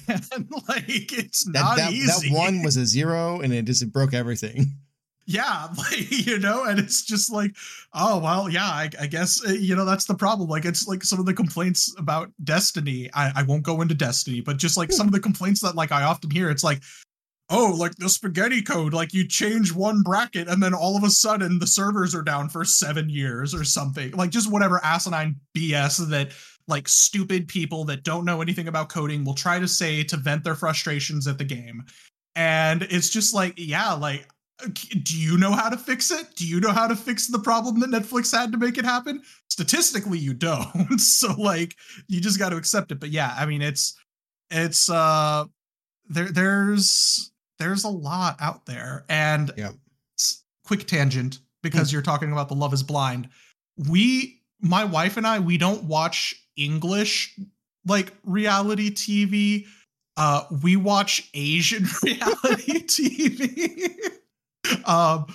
like 0.68 1.12
it's 1.12 1.44
that, 1.52 1.60
not 1.60 1.76
that, 1.76 1.92
easy. 1.92 2.28
That 2.28 2.36
one 2.36 2.62
was 2.62 2.76
a 2.76 2.84
zero, 2.84 3.40
and 3.40 3.52
it 3.52 3.64
just 3.64 3.90
broke 3.92 4.14
everything. 4.14 4.76
Yeah, 5.30 5.68
like 5.78 6.26
you 6.26 6.40
know, 6.40 6.64
and 6.64 6.80
it's 6.80 7.04
just 7.04 7.30
like, 7.30 7.54
oh 7.94 8.18
well, 8.18 8.50
yeah, 8.50 8.64
I, 8.64 8.90
I, 9.00 9.06
guess 9.06 9.40
uh, 9.48 9.52
you 9.52 9.76
know 9.76 9.84
that's 9.84 10.06
the 10.06 10.14
problem. 10.14 10.48
Like 10.48 10.64
it's 10.64 10.88
like 10.88 11.04
some 11.04 11.20
of 11.20 11.26
the 11.26 11.32
complaints 11.32 11.94
about 11.98 12.32
Destiny. 12.42 13.08
I, 13.14 13.30
I 13.36 13.42
won't 13.44 13.62
go 13.62 13.80
into 13.80 13.94
Destiny, 13.94 14.40
but 14.40 14.56
just 14.56 14.76
like 14.76 14.90
some 14.90 15.06
of 15.06 15.12
the 15.12 15.20
complaints 15.20 15.60
that 15.60 15.76
like 15.76 15.92
I 15.92 16.02
often 16.02 16.32
hear, 16.32 16.50
it's 16.50 16.64
like, 16.64 16.82
oh, 17.48 17.72
like 17.78 17.94
the 17.94 18.08
spaghetti 18.08 18.60
code, 18.60 18.92
like 18.92 19.14
you 19.14 19.24
change 19.24 19.72
one 19.72 20.02
bracket 20.02 20.48
and 20.48 20.60
then 20.60 20.74
all 20.74 20.96
of 20.96 21.04
a 21.04 21.10
sudden 21.10 21.60
the 21.60 21.66
servers 21.66 22.12
are 22.12 22.22
down 22.22 22.48
for 22.48 22.64
seven 22.64 23.08
years 23.08 23.54
or 23.54 23.62
something. 23.62 24.10
Like 24.10 24.30
just 24.30 24.50
whatever 24.50 24.80
asinine 24.82 25.36
BS 25.56 26.08
that 26.10 26.32
like 26.66 26.88
stupid 26.88 27.46
people 27.46 27.84
that 27.84 28.02
don't 28.02 28.24
know 28.24 28.42
anything 28.42 28.66
about 28.66 28.88
coding 28.88 29.24
will 29.24 29.34
try 29.34 29.60
to 29.60 29.68
say 29.68 30.02
to 30.02 30.16
vent 30.16 30.42
their 30.42 30.56
frustrations 30.56 31.28
at 31.28 31.38
the 31.38 31.44
game. 31.44 31.84
And 32.34 32.82
it's 32.82 33.10
just 33.10 33.32
like, 33.32 33.54
yeah, 33.56 33.92
like, 33.92 34.26
do 35.02 35.18
you 35.18 35.38
know 35.38 35.52
how 35.52 35.68
to 35.68 35.76
fix 35.76 36.10
it? 36.10 36.34
Do 36.36 36.46
you 36.46 36.60
know 36.60 36.72
how 36.72 36.86
to 36.86 36.96
fix 36.96 37.26
the 37.26 37.38
problem 37.38 37.80
that 37.80 37.90
Netflix 37.90 38.36
had 38.36 38.52
to 38.52 38.58
make 38.58 38.78
it 38.78 38.84
happen? 38.84 39.22
Statistically, 39.48 40.18
you 40.18 40.34
don't. 40.34 40.98
so 41.00 41.32
like, 41.34 41.76
you 42.08 42.20
just 42.20 42.38
got 42.38 42.50
to 42.50 42.56
accept 42.56 42.92
it. 42.92 43.00
But 43.00 43.10
yeah, 43.10 43.34
I 43.36 43.46
mean, 43.46 43.62
it's, 43.62 43.98
it's, 44.50 44.90
uh, 44.90 45.44
there, 46.08 46.30
there's, 46.30 47.32
there's 47.58 47.84
a 47.84 47.88
lot 47.88 48.36
out 48.40 48.66
there. 48.66 49.04
And 49.08 49.52
yeah. 49.56 49.70
quick 50.64 50.86
tangent 50.86 51.38
because 51.62 51.90
hmm. 51.90 51.96
you're 51.96 52.02
talking 52.02 52.32
about 52.32 52.48
the 52.48 52.54
Love 52.54 52.72
is 52.72 52.82
Blind. 52.82 53.28
We, 53.88 54.42
my 54.60 54.84
wife 54.84 55.16
and 55.16 55.26
I, 55.26 55.38
we 55.38 55.58
don't 55.58 55.84
watch 55.84 56.34
English 56.56 57.38
like 57.86 58.12
reality 58.24 58.90
TV. 58.90 59.66
Uh, 60.16 60.44
we 60.62 60.76
watch 60.76 61.30
Asian 61.34 61.86
reality 62.02 62.84
TV. 62.84 63.94
um, 64.86 65.26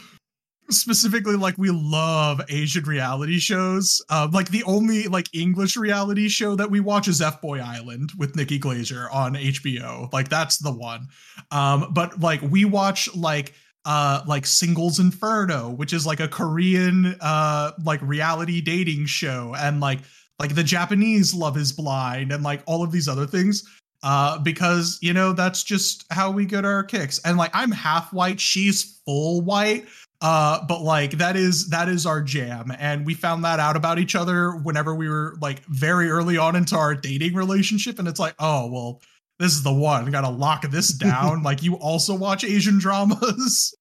specifically 0.69 1.35
like 1.35 1.57
we 1.57 1.69
love 1.69 2.41
asian 2.49 2.83
reality 2.85 3.37
shows. 3.39 4.03
Uh, 4.09 4.27
like 4.31 4.49
the 4.49 4.63
only 4.63 5.07
like 5.07 5.27
english 5.33 5.77
reality 5.77 6.27
show 6.27 6.55
that 6.55 6.69
we 6.69 6.79
watch 6.79 7.07
is 7.07 7.21
f-boy 7.21 7.59
island 7.59 8.11
with 8.17 8.35
nikki 8.35 8.59
glazer 8.59 9.13
on 9.13 9.35
hbo 9.35 10.11
like 10.11 10.29
that's 10.29 10.57
the 10.57 10.71
one. 10.71 11.07
Um 11.51 11.91
but 11.93 12.19
like 12.19 12.41
we 12.41 12.65
watch 12.65 13.13
like 13.15 13.53
uh 13.85 14.21
like 14.27 14.45
singles 14.45 14.99
inferno 14.99 15.69
which 15.69 15.93
is 15.93 16.05
like 16.07 16.19
a 16.19 16.27
korean 16.27 17.15
uh 17.21 17.71
like 17.83 18.01
reality 18.01 18.61
dating 18.61 19.05
show. 19.05 19.53
And 19.57 19.79
like 19.79 19.99
like 20.39 20.55
the 20.55 20.63
japanese 20.63 21.33
love 21.33 21.57
is 21.57 21.71
blind 21.71 22.31
and 22.31 22.43
like 22.43 22.63
all 22.65 22.83
of 22.83 22.91
these 22.91 23.07
other 23.07 23.27
things 23.27 23.63
uh 24.05 24.37
because 24.37 24.99
you 25.01 25.11
know 25.11 25.33
that's 25.33 25.63
just 25.63 26.05
how 26.11 26.31
we 26.31 26.45
get 26.45 26.63
our 26.63 26.83
kicks. 26.83 27.19
And 27.25 27.37
like 27.37 27.51
i'm 27.53 27.71
half 27.71 28.13
white 28.13 28.39
she's 28.39 29.01
full 29.03 29.41
white. 29.41 29.85
Uh 30.21 30.63
but 30.67 30.81
like 30.81 31.11
that 31.13 31.35
is 31.35 31.69
that 31.69 31.89
is 31.89 32.05
our 32.05 32.21
jam. 32.21 32.71
And 32.79 33.05
we 33.05 33.15
found 33.15 33.43
that 33.43 33.59
out 33.59 33.75
about 33.75 33.97
each 33.99 34.15
other 34.15 34.51
whenever 34.51 34.95
we 34.95 35.09
were 35.09 35.35
like 35.41 35.65
very 35.65 36.09
early 36.09 36.37
on 36.37 36.55
into 36.55 36.77
our 36.77 36.93
dating 36.95 37.33
relationship. 37.33 37.97
And 37.99 38.07
it's 38.07 38.19
like 38.19 38.35
oh 38.39 38.71
well 38.71 39.01
this 39.39 39.51
is 39.51 39.63
the 39.63 39.73
one. 39.73 40.09
Gotta 40.11 40.29
lock 40.29 40.61
this 40.69 40.89
down. 40.93 41.41
Like 41.41 41.63
you 41.63 41.75
also 41.75 42.15
watch 42.15 42.43
asian 42.43 42.77
dramas. 42.77 43.75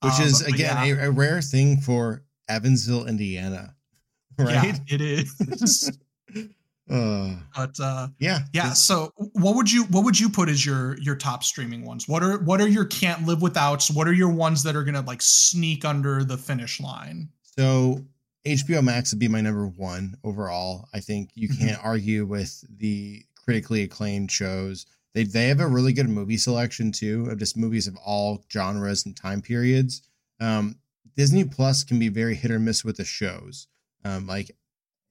Which 0.00 0.14
um, 0.14 0.22
is 0.22 0.42
again 0.42 0.86
yeah. 0.86 1.04
a, 1.04 1.08
a, 1.08 1.10
rare 1.10 1.42
thing 1.42 1.78
for 1.78 2.22
evansville 2.48 3.06
indiana 3.06 3.74
right? 4.38 4.64
yeah, 4.64 4.74
it 4.86 5.00
is 5.00 5.90
Uh, 6.90 7.36
but 7.56 7.74
uh, 7.80 8.08
yeah, 8.18 8.40
yeah. 8.52 8.74
So, 8.74 9.10
what 9.16 9.56
would 9.56 9.72
you 9.72 9.84
what 9.84 10.04
would 10.04 10.20
you 10.20 10.28
put 10.28 10.50
as 10.50 10.66
your 10.66 10.98
your 10.98 11.16
top 11.16 11.42
streaming 11.42 11.84
ones? 11.84 12.06
What 12.06 12.22
are 12.22 12.38
what 12.38 12.60
are 12.60 12.68
your 12.68 12.84
can't 12.84 13.26
live 13.26 13.38
withouts? 13.38 13.94
What 13.94 14.06
are 14.06 14.12
your 14.12 14.28
ones 14.28 14.62
that 14.64 14.76
are 14.76 14.84
gonna 14.84 15.00
like 15.00 15.22
sneak 15.22 15.84
under 15.84 16.24
the 16.24 16.36
finish 16.36 16.80
line? 16.80 17.30
So, 17.58 18.04
HBO 18.44 18.84
Max 18.84 19.12
would 19.12 19.18
be 19.18 19.28
my 19.28 19.40
number 19.40 19.66
one 19.66 20.18
overall. 20.24 20.88
I 20.92 21.00
think 21.00 21.30
you 21.34 21.48
mm-hmm. 21.48 21.68
can't 21.68 21.84
argue 21.84 22.26
with 22.26 22.62
the 22.78 23.24
critically 23.42 23.82
acclaimed 23.82 24.30
shows. 24.30 24.84
They 25.14 25.24
they 25.24 25.48
have 25.48 25.60
a 25.60 25.66
really 25.66 25.94
good 25.94 26.08
movie 26.08 26.36
selection 26.36 26.92
too 26.92 27.28
of 27.30 27.38
just 27.38 27.56
movies 27.56 27.86
of 27.86 27.96
all 27.96 28.44
genres 28.52 29.06
and 29.06 29.16
time 29.16 29.40
periods. 29.40 30.02
Um, 30.38 30.76
Disney 31.16 31.44
Plus 31.44 31.84
can 31.84 31.98
be 31.98 32.08
very 32.08 32.34
hit 32.34 32.50
or 32.50 32.58
miss 32.58 32.84
with 32.84 32.98
the 32.98 33.04
shows. 33.04 33.68
Um, 34.04 34.26
like 34.26 34.50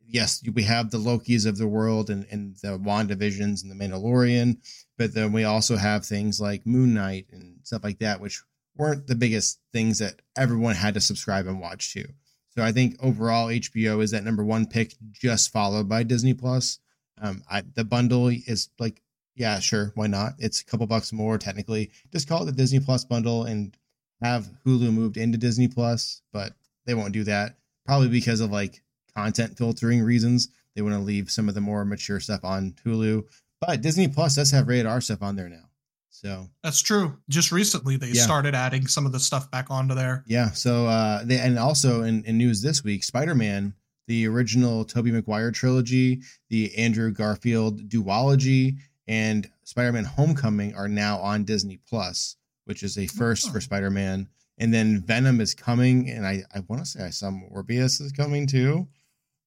yes, 0.08 0.43
we 0.54 0.64
have 0.64 0.91
the 0.91 0.97
Lokis 0.97 1.45
of 1.45 1.58
the 1.58 1.68
world 1.68 2.10
and, 2.10 2.26
and 2.32 2.56
the 2.62 2.80
WandaVisions 2.80 3.64
and 3.64 3.72
the 3.72 3.76
Mandalorian, 3.76 4.58
but 4.97 5.14
then 5.14 5.32
we 5.32 5.43
also 5.43 5.76
have 5.76 6.06
things 6.06 6.39
like 6.39 6.66
Moon 6.66 6.93
Knight 6.93 7.28
and 7.32 7.60
stuff 7.64 7.84
like 7.84 7.99
that, 7.99 8.20
which 8.20 8.41
weren't 8.76 9.08
the 9.08 9.16
biggest 9.16 9.60
things 9.72 9.99
that 9.99 10.22
everyone 10.36 10.76
had 10.76 10.93
to 10.95 11.01
subscribe 11.01 11.47
and 11.47 11.60
watch 11.60 11.93
to. 11.93 12.06
So 12.49 12.64
I 12.64 12.72
think 12.72 12.95
overall 13.01 13.47
HBO 13.47 14.01
is 14.01 14.12
that 14.12 14.24
number 14.24 14.43
one 14.43 14.68
pick, 14.68 14.93
just 15.12 15.51
followed 15.51 15.89
by 15.89 16.04
Disney 16.04 16.34
Plus. 16.34 16.80
Um, 17.20 17.43
I, 17.49 17.64
the 17.74 17.84
bundle 17.84 18.28
is 18.28 18.70
like, 18.80 19.01
yeah, 19.36 19.60
sure, 19.60 19.91
why 19.95 20.08
not? 20.08 20.34
It's 20.38 20.62
a 20.62 20.66
couple 20.66 20.86
bucks 20.86 21.12
more 21.12 21.38
technically. 21.38 21.91
Just 22.12 22.28
call 22.28 22.43
it 22.43 22.45
the 22.45 22.51
Disney 22.51 22.80
Plus 22.80 23.06
bundle 23.06 23.45
and 23.45 23.76
have 24.22 24.47
Hulu 24.66 24.93
moved 24.93 25.18
into 25.18 25.38
Disney 25.38 25.68
Plus, 25.68 26.22
but 26.32 26.54
they 26.86 26.93
won't 26.93 27.14
do 27.14 27.24
that 27.24 27.58
probably 27.86 28.10
because 28.10 28.39
of 28.39 28.51
like 28.51 28.82
content 29.16 29.57
filtering 29.57 30.01
reasons. 30.01 30.49
They 30.76 30.82
want 30.82 30.95
to 30.95 31.01
leave 31.01 31.30
some 31.30 31.47
of 31.49 31.55
the 31.55 31.61
more 31.61 31.86
mature 31.86 32.20
stuff 32.20 32.43
on 32.43 32.74
Hulu. 32.86 33.24
But 33.61 33.82
Disney 33.82 34.07
Plus 34.07 34.36
does 34.36 34.51
have 34.51 34.68
rated 34.68 34.86
R 34.86 35.01
stuff 35.01 35.22
on 35.22 35.36
there 35.36 35.49
now. 35.49 35.70
So 36.09 36.47
that's 36.64 36.82
true. 36.82 37.18
Just 37.28 37.51
recently 37.51 37.97
they 37.97 38.07
yeah. 38.07 38.22
started 38.22 38.55
adding 38.55 38.88
some 38.88 39.05
of 39.05 39.11
the 39.11 39.20
stuff 39.20 39.49
back 39.51 39.70
onto 39.70 39.95
there. 39.95 40.24
Yeah. 40.28 40.51
So 40.51 40.88
uh 40.88 41.24
they 41.24 41.39
and 41.39 41.57
also 41.57 42.03
in, 42.03 42.24
in 42.24 42.38
news 42.38 42.61
this 42.61 42.84
week, 42.84 43.03
Spider-Man, 43.03 43.74
the 44.07 44.28
original 44.28 44.86
Tobey 44.86 45.11
Maguire 45.11 45.51
trilogy, 45.51 46.22
the 46.49 46.76
Andrew 46.78 47.11
Garfield 47.11 47.89
duology, 47.89 48.78
and 49.07 49.49
Spider-Man 49.64 50.05
Homecoming 50.05 50.76
are 50.76 50.88
now 50.88 51.18
on 51.18 51.43
Disney 51.43 51.80
Plus, 51.89 52.38
which 52.66 52.84
is 52.84 52.97
a 52.97 53.07
first 53.07 53.47
oh. 53.49 53.51
for 53.51 53.61
Spider-Man. 53.61 54.28
And 54.59 54.74
then 54.74 55.01
Venom 55.01 55.41
is 55.41 55.55
coming, 55.55 56.09
and 56.09 56.28
I, 56.28 56.43
I 56.53 56.59
want 56.68 56.82
to 56.84 56.86
say 56.86 57.03
I 57.03 57.09
saw 57.09 57.32
Morbius 57.32 57.99
is 57.99 58.11
coming 58.11 58.45
too. 58.45 58.88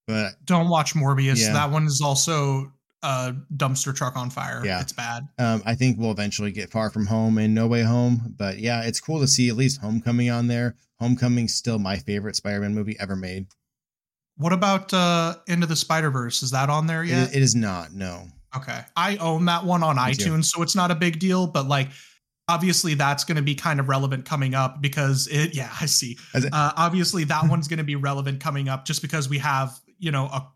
But 0.06 0.34
don't 0.44 0.68
watch 0.68 0.94
Morbius. 0.94 1.40
Yeah. 1.40 1.52
That 1.52 1.70
one 1.70 1.86
is 1.86 2.00
also 2.00 2.72
a 3.02 3.34
dumpster 3.54 3.94
truck 3.94 4.16
on 4.16 4.30
fire. 4.30 4.62
Yeah, 4.64 4.80
it's 4.80 4.92
bad. 4.92 5.28
Um, 5.38 5.62
I 5.66 5.74
think 5.74 5.98
we'll 5.98 6.10
eventually 6.10 6.52
get 6.52 6.70
Far 6.70 6.90
From 6.90 7.06
Home 7.06 7.38
and 7.38 7.54
No 7.54 7.66
Way 7.66 7.82
Home. 7.82 8.34
But 8.36 8.58
yeah, 8.58 8.82
it's 8.82 9.00
cool 9.00 9.20
to 9.20 9.28
see 9.28 9.48
at 9.48 9.56
least 9.56 9.80
Homecoming 9.80 10.30
on 10.30 10.46
there. 10.46 10.76
Homecoming's 11.00 11.54
still 11.54 11.78
my 11.78 11.96
favorite 11.96 12.36
Spider-Man 12.36 12.74
movie 12.74 12.96
ever 12.98 13.16
made. 13.16 13.46
What 14.36 14.52
about 14.52 14.92
uh 14.92 15.36
Into 15.48 15.66
the 15.66 15.76
Spider 15.76 16.10
Verse? 16.10 16.42
Is 16.42 16.50
that 16.50 16.68
on 16.68 16.86
there 16.86 17.04
yet? 17.04 17.30
It, 17.30 17.36
it 17.36 17.42
is 17.42 17.54
not. 17.54 17.92
No. 17.92 18.26
Okay, 18.56 18.80
I 18.96 19.16
own 19.16 19.44
that 19.46 19.64
one 19.64 19.82
on 19.82 19.96
Me 19.96 20.02
iTunes, 20.02 20.36
too. 20.36 20.42
so 20.42 20.62
it's 20.62 20.74
not 20.74 20.90
a 20.90 20.94
big 20.94 21.18
deal. 21.18 21.46
But 21.46 21.68
like, 21.68 21.88
obviously 22.48 22.94
that's 22.94 23.24
going 23.24 23.36
to 23.36 23.42
be 23.42 23.54
kind 23.54 23.80
of 23.80 23.88
relevant 23.88 24.24
coming 24.24 24.54
up 24.54 24.80
because 24.80 25.26
it 25.32 25.52
yeah 25.52 25.68
i 25.80 25.86
see 25.86 26.16
uh, 26.34 26.72
obviously 26.76 27.24
that 27.24 27.42
one's 27.48 27.66
going 27.66 27.78
to 27.78 27.84
be 27.84 27.96
relevant 27.96 28.40
coming 28.40 28.68
up 28.68 28.84
just 28.84 29.02
because 29.02 29.28
we 29.28 29.36
have 29.36 29.76
you 29.98 30.10
know 30.10 30.26
a 30.26 30.48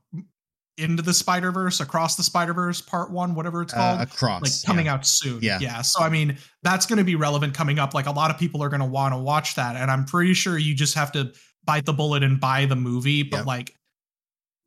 into 0.78 1.02
the 1.02 1.12
spider 1.12 1.52
verse 1.52 1.80
across 1.80 2.16
the 2.16 2.22
spider 2.22 2.54
verse 2.54 2.80
part 2.80 3.10
one 3.10 3.34
whatever 3.34 3.60
it's 3.60 3.72
called 3.74 4.00
uh, 4.00 4.02
across 4.04 4.40
like 4.42 4.52
coming 4.66 4.86
yeah. 4.86 4.94
out 4.94 5.06
soon 5.06 5.38
Yeah. 5.42 5.58
yeah 5.60 5.82
so 5.82 6.02
i 6.02 6.08
mean 6.08 6.38
that's 6.62 6.86
going 6.86 6.96
to 6.98 7.04
be 7.04 7.16
relevant 7.16 7.52
coming 7.52 7.78
up 7.78 7.92
like 7.92 8.06
a 8.06 8.10
lot 8.12 8.30
of 8.30 8.38
people 8.38 8.62
are 8.62 8.68
going 8.70 8.80
to 8.80 8.86
want 8.86 9.12
to 9.12 9.18
watch 9.18 9.56
that 9.56 9.76
and 9.76 9.90
i'm 9.90 10.04
pretty 10.06 10.32
sure 10.32 10.56
you 10.56 10.74
just 10.74 10.94
have 10.94 11.12
to 11.12 11.32
bite 11.64 11.84
the 11.84 11.92
bullet 11.92 12.22
and 12.22 12.40
buy 12.40 12.64
the 12.64 12.76
movie 12.76 13.22
but 13.22 13.38
Yep. 13.38 13.46
like 13.46 13.74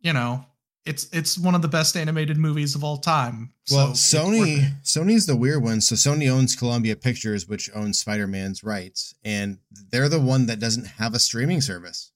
you 0.01 0.13
know 0.13 0.45
it's 0.85 1.07
it's 1.13 1.37
one 1.39 1.55
of 1.55 1.61
the 1.63 1.67
best 1.67 1.95
animated 1.97 2.37
movies 2.37 2.75
of 2.75 2.83
all 2.83 2.97
time 2.97 3.51
Well, 3.71 3.95
so 3.95 4.19
Sony. 4.25 4.69
Sony's 4.83 5.25
the 5.25 5.35
weird 5.37 5.63
one. 5.63 5.79
So 5.79 5.95
Sony 5.95 6.29
owns 6.29 6.57
Columbia 6.57 6.97
Pictures, 6.97 7.47
which 7.47 7.69
owns 7.73 7.99
Spider-Man's 7.99 8.65
rights, 8.65 9.15
and 9.23 9.59
they're 9.91 10.09
the 10.09 10.19
one 10.19 10.47
that 10.47 10.59
doesn't 10.59 10.85
have 10.85 11.13
a 11.13 11.19
streaming 11.19 11.61
service. 11.61 12.11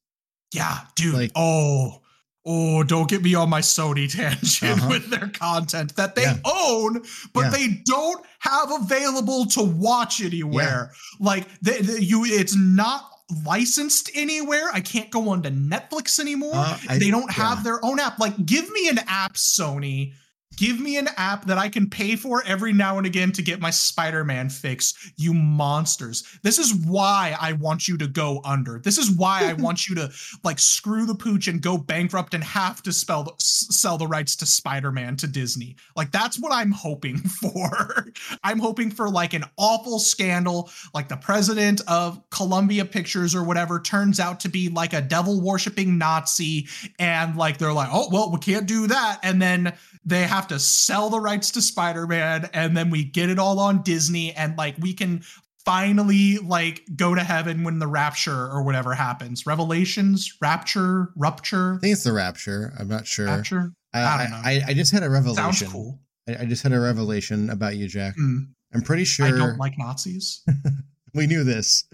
Yeah, 0.53 0.79
dude. 0.97 1.13
Like- 1.13 1.31
oh, 1.33 2.01
oh, 2.47 2.81
don't 2.83 3.09
get 3.09 3.21
me 3.21 3.35
on 3.35 3.49
my 3.49 3.59
Sony 3.61 4.09
tangent 4.15 4.79
Uh-huh. 4.79 4.87
with 4.89 5.09
their 5.09 5.27
content 5.27 5.95
that 5.97 6.15
they 6.15 6.21
Yeah. 6.23 6.37
own, 6.45 7.01
but 7.33 7.41
Yeah. 7.41 7.49
they 7.49 7.67
don't 7.85 8.25
have 8.39 8.71
available 8.71 9.45
to 9.47 9.61
watch 9.63 10.21
anywhere. 10.21 10.93
Like 11.19 11.45
they, 11.61 11.81
they- 11.81 11.99
you, 12.01 12.23
it's 12.25 12.55
not 12.55 13.09
licensed 13.45 14.09
anywhere. 14.15 14.69
I 14.73 14.79
can't 14.79 15.09
go 15.11 15.29
onto 15.29 15.49
Netflix 15.49 16.19
anymore. 16.19 16.53
Uh, 16.55 16.77
I- 16.89 16.97
they 16.97 17.11
don't 17.11 17.31
have 17.31 17.63
their 17.65 17.83
own 17.83 17.99
app. 17.99 18.19
Like, 18.19 18.45
give 18.45 18.69
me 18.71 18.87
an 18.87 18.99
app, 19.07 19.33
Sony. 19.33 20.13
Give 20.57 20.79
me 20.79 20.97
an 20.97 21.07
app 21.17 21.45
that 21.45 21.59
I 21.59 21.69
can 21.69 21.87
pay 21.87 22.15
for 22.15 22.43
every 22.45 22.73
now 22.73 22.97
and 22.97 23.05
again 23.05 23.31
to 23.33 23.43
get 23.43 23.61
my 23.61 23.69
Spider 23.69 24.25
Man 24.25 24.49
fix, 24.49 25.11
you 25.15 25.31
monsters. 25.31 26.23
This 26.41 26.57
is 26.57 26.73
why 26.73 27.37
I 27.39 27.53
want 27.53 27.87
you 27.87 27.95
to 27.99 28.07
go 28.07 28.41
under. 28.43 28.79
This 28.79 28.97
is 28.97 29.11
why 29.11 29.43
I 29.43 29.53
want 29.53 29.87
you 29.87 29.93
to 29.95 30.11
like 30.43 30.57
screw 30.57 31.05
the 31.05 31.13
pooch 31.13 31.47
and 31.47 31.61
go 31.61 31.77
bankrupt 31.77 32.33
and 32.33 32.43
have 32.43 32.81
to 32.83 32.91
spell 32.91 33.35
sell 33.37 33.99
the 33.99 34.07
rights 34.07 34.35
to 34.37 34.47
Spider 34.47 34.91
Man 34.91 35.15
to 35.17 35.27
Disney. 35.27 35.75
Like, 35.95 36.11
that's 36.11 36.39
what 36.39 36.51
I'm 36.51 36.71
hoping 36.71 37.17
for. 37.41 38.07
I'm 38.43 38.57
hoping 38.57 38.89
for 38.89 39.09
like 39.09 39.33
an 39.33 39.43
awful 39.57 39.99
scandal, 39.99 40.71
like 40.95 41.07
the 41.07 41.17
president 41.17 41.81
of 41.87 42.19
Columbia 42.31 42.83
Pictures 42.83 43.35
or 43.35 43.43
whatever 43.43 43.79
turns 43.79 44.19
out 44.19 44.39
to 44.39 44.49
be 44.49 44.69
like 44.69 44.93
a 44.93 45.01
devil 45.01 45.39
worshipping 45.39 45.99
Nazi 45.99 46.67
and 46.97 47.35
like 47.37 47.59
they're 47.59 47.73
like, 47.73 47.89
oh 47.91 48.09
well, 48.11 48.31
we 48.31 48.39
can't 48.39 48.65
do 48.65 48.87
that, 48.87 49.19
and 49.21 49.39
then 49.39 49.73
they 50.07 50.23
have 50.23 50.47
to 50.47 50.57
sell 50.57 51.09
the 51.09 51.19
rights 51.19 51.51
to 51.51 51.61
Spider-Man, 51.61 52.49
and 52.53 52.75
then 52.75 52.89
we 52.89 53.03
get 53.03 53.29
it 53.29 53.37
all 53.37 53.59
on 53.59 53.83
Disney, 53.83 54.33
and 54.33 54.57
like 54.57 54.75
we 54.79 54.93
can 54.93 55.21
finally 55.65 56.37
like 56.37 56.81
go 56.95 57.13
to 57.13 57.21
heaven 57.21 57.65
when 57.65 57.77
the 57.77 57.87
rapture 57.87 58.47
or 58.47 58.63
whatever 58.63 58.93
happens. 58.93 59.45
Revelations, 59.45 60.33
rapture, 60.41 61.09
rupture, 61.17 61.75
I 61.75 61.79
think 61.79 61.93
it's 61.93 62.05
the 62.05 62.13
Rapture. 62.13 62.73
I'm 62.79 62.87
not 62.87 63.05
sure. 63.05 63.25
rapture. 63.25 63.73
I, 63.93 64.03
I 64.03 64.17
don't 64.17 64.31
know. 64.31 64.41
I, 64.43 64.61
I 64.69 64.73
just 64.73 64.93
had 64.93 65.03
a 65.03 65.09
revelation. 65.09 65.43
Sounds 65.43 65.71
cool. 65.71 65.99
I, 66.27 66.37
I 66.39 66.45
just 66.45 66.63
had 66.63 66.71
a 66.71 66.79
revelation 66.79 67.49
about 67.49 67.75
you, 67.75 67.89
Jack. 67.89 68.15
Mm, 68.17 68.47
I'm 68.73 68.81
pretty 68.81 69.03
sure 69.03 69.25
I 69.25 69.31
don't 69.31 69.57
like 69.57 69.77
Nazis. 69.77 70.41
we 71.13 71.27
knew 71.27 71.43
this. 71.43 71.83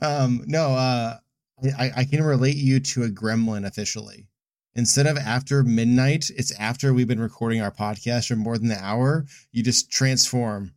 Um, 0.00 0.44
no, 0.46 0.74
uh, 0.74 1.16
I, 1.76 1.90
I 1.96 2.04
can 2.04 2.22
relate 2.22 2.54
you 2.54 2.78
to 2.78 3.02
a 3.02 3.08
gremlin 3.08 3.66
officially. 3.66 4.27
Instead 4.78 5.08
of 5.08 5.16
after 5.16 5.64
midnight, 5.64 6.30
it's 6.36 6.52
after 6.52 6.94
we've 6.94 7.08
been 7.08 7.18
recording 7.18 7.60
our 7.60 7.72
podcast 7.72 8.28
for 8.28 8.36
more 8.36 8.56
than 8.56 8.70
an 8.70 8.78
hour. 8.80 9.26
You 9.50 9.64
just 9.64 9.90
transform. 9.90 10.72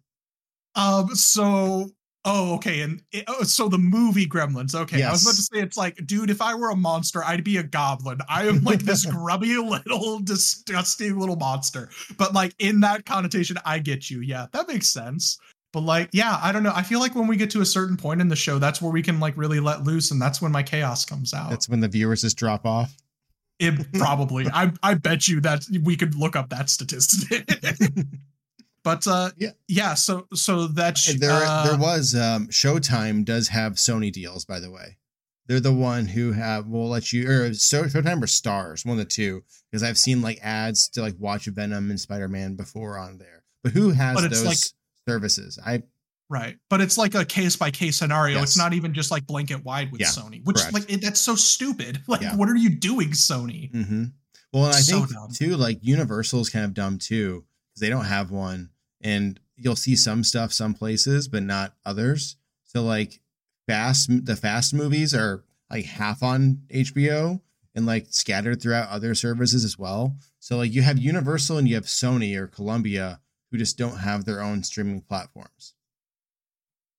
Um. 0.75 1.15
So. 1.15 1.91
Oh, 2.25 2.55
okay. 2.55 2.81
And 2.81 3.01
it, 3.11 3.23
oh, 3.27 3.43
so 3.43 3.67
the 3.67 3.77
movie 3.77 4.27
Gremlins. 4.27 4.75
Okay, 4.75 5.01
I 5.03 5.11
was 5.11 5.23
about 5.23 5.35
to 5.35 5.41
say 5.41 5.59
it's 5.59 5.77
like, 5.77 6.05
dude, 6.05 6.29
if 6.29 6.39
I 6.39 6.53
were 6.53 6.69
a 6.69 6.75
monster, 6.75 7.23
I'd 7.23 7.43
be 7.43 7.57
a 7.57 7.63
goblin. 7.63 8.19
I 8.29 8.47
am 8.47 8.63
like 8.63 8.81
this 8.81 9.05
grubby 9.11 9.57
little, 9.57 10.19
disgusting 10.19 11.17
little 11.17 11.35
monster. 11.35 11.89
But 12.17 12.33
like 12.33 12.53
in 12.59 12.79
that 12.81 13.05
connotation, 13.05 13.57
I 13.65 13.79
get 13.79 14.09
you. 14.09 14.21
Yeah, 14.21 14.47
that 14.51 14.67
makes 14.67 14.87
sense. 14.87 15.39
But 15.73 15.81
like, 15.81 16.09
yeah, 16.11 16.39
I 16.41 16.51
don't 16.51 16.63
know. 16.63 16.73
I 16.75 16.83
feel 16.83 16.99
like 16.99 17.15
when 17.15 17.27
we 17.27 17.37
get 17.37 17.49
to 17.51 17.61
a 17.61 17.65
certain 17.65 17.97
point 17.97 18.21
in 18.21 18.27
the 18.27 18.35
show, 18.35 18.59
that's 18.59 18.81
where 18.81 18.91
we 18.91 19.01
can 19.01 19.19
like 19.19 19.37
really 19.37 19.59
let 19.59 19.83
loose, 19.83 20.11
and 20.11 20.21
that's 20.21 20.41
when 20.41 20.51
my 20.51 20.63
chaos 20.63 21.05
comes 21.05 21.33
out. 21.33 21.49
That's 21.49 21.69
when 21.69 21.79
the 21.79 21.87
viewers 21.87 22.21
just 22.21 22.37
drop 22.37 22.65
off. 22.65 22.95
It 23.61 23.93
probably. 23.93 24.47
I 24.47 24.71
I 24.83 24.95
bet 24.95 25.27
you 25.27 25.39
that 25.41 25.65
we 25.83 25.95
could 25.95 26.15
look 26.15 26.35
up 26.35 26.49
that 26.49 26.69
statistic. 26.69 27.49
but 28.83 29.05
uh 29.07 29.31
Yeah. 29.37 29.51
yeah, 29.67 29.93
so 29.93 30.27
so 30.33 30.67
that 30.67 30.97
And 31.07 31.19
there, 31.19 31.31
uh, 31.31 31.67
there 31.67 31.77
was 31.77 32.15
um, 32.15 32.47
Showtime 32.47 33.23
does 33.25 33.49
have 33.49 33.73
Sony 33.73 34.11
deals, 34.11 34.45
by 34.45 34.59
the 34.59 34.71
way. 34.71 34.97
They're 35.47 35.59
the 35.59 35.73
one 35.73 36.05
who 36.07 36.31
have 36.31 36.67
will 36.67 36.89
let 36.89 37.11
you 37.11 37.29
or 37.29 37.53
Show- 37.53 37.83
Showtime 37.83 38.21
or 38.23 38.27
Starz, 38.27 38.85
one 38.85 38.97
of 38.99 39.05
the 39.05 39.09
two, 39.09 39.43
because 39.69 39.83
I've 39.83 39.97
seen 39.97 40.21
like 40.21 40.39
ads 40.41 40.87
to 40.89 41.01
like 41.01 41.15
watch 41.19 41.45
Venom 41.45 41.89
and 41.89 41.99
Spider 41.99 42.27
Man 42.27 42.55
before 42.55 42.97
on 42.97 43.17
there. 43.17 43.43
But 43.63 43.73
who 43.73 43.89
has 43.91 44.15
But 44.15 44.31
those 44.31 44.45
like- 44.45 44.57
services? 45.07 45.59
I 45.63 45.83
right. 46.31 46.57
But 46.69 46.81
it's 46.81 46.97
like 46.97 47.13
a 47.13 47.23
case 47.25 47.55
by 47.55 47.69
case 47.69 47.97
scenario. 47.97 48.35
Yes. 48.39 48.43
It's 48.49 48.57
not 48.57 48.73
even 48.73 48.93
just 48.93 49.11
like 49.11 49.27
blanket 49.27 49.63
wide 49.63 49.91
with 49.91 50.01
Yeah, 50.01 50.07
Sony, 50.07 50.43
which 50.45 50.57
correct. 50.57 50.73
like 50.73 50.91
it, 50.91 51.01
that's 51.01 51.21
so 51.21 51.35
stupid. 51.35 52.01
Like 52.07 52.21
Yeah. 52.21 52.35
what 52.35 52.49
are 52.49 52.55
you 52.55 52.69
doing, 52.69 53.09
Sony? 53.09 53.69
hmm 53.71 54.05
Well, 54.53 54.65
and 54.65 54.75
I 54.75 54.79
So 54.79 54.99
think 54.99 55.11
dumb. 55.13 55.31
too, 55.33 55.57
like 55.57 55.79
Universal's 55.81 56.49
kind 56.49 56.65
of 56.65 56.73
dumb 56.73 56.97
too 56.97 57.45
because 57.69 57.81
they 57.81 57.89
don't 57.89 58.05
have 58.05 58.31
one, 58.31 58.69
and 59.01 59.39
you'll 59.57 59.75
see 59.75 59.95
some 59.95 60.23
stuff 60.23 60.51
some 60.53 60.73
places, 60.73 61.27
but 61.27 61.43
not 61.43 61.75
others. 61.85 62.37
So 62.63 62.81
like 62.83 63.19
fast, 63.67 64.09
the 64.25 64.35
fast 64.35 64.73
movies 64.73 65.13
are 65.13 65.43
like 65.69 65.85
half 65.85 66.23
on 66.23 66.61
HBO 66.73 67.41
and 67.75 67.85
like 67.85 68.07
scattered 68.09 68.61
throughout 68.61 68.89
other 68.89 69.13
services 69.15 69.63
as 69.63 69.77
well. 69.77 70.15
So 70.39 70.57
like 70.57 70.73
you 70.73 70.81
have 70.81 70.97
Universal 70.97 71.57
and 71.59 71.67
you 71.67 71.75
have 71.75 71.85
Sony 71.85 72.35
or 72.35 72.47
Columbia 72.47 73.19
who 73.51 73.57
just 73.57 73.77
don't 73.77 73.97
have 73.99 74.25
their 74.25 74.41
own 74.41 74.63
streaming 74.63 75.01
platforms. 75.01 75.73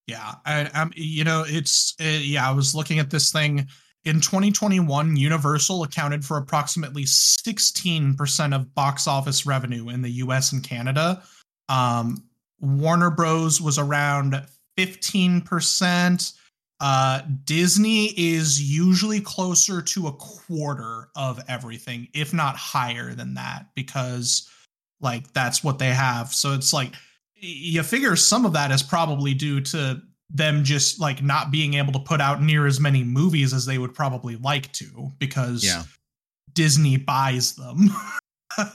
Yeah, 0.07 0.35
I, 0.45 0.69
I'm. 0.75 0.91
You 0.95 1.25
know, 1.25 1.45
it's 1.47 1.95
uh, 2.01 2.05
yeah. 2.05 2.49
I 2.49 2.53
was 2.53 2.75
looking 2.75 2.99
at 2.99 3.11
this 3.11 3.31
thing 3.31 3.67
in 4.05 4.21
2021. 4.21 5.17
Universal 5.17 5.85
accounted 5.85 6.25
for 6.25 6.39
approximately 6.39 7.07
16 7.07 8.15
percent 8.15 8.55
of 8.55 8.75
box 8.75 9.07
office 9.07 9.47
revenue 9.47 9.91
in 9.91 10.03
the 10.03 10.11
U.S. 10.11 10.53
and 10.53 10.63
Canada. 10.63 11.23
Um, 11.69 12.25
Warner 12.61 13.11
Bros 13.11 13.61
was 13.61 13.79
around 13.79 14.45
15 14.77 15.41
percent. 15.43 16.33
Uh, 16.81 17.23
Disney 17.45 18.07
is 18.17 18.61
usually 18.61 19.21
closer 19.21 19.81
to 19.81 20.09
a 20.09 20.13
quarter 20.15 21.11
of 21.15 21.41
everything, 21.47 22.09
if 22.13 22.35
not 22.35 22.57
higher 22.57 23.15
than 23.15 23.35
that, 23.35 23.67
because 23.77 24.51
like 25.01 25.33
that's 25.33 25.63
what 25.63 25.79
they 25.79 25.91
have. 25.91 26.35
So 26.35 26.55
it's 26.55 26.73
like 26.73 26.95
you 27.43 27.83
figure 27.83 28.17
some 28.17 28.47
of 28.47 28.53
that 28.55 28.71
is 28.71 28.83
probably 28.83 29.35
due 29.35 29.61
to 29.61 30.01
them 30.31 30.65
just 30.65 30.99
like 31.01 31.23
not 31.23 31.51
being 31.51 31.75
able 31.75 31.93
to 31.93 31.99
put 31.99 32.21
out 32.21 32.41
near 32.41 32.67
as 32.67 32.81
many 32.81 33.05
movies 33.05 33.53
as 33.53 33.67
they 33.67 33.77
would 33.77 33.93
probably 33.95 34.37
like 34.37 34.73
to 34.73 35.13
because 35.19 35.63
Yeah. 35.65 35.83
Disney 36.55 36.97
buys 36.97 37.55
them. 37.57 37.91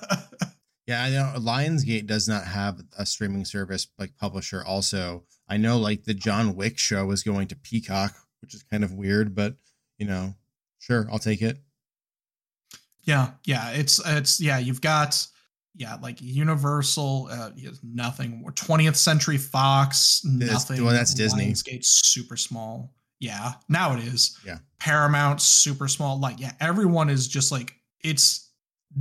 Yeah, 0.88 1.04
I 1.04 1.10
know 1.10 1.34
Lionsgate 1.38 2.08
does 2.08 2.30
not 2.30 2.46
have 2.46 2.82
a 2.98 3.06
streaming 3.06 3.44
service 3.44 3.88
like 4.00 4.16
publisher. 4.16 4.64
Also, 4.66 5.26
I 5.50 5.58
know 5.58 5.78
like 5.78 6.06
the 6.06 6.14
John 6.14 6.56
Wick 6.56 6.78
show 6.78 7.12
is 7.12 7.24
going 7.24 7.50
to 7.50 7.58
Peacock, 7.58 8.16
which 8.42 8.54
is 8.54 8.64
kind 8.64 8.86
of 8.86 8.94
weird, 8.94 9.36
but 9.36 9.56
you 9.98 10.06
know, 10.08 10.34
sure, 10.80 11.06
I'll 11.12 11.20
take 11.20 11.42
it. 11.42 11.58
yeah, 13.04 13.32
yeah, 13.44 13.72
it's 13.72 14.00
it's 14.06 14.40
yeah, 14.40 14.60
you've 14.60 14.80
got 14.80 15.28
yeah, 15.78 15.98
like 16.02 16.20
Universal, 16.20 17.30
uh, 17.32 17.52
nothing. 17.84 18.44
20th 18.56 18.96
Century 18.96 19.38
Fox, 19.38 20.22
nothing. 20.26 20.84
well, 20.84 20.94
that's 20.94 21.14
Disney. 21.14 21.52
Lionsgate's 21.52 22.02
super 22.04 22.36
small. 22.36 22.94
Yeah, 23.20 23.54
now 23.70 23.94
it 23.96 24.04
is. 24.04 24.38
Yeah. 24.46 24.58
Paramount, 24.80 25.42
super 25.42 25.88
small. 25.88 26.20
Like, 26.20 26.40
yeah, 26.40 26.54
everyone 26.60 27.10
is 27.10 27.28
just 27.28 27.52
like 27.52 27.76
it's 28.04 28.52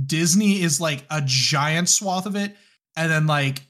Disney 0.05 0.61
is 0.61 0.79
like 0.79 1.03
a 1.09 1.21
giant 1.25 1.89
swath 1.89 2.25
of 2.25 2.35
it, 2.35 2.55
and 2.95 3.11
then 3.11 3.27
like 3.27 3.63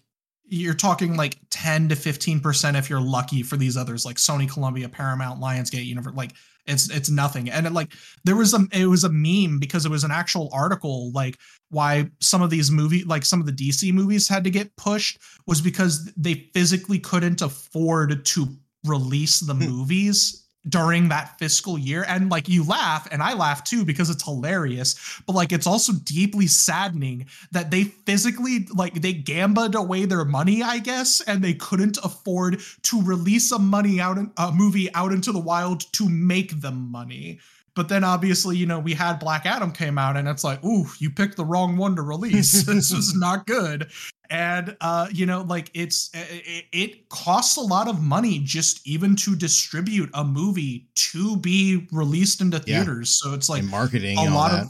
you're 0.49 0.73
talking 0.73 1.17
like 1.17 1.37
10 1.49 1.89
to 1.89 1.95
15 1.95 2.39
percent 2.39 2.77
if 2.77 2.89
you're 2.89 3.01
lucky 3.01 3.43
for 3.43 3.57
these 3.57 3.75
others 3.75 4.05
like 4.05 4.17
Sony, 4.17 4.51
Columbia, 4.51 4.89
Paramount, 4.89 5.41
Lionsgate, 5.41 5.85
Universe. 5.85 6.15
Like 6.15 6.33
it's 6.67 6.89
it's 6.89 7.09
nothing. 7.09 7.49
And 7.49 7.65
it, 7.67 7.73
like 7.73 7.93
there 8.23 8.35
was 8.35 8.53
a 8.53 8.67
it 8.71 8.85
was 8.87 9.03
a 9.03 9.09
meme 9.09 9.59
because 9.59 9.85
it 9.85 9.89
was 9.91 10.03
an 10.03 10.11
actual 10.11 10.49
article 10.53 11.11
like 11.11 11.37
why 11.69 12.09
some 12.19 12.41
of 12.41 12.49
these 12.49 12.71
movie 12.71 13.03
like 13.03 13.25
some 13.25 13.39
of 13.39 13.45
the 13.45 13.51
DC 13.51 13.93
movies 13.93 14.27
had 14.27 14.43
to 14.43 14.49
get 14.49 14.75
pushed 14.75 15.19
was 15.45 15.61
because 15.61 16.11
they 16.15 16.49
physically 16.53 16.99
couldn't 16.99 17.41
afford 17.41 18.25
to 18.25 18.47
release 18.85 19.39
the 19.39 19.53
Hmm. 19.53 19.65
movies 19.65 20.46
during 20.69 21.09
that 21.09 21.37
fiscal 21.39 21.77
year 21.77 22.05
and 22.07 22.29
like 22.29 22.47
you 22.49 22.63
laugh 22.63 23.07
and 23.11 23.21
I 23.21 23.33
laugh 23.33 23.63
too 23.63 23.85
because 23.85 24.09
it's 24.09 24.23
hilarious 24.23 25.21
but 25.25 25.33
like 25.33 25.51
it's 25.51 25.67
also 25.67 25.93
deeply 26.03 26.47
saddening 26.47 27.27
that 27.51 27.71
they 27.71 27.85
physically 27.85 28.67
like 28.73 29.01
they 29.01 29.13
gambled 29.13 29.75
away 29.75 30.05
their 30.05 30.25
money 30.25 30.63
I 30.63 30.79
guess 30.79 31.21
and 31.21 31.43
they 31.43 31.53
couldn't 31.53 31.97
afford 32.03 32.61
to 32.83 33.01
release 33.01 33.51
a 33.51 33.59
money 33.59 33.99
out 33.99 34.17
a 34.37 34.51
movie 34.51 34.93
out 34.93 35.11
into 35.11 35.31
the 35.31 35.39
wild 35.39 35.91
to 35.93 36.09
make 36.09 36.61
them 36.61 36.91
money 36.91 37.39
but 37.77 37.89
then 37.89 38.03
obviously, 38.03 38.57
you 38.57 38.65
know, 38.65 38.79
we 38.79 38.95
had 38.95 39.19
Black 39.19 39.45
Adam 39.45 39.71
came 39.71 39.99
out 39.99 40.17
and 40.17 40.27
it's 40.27 40.43
like, 40.43 40.65
ooh, 40.65 40.87
you 40.97 41.11
picked 41.11 41.37
the 41.37 41.45
wrong 41.45 41.77
one 41.77 41.95
to 41.97 42.01
release. 42.01 42.63
this 42.65 42.91
was 42.91 43.15
not 43.15 43.45
good. 43.45 43.91
And 44.29 44.75
uh, 44.81 45.07
you 45.11 45.25
know, 45.25 45.41
like 45.41 45.71
it's 45.73 46.09
it, 46.13 46.65
it 46.71 47.09
costs 47.09 47.57
a 47.57 47.61
lot 47.61 47.87
of 47.87 48.01
money 48.01 48.39
just 48.39 48.85
even 48.87 49.15
to 49.17 49.35
distribute 49.35 50.09
a 50.13 50.23
movie 50.23 50.89
to 50.95 51.37
be 51.37 51.87
released 51.91 52.41
into 52.41 52.59
theaters. 52.59 53.21
Yeah. 53.23 53.29
So 53.29 53.35
it's 53.35 53.49
like 53.49 53.61
and 53.61 53.71
marketing 53.71 54.17
a 54.17 54.29
lot 54.33 54.53
of 54.53 54.67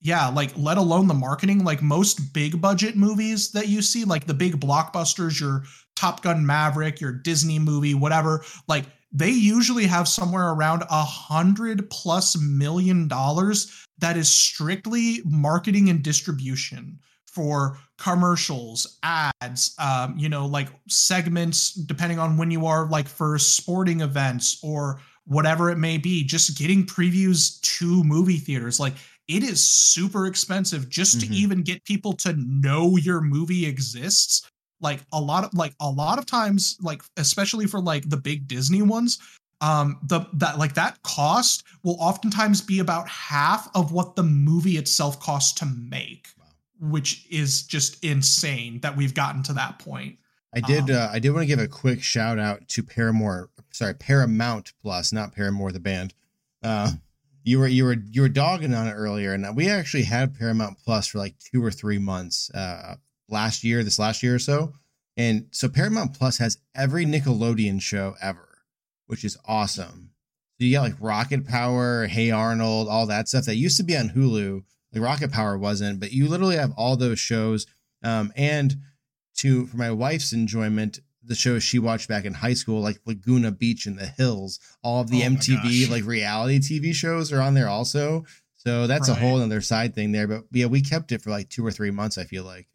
yeah, 0.00 0.28
like 0.28 0.52
let 0.56 0.76
alone 0.76 1.08
the 1.08 1.14
marketing. 1.14 1.64
Like 1.64 1.82
most 1.82 2.34
big 2.34 2.60
budget 2.60 2.94
movies 2.94 3.50
that 3.52 3.68
you 3.68 3.80
see, 3.80 4.04
like 4.04 4.26
the 4.26 4.34
big 4.34 4.60
blockbusters, 4.60 5.40
your 5.40 5.64
Top 5.96 6.22
Gun 6.22 6.44
Maverick, 6.44 7.00
your 7.00 7.12
Disney 7.12 7.58
movie, 7.58 7.94
whatever, 7.94 8.44
like 8.68 8.84
they 9.10 9.30
usually 9.30 9.86
have 9.86 10.06
somewhere 10.06 10.50
around 10.50 10.82
a 10.90 11.04
hundred 11.04 11.88
plus 11.88 12.36
million 12.38 13.08
dollars 13.08 13.86
that 13.98 14.16
is 14.16 14.28
strictly 14.28 15.22
marketing 15.24 15.88
and 15.88 16.02
distribution 16.02 16.98
for 17.34 17.78
commercials, 17.98 18.98
ads, 19.02 19.74
um, 19.78 20.16
you 20.16 20.28
know, 20.28 20.46
like 20.46 20.68
segments, 20.88 21.72
depending 21.72 22.18
on 22.18 22.36
when 22.36 22.50
you 22.50 22.66
are 22.66 22.86
like 22.88 23.08
for 23.08 23.38
sporting 23.38 24.00
events 24.00 24.60
or 24.62 25.00
whatever 25.26 25.70
it 25.70 25.78
may 25.78 25.98
be, 25.98 26.22
just 26.22 26.58
getting 26.58 26.84
previews 26.84 27.60
to 27.62 28.04
movie 28.04 28.36
theaters. 28.36 28.78
Like 28.78 28.94
it 29.28 29.42
is 29.42 29.66
super 29.66 30.26
expensive 30.26 30.88
just 30.88 31.18
mm-hmm. 31.18 31.32
to 31.32 31.38
even 31.38 31.62
get 31.62 31.84
people 31.84 32.12
to 32.12 32.34
know 32.36 32.96
your 32.96 33.20
movie 33.20 33.66
exists 33.66 34.48
like 34.80 35.00
a 35.12 35.20
lot 35.20 35.44
of 35.44 35.54
like 35.54 35.74
a 35.80 35.90
lot 35.90 36.18
of 36.18 36.26
times 36.26 36.76
like 36.80 37.02
especially 37.16 37.66
for 37.66 37.80
like 37.80 38.08
the 38.10 38.16
big 38.16 38.46
disney 38.46 38.82
ones 38.82 39.18
um 39.60 39.98
the 40.04 40.20
that 40.34 40.58
like 40.58 40.74
that 40.74 41.02
cost 41.02 41.64
will 41.82 41.96
oftentimes 41.98 42.60
be 42.60 42.80
about 42.80 43.08
half 43.08 43.68
of 43.74 43.92
what 43.92 44.14
the 44.14 44.22
movie 44.22 44.76
itself 44.76 45.18
costs 45.20 45.52
to 45.52 45.64
make 45.64 46.28
which 46.80 47.26
is 47.30 47.62
just 47.62 48.02
insane 48.04 48.80
that 48.80 48.96
we've 48.96 49.14
gotten 49.14 49.42
to 49.42 49.52
that 49.52 49.78
point 49.78 50.16
i 50.54 50.60
did 50.60 50.90
um, 50.90 50.96
uh, 50.96 51.08
i 51.12 51.18
did 51.18 51.30
want 51.30 51.42
to 51.42 51.46
give 51.46 51.58
a 51.58 51.68
quick 51.68 52.02
shout 52.02 52.38
out 52.38 52.66
to 52.68 52.82
paramore 52.82 53.50
sorry 53.70 53.94
paramount 53.94 54.72
plus 54.82 55.12
not 55.12 55.34
paramore 55.34 55.72
the 55.72 55.80
band 55.80 56.14
uh 56.62 56.90
you 57.42 57.58
were 57.58 57.68
you 57.68 57.84
were 57.84 57.96
you 58.10 58.22
were 58.22 58.28
dogging 58.28 58.74
on 58.74 58.86
it 58.86 58.92
earlier 58.92 59.32
and 59.32 59.56
we 59.56 59.68
actually 59.68 60.04
had 60.04 60.36
paramount 60.36 60.78
plus 60.82 61.06
for 61.06 61.18
like 61.18 61.34
two 61.38 61.62
or 61.64 61.70
three 61.70 61.98
months 61.98 62.50
uh 62.54 62.96
last 63.28 63.64
year, 63.64 63.84
this 63.84 63.98
last 63.98 64.22
year 64.22 64.34
or 64.34 64.38
so. 64.38 64.72
And 65.16 65.46
so 65.50 65.68
Paramount 65.68 66.14
Plus 66.14 66.38
has 66.38 66.58
every 66.74 67.06
Nickelodeon 67.06 67.80
show 67.80 68.14
ever, 68.20 68.58
which 69.06 69.24
is 69.24 69.38
awesome. 69.44 70.10
So 70.58 70.64
you 70.64 70.72
got 70.72 70.82
like 70.82 71.00
Rocket 71.00 71.46
Power, 71.46 72.06
Hey 72.06 72.30
Arnold, 72.30 72.88
all 72.88 73.06
that 73.06 73.28
stuff 73.28 73.44
that 73.44 73.56
used 73.56 73.76
to 73.76 73.82
be 73.82 73.96
on 73.96 74.10
Hulu. 74.10 74.62
Like 74.94 75.02
Rocket 75.02 75.32
Power 75.32 75.58
wasn't, 75.58 76.00
but 76.00 76.12
you 76.12 76.28
literally 76.28 76.56
have 76.56 76.72
all 76.76 76.96
those 76.96 77.18
shows. 77.18 77.66
Um, 78.02 78.32
and 78.36 78.76
to 79.36 79.66
for 79.66 79.76
my 79.76 79.90
wife's 79.90 80.32
enjoyment, 80.32 81.00
the 81.22 81.34
shows 81.34 81.62
she 81.62 81.78
watched 81.78 82.08
back 82.08 82.24
in 82.24 82.34
high 82.34 82.54
school, 82.54 82.80
like 82.80 83.00
Laguna 83.06 83.50
Beach 83.50 83.86
and 83.86 83.98
The 83.98 84.06
Hills, 84.06 84.60
all 84.82 85.00
of 85.00 85.10
the 85.10 85.22
oh 85.22 85.30
MTV 85.30 85.90
like 85.90 86.04
reality 86.04 86.58
TV 86.58 86.94
shows 86.94 87.32
are 87.32 87.40
on 87.40 87.54
there 87.54 87.68
also. 87.68 88.24
So 88.56 88.86
that's 88.86 89.08
right. 89.08 89.18
a 89.18 89.20
whole 89.20 89.40
other 89.40 89.60
side 89.60 89.94
thing 89.94 90.12
there. 90.12 90.26
But 90.26 90.44
yeah, 90.52 90.66
we 90.66 90.80
kept 90.80 91.12
it 91.12 91.22
for 91.22 91.30
like 91.30 91.48
two 91.48 91.66
or 91.66 91.70
three 91.70 91.90
months. 91.90 92.18
I 92.18 92.24
feel 92.24 92.44
like. 92.44 92.68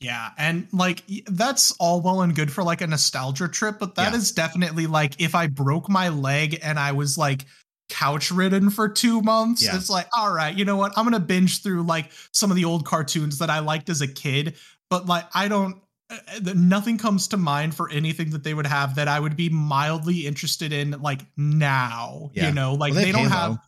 Yeah, 0.00 0.30
and 0.38 0.66
like 0.72 1.02
that's 1.26 1.72
all 1.72 2.00
well 2.00 2.22
and 2.22 2.34
good 2.34 2.50
for 2.50 2.64
like 2.64 2.80
a 2.80 2.86
nostalgia 2.86 3.48
trip, 3.48 3.78
but 3.78 3.96
that 3.96 4.12
yeah. 4.12 4.18
is 4.18 4.32
definitely 4.32 4.86
like 4.86 5.20
if 5.20 5.34
I 5.34 5.46
broke 5.46 5.90
my 5.90 6.08
leg 6.08 6.58
and 6.62 6.78
I 6.78 6.92
was 6.92 7.18
like 7.18 7.44
couch 7.90 8.30
ridden 8.30 8.70
for 8.70 8.88
two 8.88 9.20
months, 9.20 9.62
yeah. 9.62 9.76
it's 9.76 9.90
like, 9.90 10.06
all 10.16 10.32
right, 10.32 10.56
you 10.56 10.64
know 10.64 10.76
what? 10.76 10.96
I'm 10.96 11.04
gonna 11.04 11.20
binge 11.20 11.62
through 11.62 11.82
like 11.82 12.10
some 12.32 12.50
of 12.50 12.56
the 12.56 12.64
old 12.64 12.86
cartoons 12.86 13.38
that 13.38 13.50
I 13.50 13.58
liked 13.58 13.90
as 13.90 14.00
a 14.00 14.08
kid, 14.08 14.56
but 14.88 15.06
like 15.06 15.24
I 15.34 15.48
don't 15.48 15.76
uh, 16.08 16.16
uh 16.46 16.52
nothing 16.54 16.96
comes 16.96 17.28
to 17.28 17.36
mind 17.36 17.74
for 17.74 17.90
anything 17.90 18.30
that 18.30 18.44
they 18.44 18.54
would 18.54 18.66
have 18.66 18.94
that 18.94 19.08
I 19.08 19.20
would 19.20 19.36
be 19.36 19.48
mildly 19.48 20.26
interested 20.26 20.72
in 20.72 20.92
like 21.02 21.20
now. 21.36 22.30
Yeah. 22.32 22.48
You 22.48 22.54
know, 22.54 22.74
like 22.74 22.92
well, 22.92 23.00
they, 23.00 23.06
they 23.06 23.12
don't 23.12 23.28
Halo, 23.28 23.58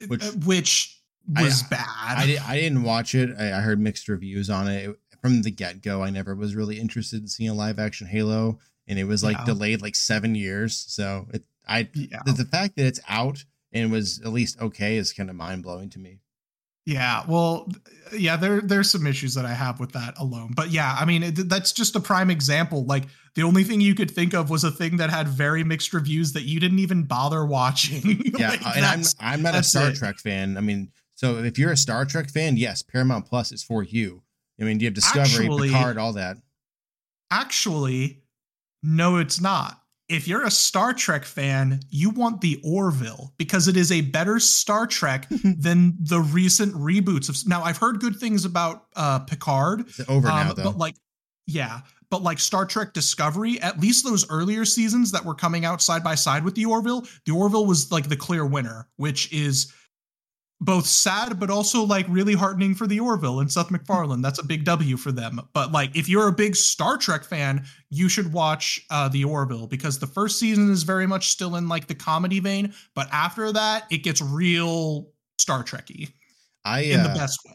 have 0.00 0.08
which, 0.08 0.24
uh, 0.24 0.30
which 0.46 1.02
was 1.28 1.62
I, 1.64 1.68
bad. 1.70 1.84
I, 2.18 2.38
I, 2.46 2.56
didn't 2.56 2.84
watch 2.84 3.14
it. 3.14 3.30
I, 3.38 3.48
I 3.58 3.60
heard 3.60 3.78
mixed 3.78 4.08
reviews 4.08 4.48
on 4.48 4.68
it 4.68 4.96
from 5.20 5.42
the 5.42 5.50
get 5.50 5.82
go, 5.82 6.02
I 6.02 6.10
never 6.10 6.34
was 6.34 6.54
really 6.54 6.78
interested 6.78 7.20
in 7.20 7.28
seeing 7.28 7.50
a 7.50 7.54
live 7.54 7.78
action 7.78 8.06
Halo, 8.06 8.58
and 8.86 8.98
it 8.98 9.04
was 9.04 9.24
like 9.24 9.36
yeah. 9.38 9.44
delayed 9.44 9.82
like 9.82 9.94
seven 9.94 10.34
years. 10.34 10.84
So 10.88 11.26
it, 11.32 11.44
I, 11.68 11.88
yeah. 11.94 12.22
the, 12.24 12.32
the 12.32 12.44
fact 12.44 12.76
that 12.76 12.86
it's 12.86 13.00
out 13.08 13.44
and 13.72 13.92
was 13.92 14.20
at 14.24 14.32
least 14.32 14.60
okay 14.60 14.96
is 14.96 15.12
kind 15.12 15.30
of 15.30 15.36
mind 15.36 15.62
blowing 15.62 15.90
to 15.90 15.98
me. 15.98 16.20
Yeah, 16.86 17.24
well, 17.28 17.68
yeah, 18.16 18.36
there 18.36 18.62
there's 18.62 18.90
some 18.90 19.06
issues 19.06 19.34
that 19.34 19.44
I 19.44 19.52
have 19.52 19.78
with 19.78 19.92
that 19.92 20.18
alone, 20.18 20.54
but 20.56 20.70
yeah, 20.70 20.96
I 20.98 21.04
mean 21.04 21.22
it, 21.22 21.48
that's 21.48 21.72
just 21.72 21.94
a 21.96 22.00
prime 22.00 22.30
example. 22.30 22.86
Like 22.86 23.04
the 23.34 23.42
only 23.42 23.62
thing 23.62 23.82
you 23.82 23.94
could 23.94 24.10
think 24.10 24.32
of 24.32 24.48
was 24.48 24.64
a 24.64 24.70
thing 24.70 24.96
that 24.96 25.10
had 25.10 25.28
very 25.28 25.62
mixed 25.64 25.92
reviews 25.92 26.32
that 26.32 26.44
you 26.44 26.58
didn't 26.58 26.78
even 26.78 27.02
bother 27.02 27.44
watching. 27.44 28.22
yeah, 28.38 28.52
like, 28.52 28.76
and 28.76 28.86
I'm 28.86 29.02
I'm 29.20 29.42
not 29.42 29.54
a 29.54 29.62
Star 29.62 29.90
it. 29.90 29.96
Trek 29.96 30.16
fan. 30.16 30.56
I 30.56 30.62
mean, 30.62 30.90
so 31.14 31.36
if 31.44 31.58
you're 31.58 31.72
a 31.72 31.76
Star 31.76 32.06
Trek 32.06 32.30
fan, 32.30 32.56
yes, 32.56 32.80
Paramount 32.80 33.26
Plus 33.26 33.52
is 33.52 33.62
for 33.62 33.82
you. 33.82 34.22
I 34.58 34.64
mean, 34.64 34.78
do 34.78 34.84
you 34.84 34.86
have 34.86 34.94
Discovery, 34.94 35.44
actually, 35.44 35.68
Picard, 35.68 35.98
all 35.98 36.14
that? 36.14 36.38
Actually, 37.30 38.22
no, 38.82 39.18
it's 39.18 39.42
not. 39.42 39.78
If 40.08 40.26
you're 40.26 40.44
a 40.44 40.50
Star 40.50 40.94
Trek 40.94 41.24
fan, 41.24 41.80
you 41.90 42.10
want 42.10 42.40
the 42.40 42.60
Orville 42.64 43.34
because 43.36 43.68
it 43.68 43.76
is 43.76 43.92
a 43.92 44.00
better 44.00 44.40
Star 44.40 44.86
Trek 44.86 45.28
than 45.44 45.96
the 46.00 46.20
recent 46.20 46.74
reboots 46.74 47.28
of. 47.28 47.36
Now, 47.46 47.62
I've 47.62 47.76
heard 47.76 48.00
good 48.00 48.16
things 48.16 48.44
about 48.44 48.86
uh, 48.96 49.20
Picard. 49.20 49.80
It's 49.80 50.00
over 50.08 50.28
um, 50.28 50.48
now, 50.48 50.52
though. 50.54 50.64
But 50.64 50.78
like, 50.78 50.94
yeah, 51.46 51.80
but 52.10 52.22
like 52.22 52.38
Star 52.38 52.64
Trek 52.64 52.94
Discovery, 52.94 53.60
at 53.60 53.80
least 53.80 54.04
those 54.04 54.28
earlier 54.30 54.64
seasons 54.64 55.12
that 55.12 55.24
were 55.24 55.34
coming 55.34 55.64
out 55.64 55.82
side 55.82 56.02
by 56.02 56.14
side 56.14 56.44
with 56.44 56.54
the 56.54 56.64
Orville, 56.64 57.06
the 57.26 57.32
Orville 57.32 57.66
was 57.66 57.92
like 57.92 58.08
the 58.08 58.16
clear 58.16 58.46
winner, 58.46 58.88
which 58.96 59.30
is 59.32 59.72
both 60.60 60.86
sad 60.86 61.38
but 61.38 61.50
also 61.50 61.84
like 61.84 62.06
really 62.08 62.34
heartening 62.34 62.74
for 62.74 62.86
the 62.86 62.98
Orville 62.98 63.40
and 63.40 63.50
Seth 63.50 63.70
MacFarlane. 63.70 64.22
That's 64.22 64.40
a 64.40 64.44
big 64.44 64.64
W 64.64 64.96
for 64.96 65.12
them. 65.12 65.40
But 65.52 65.72
like 65.72 65.96
if 65.96 66.08
you're 66.08 66.28
a 66.28 66.32
big 66.32 66.56
Star 66.56 66.96
Trek 66.96 67.24
fan, 67.24 67.64
you 67.90 68.08
should 68.08 68.32
watch 68.32 68.84
uh 68.90 69.08
the 69.08 69.24
Orville 69.24 69.66
because 69.66 69.98
the 69.98 70.06
first 70.06 70.38
season 70.38 70.70
is 70.70 70.82
very 70.82 71.06
much 71.06 71.28
still 71.28 71.56
in 71.56 71.68
like 71.68 71.86
the 71.86 71.94
comedy 71.94 72.40
vein, 72.40 72.74
but 72.94 73.08
after 73.12 73.52
that 73.52 73.84
it 73.90 73.98
gets 73.98 74.20
real 74.20 75.10
Star 75.38 75.62
Trekky. 75.62 76.12
I 76.64 76.80
in 76.80 77.00
uh, 77.00 77.08
the 77.08 77.18
best 77.18 77.40
way. 77.46 77.54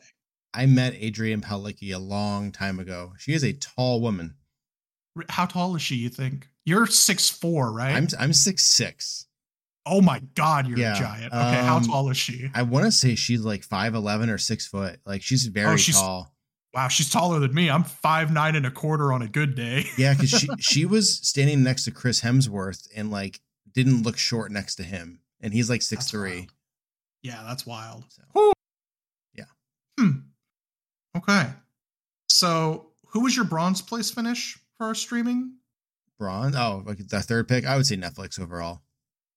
I 0.53 0.65
met 0.65 0.93
Adrianne 0.93 1.41
Palicki 1.41 1.93
a 1.93 1.99
long 1.99 2.51
time 2.51 2.79
ago. 2.79 3.13
She 3.17 3.33
is 3.33 3.43
a 3.43 3.53
tall 3.53 4.01
woman. 4.01 4.35
How 5.29 5.45
tall 5.45 5.75
is 5.75 5.81
she, 5.81 5.95
you 5.95 6.09
think? 6.09 6.47
You're 6.65 6.87
six 6.87 7.29
four, 7.29 7.71
right? 7.71 7.95
I'm 7.95 8.07
I'm 8.19 8.33
six 8.33 8.63
six. 8.63 9.27
Oh 9.85 10.01
my 10.01 10.21
god, 10.35 10.67
you're 10.67 10.77
yeah. 10.77 10.95
a 10.95 10.99
giant. 10.99 11.33
Okay, 11.33 11.59
um, 11.59 11.65
how 11.65 11.79
tall 11.79 12.09
is 12.09 12.17
she? 12.17 12.49
I 12.53 12.63
want 12.63 12.85
to 12.85 12.91
say 12.91 13.15
she's 13.15 13.41
like 13.41 13.63
five 13.63 13.95
eleven 13.95 14.29
or 14.29 14.37
six 14.37 14.65
foot. 14.65 14.99
Like 15.05 15.21
she's 15.21 15.45
very 15.47 15.73
oh, 15.73 15.77
she's, 15.77 15.95
tall. 15.95 16.33
Wow, 16.73 16.87
she's 16.87 17.09
taller 17.09 17.39
than 17.39 17.53
me. 17.53 17.69
I'm 17.69 17.83
five 17.83 18.31
nine 18.31 18.55
and 18.55 18.65
a 18.65 18.71
quarter 18.71 19.11
on 19.11 19.21
a 19.21 19.27
good 19.27 19.55
day. 19.55 19.85
yeah, 19.97 20.13
because 20.13 20.29
she 20.29 20.47
she 20.59 20.85
was 20.85 21.17
standing 21.27 21.63
next 21.63 21.83
to 21.85 21.91
Chris 21.91 22.21
Hemsworth 22.21 22.87
and 22.95 23.11
like 23.11 23.41
didn't 23.73 24.03
look 24.03 24.17
short 24.17 24.51
next 24.51 24.75
to 24.75 24.83
him, 24.83 25.19
and 25.41 25.53
he's 25.53 25.69
like 25.69 25.81
six 25.81 26.05
that's 26.05 26.11
three. 26.11 26.31
Wild. 26.31 26.51
Yeah, 27.21 27.43
that's 27.45 27.65
wild. 27.65 28.03
So, 28.09 28.53
yeah. 29.33 29.45
Hmm. 29.99 30.11
Okay. 31.17 31.47
So, 32.29 32.87
who 33.07 33.21
was 33.21 33.35
your 33.35 33.45
bronze 33.45 33.81
place 33.81 34.11
finish 34.11 34.57
for 34.77 34.87
our 34.87 34.95
streaming? 34.95 35.55
Bronze. 36.19 36.55
Oh, 36.55 36.83
like 36.85 36.97
the 36.97 37.21
third 37.21 37.47
pick. 37.47 37.65
I 37.65 37.75
would 37.75 37.85
say 37.85 37.95
Netflix 37.95 38.39
overall. 38.39 38.81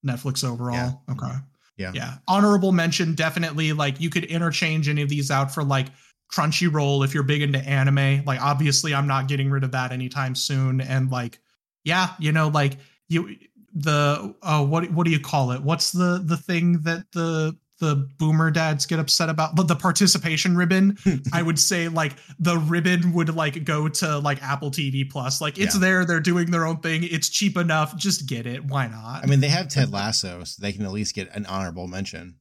Netflix 0.05 0.45
overall. 0.45 0.75
Yeah. 1.09 1.13
Okay. 1.13 1.35
Yeah. 1.77 1.93
Yeah. 1.95 2.15
Honorable 2.27 2.73
mention, 2.73 3.15
definitely. 3.15 3.73
Like 3.73 4.01
you 4.01 4.11
could 4.11 4.25
interchange 4.25 4.89
any 4.89 5.03
of 5.03 5.09
these 5.09 5.31
out 5.31 5.53
for 5.53 5.63
like 5.63 5.89
Crunchyroll 6.33 7.05
if 7.05 7.15
you're 7.15 7.23
big 7.23 7.43
into 7.43 7.59
anime. 7.59 8.25
Like 8.25 8.41
obviously, 8.41 8.95
I'm 8.95 9.07
not 9.07 9.29
getting 9.29 9.51
rid 9.51 9.65
of 9.65 9.73
that 9.73 9.93
anytime 9.93 10.35
soon. 10.35 10.81
And 10.81 11.11
like, 11.11 11.39
yeah, 11.85 12.11
you 12.19 12.33
know, 12.33 12.49
like 12.49 12.79
you 13.09 13.37
the 13.75 14.35
uh 14.43 14.65
what 14.65 14.91
what 14.91 15.05
do 15.05 15.11
you 15.11 15.21
call 15.21 15.53
it? 15.53 15.63
What's 15.63 15.93
the 15.93 16.23
the 16.25 16.37
thing 16.37 16.81
that 16.83 17.05
the 17.13 17.57
the 17.79 18.09
boomer 18.19 18.51
dads 18.51 18.87
get 18.87 18.99
upset 18.99 19.29
about 19.29 19.55
but 19.55 19.69
the 19.69 19.77
participation 19.77 20.57
ribbon 20.57 20.97
i 21.33 21.43
would 21.43 21.59
say 21.59 21.89
like 21.89 22.13
the 22.39 22.57
ribbon 22.59 23.13
would 23.13 23.35
like 23.35 23.65
go 23.65 23.87
to 23.89 24.19
like 24.19 24.43
apple 24.43 24.71
tv 24.71 25.09
plus 25.11 25.41
like 25.41 25.59
it's 25.59 25.75
Yeah. 25.75 25.81
there 25.81 26.05
they're 26.05 26.21
doing 26.21 26.51
their 26.51 26.67
own 26.67 26.79
thing 26.79 27.03
it's 27.05 27.29
cheap 27.29 27.57
enough 27.57 27.97
just 27.97 28.27
get 28.27 28.47
it 28.47 28.65
why 28.65 28.87
not 28.87 29.23
I 29.23 29.27
mean, 29.27 29.41
they 29.41 29.49
have 29.49 29.69
Ted 29.69 29.91
Lasso, 29.93 30.43
so 30.45 30.61
they 30.63 30.73
can 30.73 30.85
at 30.85 30.93
least 30.93 31.15
get 31.15 31.35
an 31.35 31.45
honorable 31.47 31.87
mention. 31.87 32.37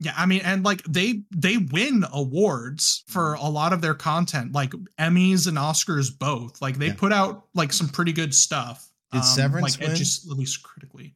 yeah 0.00 0.12
i 0.16 0.24
mean 0.26 0.42
and 0.44 0.64
like 0.64 0.82
they 0.84 1.22
they 1.34 1.56
win 1.56 2.04
awards 2.12 3.02
for 3.08 3.34
mm-hmm. 3.34 3.44
a 3.46 3.50
lot 3.50 3.72
of 3.72 3.80
their 3.80 3.94
content 3.94 4.52
like 4.52 4.70
emmys 4.98 5.48
and 5.48 5.56
oscars 5.56 6.16
both 6.16 6.60
like 6.62 6.76
they 6.78 6.88
Yeah. 6.88 6.94
put 6.94 7.12
out 7.12 7.46
like 7.54 7.72
some 7.72 7.88
pretty 7.88 8.12
good 8.12 8.34
stuff 8.34 8.88
Did 9.12 9.18
um, 9.18 9.24
Severance 9.24 9.78
like 9.80 9.88
win? 9.88 9.96
just 9.96 10.30
at 10.30 10.36
least 10.36 10.62
critically 10.62 11.14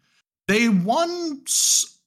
they 0.49 0.69
won 0.69 1.43
s- 1.47 1.99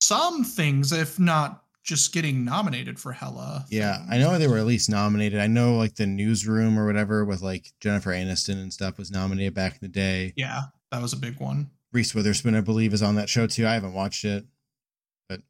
some 0.00 0.44
things 0.44 0.92
if 0.92 1.18
not 1.18 1.64
just 1.84 2.12
getting 2.12 2.44
nominated 2.44 2.98
for 3.00 3.12
hella 3.12 3.64
Yeah, 3.70 3.96
things. 3.98 4.08
I 4.12 4.18
know 4.18 4.38
they 4.38 4.46
were 4.46 4.58
at 4.58 4.66
least 4.66 4.88
nominated. 4.88 5.40
I 5.40 5.48
know 5.48 5.76
like 5.76 5.96
the 5.96 6.06
newsroom 6.06 6.78
or 6.78 6.86
whatever 6.86 7.24
with 7.24 7.42
like 7.42 7.72
Jennifer 7.80 8.10
Aniston 8.10 8.60
and 8.62 8.72
stuff 8.72 8.98
was 8.98 9.10
nominated 9.10 9.54
back 9.54 9.72
in 9.74 9.78
the 9.82 9.88
day. 9.88 10.32
yeah 10.36 10.62
that 10.90 11.02
was 11.02 11.12
a 11.12 11.16
big 11.16 11.40
one 11.40 11.70
Reese 11.92 12.14
Witherspoon, 12.14 12.54
I 12.54 12.60
believe, 12.62 12.94
is 12.94 13.02
on 13.02 13.16
that 13.16 13.28
show 13.28 13.46
too. 13.46 13.66
I 13.66 13.74
haven't 13.74 13.92
watched 13.92 14.24
it, 14.24 14.46
but 15.28 15.40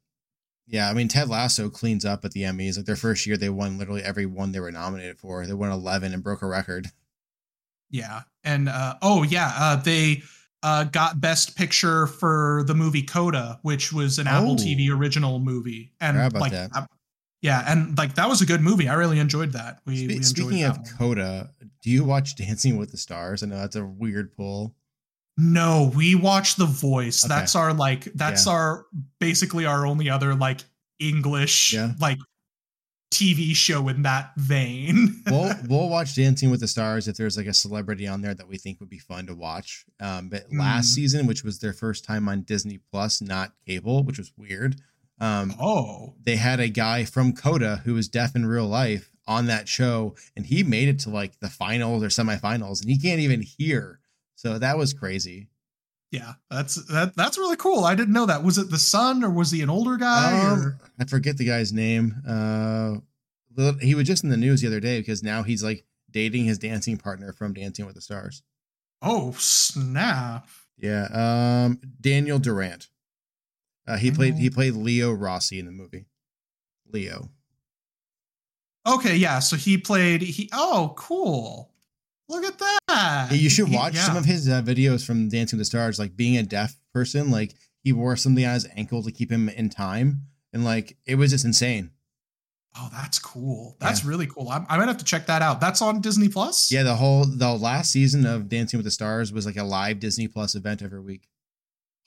yeah, 0.67 0.89
I 0.89 0.93
mean 0.93 1.07
Ted 1.07 1.29
Lasso 1.29 1.69
cleans 1.69 2.03
up 2.03 2.25
at 2.25 2.31
the 2.31 2.41
Emmys. 2.41 2.75
Like 2.75 2.85
their 2.85 2.95
first 2.97 3.25
year, 3.25 3.37
they 3.37 3.49
won 3.49 3.77
literally 3.77 4.03
every 4.03 4.25
one 4.25 4.51
they 4.51 4.59
were 4.59 4.71
nominated 4.71 5.19
for. 5.19 5.45
They 5.45 5.53
won 5.53 5.71
eleven 5.71 6.13
and 6.13 6.21
broke 6.23 6.41
a 6.41 6.47
record. 6.47 6.87
Yeah. 7.89 8.21
And 8.43 8.67
uh 8.67 8.95
oh 9.01 9.23
yeah, 9.23 9.53
uh 9.57 9.75
they 9.77 10.23
uh 10.63 10.85
got 10.85 11.21
best 11.21 11.55
picture 11.55 12.07
for 12.07 12.63
the 12.65 12.73
movie 12.73 13.03
Coda, 13.03 13.59
which 13.61 13.93
was 13.93 14.17
an 14.19 14.27
Apple 14.27 14.53
Oh. 14.53 14.55
TV 14.55 14.89
original 14.89 15.39
movie. 15.39 15.91
And 16.01 16.17
like 16.33 16.51
that. 16.53 16.71
yeah, 17.41 17.63
and 17.67 17.97
like 17.97 18.15
that 18.15 18.27
was 18.29 18.41
a 18.41 18.45
good 18.45 18.61
movie. 18.61 18.87
I 18.87 18.93
really 18.95 19.19
enjoyed 19.19 19.51
that. 19.53 19.79
We, 19.85 19.97
Spe- 19.97 20.07
we 20.07 20.15
enjoyed 20.15 20.25
speaking 20.25 20.61
that 20.63 20.69
of 20.71 20.77
one. 20.77 20.85
Coda, 20.97 21.49
do 21.81 21.89
you 21.89 22.03
watch 22.03 22.35
Dancing 22.35 22.77
with 22.77 22.91
the 22.91 22.97
Stars? 22.97 23.43
I 23.43 23.47
know 23.47 23.57
that's 23.57 23.75
a 23.75 23.85
weird 23.85 24.35
pull. 24.35 24.73
No, 25.37 25.91
we 25.95 26.13
watch 26.15 26.55
The 26.57 26.65
Voice. 26.67 27.25
Okay. 27.25 27.33
That's 27.33 27.55
our 27.55 27.73
like 27.73 28.05
that's 28.15 28.45
Yeah. 28.45 28.53
our 28.53 28.85
basically 29.19 29.65
our 29.65 29.85
only 29.85 30.09
other 30.09 30.35
like 30.35 30.61
English 30.99 31.73
Yeah. 31.73 31.93
like 31.99 32.19
TV 33.13 33.55
show 33.55 33.87
in 33.87 34.01
that 34.01 34.31
vein. 34.37 35.21
we'll 35.27 35.53
we'll 35.69 35.89
watch 35.89 36.15
Dancing 36.15 36.49
with 36.49 36.59
the 36.59 36.67
Stars 36.67 37.07
if 37.07 37.15
there's 37.15 37.37
like 37.37 37.45
a 37.47 37.53
celebrity 37.53 38.07
on 38.07 38.21
there 38.21 38.33
that 38.33 38.47
we 38.47 38.57
think 38.57 38.79
would 38.79 38.89
be 38.89 38.99
fun 38.99 39.27
to 39.27 39.35
watch. 39.35 39.85
Um, 39.99 40.29
but 40.29 40.45
last 40.51 40.87
Mm. 40.91 40.95
season, 40.95 41.27
which 41.27 41.43
was 41.43 41.59
their 41.59 41.73
first 41.73 42.03
time 42.03 42.27
on 42.27 42.41
Disney 42.41 42.79
Plus, 42.91 43.21
not 43.21 43.53
cable, 43.67 44.03
which 44.03 44.17
was 44.17 44.31
weird. 44.37 44.75
Um, 45.19 45.53
oh. 45.61 46.15
they 46.23 46.35
had 46.35 46.59
a 46.59 46.67
guy 46.67 47.05
from 47.05 47.33
Coda 47.33 47.77
who 47.85 47.93
was 47.93 48.09
deaf 48.09 48.35
in 48.35 48.45
real 48.45 48.67
life 48.67 49.11
on 49.27 49.45
that 49.45 49.69
show, 49.69 50.15
and 50.35 50.45
he 50.45 50.63
made 50.63 50.89
it 50.89 50.99
to 50.99 51.09
like 51.09 51.39
the 51.39 51.49
finals 51.49 52.03
or 52.03 52.07
semifinals, 52.07 52.81
and 52.81 52.89
he 52.89 52.97
can't 52.99 53.21
even 53.21 53.41
hear. 53.41 53.99
So 54.35 54.57
that 54.59 54.77
was 54.77 54.93
crazy. 54.93 55.47
Yeah, 56.13 56.33
that's 56.47 56.75
that 56.89 57.15
that's 57.15 57.39
really 57.39 57.55
cool. 57.55 57.85
I 57.85 57.95
didn't 57.95 58.13
know 58.13 58.27
that. 58.27 58.43
Was 58.43 58.59
it 58.59 58.69
the 58.69 58.77
son 58.77 59.23
or 59.23 59.31
was 59.31 59.49
he 59.49 59.63
an 59.63 59.71
older 59.71 59.97
guy? 59.97 60.47
Um, 60.47 60.77
I 60.99 61.05
forget 61.05 61.37
the 61.37 61.45
guy's 61.45 61.73
name. 61.73 62.21
Uh, 62.27 62.97
he 63.81 63.95
was 63.95 64.05
just 64.05 64.23
in 64.23 64.29
the 64.29 64.37
news 64.37 64.61
the 64.61 64.67
other 64.67 64.79
day 64.79 64.99
because 64.99 65.23
now 65.23 65.41
he's 65.41 65.63
like 65.63 65.85
dating 66.11 66.45
his 66.45 66.59
dancing 66.59 66.97
partner 66.97 67.33
from 67.33 67.53
Dancing 67.53 67.87
with 67.87 67.95
the 67.95 68.01
Stars. 68.01 68.43
Oh 69.01 69.31
snap! 69.39 70.47
Yeah, 70.77 71.07
um, 71.65 71.81
Daniel 71.99 72.37
Durant. 72.37 72.89
Uh, 73.87 73.97
he 73.97 74.11
played 74.11 74.35
he 74.35 74.51
played 74.51 74.75
Leo 74.75 75.11
Rossi 75.11 75.57
in 75.57 75.65
the 75.65 75.71
movie. 75.71 76.05
Leo. 76.91 77.31
Okay, 78.85 79.15
yeah. 79.15 79.39
So 79.39 79.55
he 79.55 79.79
played. 79.79 80.21
He 80.21 80.47
oh 80.53 80.93
cool. 80.95 81.72
Look 82.29 82.45
at 82.45 82.57
that. 82.87 83.29
You 83.31 83.49
should 83.49 83.71
watch 83.71 83.95
yeah. 83.95 84.03
some 84.03 84.17
of 84.17 84.25
his 84.25 84.47
uh, 84.47 84.61
videos 84.61 85.05
from 85.05 85.29
Dancing 85.29 85.57
with 85.57 85.61
the 85.61 85.69
Stars. 85.69 85.99
Like 85.99 86.15
being 86.15 86.37
a 86.37 86.43
deaf 86.43 86.75
person, 86.93 87.31
like 87.31 87.53
he 87.83 87.91
wore 87.91 88.15
something 88.15 88.45
on 88.45 88.53
his 88.53 88.67
ankle 88.75 89.03
to 89.03 89.11
keep 89.11 89.31
him 89.31 89.49
in 89.49 89.69
time, 89.69 90.21
and 90.53 90.63
like 90.63 90.97
it 91.05 91.15
was 91.15 91.31
just 91.31 91.45
insane. 91.45 91.91
Oh, 92.75 92.89
that's 92.91 93.19
cool. 93.19 93.77
That's 93.79 94.03
really 94.03 94.25
cool. 94.25 94.49
I'm, 94.49 94.65
I 94.67 94.77
might 94.77 94.87
have 94.87 94.97
to 94.97 95.05
check 95.05 95.27
that 95.27 95.43
out. 95.43 95.61
That's 95.61 95.81
on 95.81 96.01
Disney 96.01 96.27
Plus. 96.27 96.71
Yeah, 96.71 96.81
the 96.81 96.95
whole 96.95 97.25
the 97.25 97.53
last 97.53 97.91
season 97.91 98.25
of 98.25 98.49
Dancing 98.49 98.77
with 98.79 98.85
the 98.85 98.91
Stars 98.91 99.31
was 99.31 99.45
like 99.45 99.57
a 99.57 99.63
live 99.63 99.99
Disney 99.99 100.27
Plus 100.27 100.55
event 100.55 100.81
every 100.81 101.01
week. 101.01 101.27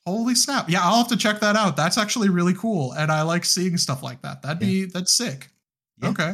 Holy 0.06 0.34
snap! 0.34 0.68
Yeah, 0.68 0.80
I'll 0.82 0.98
have 0.98 1.08
to 1.08 1.16
check 1.16 1.40
that 1.40 1.56
out. 1.56 1.76
That's 1.76 1.98
actually 1.98 2.30
really 2.30 2.54
cool, 2.54 2.92
and 2.92 3.12
I 3.12 3.22
like 3.22 3.44
seeing 3.44 3.76
stuff 3.76 4.02
like 4.02 4.22
that. 4.22 4.42
That'd 4.42 4.58
be 4.58 4.86
that's 4.86 5.12
sick. 5.12 5.50
Yeah. 6.02 6.08
Okay. 6.10 6.32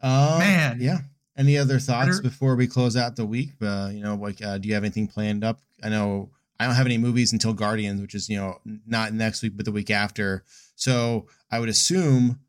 Um, 0.00 0.38
Man. 0.38 0.78
yeah. 0.80 0.98
Any 1.38 1.56
other 1.56 1.78
thoughts 1.78 2.20
before 2.20 2.56
we 2.56 2.66
close 2.66 2.96
out 2.96 3.14
the 3.14 3.24
week? 3.24 3.50
Uh, 3.62 3.90
you 3.92 4.02
know, 4.02 4.16
like, 4.16 4.44
uh, 4.44 4.58
do 4.58 4.66
you 4.68 4.74
have 4.74 4.82
anything 4.82 5.06
planned 5.06 5.44
up? 5.44 5.60
I 5.82 5.88
know 5.88 6.30
I 6.58 6.66
don't 6.66 6.74
have 6.74 6.86
any 6.86 6.98
movies 6.98 7.32
until 7.32 7.52
Guardians, 7.52 8.00
which 8.00 8.14
is 8.14 8.28
you 8.28 8.36
know 8.36 8.58
not 8.86 9.12
next 9.12 9.42
week 9.42 9.52
but 9.56 9.64
the 9.64 9.72
week 9.72 9.90
after. 9.90 10.44
So 10.74 11.26
I 11.50 11.60
would 11.60 11.68
assume 11.68 12.40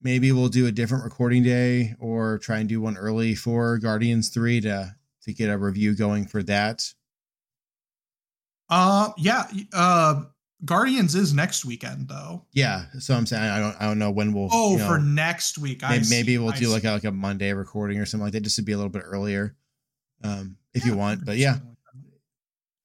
maybe 0.00 0.30
we'll 0.30 0.48
do 0.48 0.66
a 0.66 0.72
different 0.72 1.04
recording 1.04 1.42
day 1.42 1.94
or 1.98 2.38
try 2.38 2.58
and 2.58 2.68
do 2.68 2.80
one 2.80 2.96
early 2.96 3.34
for 3.34 3.78
Guardians 3.78 4.28
three 4.28 4.60
to 4.60 4.94
to 5.24 5.32
get 5.32 5.50
a 5.50 5.58
review 5.58 5.94
going 5.94 6.26
for 6.26 6.42
that. 6.44 6.92
Uh, 8.68 9.10
yeah. 9.18 9.46
Uh, 9.72 10.22
Guardians 10.64 11.14
is 11.14 11.34
next 11.34 11.64
weekend 11.64 12.08
though. 12.08 12.46
Yeah, 12.52 12.84
so 12.98 13.14
I'm 13.14 13.26
saying 13.26 13.42
I 13.42 13.58
don't 13.58 13.76
I 13.80 13.86
don't 13.86 13.98
know 13.98 14.10
when 14.10 14.32
we'll. 14.32 14.48
Oh, 14.52 14.72
you 14.72 14.78
know, 14.78 14.86
for 14.86 14.98
next 14.98 15.58
week. 15.58 15.82
I 15.82 15.90
maybe, 15.90 16.04
see, 16.04 16.16
maybe 16.16 16.38
we'll 16.38 16.52
I 16.52 16.56
do 16.56 16.66
see. 16.66 16.72
like 16.72 16.84
a, 16.84 16.92
like 16.92 17.04
a 17.04 17.10
Monday 17.12 17.52
recording 17.52 17.98
or 17.98 18.06
something 18.06 18.24
like 18.24 18.32
that, 18.34 18.42
just 18.42 18.56
to 18.56 18.62
be 18.62 18.72
a 18.72 18.76
little 18.76 18.90
bit 18.90 19.02
earlier, 19.04 19.56
um, 20.22 20.56
if 20.72 20.86
you 20.86 20.96
want. 20.96 21.24
But 21.24 21.36
yeah, 21.36 21.58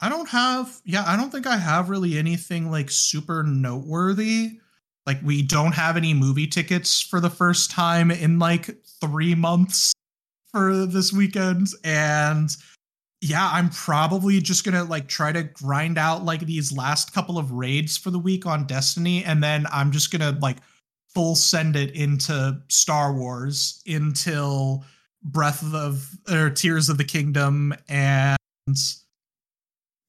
I 0.01 0.09
don't 0.09 0.29
have 0.29 0.81
yeah, 0.85 1.03
I 1.05 1.15
don't 1.15 1.31
think 1.31 1.45
I 1.45 1.57
have 1.57 1.89
really 1.89 2.17
anything 2.17 2.71
like 2.71 2.89
super 2.89 3.43
noteworthy. 3.43 4.59
Like 5.05 5.19
we 5.23 5.41
don't 5.41 5.73
have 5.73 5.97
any 5.97 6.13
movie 6.13 6.47
tickets 6.47 7.01
for 7.01 7.19
the 7.19 7.29
first 7.29 7.71
time 7.71 8.11
in 8.11 8.39
like 8.39 8.69
3 9.01 9.35
months 9.35 9.93
for 10.51 10.85
this 10.85 11.13
weekend 11.13 11.67
and 11.83 12.49
yeah, 13.22 13.49
I'm 13.52 13.69
probably 13.69 14.39
just 14.39 14.64
to 14.76 14.84
like 14.84 15.07
try 15.07 15.31
to 15.31 15.44
grind 15.44 15.98
out 15.98 16.23
like 16.23 16.41
these 16.41 16.72
last 16.72 17.14
couple 17.14 17.38
of 17.38 17.52
raids 17.52 17.98
for 17.98 18.11
the 18.11 18.19
week 18.19 18.45
on 18.45 18.68
Destiny 18.68 19.23
and 19.23 19.44
then 19.44 19.65
I'm 19.72 19.91
just 19.91 20.11
to 20.22 20.38
like 20.39 20.57
full 21.14 21.35
send 21.35 21.76
it 21.76 21.95
into 21.95 22.61
Star 22.68 23.14
Wars 23.14 23.81
until 23.88 24.85
Breath 25.23 25.64
of 25.73 26.07
or 26.30 26.52
Tears 26.52 26.89
of 26.89 26.99
the 26.99 27.03
Kingdom 27.03 27.73
and 27.89 28.38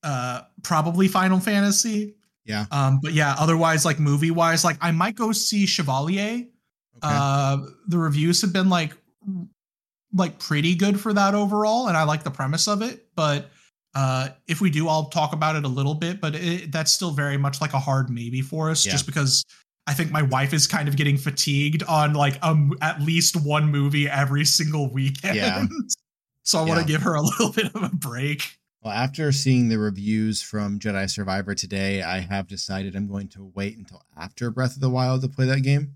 uh 0.03 0.43
probably 0.63 1.09
Final 1.09 1.41
Fantasy. 1.41 2.15
yeah. 2.45 2.67
Um 2.71 3.01
but 3.03 3.15
yeah, 3.15 3.35
otherwise 3.39 3.87
like 3.87 3.99
movie 3.99 4.31
wise 4.31 4.65
like 4.65 4.77
I 4.83 4.91
might 4.91 5.15
go 5.15 5.33
see 5.33 5.65
Chevalier. 5.65 6.25
Okay. 6.35 6.49
Uh 7.03 7.59
the 7.87 7.99
reviews 7.99 8.43
have 8.43 8.53
been 8.53 8.69
like 8.69 8.95
like 10.15 10.39
pretty 10.39 10.75
good 10.75 10.99
for 11.01 11.13
that 11.13 11.35
overall 11.35 11.89
and 11.89 11.97
I 11.97 12.05
like 12.05 12.23
the 12.25 12.31
premise 12.31 12.67
of 12.69 12.83
it, 12.83 13.07
but 13.15 13.51
uh 13.95 14.29
if 14.47 14.61
we 14.61 14.71
do 14.71 14.89
I'll 14.89 15.07
talk 15.07 15.33
about 15.33 15.57
it 15.57 15.65
a 15.65 15.69
little 15.69 15.95
bit, 15.95 16.21
but 16.21 16.35
it, 16.35 16.73
that's 16.73 16.93
still 16.93 17.11
very 17.11 17.37
much 17.37 17.61
like 17.61 17.73
a 17.73 17.79
hard 17.79 18.11
maybe 18.11 18.41
for 18.43 18.71
us 18.71 18.85
Yeah. 18.87 18.93
just 18.93 19.07
because 19.07 19.45
I 19.87 19.95
think 19.95 20.11
my 20.11 20.23
wife 20.23 20.53
is 20.53 20.67
kind 20.67 20.87
of 20.89 20.97
getting 20.97 21.17
fatigued 21.17 21.83
on 21.85 22.13
like 22.15 22.39
um 22.43 22.73
at 22.83 23.01
least 23.01 23.37
one 23.43 23.71
movie 23.71 24.09
every 24.09 24.45
single 24.45 24.93
weekend. 24.93 25.37
Yeah. 25.37 25.65
so 26.43 26.59
I 26.59 26.63
want 26.63 26.79
Yeah. 26.81 26.83
to 26.83 26.89
give 26.93 27.03
her 27.03 27.15
a 27.15 27.23
little 27.29 27.53
bit 27.53 27.75
of 27.75 27.83
a 27.83 27.89
break. 27.89 28.59
Well, 28.83 28.93
after 28.93 29.33
seeing 29.33 29.69
the 29.69 29.79
reviews 29.79 30.41
from 30.41 30.79
Jedi 30.79 31.11
Survivor 31.11 31.55
today, 31.55 32.03
I 32.03 32.21
have 32.21 32.47
decided 32.47 32.95
I'm 32.95 33.09
going 33.09 33.27
to 33.31 33.51
wait 33.55 33.77
until 33.77 34.03
after 34.17 34.51
Breath 34.53 34.77
of 34.77 34.81
the 34.81 34.89
Wild 34.89 35.23
to 35.23 35.29
play 35.29 35.47
that 35.47 35.63
game. 35.63 35.95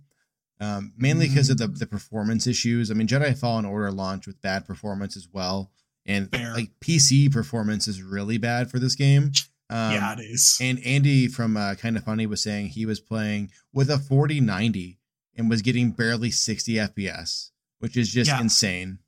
Um, 0.62 0.92
mainly 0.96 1.26
because 1.28 1.50
of 1.50 1.58
the, 1.58 1.66
the 1.66 1.86
performance 1.86 2.46
issues. 2.46 2.90
I 2.90 2.94
mean, 2.94 3.08
Jedi 3.08 3.36
Fallen 3.36 3.64
Order 3.64 3.90
launched 3.90 4.28
with 4.28 4.40
bad 4.42 4.64
performance 4.64 5.16
as 5.16 5.26
well. 5.32 5.72
And 6.06 6.30
Fair. 6.30 6.54
like 6.54 6.70
PC 6.80 7.32
performance 7.32 7.88
is 7.88 8.00
really 8.00 8.38
bad 8.38 8.70
for 8.70 8.78
this 8.78 8.94
game. 8.94 9.32
Um, 9.70 9.92
yeah, 9.92 10.12
it 10.12 10.20
is. 10.20 10.58
And 10.60 10.78
Andy 10.84 11.26
from 11.26 11.56
uh, 11.56 11.74
Kind 11.74 11.96
of 11.96 12.04
Funny 12.04 12.26
was 12.26 12.42
saying 12.42 12.68
he 12.68 12.86
was 12.86 13.00
playing 13.00 13.50
with 13.72 13.90
a 13.90 13.98
4090 13.98 14.98
and 15.36 15.50
was 15.50 15.62
getting 15.62 15.90
barely 15.90 16.30
60 16.30 16.74
FPS, 16.74 17.50
which 17.80 17.96
is 17.96 18.12
just 18.12 18.30
Yeah. 18.30 18.40
insane. 18.40 18.98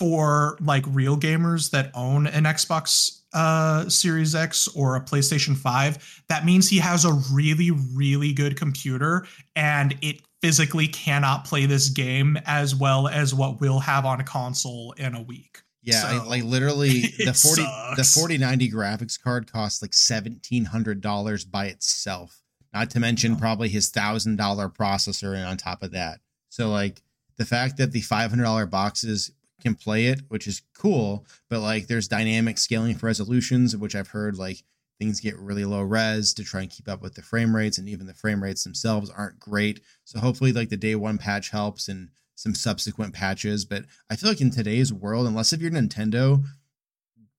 for 0.00 0.56
like 0.60 0.84
real 0.88 1.16
gamers 1.16 1.70
that 1.70 1.90
own 1.94 2.26
an 2.26 2.44
Xbox 2.44 3.20
uh 3.34 3.88
Series 3.88 4.34
X 4.34 4.68
or 4.74 4.96
a 4.96 5.00
PlayStation 5.00 5.56
5, 5.56 6.22
that 6.28 6.44
means 6.44 6.68
he 6.68 6.78
has 6.78 7.04
a 7.04 7.12
really 7.32 7.70
really 7.70 8.32
good 8.32 8.56
computer 8.56 9.26
and 9.54 9.94
it 10.02 10.20
physically 10.42 10.88
cannot 10.88 11.44
play 11.44 11.64
this 11.66 11.88
game 11.88 12.36
as 12.44 12.74
well 12.74 13.06
as 13.08 13.32
what 13.34 13.60
we'll 13.60 13.78
have 13.78 14.04
on 14.04 14.20
a 14.20 14.24
console 14.24 14.92
in 14.98 15.14
a 15.14 15.22
week. 15.22 15.62
Yeah, 15.82 16.02
I- 16.04 16.24
like 16.26 16.42
literally 16.44 17.00
the 17.18 17.30
it 17.30 17.36
40 17.36 17.62
the 17.96 18.02
sucks. 18.04 18.14
4090 18.14 18.70
graphics 18.70 19.20
card 19.22 19.50
costs 19.50 19.80
like 19.82 19.92
$1700 19.92 21.50
by 21.50 21.66
itself. 21.66 22.42
not 22.74 22.90
to 22.90 23.00
mention 23.00 23.32
Yeah. 23.32 23.38
probably 23.38 23.68
his 23.68 23.90
thousand 23.90 24.36
dollar 24.36 24.68
processor 24.68 25.34
and 25.36 25.44
on 25.46 25.56
top 25.56 25.82
of 25.82 25.92
that. 25.92 26.20
So 26.48 26.70
like 26.70 27.02
the 27.36 27.44
fact 27.44 27.76
that 27.78 27.92
the 27.92 28.00
five 28.00 28.30
hundred 28.30 28.44
dollar 28.44 28.66
boxes 28.66 29.30
can 29.60 29.74
play 29.74 30.06
it, 30.06 30.20
which 30.28 30.46
is 30.46 30.62
cool, 30.76 31.26
but 31.48 31.60
like 31.60 31.86
there's 31.86 32.08
dynamic 32.08 32.58
scaling 32.58 32.96
for 32.96 33.06
resolutions, 33.06 33.76
which 33.76 33.94
I've 33.94 34.08
heard 34.08 34.36
like 34.38 34.62
things 35.02 35.18
get 35.20 35.36
really 35.36 35.64
low 35.64 35.80
res 35.82 36.32
to 36.32 36.44
try 36.44 36.60
and 36.60 36.70
keep 36.70 36.88
up 36.88 37.02
with 37.02 37.14
the 37.14 37.22
frame 37.22 37.56
rates, 37.56 37.76
and 37.76 37.88
even 37.88 38.06
the 38.06 38.14
frame 38.14 38.40
rates 38.40 38.62
themselves 38.62 39.10
aren't 39.10 39.40
great. 39.40 39.80
So 40.04 40.20
hopefully 40.20 40.52
like 40.52 40.68
the 40.68 40.76
day 40.76 40.94
one 40.94 41.18
patch 41.18 41.50
helps 41.50 41.88
and 41.88 42.10
some 42.36 42.54
subsequent 42.54 43.12
patches. 43.12 43.64
But 43.64 43.84
I 44.08 44.14
feel 44.14 44.28
like 44.30 44.40
in 44.40 44.50
today's 44.50 44.92
world, 44.92 45.26
unless 45.26 45.52
if 45.52 45.60
you're 45.60 45.72
Nintendo, 45.72 46.44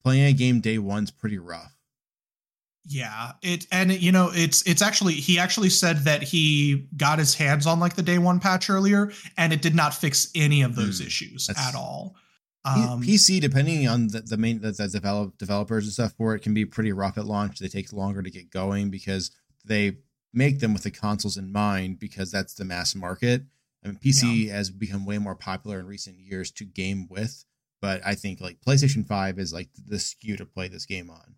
playing 0.04 0.26
a 0.26 0.34
game 0.34 0.60
day 0.60 0.78
one's 0.78 1.10
pretty 1.10 1.38
rough. 1.38 1.78
Yeah, 2.86 3.32
it 3.42 3.66
and 3.72 3.94
you 3.94 4.12
know 4.12 4.30
it's 4.34 4.62
it's 4.68 4.82
actually 4.82 5.14
he 5.14 5.40
actually 5.40 5.70
said 5.70 6.00
that 6.00 6.22
he 6.22 6.86
got 6.98 7.18
his 7.18 7.34
hands 7.34 7.66
on 7.66 7.80
like 7.80 7.96
the 7.96 8.02
day 8.04 8.18
one 8.18 8.42
patch 8.42 8.70
earlier, 8.70 9.10
and 9.38 9.54
it 9.54 9.62
did 9.62 9.74
not 9.74 9.94
fix 9.94 10.30
any 10.36 10.64
of 10.64 10.76
those 10.76 11.00
Hmm, 11.00 11.06
issues 11.08 11.50
at 11.56 11.76
all. 11.76 12.18
Um, 12.66 13.02
PC, 13.04 13.42
depending 13.42 13.88
on 13.88 14.08
the, 14.08 14.22
the 14.22 14.38
main 14.38 14.62
the, 14.62 14.72
the 14.72 14.88
develop, 14.88 15.38
developers 15.38 15.84
and 15.84 15.94
stuff 15.94 16.14
for 16.14 16.34
it, 16.34 16.40
can 16.40 16.54
be 16.54 16.66
pretty 16.66 16.94
rough 16.94 17.18
at 17.18 17.26
launch. 17.26 17.60
They 17.60 17.68
take 17.68 17.92
longer 17.92 18.22
to 18.22 18.32
get 18.32 18.50
going 18.50 18.90
because 18.90 19.32
they 19.66 19.98
make 20.34 20.60
them 20.60 20.74
with 20.74 20.84
the 20.84 20.92
consoles 20.92 21.38
in 21.38 21.52
mind 21.52 22.00
because 22.00 22.32
that's 22.32 22.54
the 22.54 22.64
mass 22.66 22.96
market. 22.96 23.44
I 23.84 23.88
mean, 23.88 24.00
PC 24.02 24.50
has 24.50 24.70
become 24.70 25.06
way 25.06 25.18
more 25.18 25.36
popular 25.36 25.78
in 25.80 25.88
recent 25.88 26.18
years 26.18 26.52
to 26.52 26.64
game 26.64 27.08
with, 27.10 27.44
but 27.82 28.02
I 28.06 28.16
think 28.16 28.40
like 28.40 28.62
PlayStation 28.66 29.06
Five 29.06 29.40
is 29.40 29.52
like 29.52 29.68
the 29.88 30.00
skew 30.00 30.38
to 30.38 30.46
play 30.46 30.70
this 30.70 30.86
game 30.86 31.10
on. 31.10 31.36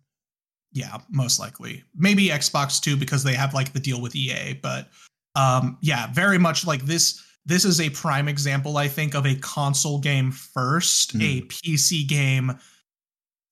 yeah, 0.72 0.98
most 1.10 1.40
likely. 1.40 1.82
Maybe 1.96 2.28
Xbox 2.28 2.80
too 2.80 2.96
because 2.96 3.24
they 3.24 3.34
have 3.34 3.52
like 3.52 3.72
the 3.72 3.80
deal 3.80 4.00
with 4.00 4.14
EA, 4.14 4.54
but 4.62 4.88
um 5.34 5.76
yeah, 5.80 6.12
very 6.12 6.38
much 6.38 6.64
like 6.64 6.82
this 6.82 7.20
this 7.46 7.64
is 7.64 7.80
a 7.80 7.88
prime 7.90 8.28
example 8.28 8.76
I 8.76 8.88
think 8.88 9.14
of 9.14 9.24
a 9.24 9.36
console 9.36 9.98
game 9.98 10.32
1st 10.32 11.14
a 11.22 11.40
hmm. 11.40 11.46
PC 11.46 12.06
game 12.06 12.58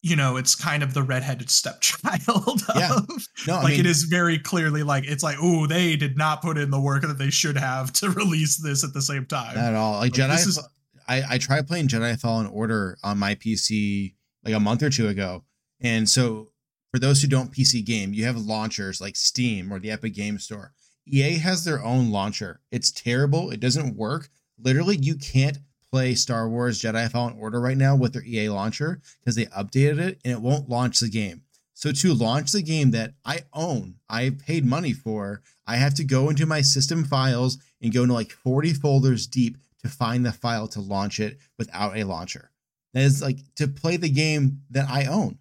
you 0.05 0.17
know, 0.17 0.37
it's 0.37 0.55
kind 0.55 0.83
of 0.83 0.93
the 0.93 1.03
redheaded 1.03 1.49
stepchild 1.49 2.61
Yeah. 2.77 2.97
of 2.97 3.09
No, 3.49 3.55
I 3.55 3.63
like 3.63 3.71
mean, 3.71 3.81
it 3.81 3.87
is 3.87 4.03
very 4.03 4.39
clearly 4.39 4.83
like 4.83 5.05
it's 5.07 5.23
like 5.23 5.39
oh 5.41 5.67
they 5.67 5.97
did 5.97 6.19
not 6.19 6.43
put 6.43 6.59
in 6.59 6.71
the 6.71 6.81
work 6.81 7.03
that 7.03 7.17
they 7.17 7.31
should 7.31 7.57
have 7.57 7.91
to 7.95 8.11
release 8.21 8.59
this 8.59 8.85
at 8.85 8.93
the 8.93 9.01
same 9.01 9.25
time. 9.25 9.55
Not 9.57 9.65
at 9.65 9.75
all. 9.75 9.93
Like 9.93 10.13
Like, 10.13 10.13
Jedi, 10.13 10.37
this 10.37 10.47
is- 10.47 10.69
I 11.09 11.23
I 11.31 11.39
tried 11.39 11.67
playing 11.67 11.89
Jedi 11.89 12.21
Fallen 12.21 12.47
Order 12.47 12.99
on 13.03 13.19
my 13.19 13.35
PC 13.35 14.15
like 14.45 14.55
a 14.55 14.61
month 14.61 14.83
or 14.83 14.91
two 14.91 15.09
ago, 15.09 15.45
and 15.81 16.09
so 16.09 16.51
for 16.93 16.99
those 16.99 17.23
who 17.23 17.29
don't 17.29 17.51
PC 17.51 17.85
game, 17.85 18.13
you 18.13 18.25
have 18.25 18.37
launchers 18.37 19.01
like 19.01 19.17
Steam 19.17 19.73
or 19.73 19.79
the 19.79 19.91
Epic 19.91 20.15
Game 20.15 20.39
Store. 20.39 20.73
EA 21.07 21.39
has 21.39 21.65
their 21.65 21.83
own 21.85 22.11
launcher. 22.11 22.61
It's 22.71 22.91
terrible. 22.91 23.51
It 23.51 23.61
doesn't 23.61 23.97
work. 23.97 24.29
Literally, 24.59 24.97
you 24.97 25.17
can't 25.17 25.59
play 25.91 26.15
Star 26.15 26.49
Wars 26.49 26.81
Jedi 26.81 27.11
Fallen 27.11 27.37
Order 27.39 27.61
right 27.61 27.77
now 27.77 27.95
with 27.95 28.15
their 28.15 28.25
EA 28.25 28.49
launcher 28.49 29.01
because 29.21 29.37
they 29.37 29.47
updated 29.47 29.99
it 30.01 30.21
and 30.25 30.33
it 30.33 30.41
won't 30.41 30.69
launch 30.69 31.01
the 31.01 31.09
game. 31.09 31.43
So 31.75 31.93
to 31.93 32.15
launch 32.15 32.53
the 32.53 32.63
game 32.63 32.93
that 32.93 33.15
I 33.25 33.41
own, 33.53 33.97
I 34.09 34.31
paid 34.31 34.65
money 34.65 34.93
for, 34.93 35.43
I 35.67 35.77
have 35.77 35.95
to 35.95 36.05
go 36.05 36.31
into 36.31 36.47
my 36.47 36.63
system 36.63 37.05
files 37.05 37.59
and 37.83 37.93
go 37.93 38.03
into 38.03 38.15
like 38.15 38.31
40 38.33 38.73
folders 38.75 39.27
deep 39.27 39.59
to 39.83 39.89
find 39.89 40.25
the 40.25 40.33
file 40.33 40.69
to 40.69 40.81
launch 40.81 41.21
it 41.21 41.39
without 41.59 41.97
a 41.97 42.05
launcher. 42.05 42.51
That 42.95 43.03
is 43.03 43.21
like 43.21 43.39
to 43.57 43.67
play 43.69 43.97
the 43.97 44.09
game 44.09 44.63
that 44.71 44.89
I 44.89 45.07
own. 45.07 45.39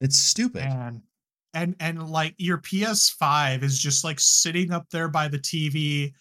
It's 0.00 0.16
stupid. 0.16 0.62
and 0.62 1.02
and 1.54 1.76
and 1.80 2.08
like 2.08 2.34
your 2.38 2.58
PS5 2.58 3.62
is 3.62 3.78
just 3.78 4.04
like 4.04 4.20
sitting 4.20 4.72
up 4.72 4.90
there 4.90 5.08
by 5.08 5.28
the 5.28 5.38
TV 5.38 6.12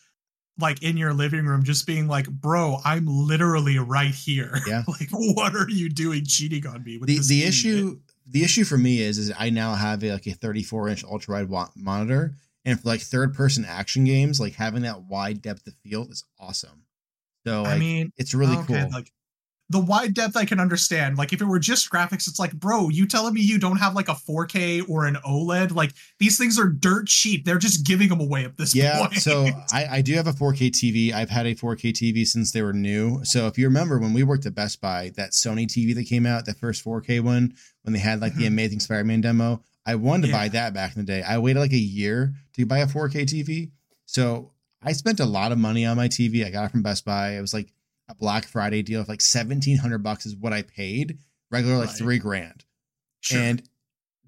like 0.60 0.84
in 0.84 0.98
your 0.98 1.14
living 1.14 1.46
room 1.46 1.64
just 1.64 1.88
being 1.88 2.08
like 2.08 2.30
bro 2.30 2.78
I'm 2.86 3.08
literally 3.08 3.80
right 3.80 4.14
here 4.14 4.60
Yeah. 4.68 4.84
like 4.88 5.10
what 5.12 5.56
are 5.56 5.70
you 5.70 5.90
doing 5.90 6.24
cheating 6.26 6.68
on 6.68 6.84
me 6.84 6.98
with 7.00 7.10
the 7.10 7.20
the 7.20 7.44
issue 7.44 8.00
the 8.28 8.44
issue 8.44 8.64
for 8.64 8.78
me 8.78 9.02
is 9.02 9.18
is 9.18 9.32
I 9.38 9.50
now 9.50 9.76
have 9.76 10.04
a, 10.04 10.12
like 10.14 10.28
a 10.28 10.32
34 10.32 10.90
inch 10.90 11.04
ultra 11.04 11.36
wide 11.36 11.50
wa- 11.50 11.70
monitor, 11.76 12.36
and 12.66 12.80
for 12.80 12.88
like 12.88 13.02
third 13.02 13.34
person 13.34 13.66
action 13.66 14.06
games, 14.06 14.40
like 14.40 14.54
having 14.54 14.84
that 14.84 15.04
wide 15.04 15.42
depth 15.42 15.68
of 15.68 15.74
field 15.84 16.12
is 16.12 16.24
awesome. 16.40 16.86
So 17.46 17.64
like, 17.64 17.74
I 17.74 17.78
mean 17.80 18.12
it's 18.18 18.34
really 18.34 18.58
okay, 18.58 18.82
cool. 18.82 18.90
like 18.92 19.12
the 19.74 19.80
wide 19.80 20.14
depth 20.14 20.38
I 20.38 20.46
can 20.46 20.60
understand. 20.62 21.18
Like 21.18 21.34
if 21.34 21.42
it 21.42 21.46
were 21.46 21.60
just 21.60 21.92
graphics, 21.92 22.28
it's 22.30 22.40
like, 22.40 22.54
bro, 22.54 22.88
you 22.88 23.06
telling 23.06 23.34
me 23.34 23.42
you 23.42 23.58
don't 23.60 23.76
have 23.76 23.94
like 23.94 24.08
a 24.08 24.14
4K 24.14 24.88
or 24.90 25.06
an 25.06 25.16
OLED? 25.28 25.76
Like 25.76 25.92
these 26.20 26.38
things 26.38 26.58
are 26.58 26.70
dirt 26.70 27.08
cheap. 27.08 27.44
They're 27.44 27.58
just 27.58 27.86
giving 27.86 28.08
them 28.08 28.22
away 28.22 28.46
at 28.46 28.56
this 28.56 28.74
Yeah, 28.74 29.00
point. 29.00 29.16
so 29.16 29.48
I, 29.74 29.86
I 29.98 30.02
do 30.02 30.14
have 30.14 30.28
a 30.28 30.32
4K 30.32 30.70
TV. 30.72 31.12
I've 31.14 31.30
had 31.30 31.46
a 31.46 31.54
4K 31.56 31.92
TV 31.92 32.26
since 32.26 32.52
they 32.54 32.62
were 32.62 32.72
new. 32.72 33.26
So 33.26 33.48
if 33.48 33.58
you 33.58 33.66
remember 33.66 34.00
when 34.00 34.14
we 34.14 34.24
worked 34.24 34.46
at 34.46 34.56
Best 34.56 34.80
Buy, 34.80 35.12
that 35.18 35.32
Sony 35.32 35.66
TV 35.68 35.94
that 35.96 36.06
came 36.06 36.26
out, 36.26 36.46
the 36.46 36.54
first 36.54 36.86
4K 36.86 37.20
one, 37.20 37.54
when 37.82 37.92
they 37.94 38.00
had 38.00 38.22
like 38.22 38.36
the 38.36 38.44
Mhm. 38.46 38.48
Amazing 38.48 38.80
Spider-Man 38.80 39.20
demo, 39.20 39.62
I 39.86 39.96
wanted 39.96 40.28
to 40.28 40.32
buy 40.34 40.48
that 40.50 40.74
back 40.74 40.96
in 40.96 41.02
the 41.02 41.06
day. 41.12 41.24
I 41.24 41.40
waited 41.40 41.60
like 41.60 41.74
a 41.74 41.78
year 41.78 42.34
to 42.56 42.66
buy 42.66 42.78
a 42.80 42.88
4K 42.88 43.26
TV. 43.26 43.72
So 44.06 44.52
I 44.82 44.92
spent 44.94 45.20
a 45.20 45.26
lot 45.26 45.52
of 45.52 45.58
money 45.58 45.86
on 45.86 45.98
my 45.98 46.08
TV. 46.08 46.46
I 46.46 46.50
got 46.52 46.66
it 46.66 46.72
from 46.72 46.84
Best 46.84 47.04
Buy. 47.04 47.32
It 47.38 47.42
was 47.42 47.54
like 47.54 47.74
a 48.10 48.16
Black 48.16 48.46
Friday 48.46 48.82
deal 48.82 49.02
of 49.02 49.08
like 49.08 49.22
1700 49.22 50.00
bucks 50.00 50.26
is 50.26 50.36
what 50.36 50.54
I 50.54 50.62
paid. 50.62 51.20
Regular 51.52 51.78
like 51.78 51.90
Right. 51.90 51.98
three 51.98 52.20
grand. 52.20 52.66
Sure. 53.22 53.40
And 53.40 53.64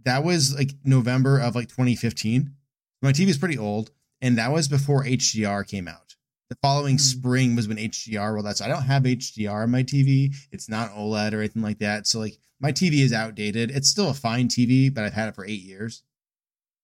that 0.03 0.23
was 0.23 0.53
like 0.53 0.71
November 0.83 1.39
of 1.39 1.55
like 1.55 1.67
2015. 1.69 2.53
My 3.01 3.11
TV 3.11 3.27
is 3.29 3.37
pretty 3.37 3.57
old, 3.57 3.91
and 4.21 4.37
that 4.37 4.51
was 4.51 4.67
before 4.67 5.03
HDR 5.05 5.63
came 5.67 5.87
out. 5.87 6.15
The 6.49 6.57
following 6.61 6.95
Hmm. 6.95 6.99
spring 6.99 7.55
was 7.55 7.67
when 7.67 7.77
HDR 7.79 8.33
rolled 8.33 8.45
out. 8.47 8.57
So 8.57 8.65
I 8.65 8.67
don't 8.67 8.83
have 8.83 9.05
HDR 9.05 9.63
on 9.63 9.71
my 9.71 9.83
TV. 9.83 10.33
It's 10.51 10.69
not 10.69 10.91
OLED 10.91 11.33
or 11.33 11.39
anything 11.39 11.61
like 11.63 11.79
that. 11.79 12.05
So 12.07 12.19
like 12.19 12.37
my 12.59 12.71
TV 12.71 13.01
is 13.01 13.11
outdated. 13.11 13.71
It's 13.71 13.89
still 13.89 14.09
a 14.09 14.13
fine 14.13 14.47
TV, 14.47 14.89
but 14.93 15.03
I've 15.03 15.13
had 15.13 15.27
it 15.29 15.35
for 15.35 15.45
eight 15.45 15.61
years. 15.63 16.03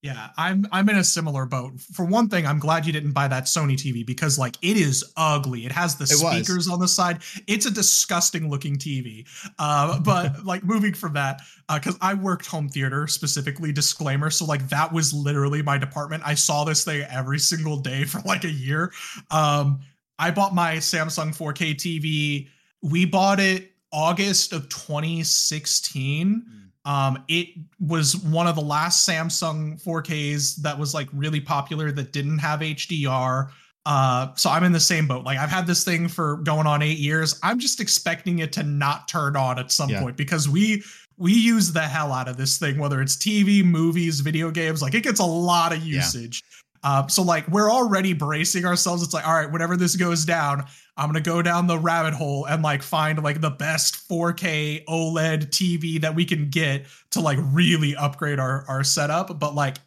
Yeah, 0.04 0.30
I'm 0.36 0.66
I'm 0.72 0.90
in 0.90 0.98
a 0.98 1.04
similar 1.04 1.46
boat. 1.46 1.80
For 1.80 2.04
one 2.04 2.28
thing, 2.28 2.48
I'm 2.48 2.58
glad 2.58 2.88
you 2.88 2.92
didn't 2.94 3.12
buy 3.12 3.28
that 3.28 3.44
Sony 3.44 3.74
TV 3.76 4.04
because 4.04 4.40
like 4.40 4.56
it 4.64 4.76
is 4.76 5.06
ugly. 5.16 5.64
It 5.64 5.72
has 5.72 5.96
the 5.96 6.06
It 6.06 6.24
was. 6.24 6.34
speakers 6.34 6.68
on 6.68 6.80
the 6.80 6.88
side. 6.88 7.20
It's 7.46 7.68
a 7.68 7.72
disgusting 7.72 8.50
looking 8.50 8.78
TV. 8.78 9.28
Uh, 9.60 10.00
but 10.00 10.44
like 10.46 10.64
moving 10.64 10.96
from 10.96 11.14
that, 11.14 11.42
because 11.72 11.98
I 12.02 12.16
worked 12.16 12.48
home 12.48 12.68
theater 12.68 13.06
specifically. 13.06 13.72
Disclaimer. 13.72 14.32
So 14.32 14.46
like 14.46 14.68
that 14.70 14.92
was 14.92 15.14
literally 15.14 15.62
my 15.62 15.78
department. 15.78 16.24
I 16.26 16.34
saw 16.34 16.64
this 16.64 16.84
thing 16.84 17.04
every 17.08 17.38
single 17.38 17.78
day 17.78 18.04
for 18.06 18.22
like 18.22 18.44
a 18.44 18.52
year. 18.52 18.92
Um, 19.30 19.82
I 20.18 20.32
bought 20.32 20.56
my 20.56 20.78
Samsung 20.78 21.36
4K 21.36 21.76
TV. 21.76 22.48
We 22.82 23.06
bought 23.06 23.40
it 23.40 23.72
August 23.92 24.52
of 24.52 24.68
2016 24.70 26.46
um 26.86 27.24
it 27.28 27.50
was 27.80 28.18
one 28.18 28.48
of 28.48 28.56
the 28.56 28.62
last 28.62 29.08
samsung 29.08 29.82
4ks 29.84 30.56
that 30.58 30.78
was 30.78 30.94
like 30.94 31.08
really 31.14 31.40
popular 31.42 31.92
that 31.92 32.12
didn't 32.12 32.40
have 32.40 32.60
hdr 32.62 33.50
uh 33.86 34.34
so 34.36 34.50
i'm 34.50 34.64
in 34.64 34.72
the 34.72 34.80
same 34.80 35.08
boat 35.08 35.24
like 35.24 35.38
i've 35.38 35.50
had 35.50 35.68
this 35.68 35.84
thing 35.84 36.08
for 36.08 36.38
going 36.38 36.66
on 36.68 36.82
eight 36.82 36.98
years 36.98 37.40
i'm 37.44 37.60
just 37.60 37.80
expecting 37.80 38.40
it 38.40 38.52
to 38.54 38.64
not 38.64 39.08
turn 39.08 39.36
on 39.36 39.60
at 39.60 39.72
some 39.72 39.90
Yeah. 39.90 40.02
point 40.02 40.18
because 40.18 40.50
we 40.50 40.84
we 41.18 41.34
use 41.34 41.72
the 41.72 41.82
hell 41.82 42.12
out 42.12 42.28
of 42.28 42.38
this 42.38 42.58
thing 42.58 42.80
whether 42.80 43.02
it's 43.02 43.16
tv 43.16 43.64
movies 43.64 44.20
video 44.22 44.50
games 44.50 44.82
like 44.82 44.94
it 44.96 45.04
gets 45.04 45.20
a 45.20 45.26
lot 45.26 45.74
of 45.74 45.84
Yeah. 45.86 46.02
Uh, 46.84 47.08
so 47.08 47.22
like 47.22 47.48
we're 47.48 47.72
already 47.72 48.14
bracing 48.14 48.66
ourselves 48.66 49.04
it's 49.04 49.14
like 49.14 49.28
all 49.28 49.36
right 49.36 49.52
whenever 49.52 49.78
this 49.78 49.96
goes 49.96 50.26
down 50.26 50.66
I'm 50.98 51.08
gonna 51.08 51.22
go 51.22 51.42
down 51.42 51.68
the 51.68 51.80
rabbit 51.80 52.14
hole 52.14 52.46
and 52.46 52.62
like 52.62 52.84
find 52.84 53.22
like 53.24 53.42
the 53.42 53.50
best 53.50 54.08
4K 54.08 54.86
OLED 54.86 55.48
TV 55.50 56.00
that 56.02 56.14
we 56.14 56.26
can 56.26 56.50
get 56.50 56.86
to 57.12 57.22
like 57.22 57.40
really 57.42 57.96
upgrade 57.96 58.40
our 58.40 58.66
our 58.68 58.84
setup. 58.84 59.40
But 59.40 59.56
like, 59.56 59.78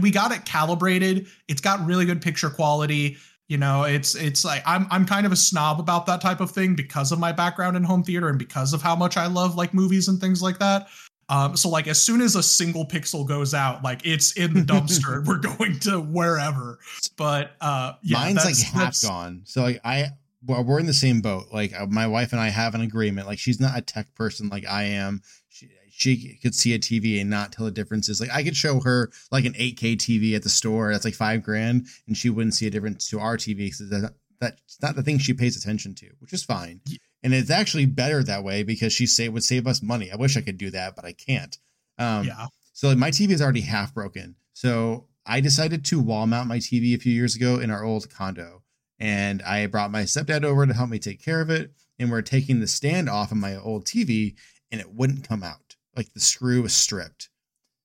we 0.00 0.10
got 0.10 0.30
it 0.30 0.44
calibrated. 0.44 1.26
It's 1.48 1.60
got 1.60 1.84
really 1.84 2.04
good 2.04 2.20
picture 2.22 2.50
quality. 2.50 3.16
You 3.48 3.56
know, 3.56 3.84
it's 3.84 4.14
it's 4.14 4.44
like 4.44 4.62
I'm 4.66 4.86
I'm 4.90 5.06
kind 5.06 5.26
of 5.26 5.32
a 5.32 5.36
snob 5.36 5.80
about 5.80 6.06
that 6.06 6.20
type 6.20 6.40
of 6.40 6.50
thing 6.50 6.76
because 6.76 7.12
of 7.12 7.18
my 7.18 7.32
background 7.32 7.76
in 7.76 7.82
home 7.82 8.04
theater 8.04 8.28
and 8.28 8.38
because 8.38 8.72
of 8.72 8.82
how 8.82 8.94
much 8.94 9.16
I 9.16 9.26
love 9.26 9.56
like 9.56 9.74
movies 9.74 10.06
and 10.06 10.20
things 10.20 10.42
like 10.42 10.58
that. 10.58 10.88
Um, 11.30 11.56
so 11.56 11.68
like 11.68 11.86
as 11.86 12.00
soon 12.00 12.20
as 12.20 12.34
a 12.34 12.42
single 12.42 12.84
pixel 12.84 13.26
goes 13.26 13.54
out, 13.54 13.84
like 13.84 14.00
it's 14.04 14.32
in 14.32 14.52
the 14.52 14.60
dumpster. 14.60 15.18
and 15.18 15.26
We're 15.26 15.38
going 15.38 15.78
to 15.80 16.00
wherever. 16.00 16.80
But 17.16 17.52
uh, 17.60 17.92
yeah, 18.02 18.18
Mine's 18.18 18.44
like 18.44 18.58
half 18.58 19.00
gone. 19.00 19.42
So 19.44 19.62
like 19.62 19.80
I, 19.84 20.08
well, 20.44 20.64
we're 20.64 20.80
in 20.80 20.86
the 20.86 20.92
same 20.92 21.20
boat. 21.20 21.46
Like 21.52 21.72
uh, 21.72 21.86
my 21.86 22.08
wife 22.08 22.32
and 22.32 22.40
I 22.40 22.48
have 22.48 22.74
an 22.74 22.80
agreement. 22.80 23.28
Like 23.28 23.38
she's 23.38 23.60
not 23.60 23.78
a 23.78 23.80
tech 23.80 24.12
person 24.16 24.48
like 24.48 24.66
I 24.66 24.82
am. 24.82 25.22
She, 25.48 25.68
she 25.88 26.38
could 26.42 26.54
see 26.54 26.74
a 26.74 26.80
TV 26.80 27.20
and 27.20 27.30
not 27.30 27.52
tell 27.52 27.64
the 27.64 27.70
differences. 27.70 28.20
Like 28.20 28.30
I 28.32 28.42
could 28.42 28.56
show 28.56 28.80
her 28.80 29.12
like 29.30 29.44
an 29.44 29.52
8K 29.52 29.98
TV 29.98 30.34
at 30.34 30.42
the 30.42 30.48
store 30.48 30.90
that's 30.90 31.04
like 31.04 31.14
five 31.14 31.44
grand, 31.44 31.86
and 32.08 32.16
she 32.16 32.28
wouldn't 32.28 32.54
see 32.54 32.66
a 32.66 32.70
difference 32.70 33.08
to 33.10 33.20
our 33.20 33.36
TV 33.36 33.58
because 33.58 33.88
that, 33.90 34.14
that's 34.40 34.78
not 34.82 34.96
the 34.96 35.02
thing 35.04 35.18
she 35.18 35.32
pays 35.32 35.56
attention 35.56 35.94
to, 35.96 36.08
which 36.18 36.32
is 36.32 36.42
fine. 36.42 36.80
And 37.22 37.34
it's 37.34 37.50
actually 37.50 37.86
better 37.86 38.22
that 38.22 38.44
way 38.44 38.62
because 38.62 38.92
she 38.92 39.06
say 39.06 39.26
it 39.26 39.32
would 39.32 39.44
save 39.44 39.66
us 39.66 39.82
money. 39.82 40.10
I 40.10 40.16
wish 40.16 40.36
I 40.36 40.40
could 40.40 40.56
do 40.56 40.70
that, 40.70 40.96
but 40.96 41.04
I 41.04 41.12
can't. 41.12 41.56
Um, 41.98 42.26
yeah. 42.26 42.46
so 42.72 42.88
like 42.88 42.98
my 42.98 43.10
TV 43.10 43.30
is 43.30 43.42
already 43.42 43.60
half 43.60 43.92
broken. 43.92 44.36
So 44.54 45.06
I 45.26 45.40
decided 45.40 45.84
to 45.86 46.00
wall 46.00 46.26
mount 46.26 46.48
my 46.48 46.58
TV 46.58 46.94
a 46.94 46.98
few 46.98 47.12
years 47.12 47.36
ago 47.36 47.58
in 47.58 47.70
our 47.70 47.84
old 47.84 48.10
condo, 48.10 48.62
and 48.98 49.42
I 49.42 49.66
brought 49.66 49.90
my 49.90 50.02
stepdad 50.02 50.44
over 50.44 50.66
to 50.66 50.74
help 50.74 50.90
me 50.90 50.98
take 50.98 51.22
care 51.22 51.40
of 51.40 51.50
it. 51.50 51.72
And 51.98 52.10
we're 52.10 52.22
taking 52.22 52.60
the 52.60 52.66
stand 52.66 53.10
off 53.10 53.30
of 53.30 53.36
my 53.36 53.56
old 53.56 53.84
TV, 53.84 54.34
and 54.72 54.80
it 54.80 54.94
wouldn't 54.94 55.28
come 55.28 55.42
out. 55.42 55.76
Like 55.94 56.14
the 56.14 56.20
screw 56.20 56.62
was 56.62 56.74
stripped. 56.74 57.28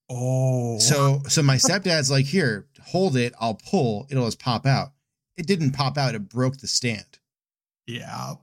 Oh. 0.10 0.80
So 0.80 1.22
so 1.28 1.44
my 1.44 1.56
stepdad's 1.56 2.10
like, 2.10 2.26
here, 2.26 2.68
hold 2.86 3.18
it, 3.18 3.34
I'll 3.40 3.56
pull, 3.70 4.08
it'll 4.10 4.26
just 4.26 4.40
pop 4.40 4.66
out. 4.66 4.94
It 5.38 5.48
didn't 5.48 5.72
pop 5.72 5.98
out, 5.98 6.16
it 6.16 6.30
broke 6.30 6.58
the 6.58 6.68
stand. 6.68 7.20
Yeah. 7.88 8.34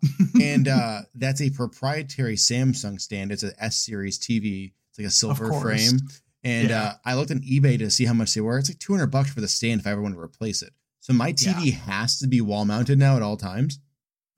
and 0.40 0.68
uh 0.68 1.00
that's 1.14 1.40
a 1.40 1.50
proprietary 1.50 2.36
Samsung 2.36 3.00
stand. 3.00 3.32
It's 3.32 3.42
an 3.42 3.52
S 3.58 3.76
series 3.76 4.18
TV. 4.18 4.72
It's 4.90 4.98
like 4.98 5.08
a 5.08 5.10
silver 5.10 5.52
frame. 5.60 5.98
And 6.44 6.70
yeah. 6.70 6.82
uh 6.82 6.92
I 7.04 7.14
looked 7.14 7.30
on 7.30 7.40
eBay 7.40 7.78
to 7.78 7.90
see 7.90 8.04
how 8.04 8.14
much 8.14 8.34
they 8.34 8.40
were. 8.40 8.58
It's 8.58 8.70
like 8.70 8.78
200 8.78 9.06
bucks 9.06 9.32
for 9.32 9.40
the 9.40 9.48
stand 9.48 9.80
if 9.80 9.86
I 9.86 9.90
ever 9.90 10.02
want 10.02 10.14
to 10.14 10.20
replace 10.20 10.62
it. 10.62 10.72
So 11.00 11.12
my 11.12 11.32
TV 11.32 11.66
yeah. 11.66 11.72
has 11.72 12.18
to 12.20 12.28
be 12.28 12.40
wall 12.40 12.64
mounted 12.64 12.98
now 12.98 13.16
at 13.16 13.22
all 13.22 13.36
times. 13.36 13.80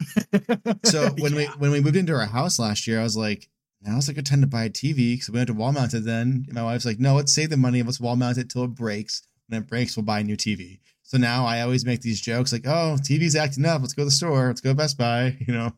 so 0.85 1.11
when 1.19 1.33
yeah. 1.33 1.39
we 1.39 1.47
when 1.59 1.71
we 1.71 1.81
moved 1.81 1.97
into 1.97 2.15
our 2.15 2.27
house 2.27 2.59
last 2.59 2.87
year, 2.87 3.01
I 3.01 3.03
was 3.03 3.17
like, 3.17 3.49
now's 3.83 4.09
a 4.09 4.15
good 4.15 4.27
time 4.27 4.41
to 4.41 4.47
buy 4.47 4.65
a 4.65 4.71
TV 4.71 5.13
because 5.13 5.31
we 5.31 5.37
went 5.39 5.49
to 5.49 5.55
wall 5.55 5.73
mounted 5.73 6.05
then. 6.05 6.45
And 6.47 6.55
my 6.55 6.63
wife's 6.63 6.87
like, 6.87 6.99
no, 6.99 7.15
let's 7.15 7.35
save 7.35 7.51
the 7.51 7.57
money. 7.57 7.83
Let's 7.83 8.01
wall 8.01 8.17
mount 8.17 8.39
it 8.39 8.51
till 8.51 8.65
it 8.65 8.75
breaks. 8.75 9.23
When 9.49 9.63
it 9.63 9.69
breaks, 9.69 9.97
we'll 9.97 10.05
buy 10.05 10.21
a 10.21 10.25
new 10.25 10.37
TV. 10.37 10.81
So 11.03 11.19
now 11.19 11.45
I 11.45 11.61
always 11.61 11.85
make 11.85 12.01
these 12.01 12.21
jokes 12.21 12.53
like, 12.53 12.67
oh, 12.67 12.97
TV's 13.01 13.37
acting 13.37 13.67
up. 13.67 13.83
Let's 13.83 13.93
go 13.93 14.03
to 14.03 14.07
the 14.07 14.11
store. 14.11 14.47
Let's 14.49 14.61
go 14.61 14.71
to 14.71 14.75
Best 14.75 14.99
Buy. 14.99 15.37
You 15.47 15.53
know. 15.53 15.73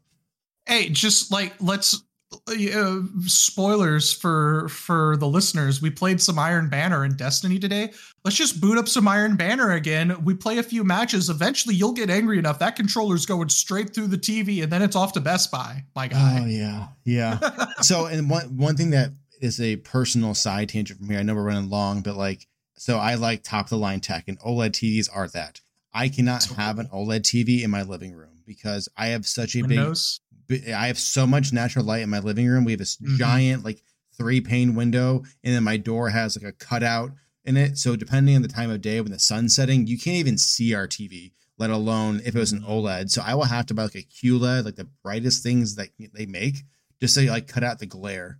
Hey, 0.66 0.88
just 0.88 1.30
like 1.30 1.55
let's 1.60 2.02
uh, 2.48 3.01
spoilers 3.26 4.12
for 4.12 4.68
for 4.68 5.16
the 5.16 5.28
listeners 5.28 5.80
we 5.80 5.90
played 5.90 6.20
some 6.20 6.38
iron 6.38 6.68
banner 6.68 7.05
in 7.05 7.14
destiny 7.16 7.59
today 7.59 7.90
let's 8.24 8.36
just 8.36 8.60
boot 8.60 8.76
up 8.76 8.88
some 8.88 9.06
iron 9.06 9.36
banner 9.36 9.72
again 9.72 10.24
we 10.24 10.34
play 10.34 10.59
a 10.59 10.62
few 10.62 10.82
matches 10.82 11.30
eventually 11.30 11.74
you'll 11.74 11.93
get 11.93 12.10
angry 12.10 12.36
enough 12.38 12.59
that 12.59 12.74
controller's 12.74 13.26
going 13.26 13.48
straight 13.48 13.94
through 13.94 14.09
the 14.09 14.18
tv 14.18 14.62
and 14.62 14.72
then 14.72 14.82
it's 14.82 14.97
off 14.97 15.12
to 15.12 15.20
best 15.20 15.52
buy 15.52 15.84
my 15.94 16.09
guy 16.09 16.40
oh 16.43 16.47
yeah 16.47 16.88
yeah 17.05 17.38
so 17.80 18.06
and 18.06 18.28
one 18.28 18.56
one 18.56 18.76
thing 18.76 18.90
that 18.90 19.10
is 19.40 19.60
a 19.60 19.76
personal 19.76 20.34
side 20.34 20.68
tangent 20.68 20.98
from 20.98 21.09
here 21.09 21.20
i 21.20 21.22
know 21.22 21.34
we're 21.34 21.44
running 21.44 21.70
long 21.70 22.01
but 22.01 22.16
like 22.16 22.47
so 22.77 22.98
i 22.98 23.15
like 23.15 23.43
top 23.43 23.66
of 23.66 23.70
the 23.70 23.78
line 23.78 24.01
tech 24.01 24.24
and 24.28 24.39
oled 24.40 24.70
tvs 24.70 25.09
are 25.12 25.28
that 25.28 25.61
i 25.93 26.09
cannot 26.09 26.44
have 26.57 26.78
an 26.78 26.89
oled 26.93 27.23
tv 27.23 27.62
in 27.62 27.70
my 27.70 27.82
living 27.82 28.15
room 28.15 28.43
because 28.47 28.89
i 28.97 29.09
have 29.09 29.27
such 29.27 29.57
a 29.57 29.62
Windows? 29.62 30.20
big 30.47 30.69
I 30.70 30.86
have 30.86 30.98
so 30.98 31.27
much 31.27 31.53
natural 31.53 31.85
light 31.85 32.03
in 32.03 32.11
my 32.11 32.20
living 32.20 32.47
room. 32.47 32.65
We 32.65 32.73
have 32.73 32.78
this 32.78 32.97
mm-hmm. 32.97 33.16
giant 33.16 33.65
like 33.65 33.82
three 34.16 34.40
pane 34.40 34.74
window, 34.74 35.24
and 35.44 35.55
then 35.55 35.65
my 35.65 35.77
door 35.77 36.11
has 36.11 36.36
like 36.36 36.48
a 36.48 36.57
cutout 36.57 37.12
in 37.44 37.57
it. 37.57 37.78
So 37.78 37.97
depending 37.97 38.36
on 38.36 38.43
the 38.43 38.48
time 38.48 38.70
of 38.70 38.81
day 38.81 39.01
when 39.01 39.12
the 39.12 39.19
sun's 39.19 39.55
setting, 39.55 39.86
you 39.86 39.98
can't 39.98 40.16
even 40.16 40.39
see 40.39 40.74
our 40.74 40.86
TV, 40.86 41.32
let 41.59 41.70
alone 41.70 42.20
if 42.24 42.35
it 42.35 42.39
was 42.39 42.53
an 42.53 42.61
mm-hmm. 42.61 42.70
OLED. 42.70 43.11
So 43.11 43.23
I 43.24 43.35
will 43.35 43.44
have 43.44 43.66
to 43.66 43.74
buy 43.74 43.85
like 43.85 43.94
a 43.94 44.03
QLED, 44.03 44.65
like 44.65 44.77
the 44.77 44.89
brightest 45.03 45.43
things 45.43 45.77
that 45.77 45.90
they 45.98 46.27
make, 46.27 46.57
just 47.01 47.15
so 47.15 47.20
you 47.20 47.31
like 47.31 47.48
cut 47.48 47.65
out 47.65 47.78
the 47.78 47.86
glare. 47.86 48.39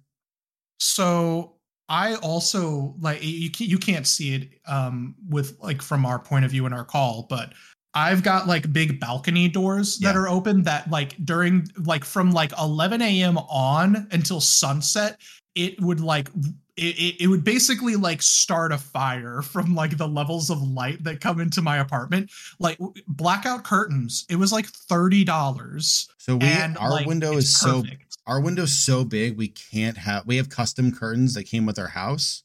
So 0.79 1.56
I 1.89 2.17
also 2.17 2.95
like 3.01 3.23
you 3.23 3.51
can't, 3.51 3.71
you 3.71 3.79
can't 3.79 4.07
see 4.07 4.35
it 4.35 4.49
um 4.67 5.15
with 5.29 5.57
like 5.61 5.83
from 5.83 6.05
our 6.05 6.19
point 6.19 6.45
of 6.45 6.51
view 6.51 6.67
in 6.67 6.73
our 6.73 6.85
call, 6.85 7.27
but 7.29 7.53
I've 7.97 8.23
got 8.23 8.47
like 8.47 8.71
big 8.73 9.01
balcony 9.01 9.49
doors 9.49 9.99
that 10.01 10.15
yeah. 10.15 10.21
are 10.21 10.29
open 10.29 10.65
that 10.65 10.91
like 10.91 11.17
during 11.25 11.67
like 11.85 12.05
from 12.05 12.31
like 12.31 12.53
11 12.59 13.01
a.m. 13.01 13.39
on 13.39 14.07
until 14.11 14.39
sunset, 14.39 15.19
it 15.55 15.81
would 15.81 16.01
like 16.01 16.29
it, 16.77 17.17
it 17.23 17.27
would 17.29 17.43
basically 17.43 17.97
like 17.97 18.21
start 18.21 18.71
a 18.71 18.77
fire 18.77 19.41
from 19.53 19.75
like 19.75 19.97
the 19.97 20.07
levels 20.07 20.51
of 20.51 20.61
light 20.61 21.03
that 21.05 21.23
come 21.23 21.41
into 21.41 21.63
my 21.63 21.79
apartment. 21.79 22.31
Like 22.59 22.79
blackout 23.09 23.65
curtains, 23.65 24.27
it 24.29 24.37
was 24.37 24.53
like 24.53 24.67
thirty 24.67 25.25
dollars. 25.25 26.09
So 26.19 26.37
we 26.37 26.47
and, 26.47 26.77
our 26.77 26.91
like, 26.91 27.07
window 27.07 27.33
is 27.33 27.59
perfect. 27.63 28.03
so 28.03 28.06
our 28.27 28.41
window's 28.41 28.73
so 28.73 29.05
big 29.05 29.37
we 29.37 29.49
can't 29.49 29.97
have 29.97 30.27
we 30.27 30.37
have 30.37 30.49
custom 30.49 30.93
curtains 30.93 31.35
that 31.35 31.45
came 31.45 31.67
with 31.67 31.79
our 31.79 31.89
house 31.89 32.43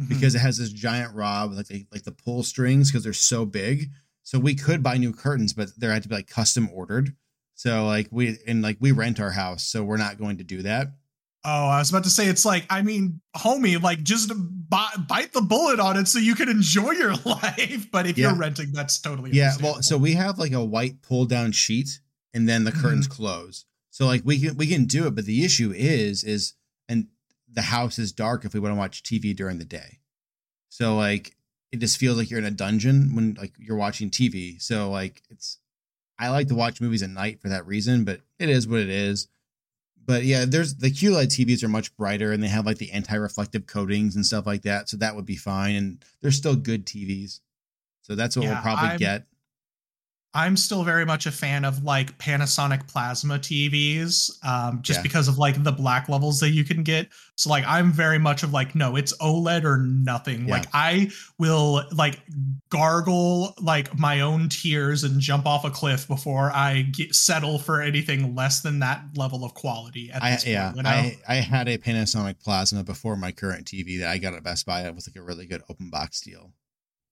mm-hmm. 0.00 0.08
because 0.08 0.34
it 0.34 0.40
has 0.40 0.58
this 0.58 0.72
giant 0.72 1.14
rod 1.14 1.52
like 1.52 1.86
like 1.92 2.02
the 2.02 2.12
pull 2.12 2.42
strings 2.42 2.90
because 2.90 3.04
they're 3.04 3.12
so 3.12 3.44
big 3.44 3.90
so 4.30 4.38
we 4.38 4.54
could 4.54 4.80
buy 4.80 4.96
new 4.96 5.12
curtains, 5.12 5.52
but 5.52 5.70
they 5.76 5.88
had 5.88 6.04
to 6.04 6.08
be 6.08 6.14
like 6.14 6.28
custom 6.28 6.68
ordered. 6.72 7.16
So 7.54 7.84
like 7.86 8.06
we 8.10 8.38
and 8.46 8.62
like 8.62 8.76
we 8.80 8.92
rent 8.92 9.18
our 9.18 9.32
house, 9.32 9.64
so 9.64 9.82
we're 9.82 9.96
not 9.96 10.18
going 10.18 10.38
to 10.38 10.44
do 10.44 10.62
that. 10.62 10.92
Oh, 11.44 11.66
I 11.68 11.78
was 11.78 11.90
about 11.90 12.04
to 12.04 12.10
say 12.10 12.26
it's 12.26 12.44
like 12.44 12.64
I 12.70 12.82
mean, 12.82 13.20
homie, 13.36 13.82
like 13.82 14.04
just 14.04 14.30
bite 14.68 15.32
the 15.32 15.42
bullet 15.42 15.80
on 15.80 15.96
it 15.96 16.06
so 16.06 16.20
you 16.20 16.34
can 16.34 16.48
enjoy 16.48 16.92
your 16.92 17.14
life. 17.24 17.90
But 17.90 18.06
if 18.06 18.16
yeah. 18.16 18.28
you're 18.28 18.38
renting, 18.38 18.72
that's 18.72 19.00
totally 19.00 19.32
yeah. 19.32 19.54
Well, 19.60 19.82
so 19.82 19.98
we 19.98 20.12
have 20.12 20.38
like 20.38 20.52
a 20.52 20.64
white 20.64 21.02
pull 21.02 21.24
down 21.24 21.50
sheet, 21.50 22.00
and 22.32 22.48
then 22.48 22.62
the 22.62 22.72
curtains 22.72 23.08
mm-hmm. 23.08 23.22
close. 23.22 23.64
So 23.90 24.06
like 24.06 24.22
we 24.24 24.40
can 24.40 24.56
we 24.56 24.66
can 24.66 24.84
do 24.84 25.06
it, 25.06 25.14
but 25.14 25.26
the 25.26 25.44
issue 25.44 25.72
is 25.74 26.24
is 26.24 26.54
and 26.88 27.08
the 27.52 27.62
house 27.62 27.98
is 27.98 28.12
dark 28.12 28.44
if 28.44 28.54
we 28.54 28.60
want 28.60 28.72
to 28.72 28.78
watch 28.78 29.02
TV 29.02 29.34
during 29.34 29.58
the 29.58 29.64
day. 29.64 29.98
So 30.68 30.96
like 30.96 31.36
it 31.72 31.78
just 31.78 31.98
feels 31.98 32.16
like 32.16 32.30
you're 32.30 32.38
in 32.38 32.44
a 32.44 32.50
dungeon 32.50 33.14
when 33.14 33.34
like 33.34 33.52
you're 33.58 33.76
watching 33.76 34.10
TV. 34.10 34.60
So 34.60 34.90
like 34.90 35.22
it's 35.30 35.58
I 36.18 36.28
like 36.28 36.48
to 36.48 36.54
watch 36.54 36.80
movies 36.80 37.02
at 37.02 37.10
night 37.10 37.40
for 37.40 37.48
that 37.48 37.66
reason, 37.66 38.04
but 38.04 38.20
it 38.38 38.48
is 38.48 38.68
what 38.68 38.80
it 38.80 38.90
is. 38.90 39.28
But 40.04 40.24
yeah, 40.24 40.44
there's 40.44 40.76
the 40.76 40.90
QLED 40.90 41.26
TVs 41.26 41.62
are 41.62 41.68
much 41.68 41.96
brighter 41.96 42.32
and 42.32 42.42
they 42.42 42.48
have 42.48 42.66
like 42.66 42.78
the 42.78 42.90
anti-reflective 42.92 43.66
coatings 43.66 44.16
and 44.16 44.26
stuff 44.26 44.46
like 44.46 44.62
that, 44.62 44.88
so 44.88 44.96
that 44.98 45.14
would 45.16 45.26
be 45.26 45.36
fine. 45.36 45.76
And 45.76 46.04
they're 46.20 46.30
still 46.30 46.56
good 46.56 46.86
TVs, 46.86 47.40
so 48.02 48.14
that's 48.14 48.36
what 48.36 48.44
yeah, 48.44 48.54
we'll 48.54 48.62
probably 48.62 48.88
I'm, 48.90 48.98
get. 48.98 49.26
I'm 50.32 50.56
still 50.56 50.84
very 50.84 51.04
much 51.04 51.26
a 51.26 51.32
fan 51.32 51.64
of 51.64 51.82
like 51.82 52.16
Panasonic 52.18 52.86
plasma 52.86 53.38
TVs, 53.38 54.44
um, 54.44 54.80
just 54.80 54.98
yeah. 54.98 55.02
because 55.02 55.26
of 55.26 55.38
like 55.38 55.62
the 55.64 55.72
black 55.72 56.08
levels 56.08 56.38
that 56.38 56.50
you 56.50 56.62
can 56.62 56.84
get. 56.84 57.08
So 57.34 57.50
like 57.50 57.64
I'm 57.66 57.90
very 57.90 58.18
much 58.18 58.44
of 58.44 58.52
like, 58.52 58.76
no, 58.76 58.94
it's 58.94 59.16
OLED 59.18 59.64
or 59.64 59.78
nothing. 59.78 60.46
Yeah. 60.46 60.54
Like 60.54 60.66
I 60.72 61.10
will 61.38 61.82
like 61.90 62.20
gargle 62.68 63.54
like 63.60 63.98
my 63.98 64.20
own 64.20 64.48
tears 64.48 65.02
and 65.02 65.20
jump 65.20 65.46
off 65.46 65.64
a 65.64 65.70
cliff 65.70 66.06
before 66.06 66.52
I 66.54 66.82
get, 66.82 67.12
settle 67.12 67.58
for 67.58 67.80
anything 67.82 68.36
less 68.36 68.60
than 68.60 68.78
that 68.80 69.02
level 69.16 69.44
of 69.44 69.54
quality. 69.54 70.12
I, 70.12 70.38
yeah, 70.46 70.72
you 70.74 70.82
know? 70.82 70.88
I 70.88 71.18
I 71.26 71.34
had 71.36 71.68
a 71.68 71.76
Panasonic 71.76 72.40
plasma 72.40 72.84
before 72.84 73.16
my 73.16 73.32
current 73.32 73.66
TV 73.66 73.98
that 73.98 74.08
I 74.08 74.18
got 74.18 74.34
at 74.34 74.44
Best 74.44 74.64
Buy. 74.64 74.82
It 74.82 74.94
was 74.94 75.08
like 75.08 75.16
a 75.16 75.26
really 75.26 75.46
good 75.46 75.62
open 75.68 75.90
box 75.90 76.20
deal. 76.20 76.52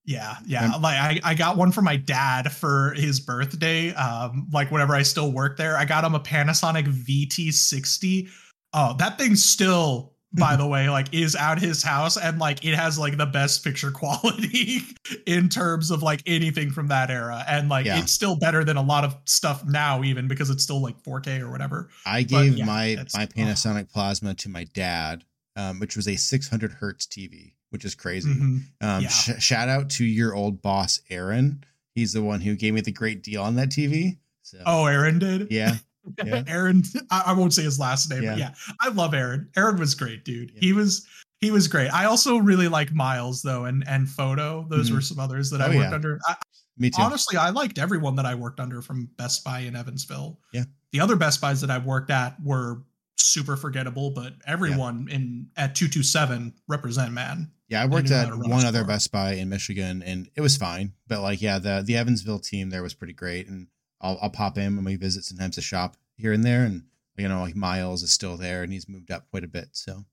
Yeah, 0.09 0.37
yeah. 0.47 0.75
like 0.77 0.97
I, 0.97 1.19
I 1.23 1.33
got 1.35 1.55
one 1.55 1.71
for 1.71 1.83
my 1.83 1.95
dad 1.95 2.51
for 2.51 2.93
his 2.95 3.19
birthday. 3.19 3.93
Um, 3.93 4.47
like 4.51 4.71
whenever 4.71 4.95
I 4.95 5.03
still 5.03 5.31
work 5.31 5.55
there, 5.55 5.77
I 5.77 5.85
got 5.85 6.03
him 6.03 6.15
a 6.15 6.19
Panasonic 6.19 6.87
VT60. 6.87 8.27
Oh, 8.73 8.95
that 8.97 9.19
thing 9.19 9.35
still, 9.35 10.13
by 10.33 10.55
the 10.55 10.65
way, 10.65 10.89
like 10.89 11.13
is 11.13 11.35
out 11.35 11.59
his 11.59 11.83
house 11.83 12.17
and 12.17 12.39
like 12.39 12.65
it 12.65 12.73
has 12.73 12.97
like 12.97 13.17
the 13.17 13.27
best 13.27 13.63
picture 13.63 13.91
quality 13.93 14.79
in 15.27 15.47
terms 15.47 15.91
of 15.91 16.01
like 16.01 16.23
anything 16.25 16.71
from 16.71 16.87
that 16.87 17.11
era. 17.11 17.45
And 17.47 17.69
like 17.69 17.85
yeah. 17.85 17.99
it's 17.99 18.11
still 18.11 18.35
better 18.35 18.63
than 18.63 18.77
a 18.77 18.83
lot 18.83 19.03
of 19.03 19.15
stuff 19.25 19.63
now, 19.67 20.03
even 20.03 20.27
because 20.27 20.49
it's 20.49 20.63
still 20.63 20.81
like 20.81 20.99
4K 21.03 21.39
or 21.41 21.51
whatever. 21.51 21.87
I 22.03 22.23
gave 22.23 22.57
yeah, 22.57 22.65
my 22.65 22.97
my 23.13 23.27
Panasonic 23.27 23.83
oh. 23.83 23.93
Plasma 23.93 24.33
to 24.33 24.49
my 24.49 24.63
dad, 24.73 25.23
um, 25.55 25.79
which 25.79 25.95
was 25.95 26.07
a 26.07 26.15
600 26.15 26.71
hertz 26.71 27.05
TV 27.05 27.51
which 27.69 27.85
is 27.85 27.95
crazy. 27.95 28.29
Mm-hmm. 28.29 28.57
Um, 28.81 29.03
yeah. 29.03 29.09
sh- 29.09 29.41
shout 29.41 29.69
out 29.69 29.89
to 29.91 30.05
your 30.05 30.35
old 30.35 30.61
boss, 30.61 31.01
Aaron. 31.09 31.63
He's 31.95 32.13
the 32.13 32.23
one 32.23 32.41
who 32.41 32.55
gave 32.55 32.73
me 32.73 32.81
the 32.81 32.91
great 32.91 33.23
deal 33.23 33.41
on 33.41 33.55
that 33.55 33.69
TV. 33.69 34.17
So, 34.41 34.59
oh, 34.65 34.85
Aaron 34.85 35.19
did? 35.19 35.51
Yeah. 35.51 35.75
yeah. 36.25 36.43
Aaron, 36.47 36.83
I, 37.11 37.23
I, 37.27 37.33
won't 37.33 37.53
say 37.53 37.63
his 37.63 37.79
last 37.79 38.09
name, 38.09 38.23
yeah. 38.23 38.31
but 38.31 38.39
yeah, 38.39 38.51
I 38.79 38.89
love 38.89 39.13
Aaron. 39.13 39.49
Aaron 39.55 39.77
was 39.77 39.95
great, 39.95 40.25
dude. 40.25 40.51
He 40.55 40.73
was 40.73 41.05
he 41.39 41.51
was 41.51 41.67
great. 41.67 41.89
I 41.89 42.05
also 42.05 42.37
really 42.37 42.67
like 42.67 42.91
Miles 42.93 43.41
though, 43.41 43.65
and 43.65 43.83
and 43.87 44.09
Photo. 44.09 44.65
Those 44.69 44.87
mm-hmm. 44.87 44.95
were 44.95 45.01
some 45.01 45.19
others 45.19 45.49
that 45.51 45.61
oh, 45.61 45.65
I 45.65 45.75
worked 45.75 45.93
under. 45.93 46.19
I, 46.25 46.35
Me 46.77 46.89
too. 46.89 47.01
Honestly, 47.01 47.37
I 47.37 47.49
liked 47.49 47.77
everyone 47.77 48.15
that 48.15 48.25
I 48.25 48.35
worked 48.35 48.59
under 48.59 48.81
from 48.81 49.09
Best 49.17 49.43
Buy 49.43 49.59
in 49.59 49.75
Evansville. 49.75 50.39
Yeah. 50.53 50.63
The 50.91 51.01
other 51.01 51.15
Best 51.15 51.41
Buys 51.41 51.61
that 51.61 51.69
I 51.69 51.77
worked 51.77 52.09
at 52.09 52.35
were 52.41 52.81
super 53.21 53.55
forgettable, 53.55 54.11
but 54.11 54.33
everyone 54.45 55.07
yeah. 55.07 55.15
in 55.15 55.47
at 55.57 55.75
227 55.75 56.53
represent 56.67 57.11
man. 57.11 57.51
Yeah, 57.67 57.83
I 57.83 57.85
worked 57.85 58.11
at 58.11 58.33
one 58.33 58.65
other 58.65 58.83
Best 58.83 59.11
Buy 59.11 59.33
in 59.33 59.49
Michigan 59.49 60.01
and 60.01 60.29
it 60.35 60.41
was 60.41 60.57
fine. 60.57 60.93
But 61.07 61.21
like 61.21 61.41
yeah, 61.41 61.59
the 61.59 61.83
the 61.85 61.97
Evansville 61.97 62.39
team 62.39 62.69
there 62.69 62.83
was 62.83 62.93
pretty 62.93 63.13
great 63.13 63.47
and 63.47 63.67
I'll 64.01 64.17
I'll 64.21 64.29
pop 64.29 64.57
in 64.57 64.75
when 64.75 64.85
we 64.85 64.95
visit 64.95 65.23
sometimes 65.23 65.55
to 65.55 65.61
shop 65.61 65.97
here 66.17 66.33
and 66.33 66.43
there 66.43 66.63
and 66.63 66.83
you 67.17 67.27
know 67.27 67.41
like 67.41 67.55
Miles 67.55 68.03
is 68.03 68.11
still 68.11 68.37
there 68.37 68.63
and 68.63 68.73
he's 68.73 68.89
moved 68.89 69.11
up 69.11 69.29
quite 69.29 69.43
a 69.43 69.47
bit. 69.47 69.69
So 69.73 70.05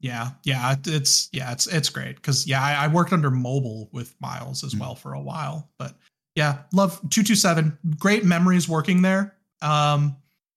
yeah, 0.00 0.30
yeah, 0.44 0.74
it's 0.86 1.28
yeah, 1.32 1.52
it's 1.52 1.66
it's 1.66 1.88
great 1.88 2.16
because 2.16 2.46
yeah, 2.46 2.62
I, 2.62 2.84
I, 2.84 2.88
worked 2.88 3.12
under 3.12 3.30
mobile 3.30 3.88
with 3.92 4.14
Miles 4.20 4.62
as 4.62 4.72
mm-hmm. 4.72 4.80
well 4.80 4.94
for 4.94 5.14
a 5.14 5.20
while, 5.20 5.70
but 5.78 5.96
yeah, 6.34 6.58
love 6.72 7.00
two 7.10 7.22
two 7.22 7.34
seven. 7.34 7.76
Great 7.98 8.24
memories 8.24 8.68
working 8.68 9.00
there. 9.02 9.36
Um, 9.62 10.16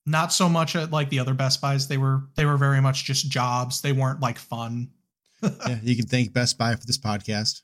not 0.10 0.34
so 0.34 0.50
much 0.50 0.76
at 0.76 0.92
like 0.92 1.10
the 1.10 1.20
other 1.20 1.34
Best 1.34 1.62
Buys. 1.62 1.88
They 1.88 1.98
were 1.98 2.24
they 2.36 2.46
were 2.46 2.58
very 2.58 2.82
much 2.82 3.06
just 3.06 3.30
jobs. 3.30 3.82
They 3.82 3.92
weren't 3.92 4.20
like 4.20 4.38
fun. 4.38 4.90
yeah, 5.44 5.80
you 5.82 5.96
can 5.96 6.08
thank 6.08 6.34
Best 6.34 6.58
Buy 6.58 6.76
for 6.76 6.86
this 6.86 6.98
podcast. 6.98 7.62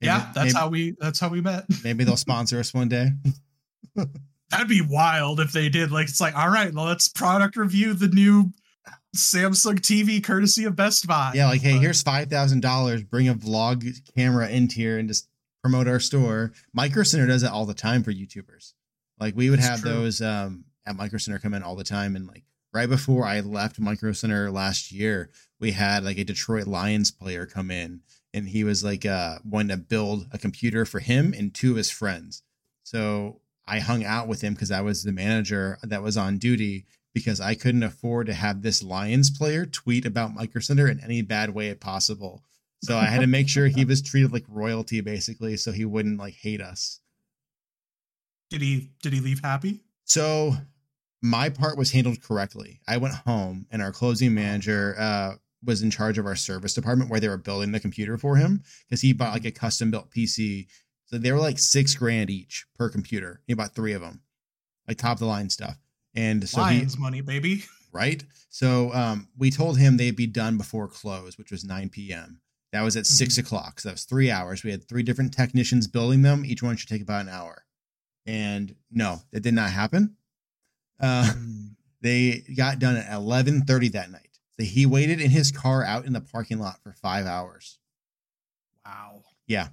yeah, 0.00 0.30
that's 0.34 0.52
maybe, 0.52 0.58
how 0.58 0.68
we 0.68 0.96
that's 0.98 1.20
how 1.20 1.28
we 1.28 1.40
met. 1.40 1.64
maybe 1.84 2.04
they'll 2.04 2.16
sponsor 2.16 2.58
us 2.58 2.74
one 2.74 2.88
day. 2.88 3.10
That'd 4.50 4.68
be 4.68 4.82
wild 4.82 5.40
if 5.40 5.52
they 5.52 5.68
did. 5.68 5.90
Like 5.90 6.08
it's 6.08 6.20
like, 6.20 6.36
all 6.36 6.50
right, 6.50 6.74
well, 6.74 6.84
let's 6.84 7.08
product 7.08 7.56
review 7.56 7.94
the 7.94 8.08
new 8.08 8.52
Samsung 9.16 9.78
TV 9.78 10.22
courtesy 10.22 10.64
of 10.64 10.76
Best 10.76 11.06
Buy. 11.06 11.32
Yeah, 11.34 11.48
like, 11.48 11.62
hey, 11.62 11.74
But- 11.74 11.82
here's 11.82 12.02
five 12.02 12.28
thousand 12.28 12.60
dollars. 12.60 13.02
Bring 13.02 13.28
a 13.28 13.34
vlog 13.34 13.86
camera 14.14 14.48
into 14.48 14.76
here 14.76 14.98
and 14.98 15.08
just 15.08 15.28
promote 15.62 15.86
our 15.86 16.00
store. 16.00 16.52
Micro 16.74 17.04
Center 17.04 17.26
does 17.26 17.42
it 17.42 17.50
all 17.50 17.66
the 17.66 17.74
time 17.74 18.02
for 18.02 18.12
YouTubers. 18.12 18.74
Like 19.20 19.36
we 19.36 19.50
would 19.50 19.60
have 19.60 19.80
true. 19.82 19.90
those 19.90 20.20
um, 20.20 20.64
at 20.86 20.96
Micro 20.96 21.18
Center 21.18 21.38
come 21.38 21.54
in 21.54 21.62
all 21.62 21.76
the 21.76 21.84
time, 21.84 22.16
and 22.16 22.26
like 22.26 22.44
right 22.72 22.88
before 22.88 23.26
I 23.26 23.40
left 23.40 23.78
Micro 23.78 24.12
Center 24.12 24.50
last 24.50 24.92
year, 24.92 25.30
we 25.60 25.72
had 25.72 26.04
like 26.04 26.18
a 26.18 26.24
Detroit 26.24 26.66
Lions 26.66 27.10
player 27.10 27.46
come 27.46 27.70
in, 27.70 28.00
and 28.34 28.48
he 28.48 28.64
was 28.64 28.82
like 28.82 29.06
uh 29.06 29.38
wanting 29.44 29.76
to 29.76 29.82
build 29.82 30.26
a 30.32 30.38
computer 30.38 30.84
for 30.84 31.00
him 31.00 31.34
and 31.36 31.54
two 31.54 31.72
of 31.72 31.76
his 31.76 31.90
friends. 31.90 32.42
So 32.82 33.40
I 33.66 33.78
hung 33.78 34.04
out 34.04 34.28
with 34.28 34.40
him 34.40 34.54
because 34.54 34.70
I 34.70 34.80
was 34.80 35.02
the 35.02 35.12
manager 35.12 35.78
that 35.82 36.02
was 36.02 36.16
on 36.16 36.38
duty 36.38 36.86
because 37.14 37.40
I 37.40 37.54
couldn't 37.54 37.82
afford 37.82 38.26
to 38.26 38.34
have 38.34 38.62
this 38.62 38.82
Lions 38.82 39.30
player 39.30 39.66
tweet 39.66 40.06
about 40.06 40.34
Micro 40.34 40.60
Center 40.60 40.88
in 40.88 41.00
any 41.00 41.22
bad 41.22 41.50
way 41.50 41.72
possible. 41.74 42.42
So 42.82 42.96
I 42.96 43.04
had 43.04 43.20
to 43.20 43.28
make 43.28 43.48
sure 43.48 43.68
he 43.68 43.84
was 43.84 44.02
treated 44.02 44.32
like 44.32 44.44
royalty 44.48 45.00
basically 45.00 45.56
so 45.56 45.70
he 45.70 45.84
wouldn't 45.84 46.18
like 46.18 46.34
hate 46.34 46.60
us. 46.60 47.00
Did 48.50 48.60
he 48.60 48.90
did 49.02 49.12
he 49.12 49.20
leave 49.20 49.40
happy? 49.40 49.80
So 50.04 50.56
my 51.22 51.48
part 51.48 51.78
was 51.78 51.92
handled 51.92 52.20
correctly. 52.20 52.80
I 52.86 52.96
went 52.96 53.14
home 53.14 53.66
and 53.70 53.80
our 53.80 53.92
closing 53.92 54.34
manager 54.34 54.96
uh, 54.98 55.34
was 55.64 55.82
in 55.82 55.90
charge 55.90 56.18
of 56.18 56.26
our 56.26 56.34
service 56.34 56.74
department 56.74 57.10
where 57.10 57.20
they 57.20 57.28
were 57.28 57.36
building 57.36 57.70
the 57.70 57.80
computer 57.80 58.18
for 58.18 58.36
him 58.36 58.62
because 58.88 59.00
he 59.00 59.12
bought 59.12 59.32
like 59.32 59.44
a 59.44 59.52
custom 59.52 59.90
built 59.90 60.10
PC. 60.10 60.66
So 61.06 61.18
they 61.18 61.30
were 61.30 61.38
like 61.38 61.60
six 61.60 61.94
grand 61.94 62.28
each 62.28 62.66
per 62.76 62.88
computer. 62.88 63.40
He 63.46 63.54
bought 63.54 63.74
three 63.74 63.92
of 63.92 64.02
them, 64.02 64.22
like 64.88 64.98
top 64.98 65.12
of 65.12 65.18
the 65.20 65.26
line 65.26 65.48
stuff. 65.48 65.78
And 66.14 66.46
so 66.48 66.64
he, 66.64 66.86
money, 66.98 67.20
baby. 67.20 67.64
right? 67.92 68.22
So 68.48 68.92
um, 68.92 69.28
we 69.38 69.50
told 69.50 69.78
him 69.78 69.96
they'd 69.96 70.16
be 70.16 70.26
done 70.26 70.56
before 70.56 70.88
close, 70.88 71.38
which 71.38 71.52
was 71.52 71.64
9 71.64 71.90
p.m. 71.90 72.40
That 72.72 72.82
was 72.82 72.96
at 72.96 73.06
6 73.06 73.38
o'clock. 73.38 73.80
So 73.80 73.88
that 73.88 73.94
was 73.94 74.04
three 74.04 74.30
hours. 74.30 74.64
We 74.64 74.70
had 74.70 74.88
three 74.88 75.02
different 75.02 75.34
technicians 75.34 75.86
building 75.86 76.22
them. 76.22 76.44
Each 76.44 76.62
one 76.62 76.76
should 76.76 76.88
take 76.88 77.02
about 77.02 77.22
an 77.22 77.28
hour. 77.28 77.64
And 78.26 78.74
no, 78.90 79.20
that 79.30 79.42
did 79.42 79.54
not 79.54 79.70
happen. 79.70 80.16
Uh, 81.00 81.32
they 82.00 82.44
got 82.56 82.78
done 82.78 82.96
at 82.96 83.10
11:30 83.10 83.92
that 83.92 84.10
night. 84.10 84.28
So 84.58 84.64
he 84.64 84.86
waited 84.86 85.20
in 85.20 85.30
his 85.30 85.50
car 85.50 85.84
out 85.84 86.04
in 86.04 86.12
the 86.12 86.20
parking 86.20 86.58
lot 86.58 86.78
for 86.82 86.92
five 86.92 87.26
hours. 87.26 87.78
Wow. 88.84 89.22
Yeah. 89.46 89.68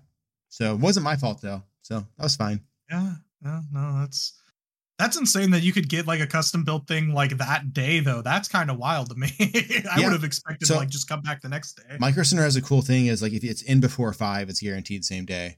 So 0.50 0.74
it 0.74 0.80
wasn't 0.80 1.04
my 1.04 1.16
fault 1.16 1.42
though. 1.42 1.64
So 1.82 2.00
that 2.18 2.24
was 2.24 2.36
fine. 2.36 2.62
Yeah. 2.90 3.14
No, 3.42 3.62
no, 3.72 4.00
that's 4.00 4.34
that's 4.98 5.18
insane 5.18 5.52
that 5.52 5.64
you 5.64 5.72
could 5.72 5.88
get 5.88 6.08
like 6.08 6.20
a 6.20 6.28
custom 6.28 6.64
built 6.66 6.88
thing 6.88 7.14
like 7.14 7.38
that 7.38 7.74
day 7.74 8.00
though. 8.00 8.22
That's 8.22 8.48
kind 8.48 8.70
of 8.70 8.78
wild 8.78 9.10
to 9.10 9.16
me. 9.16 9.32
I 9.40 9.84
Yeah. 9.98 10.04
would 10.06 10.14
have 10.14 10.24
expected 10.24 10.68
So- 10.68 10.74
to 10.76 10.80
like 10.82 10.90
just 10.90 11.08
come 11.08 11.22
back 11.22 11.42
the 11.42 11.50
next 11.50 11.74
day. 11.76 11.98
Micro 12.00 12.24
Center 12.24 12.44
has 12.44 12.56
a 12.56 12.62
cool 12.62 12.82
thing 12.82 13.08
is 13.08 13.22
like 13.22 13.34
if 13.34 13.44
it's 13.44 13.62
in 13.62 13.80
before 13.80 14.12
five, 14.14 14.50
it's 14.50 14.62
guaranteed 14.62 15.06
same 15.06 15.26
day, 15.26 15.58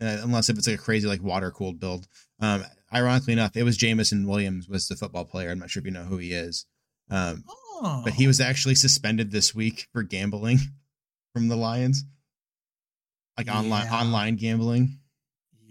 uh, 0.00 0.18
unless 0.22 0.48
if 0.48 0.58
it's 0.58 0.66
like 0.66 0.78
a 0.78 0.82
crazy 0.82 1.06
like 1.08 1.22
water 1.22 1.50
cooled 1.50 1.80
build. 1.80 2.06
Um, 2.40 2.64
ironically 2.92 3.32
enough, 3.32 3.56
it 3.56 3.62
was 3.62 3.76
Jameson 3.76 4.26
Williams 4.26 4.68
was 4.68 4.88
the 4.88 4.96
football 4.96 5.24
player. 5.24 5.50
I'm 5.50 5.58
not 5.58 5.70
sure 5.70 5.80
if 5.80 5.86
you 5.86 5.92
know 5.92 6.04
who 6.04 6.18
he 6.18 6.32
is, 6.32 6.66
um, 7.10 7.44
oh. 7.48 8.02
but 8.04 8.14
he 8.14 8.26
was 8.26 8.40
actually 8.40 8.74
suspended 8.74 9.30
this 9.30 9.54
week 9.54 9.86
for 9.92 10.02
gambling 10.02 10.58
from 11.34 11.48
the 11.48 11.56
Lions, 11.56 12.04
like 13.36 13.48
online 13.48 13.86
Yeah. 13.86 13.94
online 14.00 14.36
gambling. 14.36 14.96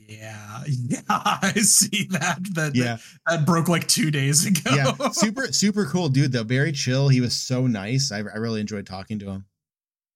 Yeah, 0.08 0.64
yeah, 0.68 1.02
I 1.08 1.52
see 1.62 2.08
that. 2.12 2.40
That 2.56 2.76
Yeah, 2.76 2.98
that 3.28 3.46
broke 3.46 3.68
like 3.68 3.88
two 3.88 4.10
days 4.10 4.44
ago. 4.46 4.76
yeah, 4.76 5.10
super 5.12 5.52
super 5.52 5.86
cool 5.86 6.10
dude 6.10 6.32
though. 6.32 6.44
Very 6.44 6.72
chill. 6.72 7.10
He 7.10 7.22
was 7.22 7.36
so 7.36 7.68
nice. 7.68 8.12
I, 8.12 8.18
I 8.18 8.38
really 8.38 8.60
enjoyed 8.62 8.88
talking 8.88 9.20
to 9.20 9.30
him. 9.30 9.46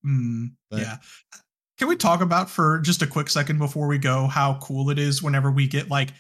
Hmm, 0.04 0.46
But- 0.72 0.80
yeah. 0.82 0.98
Can 1.84 1.90
we 1.90 1.98
talk 1.98 2.22
about 2.22 2.50
for 2.50 2.80
just 2.80 3.02
a 3.02 3.06
quick 3.06 3.30
second 3.30 3.58
before 3.58 3.88
we 3.88 3.98
go 3.98 4.26
how 4.28 4.58
cool 4.62 4.90
it 4.90 4.98
is 4.98 5.22
whenever 5.22 5.52
we 5.52 5.68
get 5.68 5.90
like 5.90 6.12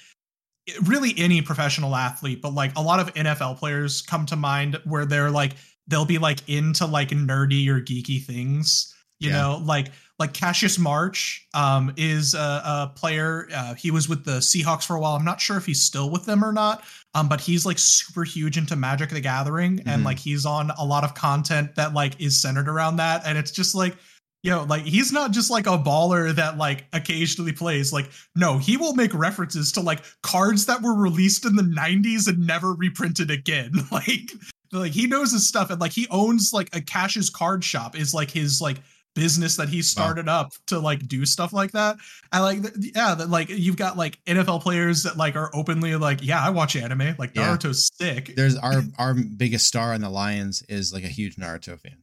really 0.83 1.13
any 1.15 1.41
professional 1.41 1.95
athlete, 1.95 2.41
but 2.41 2.53
like 2.53 2.75
a 2.75 2.81
lot 2.81 2.99
of 2.99 3.13
NFL 3.13 3.59
players 3.59 4.01
come 4.01 4.25
to 4.25 4.35
mind 4.35 4.77
where 4.83 5.05
they're 5.05 5.31
like 5.31 5.53
they'll 5.87 6.03
be 6.03 6.17
like 6.17 6.39
into 6.49 6.85
like 6.85 7.11
nerdy 7.11 7.69
or 7.69 7.79
geeky 7.79 8.21
things. 8.21 8.93
You 9.19 9.29
Yeah. 9.29 9.37
know, 9.41 9.61
like 9.63 9.93
like 10.19 10.33
Cassius 10.33 10.77
Marsh 10.77 11.39
um, 11.53 11.93
is 11.95 12.33
a, 12.33 12.37
a 12.39 12.91
player. 12.93 13.47
Uh, 13.55 13.73
he 13.73 13.89
was 13.89 14.09
with 14.09 14.25
the 14.25 14.39
Seahawks 14.41 14.85
for 14.85 14.97
a 14.97 14.99
while. 14.99 15.13
I'm 15.15 15.23
not 15.23 15.39
sure 15.39 15.55
if 15.55 15.65
he's 15.65 15.81
still 15.81 16.09
with 16.09 16.25
them 16.25 16.43
or 16.43 16.51
not. 16.51 16.83
Um, 17.13 17.29
but 17.29 17.39
he's 17.39 17.65
like 17.65 17.79
super 17.79 18.25
huge 18.25 18.57
into 18.57 18.75
Magic 18.75 19.11
the 19.11 19.21
Gathering, 19.21 19.81
and 19.85 20.01
Mhm. 20.01 20.05
like 20.05 20.19
he's 20.19 20.45
on 20.45 20.71
a 20.71 20.83
lot 20.83 21.05
of 21.05 21.13
content 21.13 21.75
that 21.75 21.93
like 21.93 22.19
is 22.19 22.41
centered 22.41 22.67
around 22.67 22.97
that. 22.97 23.21
And 23.25 23.37
it's 23.37 23.51
just 23.51 23.73
like, 23.75 23.95
yo, 24.43 24.63
like 24.65 24.83
he's 24.83 25.11
not 25.11 25.31
just 25.31 25.49
like 25.49 25.65
a 25.65 25.77
baller 25.77 26.33
that 26.35 26.57
like 26.57 26.85
occasionally 26.93 27.53
plays. 27.53 27.91
Like, 27.91 28.11
no, 28.35 28.57
he 28.57 28.77
will 28.77 28.93
make 28.93 29.13
references 29.13 29.71
to 29.73 29.81
like 29.81 30.03
cards 30.21 30.65
that 30.67 30.81
were 30.81 30.93
released 30.93 31.45
in 31.45 31.55
the 31.55 31.63
90s 31.63 32.27
and 32.27 32.45
never 32.45 32.73
reprinted 32.73 33.31
again. 33.31 33.71
like, 33.91 34.31
like 34.71 34.91
he 34.91 35.07
knows 35.07 35.31
his 35.31 35.47
stuff, 35.47 35.69
and 35.71 35.79
like 35.81 35.91
he 35.91 36.07
owns 36.11 36.51
like 36.53 36.69
a 36.75 36.81
Cash's 36.81 37.29
card 37.29 37.63
shop 37.63 37.97
is 37.97 38.13
like 38.13 38.29
his 38.29 38.61
like 38.61 38.77
business 39.15 39.57
that 39.57 39.69
he 39.69 39.81
started 39.81 40.27
up 40.27 40.51
to 40.65 40.79
like 40.79 41.07
do 41.07 41.25
stuff 41.25 41.53
like 41.53 41.71
that. 41.71 41.97
I 42.31 42.39
like, 42.39 42.63
yeah, 42.77 43.13
that 43.15 43.29
like 43.29 43.49
you've 43.49 43.77
got 43.77 43.97
like 43.97 44.19
NFL 44.25 44.61
players 44.61 45.03
that 45.03 45.17
like 45.17 45.35
are 45.35 45.51
openly 45.53 45.95
like, 45.95 46.23
yeah, 46.23 46.43
I 46.43 46.49
watch 46.49 46.75
anime. 46.75 47.15
Like 47.17 47.35
Yeah. 47.35 47.55
Naruto's 47.55 47.91
sick. 47.95 48.33
There's 48.35 48.55
our 48.57 48.81
our 48.97 49.13
biggest 49.13 49.67
star 49.67 49.93
on 49.93 50.01
the 50.01 50.09
Lions 50.09 50.63
is 50.67 50.91
like 50.91 51.03
a 51.03 51.09
huge 51.09 51.35
Naruto 51.35 51.79
fan. 51.79 52.02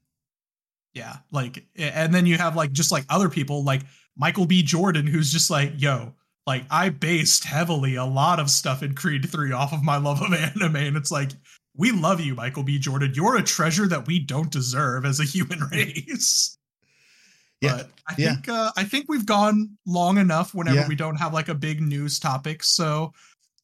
Yeah, 0.94 1.16
like, 1.30 1.64
and 1.76 2.12
then 2.12 2.26
you 2.26 2.36
have 2.38 2.56
like 2.56 2.72
just 2.72 2.90
like 2.90 3.04
other 3.08 3.28
people 3.28 3.62
like 3.64 3.82
Michael 4.16 4.46
B. 4.46 4.62
Jordan, 4.62 5.06
who's 5.06 5.32
just 5.32 5.48
like, 5.50 5.72
yo, 5.76 6.14
like 6.46 6.64
I 6.70 6.88
based 6.88 7.44
heavily 7.44 7.94
a 7.94 8.04
lot 8.04 8.40
of 8.40 8.50
stuff 8.50 8.82
in 8.82 8.94
Creed 8.94 9.28
3 9.30 9.52
off 9.52 9.72
of 9.72 9.82
my 9.84 9.98
love 9.98 10.20
of 10.20 10.32
anime. 10.34 10.76
And 10.76 10.96
it's 10.96 11.10
like, 11.12 11.30
we 11.76 11.92
love 11.92 12.20
you, 12.20 12.34
Michael 12.34 12.64
B. 12.64 12.78
Jordan. 12.80 13.12
You're 13.14 13.36
a 13.36 13.42
treasure 13.42 13.86
that 13.86 14.06
we 14.08 14.18
don't 14.18 14.50
deserve 14.50 15.04
as 15.04 15.20
a 15.20 15.24
human 15.24 15.60
race. 15.72 16.56
Yeah, 17.60 17.76
But 17.76 17.90
I 18.08 18.14
yeah. 18.18 18.34
think 18.34 18.48
uh, 18.48 18.72
I 18.76 18.84
think 18.84 19.06
we've 19.08 19.26
gone 19.26 19.76
long 19.86 20.18
enough 20.18 20.54
whenever 20.54 20.78
Yeah. 20.80 20.88
we 20.88 20.96
don't 20.96 21.16
have 21.16 21.32
like 21.34 21.48
a 21.48 21.54
big 21.54 21.80
news 21.80 22.18
topic. 22.18 22.64
So 22.64 23.12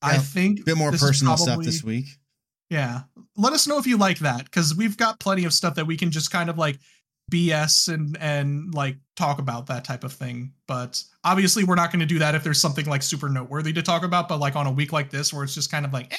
I 0.02 0.18
think 0.18 0.60
A 0.60 0.64
bit 0.64 0.76
more 0.76 0.92
personal 0.92 1.36
stuff 1.36 1.62
this 1.64 1.82
week. 1.82 2.06
yeah. 2.70 3.00
Let 3.36 3.52
us 3.52 3.66
know 3.66 3.78
if 3.78 3.86
you 3.86 3.96
like 3.96 4.18
that 4.20 4.44
because 4.44 4.74
we've 4.76 4.96
got 4.96 5.18
plenty 5.18 5.44
of 5.44 5.52
stuff 5.52 5.74
that 5.74 5.86
we 5.86 5.96
can 5.96 6.10
just 6.10 6.30
kind 6.30 6.48
of 6.50 6.56
like 6.58 6.78
BS 7.30 7.92
and 7.92 8.16
and 8.20 8.72
like 8.74 8.96
talk 9.16 9.38
about 9.38 9.66
that 9.66 9.84
type 9.84 10.04
of 10.04 10.12
thing. 10.12 10.52
But 10.66 11.02
obviously, 11.24 11.64
we're 11.64 11.74
not 11.74 11.90
going 11.90 12.00
to 12.00 12.06
do 12.06 12.18
that 12.18 12.34
if 12.34 12.44
there's 12.44 12.60
something 12.60 12.86
like 12.86 13.02
super 13.02 13.28
noteworthy 13.28 13.72
to 13.72 13.82
talk 13.82 14.04
about. 14.04 14.28
But 14.28 14.38
like 14.38 14.56
on 14.56 14.66
a 14.66 14.72
week 14.72 14.92
like 14.92 15.10
this, 15.10 15.32
where 15.32 15.44
it's 15.44 15.54
just 15.54 15.70
kind 15.70 15.84
of 15.84 15.92
like, 15.92 16.12
eh, 16.12 16.16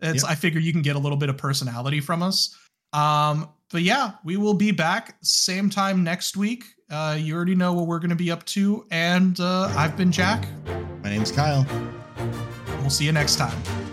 it's 0.00 0.22
Yep. 0.22 0.32
I 0.32 0.34
figure 0.34 0.60
you 0.60 0.72
can 0.72 0.82
get 0.82 0.96
a 0.96 0.98
little 0.98 1.18
bit 1.18 1.28
of 1.28 1.36
personality 1.36 2.00
from 2.00 2.22
us. 2.22 2.56
Um, 2.92 3.48
but 3.70 3.82
yeah, 3.82 4.12
we 4.24 4.36
will 4.36 4.54
be 4.54 4.70
back 4.70 5.16
same 5.22 5.68
time 5.70 6.02
next 6.02 6.36
week. 6.36 6.64
Uh, 6.90 7.16
you 7.18 7.36
already 7.36 7.54
know 7.54 7.74
what 7.74 7.86
we're 7.86 7.98
going 7.98 8.10
to 8.10 8.16
be 8.16 8.30
up 8.30 8.44
to, 8.46 8.86
and 8.90 9.38
uh, 9.40 9.70
I've 9.76 9.96
been 9.96 10.10
Jack. 10.10 10.48
My 11.02 11.10
name's 11.10 11.30
Kyle. 11.30 11.66
We'll 12.80 12.88
see 12.88 13.04
you 13.04 13.12
next 13.12 13.36
time. 13.36 13.87